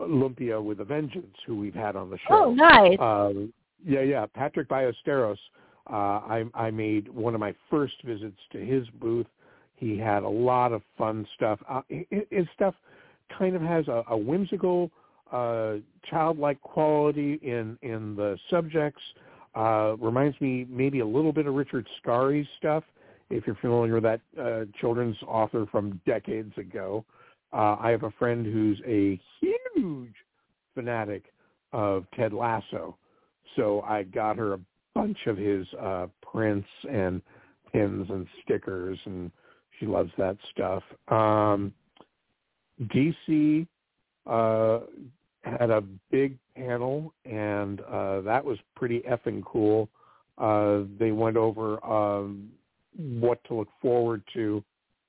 Lumpia 0.00 0.62
with 0.62 0.80
a 0.80 0.84
Vengeance, 0.84 1.36
who 1.46 1.56
we've 1.56 1.74
had 1.74 1.96
on 1.96 2.10
the 2.10 2.18
show. 2.28 2.46
Oh, 2.46 2.54
nice. 2.54 2.98
Um, 2.98 3.52
yeah, 3.84 4.00
yeah. 4.00 4.26
Patrick 4.26 4.68
Ballesteros. 4.68 5.38
Uh, 5.90 5.92
I, 5.92 6.44
I 6.54 6.70
made 6.70 7.08
one 7.08 7.34
of 7.34 7.40
my 7.40 7.54
first 7.70 8.02
visits 8.04 8.38
to 8.52 8.58
his 8.58 8.88
booth. 9.00 9.26
He 9.76 9.98
had 9.98 10.22
a 10.22 10.28
lot 10.28 10.72
of 10.72 10.80
fun 10.96 11.26
stuff. 11.34 11.60
Uh, 11.68 11.82
his 11.90 12.46
stuff 12.54 12.74
kind 13.38 13.54
of 13.54 13.60
has 13.60 13.86
a, 13.88 14.02
a 14.08 14.16
whimsical, 14.16 14.90
uh, 15.32 15.74
childlike 16.08 16.60
quality 16.60 17.34
in 17.42 17.78
in 17.82 18.16
the 18.16 18.38
subjects. 18.50 19.02
Uh, 19.54 19.94
reminds 20.00 20.40
me 20.40 20.66
maybe 20.68 20.98
a 20.98 21.06
little 21.06 21.32
bit 21.32 21.46
of 21.46 21.54
Richard 21.54 21.86
Scarry's 22.02 22.46
stuff, 22.58 22.82
if 23.30 23.46
you're 23.46 23.56
familiar 23.56 23.94
with 23.94 24.02
that 24.02 24.20
uh, 24.40 24.64
children's 24.80 25.16
author 25.26 25.66
from 25.70 26.00
decades 26.06 26.56
ago. 26.58 27.04
Uh, 27.52 27.76
I 27.78 27.90
have 27.90 28.02
a 28.02 28.10
friend 28.18 28.44
who's 28.44 28.80
a 28.84 29.20
huge 29.40 30.14
fanatic 30.74 31.32
of 31.72 32.04
Ted 32.16 32.32
Lasso, 32.32 32.96
so 33.54 33.82
I 33.82 34.02
got 34.02 34.36
her 34.38 34.54
a 34.54 34.60
bunch 34.94 35.18
of 35.26 35.36
his 35.36 35.66
uh, 35.80 36.06
prints 36.20 36.68
and 36.90 37.22
pins 37.72 38.06
and 38.10 38.26
stickers, 38.42 38.98
and 39.04 39.30
she 39.78 39.86
loves 39.86 40.10
that 40.18 40.36
stuff. 40.52 40.82
Um, 41.08 41.72
DC 42.82 43.66
uh, 44.26 44.80
had 45.42 45.70
a 45.70 45.82
big 46.10 46.38
panel, 46.56 47.12
and 47.24 47.80
uh, 47.82 48.20
that 48.22 48.44
was 48.44 48.58
pretty 48.74 49.00
effing 49.00 49.42
cool. 49.44 49.88
Uh, 50.38 50.82
they 50.98 51.12
went 51.12 51.36
over 51.36 51.84
um, 51.84 52.48
what 52.96 53.42
to 53.44 53.54
look 53.54 53.68
forward 53.80 54.22
to, 54.34 54.62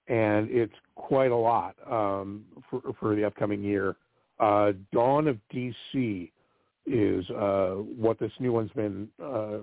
and 0.07 0.49
it's 0.51 0.73
quite 0.95 1.31
a 1.31 1.35
lot 1.35 1.75
um, 1.89 2.43
for, 2.69 2.81
for 2.99 3.15
the 3.15 3.23
upcoming 3.23 3.63
year. 3.63 3.95
Uh, 4.39 4.73
Dawn 4.91 5.27
of 5.27 5.37
DC 5.53 6.31
is 6.85 7.29
uh, 7.31 7.75
what 7.97 8.19
this 8.19 8.31
new 8.39 8.51
one's 8.51 8.71
been 8.71 9.07
uh, 9.23 9.57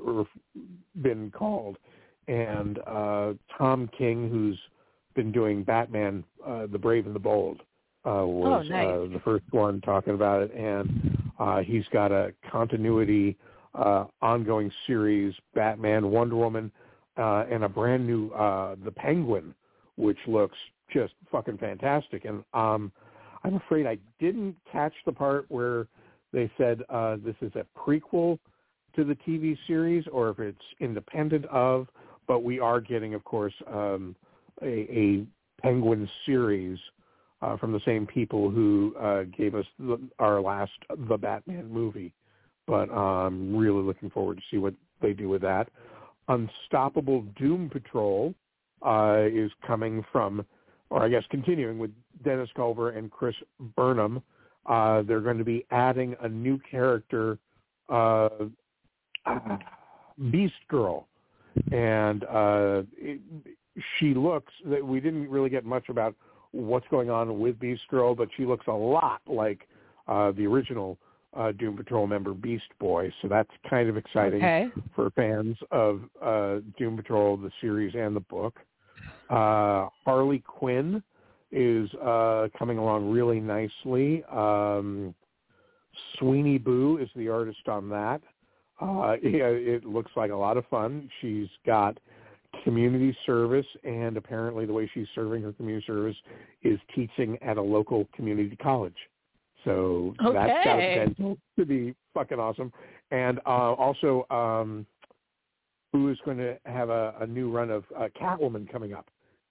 been 1.03 1.31
called, 1.31 1.77
and 2.27 2.79
uh, 2.87 3.35
Tom 3.57 3.89
King, 3.97 4.29
who's 4.29 4.59
been 5.15 5.31
doing 5.31 5.63
Batman, 5.63 6.25
uh, 6.45 6.67
the 6.67 6.79
Brave 6.79 7.07
and 7.07 7.15
the 7.15 7.21
Bold, 7.21 7.61
uh, 8.05 8.27
was 8.27 8.67
oh, 8.67 8.73
nice. 8.73 8.89
uh, 8.89 9.13
the 9.13 9.21
first 9.25 9.45
one 9.51 9.81
talking 9.81 10.15
about 10.15 10.43
it, 10.43 10.55
and 10.55 11.33
uh, 11.39 11.61
he's 11.61 11.85
got 11.93 12.11
a 12.11 12.33
continuity, 12.51 13.37
uh, 13.75 14.07
ongoing 14.21 14.71
series, 14.87 15.35
Batman, 15.55 16.11
Wonder 16.11 16.37
Woman, 16.37 16.73
uh, 17.17 17.45
and 17.51 17.65
a 17.65 17.69
brand 17.69 18.07
new 18.07 18.31
uh, 18.31 18.77
The 18.85 18.91
Penguin, 18.91 19.55
which 19.97 20.19
looks 20.27 20.57
just 20.93 21.15
fucking 21.31 21.59
fantastic. 21.59 22.25
And 22.25 22.45
um, 22.55 22.93
I'm 23.45 23.57
afraid 23.57 23.87
I 23.87 23.99
didn't 24.19 24.57
catch 24.71 24.95
the 25.07 25.13
part 25.13 25.47
where 25.49 25.87
they 26.33 26.51
said 26.59 26.83
uh, 26.89 27.17
this 27.25 27.37
is 27.41 27.53
a 27.55 27.67
prequel 27.79 28.39
to 28.97 29.05
the 29.05 29.17
TV 29.27 29.57
series 29.67 30.05
or 30.13 30.31
if 30.31 30.39
it's 30.39 30.59
independent 30.81 31.47
of, 31.47 31.89
but 32.27 32.43
we 32.43 32.61
are 32.61 32.81
getting, 32.81 33.15
of 33.15 33.25
course, 33.25 33.55
um, 33.67 34.15
a, 34.63 34.67
a 34.67 35.27
Penguin 35.61 36.09
series 36.27 36.79
uh, 37.43 37.57
from 37.57 37.73
the 37.73 37.81
same 37.85 38.07
people 38.07 38.51
who 38.51 38.95
uh, 39.01 39.25
gave 39.37 39.55
us 39.55 39.67
the, 39.79 40.01
our 40.19 40.41
last 40.41 40.73
The 41.09 41.17
Batman 41.17 41.71
movie. 41.71 42.13
But 42.67 42.91
I'm 42.91 43.53
um, 43.53 43.57
really 43.57 43.83
looking 43.83 44.09
forward 44.11 44.37
to 44.37 44.43
see 44.51 44.59
what 44.59 44.75
they 45.01 45.13
do 45.13 45.29
with 45.29 45.43
that. 45.43 45.69
Unstoppable 46.29 47.23
Doom 47.37 47.69
Patrol 47.69 48.33
uh, 48.87 49.25
is 49.31 49.51
coming 49.67 50.05
from, 50.13 50.47
or 50.91 51.03
I 51.03 51.09
guess 51.09 51.25
continuing 51.31 51.79
with 51.79 51.91
Dennis 52.25 52.49
Culver 52.55 52.91
and 52.91 53.11
Chris 53.11 53.35
Burnham. 53.77 54.23
Uh, 54.65 55.03
they're 55.03 55.21
going 55.21 55.39
to 55.39 55.45
be 55.45 55.67
adding 55.73 56.15
a 56.21 56.29
new 56.29 56.61
character, 56.71 57.37
uh, 57.89 58.29
Beast 60.31 60.55
Girl, 60.69 61.09
and 61.73 62.23
uh, 62.25 62.83
it, 62.97 63.21
she 63.99 64.15
looks. 64.15 64.53
That 64.67 64.87
we 64.87 65.01
didn't 65.01 65.29
really 65.29 65.51
get 65.51 65.65
much 65.65 65.89
about 65.89 66.15
what's 66.53 66.87
going 66.89 67.11
on 67.11 67.41
with 67.41 67.59
Beast 67.59 67.83
Girl, 67.91 68.15
but 68.15 68.29
she 68.37 68.45
looks 68.45 68.67
a 68.69 68.73
lot 68.73 69.21
like 69.27 69.67
uh, 70.07 70.33
the 70.33 70.47
original 70.47 70.99
uh, 71.37 71.53
Doom 71.53 71.77
Patrol 71.77 72.07
member 72.07 72.35
Beast 72.35 72.65
Boy. 72.79 73.13
So 73.23 73.29
that's 73.29 73.51
kind 73.69 73.89
of 73.89 73.97
exciting 73.97 74.39
okay. 74.39 74.69
for 74.95 75.11
fans 75.11 75.57
of 75.71 76.03
uh, 76.23 76.59
Doom 76.79 76.97
Patrol, 76.97 77.37
the 77.37 77.51
series 77.61 77.95
and 77.95 78.15
the 78.15 78.21
book. 78.21 78.59
Uh, 79.31 79.89
Harley 80.05 80.43
Quinn 80.47 81.03
is 81.51 81.93
uh, 81.95 82.49
coming 82.59 82.79
along 82.79 83.11
really 83.11 83.41
nicely. 83.41 84.25
Um, 84.31 85.15
Sweeney 86.19 86.59
Boo 86.59 86.99
is 86.99 87.09
the 87.17 87.29
artist 87.29 87.69
on 87.69 87.89
that. 87.91 88.21
Uh, 88.81 89.17
yeah, 89.23 89.47
it 89.47 89.85
looks 89.85 90.11
like 90.17 90.31
a 90.31 90.37
lot 90.37 90.57
of 90.57 90.67
fun. 90.67 91.09
She's 91.21 91.49
got 91.67 91.99
community 92.65 93.17
service, 93.27 93.67
and 93.85 94.17
apparently 94.17 94.67
the 94.67 94.73
way 94.73 94.91
she's 94.95 95.07
serving 95.15 95.43
her 95.43 95.53
community 95.53 95.85
service 95.87 96.17
is 96.63 96.79
teaching 96.95 97.39
at 97.43 97.57
a 97.57 97.63
local 97.63 98.09
community 98.15 98.57
college. 98.57 98.97
So 99.65 100.15
okay. 100.25 100.33
that's 100.33 100.65
got 100.65 100.77
potential 100.77 101.39
to 101.59 101.65
be 101.65 101.95
fucking 102.15 102.39
awesome. 102.39 102.73
And 103.11 103.39
uh, 103.47 103.75
also, 103.75 104.27
um, 104.31 104.87
who 105.93 106.11
is 106.11 106.19
going 106.25 106.39
to 106.39 106.59
have 106.65 106.89
a, 106.89 107.15
a 107.21 107.27
new 107.27 107.51
run 107.51 107.71
of 107.71 107.85
uh, 107.97 108.09
Catwoman 108.21 108.71
coming 108.71 108.93
up, 108.93 109.07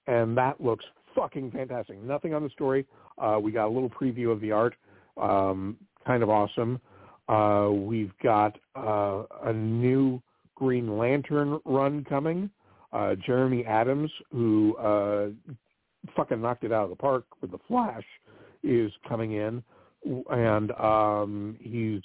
and 0.08 0.36
that 0.38 0.60
looks 0.60 0.86
fucking 1.16 1.52
fantastic. 1.52 2.02
Nothing 2.02 2.34
on 2.34 2.44
the 2.44 2.50
story. 2.50 2.86
Uh, 3.18 3.40
we 3.42 3.52
got 3.52 3.68
a 3.68 3.70
little 3.70 3.90
preview 3.90 4.32
of 4.32 4.42
the 4.42 4.52
art. 4.52 4.76
Um, 5.22 5.78
kind 6.06 6.24
of 6.24 6.30
awesome. 6.30 6.80
Uh, 7.30 7.70
we've 7.72 8.12
got 8.24 8.58
uh, 8.76 9.24
a 9.44 9.54
new 9.54 10.22
Green 10.56 10.98
Lantern 10.98 11.60
run 11.66 12.04
coming. 12.06 12.50
Uh, 12.94 13.16
Jeremy 13.26 13.66
Adams, 13.66 14.12
who 14.32 14.76
uh, 14.78 15.28
fucking 16.16 16.42
knocked 16.42 16.64
it 16.64 16.72
out 16.72 16.86
of 16.86 16.90
the 16.90 16.96
park 16.96 17.26
with 17.42 17.52
the 17.52 17.60
Flash, 17.68 18.04
is 18.64 18.92
coming 19.08 19.34
in. 19.34 19.64
and 20.30 20.72
um, 20.72 21.58
he's 21.60 22.02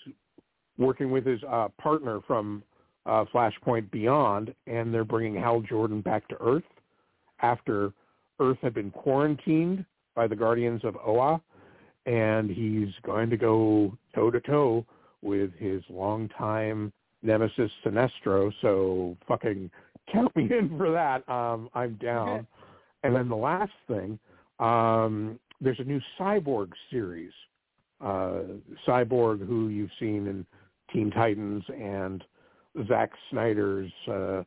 working 0.79 1.11
with 1.11 1.25
his 1.27 1.41
uh, 1.51 1.69
partner 1.81 2.21
from 2.27 2.63
uh, 3.07 3.25
Flashpoint 3.33 3.91
Beyond, 3.91 4.55
and 4.67 4.93
they're 4.93 5.05
bringing 5.05 5.41
Hal 5.41 5.61
Jordan 5.61 6.01
back 6.01 6.29
to 6.29 6.37
Earth 6.41 6.65
after 7.41 7.93
Earth 8.41 8.59
had 8.63 8.75
been 8.75 8.91
quarantined 8.91 9.85
by 10.15 10.27
the 10.27 10.37
Guardians 10.37 10.83
of 10.85 10.97
Oa, 11.05 11.41
and 12.07 12.51
he's 12.51 12.93
going 13.05 13.31
to 13.31 13.37
go 13.37 13.97
toe 14.15 14.31
to 14.31 14.41
toe 14.41 14.85
with 15.23 15.53
his 15.59 15.83
longtime 15.89 16.93
nemesis 17.23 17.71
Sinestro. 17.85 18.53
So 18.63 19.17
fucking 19.27 19.71
count 20.13 20.35
me 20.37 20.45
in 20.59 20.77
for 20.77 20.91
that. 20.93 21.29
Um, 21.29 21.69
I'm 21.75 21.95
down. 21.95 22.47
and 23.03 23.15
then 23.15 23.29
the 23.29 23.37
last 23.37 23.73
thing, 23.89 24.19
um, 24.59 25.39
there's 25.61 25.81
a 25.81 25.85
new 25.85 26.01
Cyborg 26.19 26.71
series. 26.91 27.33
Uh, 28.01 28.41
Cyborg, 28.87 29.47
who 29.47 29.69
you've 29.69 29.91
seen 29.99 30.27
in 30.27 30.45
Teen 30.93 31.11
Titans 31.11 31.65
and 31.75 32.23
Zack 32.87 33.11
Snyder's 33.31 33.91
uh, 34.11 34.43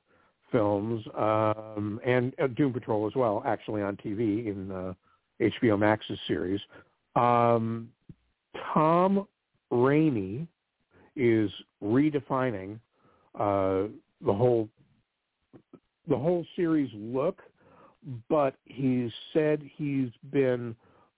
films, 0.52 1.04
um, 1.18 2.00
and 2.06 2.34
uh, 2.40 2.48
Doom 2.48 2.74
Patrol 2.74 3.08
as 3.08 3.16
well, 3.16 3.42
actually 3.46 3.82
on 3.82 3.98
TV 3.98 4.48
in 4.48 4.72
uh, 4.72 4.94
HBO 5.42 5.80
Max's 5.80 6.20
series. 6.28 6.60
Um, 7.16 7.90
Tom 8.74 9.28
Raney 9.72 10.48
is 11.16 11.52
redefining 11.84 12.80
uh, 13.36 13.88
the 14.22 14.34
whole 14.34 14.70
the 16.10 16.18
whole 16.18 16.46
series 16.56 16.90
look, 16.94 17.42
but 18.30 18.56
he's 18.66 19.12
said 19.34 19.62
he's 19.76 20.10
been 20.32 20.76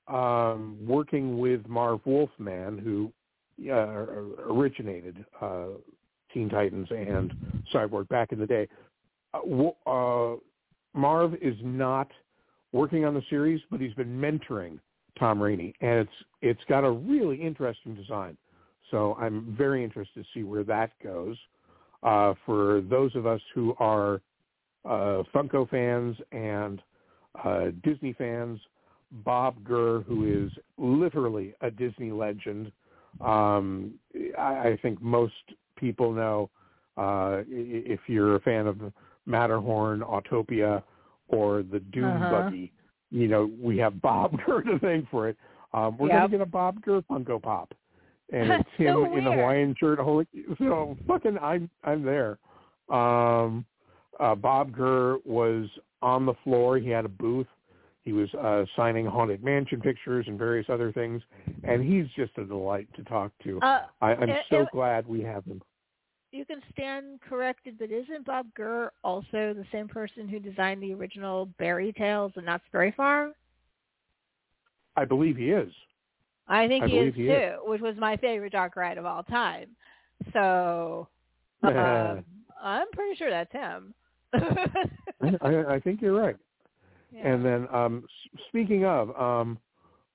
um, 0.07 0.77
working 0.85 1.39
with 1.39 1.67
Marv 1.67 2.01
Wolfman, 2.05 2.77
who 2.77 3.11
uh, 3.71 4.05
originated 4.49 5.23
uh, 5.41 5.67
Teen 6.33 6.49
Titans 6.49 6.87
and 6.89 7.33
Cyborg 7.73 8.07
back 8.09 8.31
in 8.31 8.39
the 8.39 8.45
day. 8.45 8.67
Uh, 9.33 9.89
uh, 9.89 10.35
Marv 10.93 11.35
is 11.35 11.55
not 11.63 12.11
working 12.71 13.05
on 13.05 13.13
the 13.13 13.23
series, 13.29 13.61
but 13.69 13.79
he's 13.79 13.93
been 13.93 14.19
mentoring 14.19 14.79
Tom 15.17 15.41
Raney, 15.41 15.73
and 15.81 15.99
it's 15.99 16.11
it's 16.41 16.61
got 16.67 16.83
a 16.83 16.91
really 16.91 17.37
interesting 17.37 17.95
design. 17.95 18.37
So 18.89 19.15
I'm 19.19 19.55
very 19.57 19.83
interested 19.83 20.23
to 20.23 20.29
see 20.33 20.43
where 20.43 20.63
that 20.65 20.91
goes. 21.03 21.37
Uh, 22.03 22.33
for 22.45 22.81
those 22.89 23.15
of 23.15 23.27
us 23.27 23.39
who 23.53 23.75
are 23.79 24.21
uh, 24.85 25.23
Funko 25.33 25.69
fans 25.69 26.15
and 26.31 26.81
uh, 27.43 27.67
Disney 27.83 28.13
fans, 28.13 28.59
Bob 29.11 29.63
Gurr, 29.63 30.01
who 30.01 30.45
is 30.45 30.51
literally 30.77 31.53
a 31.61 31.69
Disney 31.69 32.11
legend, 32.11 32.71
um, 33.19 33.93
I, 34.37 34.69
I 34.69 34.79
think 34.81 35.01
most 35.01 35.33
people 35.75 36.13
know 36.13 36.49
uh, 36.97 37.41
if 37.47 37.99
you're 38.07 38.35
a 38.35 38.39
fan 38.41 38.67
of 38.67 38.79
Matterhorn, 39.25 40.01
Autopia, 40.01 40.83
or 41.27 41.63
the 41.63 41.79
Doom 41.79 42.05
uh-huh. 42.05 42.31
Buggy. 42.31 42.71
You 43.09 43.27
know, 43.27 43.51
we 43.59 43.77
have 43.79 44.01
Bob 44.01 44.37
Gurr 44.45 44.61
to 44.63 44.79
thank 44.79 45.09
for 45.09 45.29
it. 45.29 45.37
Um, 45.73 45.97
we're 45.97 46.07
yep. 46.07 46.19
going 46.19 46.31
to 46.31 46.37
get 46.37 46.41
a 46.41 46.49
Bob 46.49 46.81
Gurr 46.81 47.01
Funko 47.09 47.41
Pop, 47.41 47.73
and 48.31 48.51
it's 48.51 48.69
him 48.77 48.93
so 48.93 49.17
in 49.17 49.25
a 49.25 49.31
Hawaiian 49.31 49.75
shirt. 49.79 49.99
Holy, 49.99 50.27
so 50.57 50.97
fucking, 51.07 51.37
I'm 51.39 51.69
I'm 51.83 52.03
there. 52.03 52.39
Um, 52.89 53.65
uh, 54.21 54.35
Bob 54.35 54.71
Gurr 54.71 55.17
was 55.25 55.67
on 56.01 56.25
the 56.25 56.33
floor. 56.43 56.77
He 56.77 56.89
had 56.89 57.05
a 57.05 57.09
booth. 57.09 57.47
He 58.03 58.13
was 58.13 58.33
uh, 58.33 58.65
signing 58.75 59.05
Haunted 59.05 59.43
Mansion 59.43 59.79
pictures 59.79 60.25
and 60.27 60.37
various 60.37 60.67
other 60.69 60.91
things, 60.91 61.21
and 61.63 61.83
he's 61.83 62.05
just 62.15 62.31
a 62.37 62.45
delight 62.45 62.87
to 62.95 63.03
talk 63.03 63.31
to. 63.43 63.59
Uh, 63.61 63.83
I, 64.01 64.15
I'm 64.15 64.29
it, 64.29 64.43
so 64.49 64.61
it, 64.61 64.69
glad 64.71 65.07
we 65.07 65.21
have 65.21 65.45
him 65.45 65.61
you 66.31 66.45
can 66.45 66.61
stand 66.71 67.19
corrected, 67.27 67.77
but 67.77 67.91
isn't 67.91 68.25
Bob 68.25 68.47
Gurr 68.55 68.91
also 69.03 69.53
the 69.53 69.65
same 69.71 69.87
person 69.87 70.27
who 70.27 70.39
designed 70.39 70.81
the 70.81 70.93
original 70.93 71.47
Bear-y 71.59 71.91
Tales 71.97 72.31
and 72.35 72.45
Knott's 72.45 72.63
Berry 72.71 72.93
Farm? 72.95 73.33
I 74.95 75.05
believe 75.05 75.37
he 75.37 75.51
is. 75.51 75.71
I 76.47 76.67
think 76.67 76.85
I 76.85 76.87
he 76.87 76.97
is 76.97 77.15
he 77.15 77.25
too, 77.25 77.31
is. 77.31 77.53
which 77.63 77.81
was 77.81 77.95
my 77.97 78.17
favorite 78.17 78.53
dark 78.53 78.75
ride 78.75 78.97
of 78.97 79.05
all 79.05 79.23
time. 79.23 79.69
So 80.33 81.07
um, 81.63 82.23
I'm 82.61 82.87
pretty 82.93 83.15
sure 83.17 83.29
that's 83.29 83.51
him. 83.51 83.93
I, 84.33 85.75
I 85.75 85.79
think 85.83 86.01
you're 86.01 86.19
right. 86.19 86.35
Yeah. 87.13 87.33
And 87.33 87.43
then, 87.43 87.67
um, 87.73 88.05
speaking 88.47 88.85
of, 88.85 89.13
um, 89.19 89.59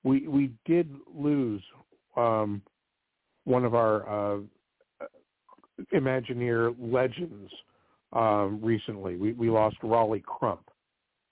we 0.03 0.27
we 0.29 0.51
did 0.65 0.91
lose 1.15 1.63
um, 2.17 2.63
one 3.45 3.67
of 3.67 3.75
our 3.75 4.39
uh, 4.39 4.39
Imagineer 5.93 6.75
legends 6.79 7.53
um, 8.15 8.61
recently. 8.63 9.17
We 9.17 9.35
we 9.35 9.51
lost 9.51 9.77
Rolly 9.83 10.23
Crump. 10.25 10.71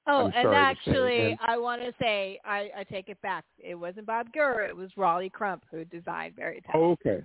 Oh, 0.06 0.26
I'm 0.26 0.46
and 0.46 0.54
actually. 0.54 1.30
And, 1.30 1.38
I 1.46 1.56
want 1.56 1.80
to 1.80 1.92
say 1.98 2.38
I, 2.44 2.68
I 2.76 2.84
take 2.84 3.08
it 3.08 3.20
back. 3.22 3.44
It 3.58 3.74
wasn't 3.74 4.06
Bob 4.06 4.30
Gurr. 4.32 4.66
It 4.68 4.76
was 4.76 4.90
Rolly 4.98 5.30
Crump 5.30 5.64
who 5.70 5.84
designed 5.86 6.34
oh, 6.74 6.90
okay. 6.92 7.22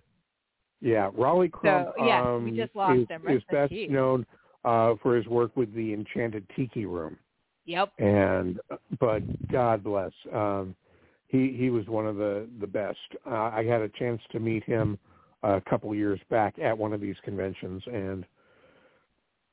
Yeah, 0.82 1.10
Rolly 1.14 1.50
Crump 1.50 1.90
So, 1.98 2.06
yeah, 2.06 2.22
um, 2.22 2.46
we 2.46 2.58
just 2.58 2.74
lost 2.74 3.00
is, 3.00 3.08
him. 3.10 3.22
Rest 3.22 3.38
is 3.38 3.44
best 3.52 3.72
peace. 3.72 3.92
known 3.92 4.26
uh, 4.66 4.96
for 5.02 5.16
his 5.16 5.26
work 5.28 5.56
with 5.56 5.74
the 5.74 5.94
Enchanted 5.94 6.46
Tiki 6.56 6.86
Room. 6.86 7.18
Yep. 7.66 7.94
And 8.00 8.60
but 9.00 9.22
God 9.52 9.84
bless, 9.84 10.12
um, 10.34 10.76
he 11.28 11.56
he 11.58 11.70
was 11.70 11.86
one 11.88 12.08
of 12.08 12.16
the 12.16 12.48
the 12.60 12.68
best. 12.68 12.98
Uh, 13.26 13.52
I 13.54 13.64
had 13.64 13.82
a 13.82 13.90
chance 13.90 14.22
to 14.32 14.40
meet 14.40 14.64
him 14.64 14.98
a 15.44 15.62
couple 15.70 15.94
years 15.94 16.20
back 16.30 16.58
at 16.60 16.78
one 16.78 16.94
of 16.94 17.02
these 17.02 17.16
conventions, 17.24 17.84
and 17.86 18.26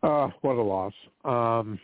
uh, 0.02 0.28
what 0.40 0.56
a 0.56 0.62
loss. 0.62 0.94
Um, 1.24 1.78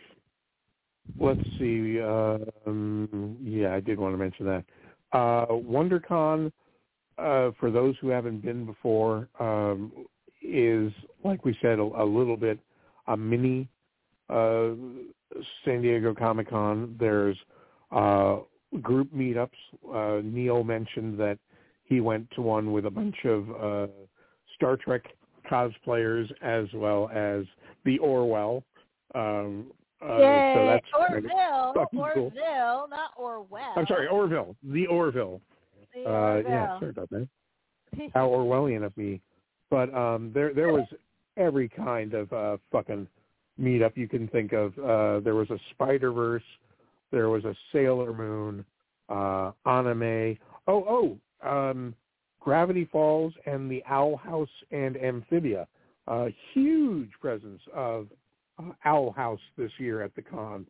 let's 1.19 1.43
see. 1.59 2.01
Um, 2.01 3.37
yeah, 3.41 3.73
I 3.75 3.79
did 3.79 3.99
want 3.99 4.13
to 4.13 4.17
mention 4.17 4.45
that. 4.47 4.65
Uh, 5.11 5.45
WonderCon, 5.47 6.51
uh, 7.19 7.51
for 7.59 7.69
those 7.69 7.95
who 8.01 8.07
haven't 8.07 8.41
been 8.43 8.65
before, 8.65 9.29
um, 9.39 9.91
is 10.41 10.91
like 11.23 11.45
we 11.45 11.55
said, 11.61 11.79
a, 11.79 11.83
a 11.83 12.03
little 12.05 12.37
bit 12.37 12.59
a 13.07 13.17
mini 13.17 13.67
uh, 14.29 14.69
San 15.65 15.81
Diego 15.81 16.13
Comic 16.13 16.49
Con. 16.49 16.95
There's 16.99 17.37
uh, 17.91 18.37
group 18.81 19.13
meetups. 19.13 19.49
Uh, 19.93 20.21
Neil 20.23 20.63
mentioned 20.63 21.19
that 21.19 21.37
he 21.85 21.99
went 22.01 22.29
to 22.31 22.41
one 22.41 22.71
with 22.71 22.85
a 22.85 22.89
bunch 22.91 23.15
of 23.25 23.49
uh, 23.51 23.87
Star 24.55 24.77
Trek 24.77 25.03
cosplayers 25.51 26.31
as 26.41 26.65
well 26.73 27.09
as 27.13 27.45
the 27.85 27.97
Orwell. 27.99 28.63
Um, 29.15 29.71
uh, 30.01 30.17
Yay, 30.17 30.53
so 30.55 30.65
that's 30.67 30.85
Orville, 31.11 31.73
Orville, 31.93 32.13
cool. 32.13 32.87
not 32.89 33.11
Orwell. 33.17 33.73
I'm 33.75 33.85
sorry, 33.87 34.07
Orville, 34.07 34.55
the 34.63 34.85
Orville. 34.87 35.39
The 35.93 36.01
Uh, 36.05 36.09
Orville. 36.11 36.51
yeah, 36.51 36.79
sorry 36.79 36.89
about 36.89 37.09
that. 37.11 37.27
How 38.13 38.27
Orwellian 38.27 38.83
of 38.85 38.95
me. 38.97 39.21
But 39.69 39.93
um, 39.93 40.31
there 40.33 40.53
there 40.53 40.67
was 40.73 40.85
every 41.37 41.69
kind 41.69 42.13
of 42.13 42.31
uh, 42.33 42.57
fucking 42.71 43.07
meetup 43.59 43.95
you 43.95 44.07
can 44.07 44.27
think 44.27 44.53
of. 44.53 44.77
Uh, 44.77 45.19
there 45.19 45.35
was 45.35 45.49
a 45.49 45.59
Spider 45.71 46.11
Verse. 46.11 46.43
There 47.11 47.29
was 47.29 47.45
a 47.45 47.55
Sailor 47.71 48.13
Moon, 48.13 48.65
uh, 49.09 49.51
anime. 49.65 50.37
Oh, 50.67 51.17
oh, 51.43 51.47
um, 51.47 51.93
Gravity 52.39 52.87
Falls 52.91 53.33
and 53.45 53.69
the 53.69 53.83
Owl 53.87 54.17
House 54.17 54.49
and 54.71 54.97
Amphibia. 54.97 55.67
A 56.07 56.33
huge 56.53 57.09
presence 57.21 57.61
of 57.73 58.07
uh, 58.59 58.71
Owl 58.85 59.11
House 59.11 59.39
this 59.57 59.71
year 59.77 60.01
at 60.01 60.13
the 60.15 60.21
con. 60.21 60.65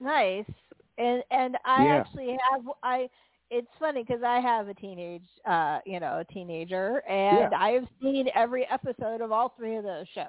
Nice. 0.00 0.44
And 0.98 1.22
and 1.30 1.56
I 1.64 1.84
Yeah. 1.84 1.96
actually 1.96 2.36
have 2.50 2.62
I 2.82 3.08
it's 3.50 3.68
funny 3.78 4.04
because 4.06 4.22
I 4.22 4.40
have 4.40 4.68
a 4.68 4.74
teenage 4.74 5.26
uh 5.46 5.78
you 5.86 6.00
know, 6.00 6.20
a 6.20 6.32
teenager 6.32 7.02
and 7.08 7.50
Yeah. 7.52 7.58
I 7.58 7.70
have 7.70 7.86
seen 8.02 8.28
every 8.34 8.66
episode 8.70 9.20
of 9.20 9.32
all 9.32 9.54
three 9.56 9.76
of 9.76 9.84
those 9.84 10.06
shows. 10.14 10.24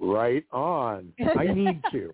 Right 0.00 0.44
on. 0.52 1.12
I 1.38 1.46
need 1.52 1.82
to. 1.92 2.12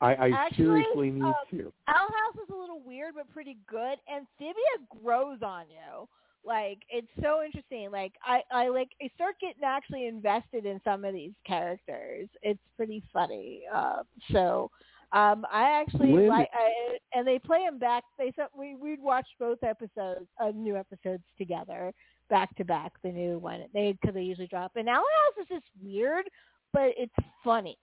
I, 0.00 0.14
I 0.14 0.28
Actually, 0.30 0.64
seriously 0.64 1.10
need 1.10 1.22
um, 1.22 1.34
to. 1.52 1.72
Owl 1.86 2.08
House 2.08 2.42
is 2.42 2.50
a 2.52 2.56
little 2.56 2.80
weird 2.84 3.14
but 3.14 3.32
pretty 3.32 3.56
good. 3.68 3.98
Amphibia 4.12 4.98
grows 5.02 5.38
on 5.42 5.66
you. 5.70 6.08
Like 6.44 6.78
it's 6.90 7.08
so 7.22 7.42
interesting. 7.44 7.90
Like 7.92 8.12
I, 8.26 8.40
I 8.50 8.68
like 8.68 8.88
I 9.00 9.08
start 9.14 9.36
getting 9.40 9.62
actually 9.64 10.06
invested 10.08 10.66
in 10.66 10.80
some 10.82 11.04
of 11.04 11.14
these 11.14 11.32
characters. 11.46 12.28
It's 12.42 12.60
pretty 12.76 13.02
funny. 13.12 13.62
Uh, 13.72 14.02
so 14.32 14.70
um, 15.12 15.44
I 15.52 15.80
actually 15.80 16.26
like, 16.26 16.48
I, 16.54 16.98
and 17.14 17.26
they 17.26 17.38
play 17.38 17.64
them 17.64 17.78
back. 17.78 18.04
They 18.18 18.32
said 18.36 18.46
we 18.56 18.74
we'd 18.74 19.02
watch 19.02 19.26
both 19.38 19.62
episodes, 19.62 20.26
uh, 20.40 20.52
new 20.54 20.76
episodes 20.76 21.22
together, 21.38 21.92
back 22.30 22.54
to 22.56 22.64
back. 22.64 22.92
The 23.02 23.10
new 23.10 23.38
one 23.38 23.64
they 23.74 23.92
because 24.00 24.14
they 24.14 24.22
usually 24.22 24.46
drop. 24.48 24.72
And 24.76 24.88
Owl 24.88 24.96
House 24.96 25.42
is 25.42 25.48
just 25.48 25.66
weird, 25.82 26.24
but 26.72 26.92
it's 26.96 27.14
funny 27.44 27.78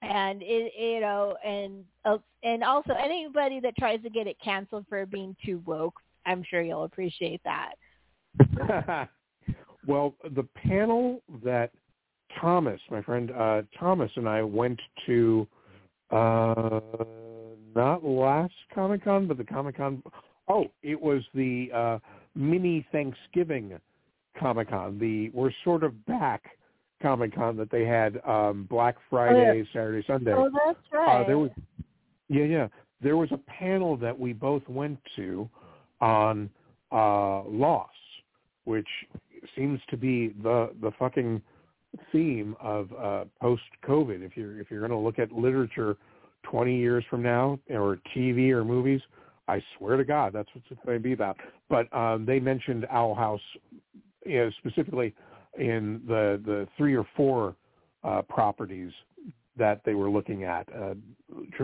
and 0.00 0.42
it 0.42 0.72
you 0.78 1.00
know 1.00 1.36
and 1.44 1.84
uh, 2.04 2.18
and 2.44 2.62
also 2.62 2.92
anybody 2.92 3.58
that 3.58 3.76
tries 3.76 4.00
to 4.02 4.08
get 4.08 4.28
it 4.28 4.36
canceled 4.42 4.86
for 4.88 5.04
being 5.06 5.34
too 5.44 5.60
woke 5.66 5.94
I'm 6.28 6.44
sure 6.48 6.60
you'll 6.60 6.84
appreciate 6.84 7.40
that. 7.44 9.08
well, 9.86 10.14
the 10.34 10.46
panel 10.66 11.22
that 11.42 11.70
Thomas, 12.38 12.80
my 12.90 13.02
friend 13.02 13.30
uh, 13.30 13.62
Thomas, 13.78 14.10
and 14.16 14.28
I 14.28 14.42
went 14.42 14.78
to 15.06 15.48
uh, 16.10 16.80
not 17.74 18.04
last 18.04 18.54
Comic 18.74 19.04
Con, 19.04 19.26
but 19.26 19.38
the 19.38 19.44
Comic 19.44 19.76
Con. 19.76 20.02
Oh, 20.48 20.66
it 20.82 21.00
was 21.00 21.22
the 21.34 21.70
uh, 21.74 21.98
mini 22.34 22.86
Thanksgiving 22.92 23.78
Comic 24.38 24.70
Con. 24.70 24.98
The 24.98 25.30
we're 25.30 25.50
sort 25.64 25.84
of 25.84 26.06
back 26.06 26.44
Comic 27.02 27.34
Con 27.34 27.56
that 27.56 27.70
they 27.70 27.84
had 27.84 28.20
um, 28.26 28.66
Black 28.68 28.96
Friday, 29.10 29.50
oh, 29.50 29.52
yeah. 29.52 29.62
Saturday, 29.72 30.04
Sunday. 30.06 30.32
Oh, 30.34 30.50
that's 30.66 30.78
right. 30.92 31.22
Uh, 31.22 31.26
there 31.26 31.38
was, 31.38 31.50
yeah, 32.28 32.44
yeah. 32.44 32.68
There 33.00 33.16
was 33.16 33.30
a 33.30 33.38
panel 33.38 33.96
that 33.98 34.18
we 34.18 34.32
both 34.32 34.66
went 34.68 34.98
to 35.16 35.48
on 36.00 36.50
uh, 36.90 37.42
loss, 37.44 37.90
which 38.64 38.88
seems 39.54 39.80
to 39.90 39.96
be 39.96 40.34
the 40.42 40.70
the 40.80 40.90
fucking 40.98 41.40
theme 42.12 42.56
of 42.60 42.88
uh, 42.92 43.24
post 43.40 43.62
COVID. 43.86 44.22
If 44.22 44.36
you're 44.36 44.60
if 44.60 44.70
you're 44.70 44.80
going 44.80 44.90
to 44.90 44.98
look 44.98 45.18
at 45.18 45.32
literature 45.32 45.96
20 46.44 46.76
years 46.76 47.04
from 47.10 47.22
now, 47.22 47.58
or 47.70 47.98
TV 48.16 48.50
or 48.50 48.64
movies, 48.64 49.00
I 49.48 49.62
swear 49.76 49.96
to 49.96 50.04
God, 50.04 50.32
that's 50.32 50.48
what 50.54 50.62
it's 50.70 50.80
going 50.84 50.98
to 50.98 51.02
be 51.02 51.12
about. 51.12 51.36
But 51.68 51.92
um, 51.96 52.24
they 52.24 52.38
mentioned 52.38 52.86
Owl 52.90 53.14
House 53.14 53.40
you 54.24 54.38
know, 54.38 54.50
specifically 54.58 55.14
in 55.58 56.02
the 56.06 56.40
the 56.44 56.68
three 56.76 56.96
or 56.96 57.06
four 57.16 57.56
uh, 58.04 58.22
properties 58.22 58.92
that 59.56 59.80
they 59.84 59.94
were 59.94 60.08
looking 60.08 60.44
at, 60.44 60.68
uh, 60.72 60.94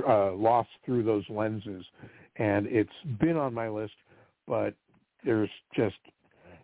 uh, 0.06 0.32
lost 0.32 0.69
through 0.85 1.05
those 1.05 1.24
lenses, 1.28 1.85
and 2.36 2.66
it's 2.66 2.90
been 3.20 3.36
on 3.36 3.55
my 3.55 3.69
list, 3.69 3.93
but 4.48 4.74
there's 5.24 5.51
just 5.77 5.97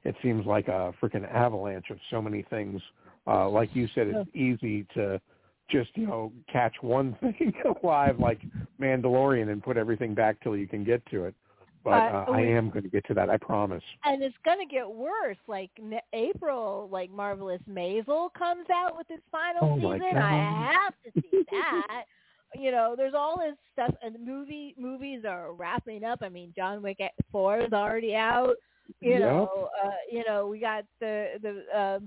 it 0.05 0.15
seems 0.23 0.47
like 0.47 0.69
a 0.69 0.93
freaking 1.01 1.31
avalanche 1.33 1.91
of 1.91 1.99
so 2.11 2.21
many 2.21 2.45
things. 2.51 2.81
Uh, 3.31 3.49
like 3.49 3.75
you 3.75 3.89
said, 3.95 4.09
it's 4.09 4.31
easy 4.35 4.85
to 4.95 5.21
just 5.71 5.91
you 5.95 6.07
know 6.07 6.33
catch 6.53 6.75
one 6.81 7.17
thing 7.21 7.53
live 7.83 8.19
like 8.19 8.41
Mandalorian 8.81 9.51
and 9.51 9.63
put 9.63 9.77
everything 9.77 10.15
back 10.15 10.41
till 10.43 10.57
you 10.57 10.67
can 10.67 10.85
get 10.85 11.05
to 11.07 11.25
it. 11.25 11.35
But 11.83 11.91
uh, 11.91 12.27
I 12.29 12.43
am 12.43 12.69
going 12.69 12.83
to 12.83 12.91
get 12.91 13.07
to 13.07 13.15
that. 13.15 13.31
I 13.31 13.39
promise. 13.39 13.83
And 14.05 14.23
it's 14.23 14.37
going 14.45 14.59
to 14.59 14.67
get 14.67 14.91
worse. 14.91 15.39
Like 15.47 15.71
April, 16.13 16.91
like 16.93 17.11
Marvelous 17.11 17.63
Maisel 17.71 18.29
comes 18.35 18.67
out 18.71 18.99
with 18.99 19.07
its 19.09 19.23
final 19.33 19.81
oh 19.83 19.95
season. 19.95 20.17
I 20.19 20.73
have 20.73 20.95
to 21.05 21.23
see 21.31 21.43
that. 21.53 22.05
you 22.55 22.71
know, 22.71 22.95
there's 22.97 23.15
all 23.15 23.39
this 23.39 23.57
stuff, 23.73 23.95
and 24.03 24.17
movie 24.23 24.75
movies 24.79 25.23
are 25.27 25.55
wrapping 25.55 26.05
up. 26.05 26.19
I 26.23 26.29
mean, 26.29 26.53
John 26.55 26.83
Wick 26.83 26.99
Four 27.33 27.61
is 27.61 27.73
already 27.73 28.15
out. 28.15 28.57
You 29.01 29.13
yep. 29.13 29.21
know, 29.21 29.71
uh, 29.83 29.91
you 30.11 30.25
know, 30.27 30.49
we 30.49 30.59
got 30.59 30.85
the 31.01 31.29
the 31.41 31.65
uh, 31.75 32.01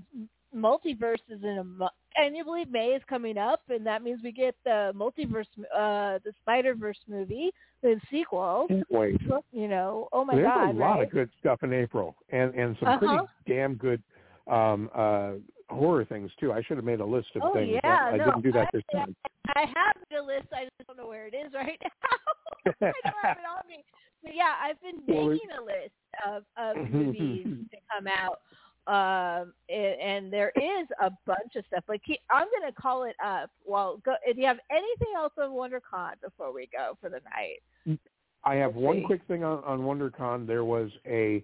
multiverses 0.54 1.42
in 1.42 1.58
a 1.58 1.64
month. 1.64 1.92
Can 2.16 2.34
you 2.34 2.44
believe 2.44 2.70
May 2.70 2.88
is 2.88 3.02
coming 3.08 3.36
up, 3.36 3.62
and 3.68 3.84
that 3.86 4.02
means 4.02 4.20
we 4.22 4.32
get 4.32 4.54
the 4.64 4.92
multiverse, 4.94 5.46
uh, 5.74 6.18
the 6.24 6.32
Spider 6.42 6.74
Verse 6.74 6.98
movie, 7.08 7.50
the 7.82 8.00
sequel. 8.10 8.66
Can't 8.68 8.86
wait. 8.90 9.20
You 9.52 9.68
know, 9.68 10.08
oh 10.12 10.24
my 10.24 10.36
There's 10.36 10.46
god, 10.46 10.66
There's 10.66 10.76
a 10.76 10.78
lot 10.78 10.94
right? 10.94 11.06
of 11.06 11.10
good 11.10 11.30
stuff 11.40 11.62
in 11.62 11.72
April, 11.72 12.16
and 12.30 12.54
and 12.54 12.76
some 12.78 12.88
uh-huh. 12.88 12.98
pretty 12.98 13.24
damn 13.46 13.74
good 13.74 14.02
um 14.46 14.90
uh 14.94 15.32
horror 15.70 16.04
things 16.04 16.30
too. 16.38 16.52
I 16.52 16.62
should 16.62 16.76
have 16.76 16.84
made 16.84 17.00
a 17.00 17.04
list 17.04 17.28
of 17.36 17.42
oh, 17.44 17.52
things. 17.52 17.78
Yeah, 17.82 18.10
I 18.12 18.16
no, 18.16 18.24
didn't 18.26 18.42
do 18.42 18.52
that 18.52 18.68
I, 18.68 18.70
this 18.72 18.84
time. 18.92 19.16
I 19.54 19.60
have 19.60 19.96
the 20.10 20.22
list. 20.22 20.48
I 20.52 20.64
just 20.64 20.86
don't 20.86 20.96
know 20.96 21.08
where 21.08 21.26
it 21.26 21.34
is 21.34 21.52
right 21.54 21.80
now. 21.82 22.72
I 22.80 22.92
don't 23.04 23.14
have 23.22 23.38
it 23.38 23.44
on 23.48 23.68
me. 23.68 23.84
But 24.22 24.34
yeah, 24.34 24.54
I've 24.62 24.80
been 24.80 25.02
making 25.06 25.50
a 25.56 25.62
list 25.62 25.94
of 26.26 26.44
of 26.56 26.90
movies 26.92 27.46
to 27.70 27.76
come 27.92 28.06
out 28.06 28.40
um 28.86 29.54
and, 29.70 30.00
and 30.00 30.32
there 30.32 30.52
is 30.56 30.86
a 31.00 31.10
bunch 31.26 31.56
of 31.56 31.64
stuff. 31.68 31.84
Like 31.88 32.02
he, 32.04 32.18
i'm 32.30 32.46
going 32.60 32.70
to 32.70 32.80
call 32.80 33.04
it 33.04 33.16
up. 33.24 33.50
Well 33.64 34.00
go 34.04 34.14
do 34.26 34.38
you 34.38 34.46
have 34.46 34.58
anything 34.70 35.14
else 35.16 35.32
on 35.38 35.50
wondercon 35.50 36.12
before 36.22 36.52
we 36.52 36.68
go 36.76 36.96
for 37.00 37.08
the 37.08 37.20
night? 37.24 37.98
I 38.44 38.56
have 38.56 38.74
Let's 38.76 38.84
one 38.84 38.96
see. 38.98 39.04
quick 39.04 39.22
thing 39.26 39.42
on, 39.42 39.64
on 39.64 39.80
wondercon. 39.80 40.46
There 40.46 40.64
was 40.64 40.90
a 41.06 41.42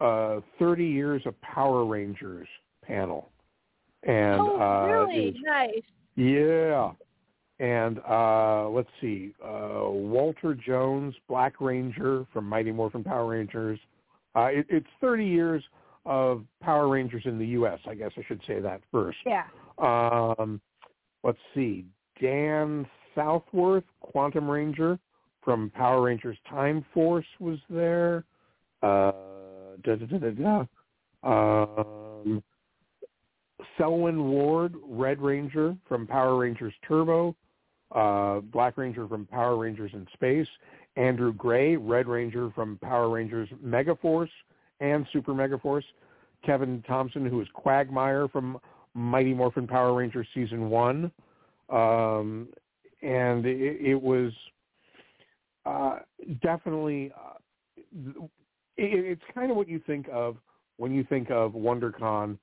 uh 0.00 0.40
30 0.58 0.86
years 0.86 1.22
of 1.26 1.38
power 1.42 1.84
rangers 1.84 2.48
panel. 2.82 3.30
And 4.04 4.40
oh 4.40 4.58
uh 4.58 4.86
really? 4.86 5.26
was, 5.32 5.34
nice. 5.44 5.82
Yeah. 6.16 6.92
And 7.58 7.98
uh 8.08 8.70
let's 8.70 8.88
see 9.02 9.34
uh 9.44 9.82
walter 9.90 10.54
jones 10.54 11.14
black 11.28 11.60
ranger 11.60 12.26
from 12.32 12.46
mighty 12.46 12.72
morphin 12.72 13.04
power 13.04 13.26
rangers. 13.26 13.78
Uh 14.34 14.48
it, 14.50 14.66
it's 14.70 14.86
30 15.02 15.26
years 15.26 15.62
of 16.06 16.44
Power 16.62 16.88
Rangers 16.88 17.22
in 17.24 17.38
the 17.38 17.46
U.S. 17.48 17.78
I 17.86 17.94
guess 17.94 18.10
I 18.16 18.22
should 18.26 18.40
say 18.46 18.60
that 18.60 18.80
first. 18.90 19.18
Yeah. 19.26 19.44
Um, 19.78 20.60
let's 21.22 21.38
see. 21.54 21.84
Dan 22.20 22.86
Southworth, 23.14 23.84
Quantum 24.00 24.50
Ranger 24.50 24.98
from 25.42 25.70
Power 25.70 26.02
Rangers 26.02 26.38
Time 26.48 26.84
Force 26.92 27.26
was 27.38 27.58
there. 27.68 28.24
Uh, 28.82 29.12
da, 29.84 29.96
da, 29.96 30.06
da, 30.06 30.18
da, 30.18 30.66
da. 31.22 31.74
Um, 32.22 32.42
Selwyn 33.76 34.24
Ward, 34.28 34.74
Red 34.86 35.20
Ranger 35.20 35.76
from 35.88 36.06
Power 36.06 36.36
Rangers 36.36 36.74
Turbo. 36.86 37.34
Uh, 37.92 38.40
Black 38.40 38.78
Ranger 38.78 39.08
from 39.08 39.26
Power 39.26 39.56
Rangers 39.56 39.90
in 39.94 40.06
Space. 40.14 40.46
Andrew 40.96 41.32
Gray, 41.32 41.76
Red 41.76 42.06
Ranger 42.06 42.50
from 42.54 42.78
Power 42.78 43.08
Rangers 43.10 43.48
Megaforce 43.64 44.30
and 44.80 45.06
Super 45.12 45.32
Megaforce. 45.32 45.84
Kevin 46.44 46.82
Thompson, 46.86 47.26
who 47.26 47.40
is 47.40 47.48
Quagmire 47.52 48.28
from 48.28 48.58
Mighty 48.94 49.34
Morphin 49.34 49.66
Power 49.66 49.94
Rangers 49.94 50.26
season 50.34 50.70
one, 50.70 51.10
um, 51.68 52.48
and 53.02 53.46
it, 53.46 53.80
it 53.80 54.00
was 54.00 54.32
uh, 55.66 55.98
definitely. 56.42 57.12
Uh, 57.12 58.26
it, 58.76 59.04
it's 59.04 59.22
kind 59.34 59.50
of 59.50 59.56
what 59.56 59.68
you 59.68 59.80
think 59.86 60.06
of 60.10 60.36
when 60.78 60.92
you 60.92 61.04
think 61.04 61.30
of 61.30 61.52
WonderCon 61.52 62.38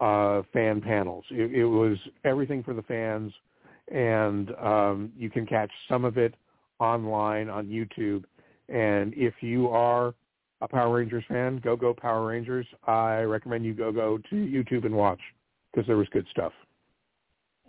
uh, 0.00 0.42
fan 0.52 0.80
panels. 0.80 1.24
It, 1.30 1.52
it 1.54 1.66
was 1.66 1.96
everything 2.24 2.62
for 2.62 2.74
the 2.74 2.82
fans, 2.82 3.32
and 3.92 4.50
um, 4.56 5.12
you 5.16 5.30
can 5.30 5.46
catch 5.46 5.70
some 5.88 6.04
of 6.04 6.16
it 6.18 6.34
online 6.80 7.48
on 7.48 7.66
YouTube. 7.66 8.24
And 8.68 9.12
if 9.14 9.34
you 9.40 9.68
are 9.68 10.14
a 10.62 10.68
Power 10.68 10.96
Rangers 10.96 11.24
fan, 11.28 11.60
go 11.62 11.76
go 11.76 11.92
Power 11.92 12.26
Rangers. 12.26 12.66
I 12.86 13.22
recommend 13.22 13.64
you 13.64 13.74
go 13.74 13.92
go 13.92 14.16
to 14.30 14.34
YouTube 14.34 14.86
and 14.86 14.94
watch 14.94 15.20
because 15.72 15.86
there 15.86 15.96
was 15.96 16.08
good 16.12 16.26
stuff. 16.30 16.52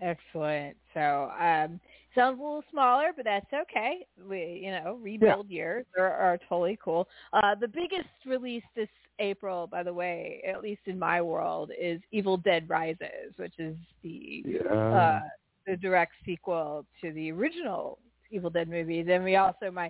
Excellent. 0.02 0.78
So 0.94 1.32
um, 1.40 1.80
sounds 2.14 2.40
a 2.40 2.44
little 2.44 2.64
smaller, 2.70 3.12
but 3.16 3.26
that's 3.26 3.52
okay. 3.52 4.06
We, 4.28 4.62
you 4.64 4.72
know, 4.72 5.00
rebuild 5.02 5.48
yeah. 5.50 5.56
years 5.56 5.86
are, 5.98 6.12
are 6.12 6.38
totally 6.50 6.78
cool. 6.84 7.08
Uh, 7.32 7.56
the 7.56 7.68
biggest 7.68 8.10
release 8.26 8.64
this 8.76 8.90
April, 9.20 9.68
by 9.68 9.82
the 9.84 9.94
way, 9.94 10.44
at 10.48 10.62
least 10.62 10.82
in 10.86 11.00
my 11.00 11.22
world, 11.22 11.72
is 11.80 12.02
Evil 12.12 12.38
Dead 12.38 12.70
Rises, 12.70 13.34
which 13.38 13.54
is 13.58 13.76
the 14.04 14.44
yeah. 14.46 14.72
uh, 14.72 15.20
the 15.66 15.78
direct 15.78 16.14
sequel 16.26 16.86
to 17.02 17.12
the 17.14 17.32
original 17.32 17.98
Evil 18.30 18.50
Dead 18.50 18.68
movie. 18.70 19.02
Then 19.04 19.24
we 19.24 19.36
also 19.36 19.72
my 19.72 19.90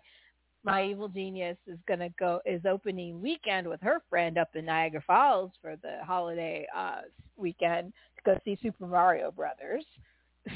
my 0.63 0.85
evil 0.85 1.09
genius 1.09 1.57
is 1.67 1.77
going 1.87 1.99
to 1.99 2.09
go 2.17 2.39
is 2.45 2.61
opening 2.65 3.21
weekend 3.21 3.67
with 3.67 3.81
her 3.81 4.01
friend 4.09 4.37
up 4.37 4.49
in 4.55 4.65
Niagara 4.65 5.03
Falls 5.05 5.51
for 5.61 5.75
the 5.81 6.03
holiday 6.03 6.65
uh 6.75 7.01
weekend 7.35 7.91
to 8.15 8.21
go 8.23 8.39
see 8.45 8.57
Super 8.61 8.87
Mario 8.87 9.31
Brothers. 9.31 9.85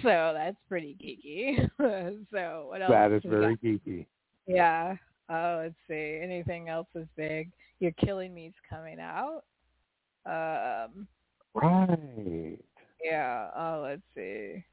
So 0.04 0.34
that's 0.36 0.58
pretty 0.68 0.98
geeky. 1.02 1.70
so 2.30 2.66
what 2.68 2.82
else? 2.82 2.92
That 2.92 3.14
is 3.14 3.22
very 3.26 3.56
got? 3.56 3.64
geeky. 3.64 4.06
Yeah. 4.46 4.96
Oh, 5.30 5.62
let's 5.64 5.76
see. 5.88 6.20
Anything 6.22 6.68
else 6.68 6.90
is 6.94 7.08
big? 7.16 7.52
You're 7.80 7.94
Killing 7.94 8.34
Me's 8.34 8.52
coming 8.70 9.00
out. 9.00 9.44
Um 10.26 11.08
Right. 11.54 12.60
Yeah. 13.02 13.48
Oh, 13.56 13.82
let's 13.82 14.02
see. 14.14 14.66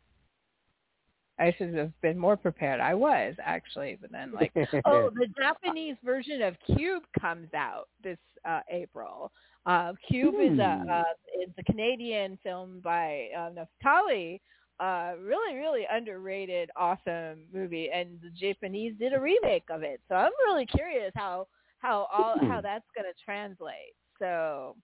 I 1.39 1.53
should 1.59 1.75
have 1.75 1.93
been 2.01 2.17
more 2.19 2.37
prepared. 2.37 2.81
I 2.81 2.95
was 2.95 3.35
actually, 3.43 3.99
but 4.01 4.13
then 4.13 4.33
like, 4.33 4.53
oh, 4.87 5.11
the 5.15 5.27
Japanese 5.37 5.97
version 6.05 6.43
of 6.43 6.55
Cube 6.67 7.03
comes 7.21 7.49
out 7.55 7.89
this 8.03 8.19
uh, 8.49 8.61
April. 8.71 9.33
Uh, 9.67 9.93
Cube 10.07 10.37
is 10.41 10.59
a 10.59 10.81
Hmm. 10.85 10.91
uh, 10.91 11.03
is 11.45 11.51
a 11.59 11.65
Canadian 11.65 12.39
film 12.43 12.81
by 12.83 13.29
uh, 13.37 13.51
Natali. 13.51 14.41
Uh, 14.81 15.13
really, 15.21 15.57
really 15.57 15.87
underrated, 15.91 16.69
awesome 16.77 17.45
movie, 17.53 17.91
and 17.95 18.19
the 18.23 18.31
Japanese 18.31 18.93
did 18.99 19.13
a 19.13 19.21
remake 19.21 19.65
of 19.71 19.83
it. 19.83 20.01
So 20.09 20.17
I'm 20.17 20.33
really 20.47 20.67
curious 20.67 21.13
how 21.17 21.47
how 21.79 22.07
all 22.13 22.37
Hmm. 22.39 22.49
how 22.49 22.61
that's 22.61 22.87
going 22.95 23.07
to 23.13 23.25
translate. 23.25 23.95
So 24.19 24.77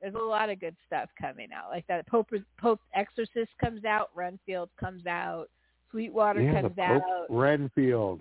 there's 0.00 0.14
a 0.14 0.18
lot 0.18 0.48
of 0.48 0.60
good 0.60 0.76
stuff 0.86 1.08
coming 1.20 1.48
out, 1.52 1.70
like 1.70 1.86
that. 1.88 2.06
Pope 2.06 2.30
Pope 2.58 2.80
Exorcist 2.94 3.50
comes 3.60 3.84
out, 3.84 4.10
Renfield 4.14 4.70
comes 4.80 5.06
out. 5.06 5.48
Sweetwater 5.90 6.42
yeah, 6.42 6.60
comes 6.60 6.78
out. 6.78 7.02
Renfield. 7.30 8.20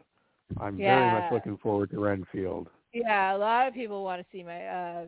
I'm 0.60 0.78
very 0.78 1.12
much 1.12 1.32
looking 1.32 1.58
forward 1.58 1.92
to 1.92 2.00
Renfield. 2.00 2.70
Yeah, 2.94 3.36
a 3.36 3.38
lot 3.38 3.68
of 3.68 3.74
people 3.74 4.04
want 4.04 4.22
to 4.22 4.28
see 4.32 4.44
my, 4.44 4.66
uh, 4.66 5.06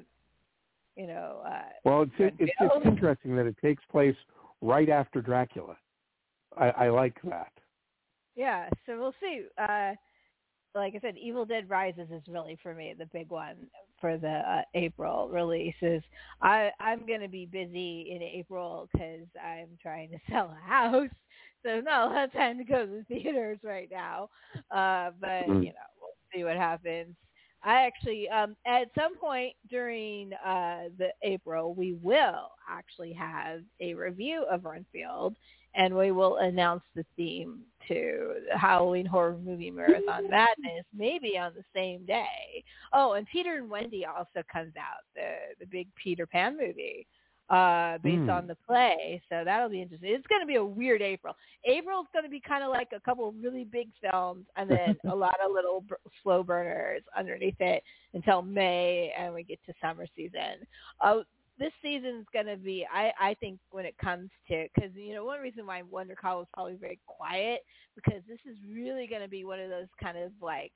you 0.95 1.07
know. 1.07 1.41
Uh, 1.45 1.61
well, 1.85 2.01
it's 2.01 2.11
Red 2.19 2.35
it's, 2.39 2.51
just 2.59 2.85
interesting 2.85 3.35
that 3.35 3.45
it 3.45 3.55
takes 3.61 3.83
place 3.89 4.15
right 4.61 4.89
after 4.89 5.21
Dracula. 5.21 5.77
I, 6.57 6.69
I 6.69 6.89
like 6.89 7.15
that. 7.23 7.51
Yeah, 8.35 8.69
so 8.85 8.99
we'll 8.99 9.15
see. 9.21 9.43
Uh, 9.57 9.93
like 10.75 10.93
I 10.95 10.99
said, 11.01 11.15
Evil 11.17 11.45
Dead 11.45 11.69
Rises 11.69 12.09
is 12.11 12.21
really 12.27 12.57
for 12.61 12.73
me 12.73 12.93
the 12.97 13.07
big 13.07 13.29
one 13.29 13.55
for 13.99 14.17
the 14.17 14.27
uh, 14.27 14.61
April 14.75 15.29
releases. 15.29 16.01
I 16.41 16.69
I'm 16.79 17.05
gonna 17.07 17.27
be 17.27 17.45
busy 17.45 18.11
in 18.15 18.21
April 18.21 18.87
because 18.91 19.27
I'm 19.43 19.69
trying 19.81 20.09
to 20.11 20.17
sell 20.31 20.55
a 20.55 20.69
house, 20.69 21.09
so 21.63 21.79
not 21.81 22.07
a 22.11 22.13
lot 22.13 22.23
of 22.25 22.33
time 22.33 22.57
to 22.57 22.63
go 22.63 22.85
to 22.85 22.91
the 22.91 23.03
theaters 23.21 23.59
right 23.63 23.89
now. 23.91 24.29
Uh, 24.71 25.11
but 25.19 25.47
Mm. 25.47 25.63
you 25.63 25.69
know, 25.69 25.89
we'll 26.01 26.11
see 26.33 26.43
what 26.43 26.57
happens. 26.57 27.15
I 27.61 27.81
actually, 27.85 28.29
um, 28.29 28.55
at 28.65 28.87
some 28.95 29.17
point 29.17 29.53
during 29.69 30.31
uh, 30.33 30.83
the 30.97 31.09
April, 31.23 31.73
we 31.73 31.93
will 31.93 32.51
actually 32.69 33.11
have 33.13 33.61
a 33.81 33.93
review 33.93 34.45
of 34.49 34.63
Renfield, 34.63 35.35
and 35.75 35.93
we 35.93 36.11
will 36.11 36.37
announce 36.37 36.83
the 36.95 37.03
theme 37.17 37.59
to 37.89 38.35
the 38.49 38.57
Halloween 38.57 39.05
Horror 39.05 39.37
Movie 39.43 39.71
Marathon 39.71 40.23
Madness, 40.29 40.85
maybe 40.95 41.37
on 41.37 41.51
the 41.53 41.63
same 41.75 42.05
day. 42.05 42.63
Oh, 42.93 43.13
and 43.13 43.27
Peter 43.27 43.55
and 43.57 43.69
Wendy 43.69 44.05
also 44.05 44.41
comes 44.51 44.73
out, 44.77 45.03
the 45.13 45.35
the 45.59 45.65
big 45.65 45.87
Peter 46.01 46.25
Pan 46.25 46.55
movie, 46.57 47.05
uh, 47.49 47.97
based 47.99 48.19
Hmm. 48.23 48.29
on 48.29 48.47
the 48.47 48.55
play. 48.67 49.21
So 49.29 49.43
that'll 49.43 49.69
be 49.69 49.81
interesting. 49.81 50.11
It's 50.13 50.27
going 50.27 50.41
to 50.41 50.47
be 50.47 50.55
a 50.55 50.63
weird 50.63 51.01
April. 51.01 51.35
April's 51.65 52.07
going 52.13 52.23
to 52.23 52.29
be 52.29 52.39
kind 52.39 52.63
of 52.63 52.69
like 52.69 52.89
a 52.95 52.99
couple 52.99 53.27
of 53.29 53.35
really 53.41 53.63
big 53.63 53.89
films, 54.01 54.45
and 54.55 54.69
then 54.69 54.95
a 55.11 55.15
lot 55.15 55.35
of 55.43 55.51
little 55.51 55.81
b- 55.81 55.95
slow 56.21 56.43
burners 56.43 57.01
underneath 57.17 57.59
it 57.59 57.83
until 58.13 58.41
May, 58.41 59.11
and 59.17 59.33
we 59.33 59.43
get 59.43 59.59
to 59.65 59.73
summer 59.81 60.05
season. 60.15 60.65
Uh, 61.01 61.19
this 61.57 61.73
season's 61.81 62.25
going 62.31 62.45
to 62.45 62.55
be, 62.55 62.85
I, 62.91 63.11
I 63.19 63.33
think, 63.35 63.59
when 63.71 63.85
it 63.85 63.97
comes 63.97 64.29
to, 64.47 64.67
because, 64.73 64.91
you 64.95 65.13
know, 65.13 65.25
one 65.25 65.41
reason 65.41 65.65
why 65.65 65.81
WonderCon 65.81 66.37
was 66.37 66.47
probably 66.53 66.75
very 66.75 66.99
quiet, 67.05 67.65
because 67.95 68.21
this 68.29 68.39
is 68.49 68.57
really 68.73 69.07
going 69.07 69.21
to 69.21 69.27
be 69.27 69.43
one 69.43 69.59
of 69.59 69.69
those 69.69 69.87
kind 70.01 70.17
of 70.17 70.31
like, 70.41 70.71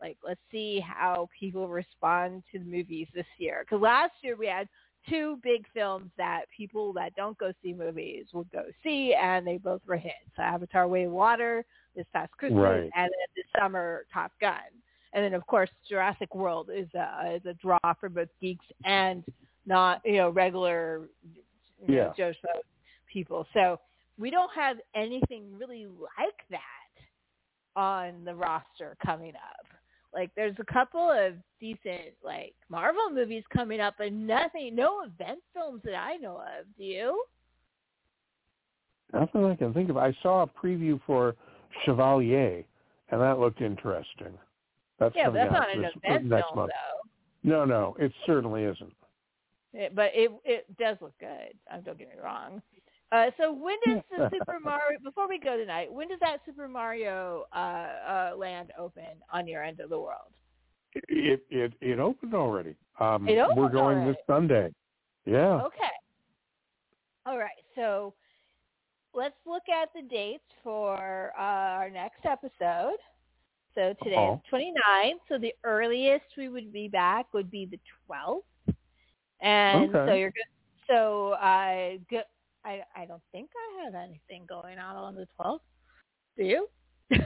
like, 0.00 0.16
let's 0.26 0.40
see 0.50 0.80
how 0.84 1.28
people 1.38 1.68
respond 1.68 2.42
to 2.50 2.58
the 2.58 2.64
movies 2.64 3.06
this 3.14 3.26
year. 3.38 3.64
Because 3.64 3.80
last 3.80 4.12
year 4.22 4.36
we 4.36 4.46
had 4.48 4.68
two 5.08 5.38
big 5.42 5.66
films 5.74 6.10
that 6.16 6.44
people 6.56 6.92
that 6.94 7.14
don't 7.16 7.36
go 7.38 7.52
see 7.62 7.72
movies 7.72 8.26
will 8.32 8.46
go 8.52 8.64
see, 8.82 9.14
and 9.14 9.46
they 9.46 9.58
both 9.58 9.80
were 9.86 9.96
hits. 9.96 10.14
So 10.36 10.42
Avatar: 10.42 10.88
Way 10.88 11.04
of 11.04 11.12
Water 11.12 11.64
this 11.94 12.06
past 12.12 12.32
Christmas, 12.32 12.60
Right. 12.60 12.90
and 12.96 13.04
then 13.04 13.28
this 13.36 13.46
summer 13.58 14.06
Top 14.12 14.32
Gun, 14.40 14.54
and 15.12 15.24
then 15.24 15.34
of 15.34 15.46
course 15.46 15.70
Jurassic 15.88 16.34
World 16.34 16.70
is 16.74 16.88
a 16.94 17.34
is 17.36 17.46
a 17.46 17.54
draw 17.54 17.78
for 18.00 18.08
both 18.08 18.28
geeks 18.40 18.66
and 18.84 19.24
not 19.66 20.00
you 20.04 20.16
know 20.16 20.30
regular 20.30 21.08
you 21.86 21.94
know, 21.96 22.14
Joe 22.16 22.32
Schmo 22.32 22.60
people. 23.12 23.46
So 23.52 23.78
we 24.18 24.30
don't 24.30 24.50
have 24.54 24.78
anything 24.94 25.56
really 25.58 25.86
like 25.86 26.40
that 26.50 26.60
on 27.76 28.24
the 28.24 28.34
roster 28.34 28.96
coming 29.04 29.34
up. 29.34 29.63
Like 30.14 30.30
there's 30.36 30.56
a 30.58 30.72
couple 30.72 31.10
of 31.10 31.34
decent 31.60 32.14
like 32.24 32.54
Marvel 32.68 33.10
movies 33.10 33.42
coming 33.52 33.80
up, 33.80 33.94
but 33.98 34.12
nothing, 34.12 34.74
no 34.74 35.02
event 35.02 35.40
films 35.52 35.80
that 35.84 35.94
I 35.94 36.16
know 36.16 36.36
of. 36.36 36.66
Do 36.78 36.84
you? 36.84 37.24
Nothing 39.12 39.44
I 39.44 39.54
can 39.56 39.72
think 39.74 39.90
of. 39.90 39.96
I 39.96 40.16
saw 40.22 40.42
a 40.42 40.46
preview 40.46 41.00
for 41.06 41.34
Chevalier, 41.84 42.64
and 43.10 43.20
that 43.20 43.38
looked 43.38 43.60
interesting. 43.60 44.38
That's 44.98 45.14
yeah, 45.16 45.30
that's 45.30 45.52
not 45.52 45.74
an 45.74 45.82
this, 45.82 45.90
event 46.02 46.26
next 46.26 46.46
film 46.46 46.56
month. 46.56 46.70
though. 46.70 47.50
No, 47.50 47.64
no, 47.64 47.96
it 47.98 48.12
certainly 48.26 48.64
isn't. 48.64 48.92
It, 49.72 49.94
but 49.94 50.10
it 50.14 50.30
it 50.44 50.66
does 50.78 50.96
look 51.00 51.18
good. 51.18 51.54
Um, 51.72 51.82
don't 51.82 51.98
get 51.98 52.08
me 52.08 52.14
wrong. 52.22 52.62
Uh, 53.12 53.30
so 53.38 53.52
when 53.52 53.76
does 53.86 53.98
the 54.10 54.28
Super 54.32 54.58
Mario? 54.60 54.98
Before 55.02 55.28
we 55.28 55.38
go 55.38 55.56
tonight, 55.56 55.92
when 55.92 56.08
does 56.08 56.18
that 56.20 56.38
Super 56.46 56.68
Mario 56.68 57.44
uh, 57.54 57.56
uh, 57.58 58.32
Land 58.36 58.72
open 58.78 59.04
on 59.32 59.46
your 59.46 59.62
end 59.62 59.80
of 59.80 59.90
the 59.90 59.98
world? 59.98 60.32
It 60.94 61.44
it 61.50 61.72
it 61.80 61.98
opened 61.98 62.34
already. 62.34 62.76
Um, 63.00 63.26
It 63.28 63.38
opened 63.38 63.58
we're 63.58 63.68
going 63.68 63.98
already. 63.98 64.10
this 64.12 64.16
Sunday. 64.26 64.72
Yeah. 65.26 65.60
Okay. 65.62 65.94
All 67.26 67.38
right. 67.38 67.62
So 67.74 68.14
let's 69.14 69.36
look 69.46 69.62
at 69.68 69.88
the 69.94 70.02
dates 70.02 70.44
for 70.62 71.32
uh, 71.38 71.42
our 71.42 71.90
next 71.90 72.24
episode. 72.24 72.98
So 73.74 73.94
today 74.02 74.16
Uh-huh. 74.16 74.34
is 74.34 74.40
29. 74.50 75.18
So 75.28 75.38
the 75.38 75.52
earliest 75.64 76.24
we 76.36 76.48
would 76.48 76.72
be 76.72 76.88
back 76.88 77.32
would 77.34 77.50
be 77.50 77.66
the 77.66 77.78
12th. 78.08 78.42
And 79.40 79.92
so 80.06 80.14
you're 80.14 80.30
good. 80.30 80.44
So 80.88 81.34
I 81.40 82.00
go, 82.10 82.20
I 82.64 82.82
I 82.96 83.04
don't 83.06 83.22
think 83.32 83.50
I 83.54 83.84
have 83.84 83.94
anything 83.94 84.46
going 84.48 84.78
on 84.78 84.96
on 84.96 85.14
the 85.14 85.26
12th. 85.38 85.60
Do 86.36 86.44
you? 86.44 86.68
so 87.12 87.18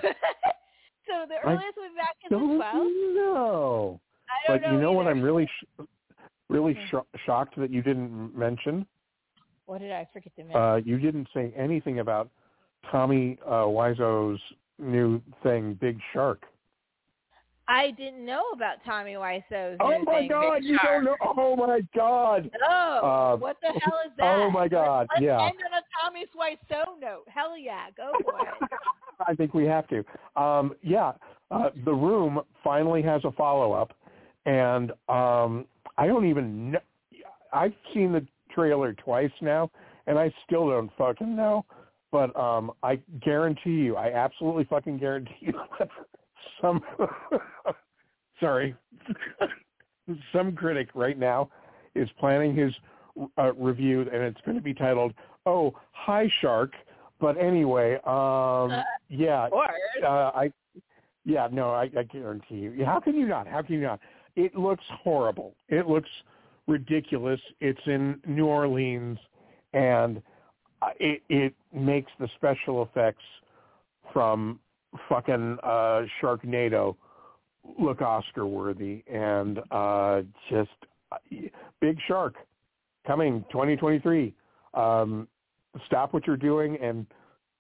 the 1.29 1.35
I 1.45 1.53
earliest 1.53 1.77
be 1.77 1.83
back 1.97 2.17
is 2.25 2.31
the 2.31 2.37
12th. 2.37 3.15
No. 3.15 4.01
I 4.29 4.53
don't 4.53 4.61
But 4.63 4.67
know 4.67 4.75
you 4.75 4.81
know 4.83 4.93
what? 4.93 5.07
I'm 5.07 5.23
really 5.23 5.47
sh- 5.47 5.83
really 6.49 6.75
Hmm. 6.75 6.87
sho- 6.91 7.07
shocked 7.25 7.57
that 7.59 7.71
you 7.71 7.83
didn't 7.83 8.37
mention. 8.37 8.87
What 9.67 9.81
did 9.81 9.93
I 9.93 10.07
forget 10.13 10.35
to 10.37 10.45
mention? 10.45 10.61
Uh, 10.61 10.77
you 10.77 10.99
didn't 10.99 11.29
say 11.35 11.53
anything 11.57 12.01
about 12.01 12.31
Tommy 12.91 13.39
uh, 13.47 13.67
Wiseau's 13.67 14.41
new 14.79 15.21
thing, 15.43 15.75
Big 15.75 15.99
Shark. 16.13 16.43
I 17.69 17.91
didn't 17.91 18.25
know 18.25 18.43
about 18.55 18.77
Tommy 18.85 19.13
Wiseau's 19.13 19.77
Oh 19.81 19.99
my 20.05 20.27
God! 20.27 20.65
You 20.65 20.79
don't 20.83 21.05
know? 21.05 21.17
Oh 21.21 21.55
my 21.55 21.81
God! 21.95 22.51
No. 22.61 22.67
Uh, 22.67 23.37
what 23.37 23.59
the 23.61 23.69
hell 23.69 24.01
is 24.07 24.13
that? 24.19 24.39
oh 24.39 24.51
my 24.51 24.69
God, 24.69 25.07
Let's 25.11 25.23
yeah. 25.23 25.43
end 25.43 25.59
on 25.67 25.79
a 25.79 25.85
Tommy 26.03 26.25
Wiseau 26.35 26.99
note. 26.99 27.25
Hell 27.29 27.59
yeah, 27.59 27.87
go 27.95 28.13
for 28.25 28.41
it. 28.41 28.71
I 29.27 29.35
think 29.35 29.53
we 29.53 29.67
have 29.67 29.87
to. 29.89 30.03
Um, 30.41 30.75
yeah, 30.83 31.13
uh, 31.51 31.71
the 31.85 31.93
room 31.93 32.41
finally 32.65 33.03
has 33.03 33.23
a 33.25 33.33
follow 33.33 33.73
up, 33.73 33.93
and 34.47 34.93
um, 35.09 35.67
I 35.99 36.07
don't 36.07 36.27
even 36.27 36.73
know. 36.73 36.79
I've 37.53 37.75
seen 37.93 38.13
the 38.13 38.27
trailer 38.55 38.95
twice 38.95 39.31
now, 39.43 39.71
and 40.07 40.19
I 40.19 40.33
still 40.47 40.71
don't 40.71 40.91
fucking 40.97 41.37
know. 41.37 41.67
But 42.11 42.35
um, 42.41 42.73
I 42.83 42.99
guarantee 43.23 43.71
you, 43.71 43.97
I 43.97 44.13
absolutely 44.15 44.65
fucking 44.65 44.99
guarantee 44.99 45.35
you 45.41 45.53
some 46.61 46.81
sorry, 48.41 48.75
some 50.33 50.55
critic 50.55 50.89
right 50.95 51.19
now 51.19 51.51
is 51.95 52.09
planning 52.19 52.55
his 52.55 52.73
uh, 53.37 53.53
review, 53.55 54.01
and 54.01 54.23
it's 54.23 54.41
going 54.45 54.57
to 54.57 54.63
be 54.63 54.75
titled 54.75 55.13
"Oh, 55.47 55.75
Hi 55.93 56.31
Shark." 56.41 56.73
But 57.21 57.37
anyway, 57.37 57.95
um, 58.07 58.83
yeah, 59.09 59.49
uh, 60.05 60.31
I, 60.35 60.53
yeah, 61.25 61.49
no, 61.51 61.71
I, 61.71 61.91
I 61.99 62.05
guarantee 62.05 62.57
you. 62.57 62.85
How 62.85 63.01
can 63.01 63.15
you 63.17 63.27
not? 63.27 63.49
How 63.49 63.63
can 63.63 63.75
you 63.75 63.81
not? 63.81 64.01
It 64.37 64.55
looks 64.55 64.85
horrible. 65.03 65.55
It 65.69 65.89
looks 65.89 66.09
ridiculous. 66.69 67.41
It's 67.61 67.81
in 67.87 68.21
New 68.27 68.47
Orleans, 68.47 69.19
and 69.73 70.23
uh, 70.81 70.91
it 71.01 71.23
it 71.29 71.55
makes 71.75 72.13
the 72.21 72.29
special 72.37 72.83
effects 72.83 73.25
from 74.13 74.61
fucking 75.09 75.59
uh, 75.63 76.03
Sharknado 76.21 76.97
look 77.79 78.01
Oscar 78.01 78.47
worthy, 78.47 79.03
and 79.07 79.61
uh, 79.71 80.23
just 80.51 80.71
uh, 81.13 81.17
Big 81.81 81.99
Shark 82.07 82.35
coming 83.07 83.45
2023. 83.51 84.35
Um, 84.75 85.29
stop 85.87 86.13
what 86.13 86.27
you're 86.27 86.37
doing 86.37 86.77
and 86.83 87.07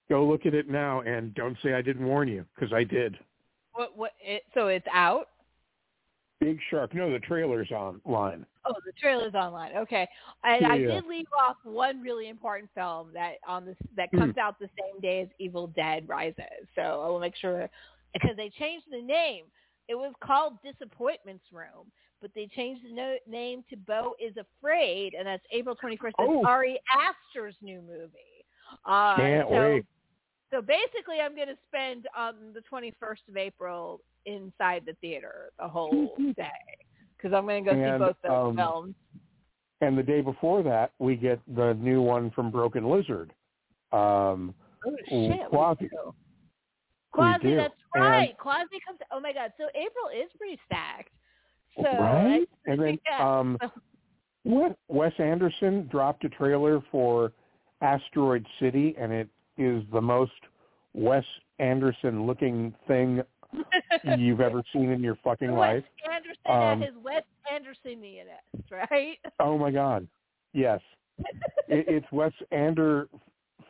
go 0.09 0.24
look 0.24 0.46
at 0.46 0.55
it 0.55 0.68
now, 0.68 1.00
and 1.02 1.34
don't 1.34 1.56
say 1.62 1.74
I 1.74 1.82
didn't 1.82 2.06
warn 2.06 2.28
you 2.28 2.44
because 2.55 2.72
I 2.72 2.84
did. 2.84 3.16
what? 3.72 3.96
What? 3.96 4.12
It, 4.20 4.42
so 4.55 4.68
it's 4.68 4.86
out. 4.92 5.28
Big 6.40 6.59
Shark. 6.70 6.94
No, 6.94 7.10
the 7.10 7.19
trailer's 7.19 7.70
online. 7.73 8.47
Oh, 8.65 8.74
the 8.86 8.93
trailer's 8.93 9.35
online. 9.35 9.77
Okay, 9.77 10.09
and 10.44 10.66
I 10.66 10.77
Yeah. 10.77 10.86
did 11.01 11.06
leave 11.06 11.27
off 11.36 11.56
one 11.65 12.01
really 12.01 12.28
important 12.28 12.70
film 12.74 13.12
that 13.12 13.39
on 13.47 13.65
this 13.65 13.77
that 13.94 14.09
Hmm. 14.10 14.19
comes 14.19 14.39
out 14.39 14.59
the 14.59 14.70
same 14.81 15.01
day 15.01 15.23
as 15.23 15.28
Evil 15.39 15.66
Dead 15.69 16.09
Rises. 16.09 16.69
So 16.74 17.02
I 17.02 17.09
will 17.09 17.19
make 17.19 17.35
sure 17.36 17.69
because 18.12 18.36
they 18.36 18.51
changed 18.51 18.86
the 18.90 19.02
name. 19.02 19.51
It 19.89 19.97
was 19.97 20.15
called 20.20 20.60
Disappointments 20.62 21.51
Room, 21.51 21.90
but 22.20 22.32
they 22.35 22.47
changed 22.47 22.85
the 22.85 22.90
no, 22.93 23.19
name 23.27 23.65
to 23.70 23.77
Beau 23.77 24.15
is 24.20 24.36
Afraid, 24.36 25.15
and 25.15 25.27
that's 25.27 25.44
April 25.51 25.74
21st. 25.74 26.15
That's 26.19 26.31
Oh. 26.31 26.47
Ari 26.47 26.78
Aster's 26.94 27.60
new 27.62 27.81
movie. 27.82 28.44
Uh, 28.85 29.16
Can't 29.16 29.48
so, 29.48 29.59
wait. 29.70 29.86
So 30.51 30.62
basically, 30.62 31.20
I'm 31.20 31.35
going 31.35 31.48
to 31.48 31.59
spend 31.66 32.06
on 32.15 32.52
the 32.52 32.60
21st 32.62 33.28
of 33.28 33.36
April 33.36 34.01
inside 34.27 34.82
the 34.86 34.95
theater 35.01 35.51
the 35.59 35.69
whole 35.69 36.15
day 36.36 36.49
because 37.16 37.32
I'm 37.36 37.45
going 37.47 37.65
to 37.65 37.70
go 37.73 37.77
see 37.77 37.99
both 37.99 38.16
those 38.23 38.49
um, 38.51 38.57
films. 38.57 38.95
And 39.81 39.97
the 39.97 40.03
day 40.03 40.20
before 40.20 40.62
that, 40.65 40.93
we 40.99 41.15
get 41.16 41.40
the 41.55 41.74
new 41.74 42.03
one 42.03 42.31
from 42.32 42.51
Broken 42.51 42.89
Lizard. 42.90 43.32
Um, 43.93 44.55
Oh 44.86 44.95
shit! 45.09 45.49
Quasi. 45.51 45.85
we 45.85 45.89
Quasi, 47.12 47.43
do. 47.49 47.57
that's 47.57 47.74
And- 47.95 48.05
right. 48.05 48.39
Quasi 48.39 48.78
comes. 48.86 49.01
Oh 49.11 49.19
my 49.20 49.32
god! 49.32 49.53
So 49.59 49.65
April 49.74 50.09
is 50.15 50.31
pretty 50.39 50.59
stacked. 50.66 51.11
So 51.77 51.82
right? 51.82 52.47
I, 52.66 52.70
And 52.70 52.81
then 52.81 52.99
yeah. 53.11 53.39
um, 53.39 53.59
what 54.45 54.77
Wes 54.89 55.12
Anderson 55.19 55.89
dropped 55.90 56.24
a 56.24 56.28
trailer 56.28 56.81
for 56.93 57.32
Asteroid 57.81 58.47
City, 58.61 58.95
and 58.99 59.12
it 59.12 59.28
is 59.57 59.82
the 59.93 60.01
most 60.01 60.32
Wes 60.95 61.24
Anderson 61.59 62.24
looking 62.27 62.73
thing 62.86 63.20
you've 64.19 64.41
ever 64.41 64.62
seen 64.73 64.91
in 64.91 65.03
your 65.03 65.16
fucking 65.25 65.53
Wes 65.53 65.59
life. 65.59 65.85
Anderson 66.12 66.43
Um, 66.47 66.83
at 66.83 66.89
his 66.89 66.97
Wes 67.03 67.23
Andersonianess, 67.53 68.70
right? 68.91 69.19
Oh 69.41 69.57
my 69.59 69.70
God, 69.70 70.07
yes, 70.53 70.81
it, 71.69 71.85
it's 71.89 72.07
Wes 72.12 72.33
Ander, 72.53 73.09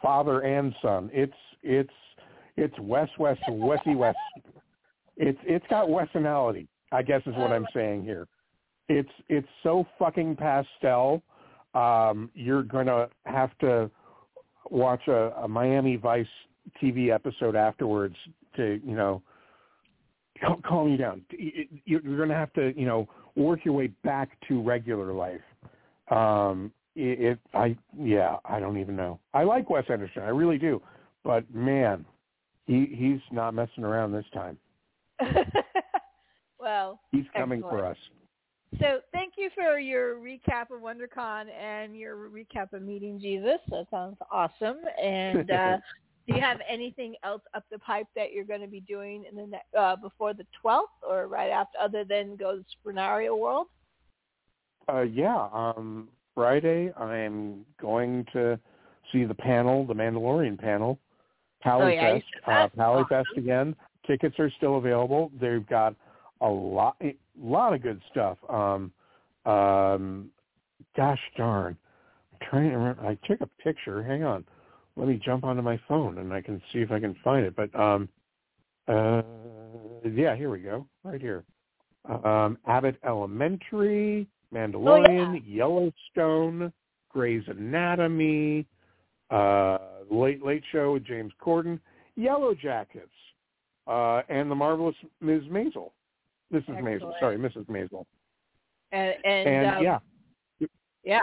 father 0.03 0.41
and 0.41 0.75
son. 0.83 1.11
It's 1.13 1.33
it's 1.63 1.93
it's 2.57 2.75
Wes 2.81 3.09
Wes 3.19 3.39
Wesy 3.49 3.97
Wes. 3.97 4.15
It's 5.17 5.39
it's 5.45 5.67
got 5.69 5.89
Wesonality. 5.89 6.67
I 6.93 7.03
guess 7.03 7.21
is 7.27 7.35
what 7.35 7.51
Oh. 7.53 7.55
I'm 7.55 7.67
saying 7.75 8.05
here. 8.05 8.27
It's 8.89 9.11
it's 9.29 9.49
so 9.63 9.87
fucking 9.99 10.37
pastel. 10.37 11.23
Um, 11.75 12.31
you're 12.35 12.63
gonna 12.63 13.09
have 13.27 13.57
to 13.59 13.91
watch 14.71 15.07
a, 15.09 15.33
a 15.43 15.49
Miami 15.49 15.97
Vice 15.97 16.27
TV 16.83 17.13
episode 17.13 17.55
afterwards 17.57 18.17
to 18.57 18.81
you 18.85 18.97
know 18.97 19.23
calm 20.65 20.89
you 20.89 20.97
down. 20.97 21.23
You're 21.85 22.03
you're 22.03 22.19
gonna 22.19 22.35
have 22.35 22.53
to 22.55 22.73
you 22.79 22.87
know 22.87 23.09
work 23.37 23.65
your 23.65 23.75
way 23.75 23.89
back 24.05 24.31
to 24.49 24.63
regular 24.63 25.13
life. 25.13 25.41
Um, 26.11 26.73
it, 26.95 27.21
it 27.21 27.39
I 27.55 27.77
yeah 27.99 28.37
I 28.45 28.61
don't 28.61 28.79
even 28.79 28.97
know. 28.97 29.19
I 29.35 29.45
like 29.45 29.71
Wes 29.71 29.85
Anderson, 29.89 30.23
I 30.23 30.29
really 30.29 30.59
do, 30.59 30.83
but 31.25 31.53
man, 31.55 32.05
he 32.67 32.87
he's 32.95 33.21
not 33.33 33.55
messing 33.55 33.85
around 33.85 34.13
this 34.13 34.27
time. 34.33 34.59
well, 36.61 37.01
He's 37.11 37.25
coming 37.37 37.61
for 37.61 37.85
us. 37.85 37.97
so 38.79 39.01
thank 39.13 39.35
you 39.37 39.51
for 39.55 39.79
your 39.79 40.17
recap 40.17 40.71
of 40.71 40.81
WonderCon 40.81 41.47
and 41.51 41.97
your 41.97 42.29
recap 42.29 42.73
of 42.73 42.83
meeting 42.83 43.19
Jesus. 43.21 43.59
That 43.71 43.87
sounds 43.91 44.17
awesome. 44.31 44.79
And 45.03 45.51
uh, 45.51 45.79
do 46.29 46.35
you 46.35 46.41
have 46.41 46.61
anything 46.69 47.15
else 47.25 47.43
up 47.55 47.65
the 47.71 47.79
pipe 47.79 48.07
that 48.15 48.33
you're 48.33 48.45
going 48.45 48.61
to 48.61 48.69
be 48.69 48.81
doing 48.81 49.25
in 49.29 49.37
the 49.37 49.47
ne- 49.47 49.79
uh, 49.79 49.97
before 49.97 50.35
the 50.35 50.47
12th 50.65 50.83
or 51.09 51.27
right 51.27 51.51
after, 51.51 51.79
other 51.81 52.05
than 52.05 52.37
go 52.37 52.57
to 52.57 52.65
Sprenario 52.77 53.37
World? 53.37 53.69
Uh, 54.93 55.03
yeah, 55.03 55.49
um, 55.53 56.09
Friday 56.35 56.93
I'm 56.97 57.65
going 57.81 58.27
to 58.33 58.59
see 59.13 59.25
the 59.25 59.35
panel, 59.35 59.87
the 59.87 59.95
Mandalorian 59.95 60.59
panel, 60.59 60.99
Paley 61.63 61.85
Oh, 61.85 61.89
yeah, 61.89 62.15
Fest, 62.15 62.25
uh, 62.47 62.69
Paley 62.77 63.03
awesome. 63.03 63.07
Fest 63.09 63.29
again. 63.37 63.77
Tickets 64.07 64.37
are 64.39 64.51
still 64.57 64.77
available. 64.77 65.33
They've 65.41 65.67
got 65.67 65.95
a 66.41 66.49
lot, 66.49 66.97
a 67.03 67.17
lot 67.41 67.75
of 67.75 67.83
good 67.83 68.01
stuff. 68.11 68.39
Um, 68.49 68.93
um, 69.45 70.31
gosh 70.97 71.21
darn, 71.37 71.77
I'm 72.33 72.49
trying 72.49 72.71
to 72.71 72.77
remember. 72.77 73.07
I 73.07 73.19
took 73.27 73.41
a 73.41 73.49
picture. 73.63 74.03
Hang 74.03 74.25
on, 74.25 74.45
let 74.99 75.09
me 75.09 75.21
jump 75.25 75.45
onto 75.45 75.63
my 75.63 75.81
phone 75.87 76.19
and 76.19 76.33
I 76.33 76.43
can 76.43 76.61
see 76.73 76.81
if 76.81 76.91
I 76.91 76.99
can 76.99 77.15
find 77.23 77.47
it. 77.47 77.55
But 77.55 77.75
um, 77.79 78.09
uh, 78.89 79.23
yeah, 80.05 80.35
here 80.35 80.51
we 80.51 80.59
go, 80.59 80.87
right 81.05 81.21
here. 81.21 81.45
Um, 82.25 82.59
Abbott 82.67 82.97
Elementary, 83.07 84.27
Mandalorian, 84.53 85.43
Yellowstone, 85.47 86.73
Grey's 87.11 87.45
Anatomy, 87.47 88.67
uh, 89.31 89.79
Late 90.11 90.45
Late 90.45 90.63
Show 90.73 90.95
with 90.95 91.05
James 91.05 91.33
Corden, 91.41 91.79
Yellowjackets, 92.19 92.87
uh, 93.87 94.23
and 94.29 94.51
the 94.51 94.55
marvelous 94.55 94.97
Ms. 95.21 95.43
Maisel. 95.45 95.91
Mrs. 96.53 96.81
Maisel, 96.81 97.13
sorry, 97.21 97.37
Mrs. 97.37 97.67
Maisel. 97.67 98.05
And, 98.91 99.15
and, 99.25 99.49
And 99.49 99.77
um, 99.77 99.85
yeah, 99.85 99.99
yeah. 101.05 101.21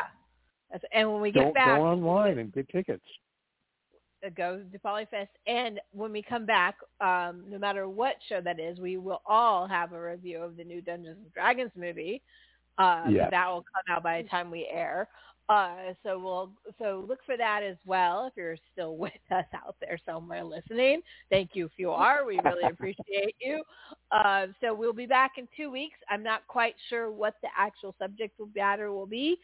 And 0.92 1.12
when 1.12 1.22
we 1.22 1.32
get 1.32 1.46
go, 1.46 1.54
back, 1.54 1.80
go 1.80 1.86
online 1.86 2.38
and 2.38 2.54
get 2.54 2.70
tickets. 2.70 3.04
Go 4.30 4.62
to 4.72 4.80
PaleyFest. 4.80 5.28
And 5.48 5.80
when 5.92 6.12
we 6.12 6.22
come 6.22 6.46
back, 6.46 6.76
um, 7.02 7.44
no 7.50 7.58
matter 7.58 7.88
what 7.88 8.16
show 8.28 8.42
that 8.42 8.60
is, 8.60 8.80
we 8.80 8.98
will 8.98 9.22
all 9.26 9.68
have 9.68 9.94
a 9.94 10.02
review 10.02 10.40
of 10.40 10.58
the 10.58 10.64
new 10.64 10.82
Dungeons 10.82 11.18
and 11.22 11.34
Dragons 11.34 11.72
movie. 11.76 12.22
Uh, 12.78 13.06
Yes. 13.10 13.30
That 13.32 13.48
will 13.48 13.64
come 13.64 13.96
out 13.96 14.04
by 14.04 14.22
the 14.22 14.28
time 14.28 14.52
we 14.52 14.68
air. 14.72 15.08
Uh, 15.48 15.94
so 16.02 16.18
we'll 16.18 16.50
so 16.80 17.06
look 17.08 17.20
for 17.24 17.38
that 17.38 17.62
as 17.62 17.78
well 17.86 18.26
if 18.26 18.34
you're 18.36 18.58
still 18.74 18.98
with 18.98 19.14
us 19.32 19.46
out 19.54 19.76
there 19.80 20.00
somewhere 20.06 20.44
listening. 20.44 21.02
Thank 21.30 21.52
you 21.54 21.66
if 21.66 21.74
you 21.78 21.92
are. 21.92 22.26
We 22.26 22.40
really 22.44 22.64
appreciate 22.70 23.36
you. 23.40 23.64
Uh, 24.12 24.48
so 24.60 24.74
we'll 24.74 24.94
be 24.94 25.06
back 25.06 25.34
in 25.38 25.48
two 25.56 25.70
weeks. 25.70 25.98
I'm 26.10 26.24
not 26.24 26.48
quite 26.48 26.76
sure 26.90 27.12
what 27.12 27.36
the 27.44 27.50
actual 27.58 27.96
subject 28.00 28.40
matter 28.56 28.92
will 28.92 29.06
be 29.06 29.38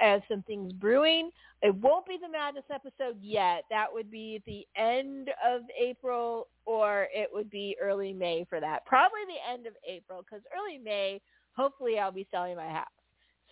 as 0.00 0.20
some 0.28 0.42
things 0.42 0.72
brewing. 0.72 1.30
It 1.62 1.74
won't 1.76 2.06
be 2.06 2.18
the 2.20 2.28
Madness 2.28 2.64
episode 2.72 3.16
yet. 3.20 3.64
That 3.70 3.86
would 3.92 4.10
be 4.10 4.36
at 4.36 4.44
the 4.44 4.66
end 4.80 5.30
of 5.46 5.62
April 5.80 6.48
or 6.66 7.08
it 7.14 7.28
would 7.32 7.50
be 7.50 7.76
early 7.80 8.12
May 8.12 8.44
for 8.48 8.60
that. 8.60 8.84
Probably 8.86 9.20
the 9.26 9.52
end 9.52 9.66
of 9.66 9.74
April 9.88 10.22
because 10.22 10.44
early 10.56 10.78
May, 10.78 11.20
hopefully 11.56 11.98
I'll 11.98 12.12
be 12.12 12.26
selling 12.30 12.56
my 12.56 12.68
house. 12.68 12.86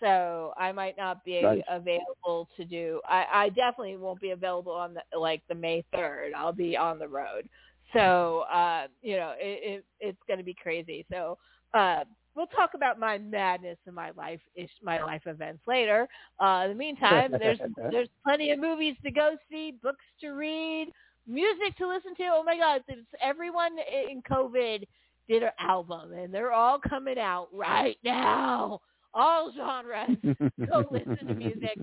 So 0.00 0.54
I 0.56 0.72
might 0.72 0.96
not 0.96 1.24
be 1.24 1.42
Nice. 1.42 1.62
available 1.68 2.48
to 2.56 2.64
do. 2.64 3.00
I, 3.08 3.26
I 3.32 3.48
definitely 3.50 3.96
won't 3.96 4.20
be 4.20 4.30
available 4.30 4.72
on 4.72 4.94
the 4.94 5.18
like 5.18 5.42
the 5.48 5.54
May 5.54 5.84
third. 5.94 6.32
I'll 6.34 6.52
be 6.52 6.76
on 6.76 6.98
the 6.98 7.08
road. 7.08 7.48
So 7.92 8.44
uh, 8.52 8.86
you 9.02 9.16
know 9.16 9.34
it, 9.38 9.78
it 9.78 9.84
it's 10.00 10.18
going 10.26 10.38
to 10.38 10.44
be 10.44 10.54
crazy. 10.54 11.04
So 11.10 11.36
uh, 11.74 12.04
we'll 12.40 12.46
talk 12.46 12.70
about 12.74 12.98
my 12.98 13.18
madness 13.18 13.76
and 13.84 13.94
my 13.94 14.12
life 14.16 14.40
ish 14.54 14.70
my 14.82 15.02
life 15.02 15.20
events 15.26 15.60
later. 15.66 16.08
Uh, 16.42 16.62
in 16.64 16.70
the 16.70 16.74
meantime, 16.74 17.32
there's 17.38 17.58
there's 17.90 18.08
plenty 18.24 18.50
of 18.50 18.58
movies 18.58 18.96
to 19.04 19.10
go 19.10 19.36
see, 19.50 19.74
books 19.82 20.04
to 20.22 20.30
read, 20.30 20.88
music 21.26 21.76
to 21.76 21.86
listen 21.86 22.14
to. 22.16 22.30
Oh 22.32 22.42
my 22.42 22.56
God, 22.56 22.82
there's 22.88 23.04
everyone 23.22 23.72
in 24.10 24.22
COVID 24.22 24.84
did 25.28 25.42
an 25.42 25.50
album, 25.58 26.14
and 26.14 26.32
they're 26.32 26.52
all 26.52 26.78
coming 26.78 27.18
out 27.18 27.48
right 27.52 27.98
now. 28.02 28.80
All 29.12 29.52
genres. 29.54 30.16
Go 30.68 30.84
listen 30.90 31.26
to 31.26 31.34
music. 31.34 31.78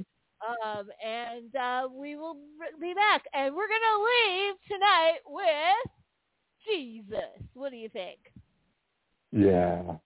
Um, 0.63 0.87
and 1.05 1.53
uh, 1.55 1.87
we 1.91 2.15
will 2.15 2.37
be 2.79 2.93
back. 2.93 3.23
And 3.33 3.53
we're 3.53 3.67
going 3.67 3.79
to 3.81 4.05
leave 4.05 4.55
tonight 4.69 5.17
with 5.27 5.91
Jesus. 6.65 7.47
What 7.53 7.71
do 7.71 7.77
you 7.77 7.89
think? 7.89 8.19
Yeah. 9.33 9.97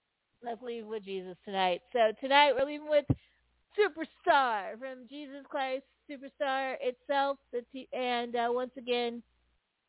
Let's 0.43 0.61
leave 0.63 0.87
with 0.87 1.05
Jesus 1.05 1.35
tonight. 1.45 1.81
So 1.93 2.13
tonight 2.19 2.53
we're 2.57 2.65
leaving 2.65 2.89
with 2.89 3.05
Superstar 3.77 4.77
from 4.79 5.07
Jesus 5.07 5.45
Christ 5.47 5.83
Superstar 6.09 6.75
itself. 6.81 7.37
And 7.93 8.35
uh, 8.35 8.49
once 8.49 8.71
again, 8.75 9.21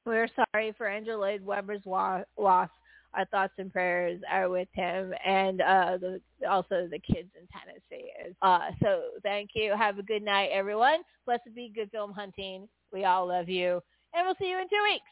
we're 0.05 0.29
sorry 0.53 0.73
for 0.77 0.87
Andrew 0.89 1.17
Lloyd 1.17 1.43
Webber's 1.45 1.81
loss. 1.87 2.69
Our 3.15 3.25
thoughts 3.31 3.55
and 3.59 3.73
prayers 3.73 4.21
are 4.31 4.49
with 4.49 4.69
him 4.73 5.13
and 5.25 5.61
uh, 5.61 5.99
the, 5.99 6.21
also 6.49 6.89
the 6.91 6.99
kids 6.99 7.29
in 7.39 7.47
Tennessee. 7.53 8.11
Uh, 8.43 8.71
so 8.83 9.03
thank 9.23 9.51
you. 9.55 9.75
Have 9.77 9.99
a 9.99 10.03
good 10.03 10.23
night, 10.23 10.51
everyone. 10.53 11.01
Blessed 11.25 11.55
be 11.55 11.73
good 11.75 11.91
film 11.91 12.13
hunting. 12.13 12.69
We 12.93 13.05
all 13.05 13.29
love 13.29 13.49
you. 13.49 13.83
And 14.15 14.27
we'll 14.27 14.37
see 14.39 14.51
you 14.51 14.59
in 14.59 14.69
two 14.69 14.83
weeks. 14.85 15.05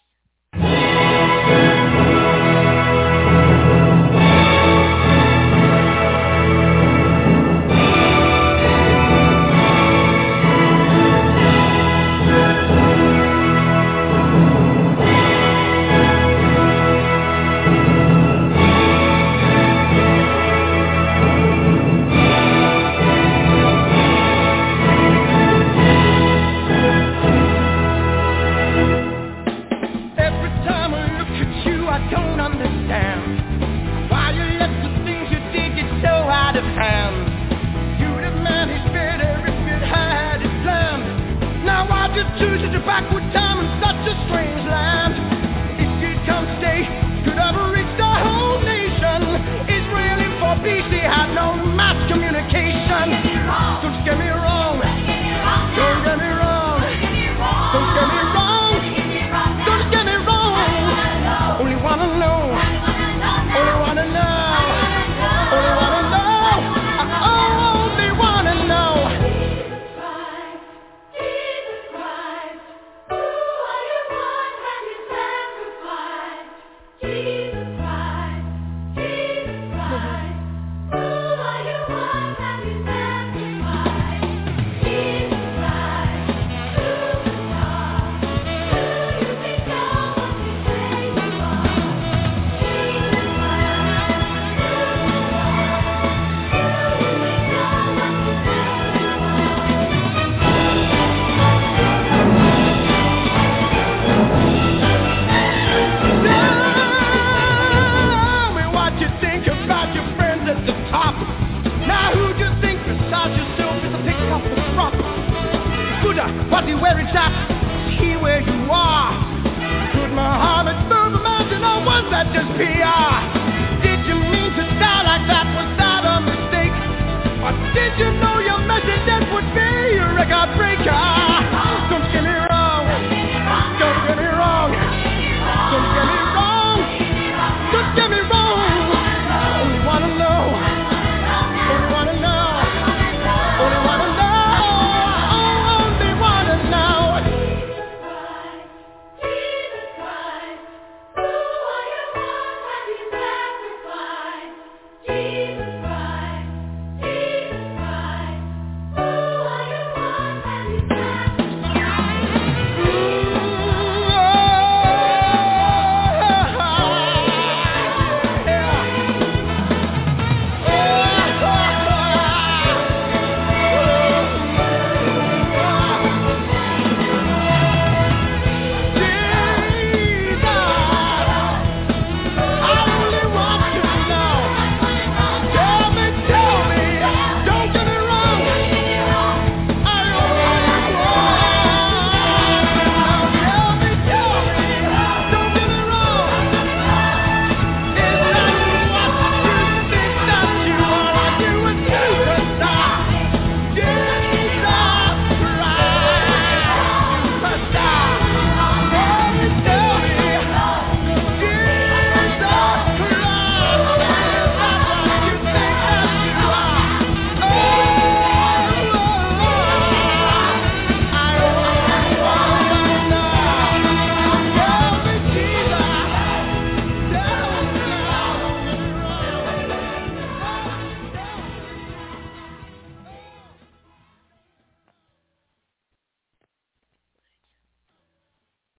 Stay, 47.22 47.30
could 47.30 47.38
have 47.38 47.72
reached 47.72 47.96
the 47.96 48.04
whole 48.04 48.60
nation. 48.62 49.68
Israel 49.68 50.20
had 51.10 51.34
no 51.34 51.56
mass 51.56 52.10
communication. 52.10 52.88
Don't 52.88 54.04
get 54.04 54.18
me 54.18 54.28
wrong. 54.28 54.49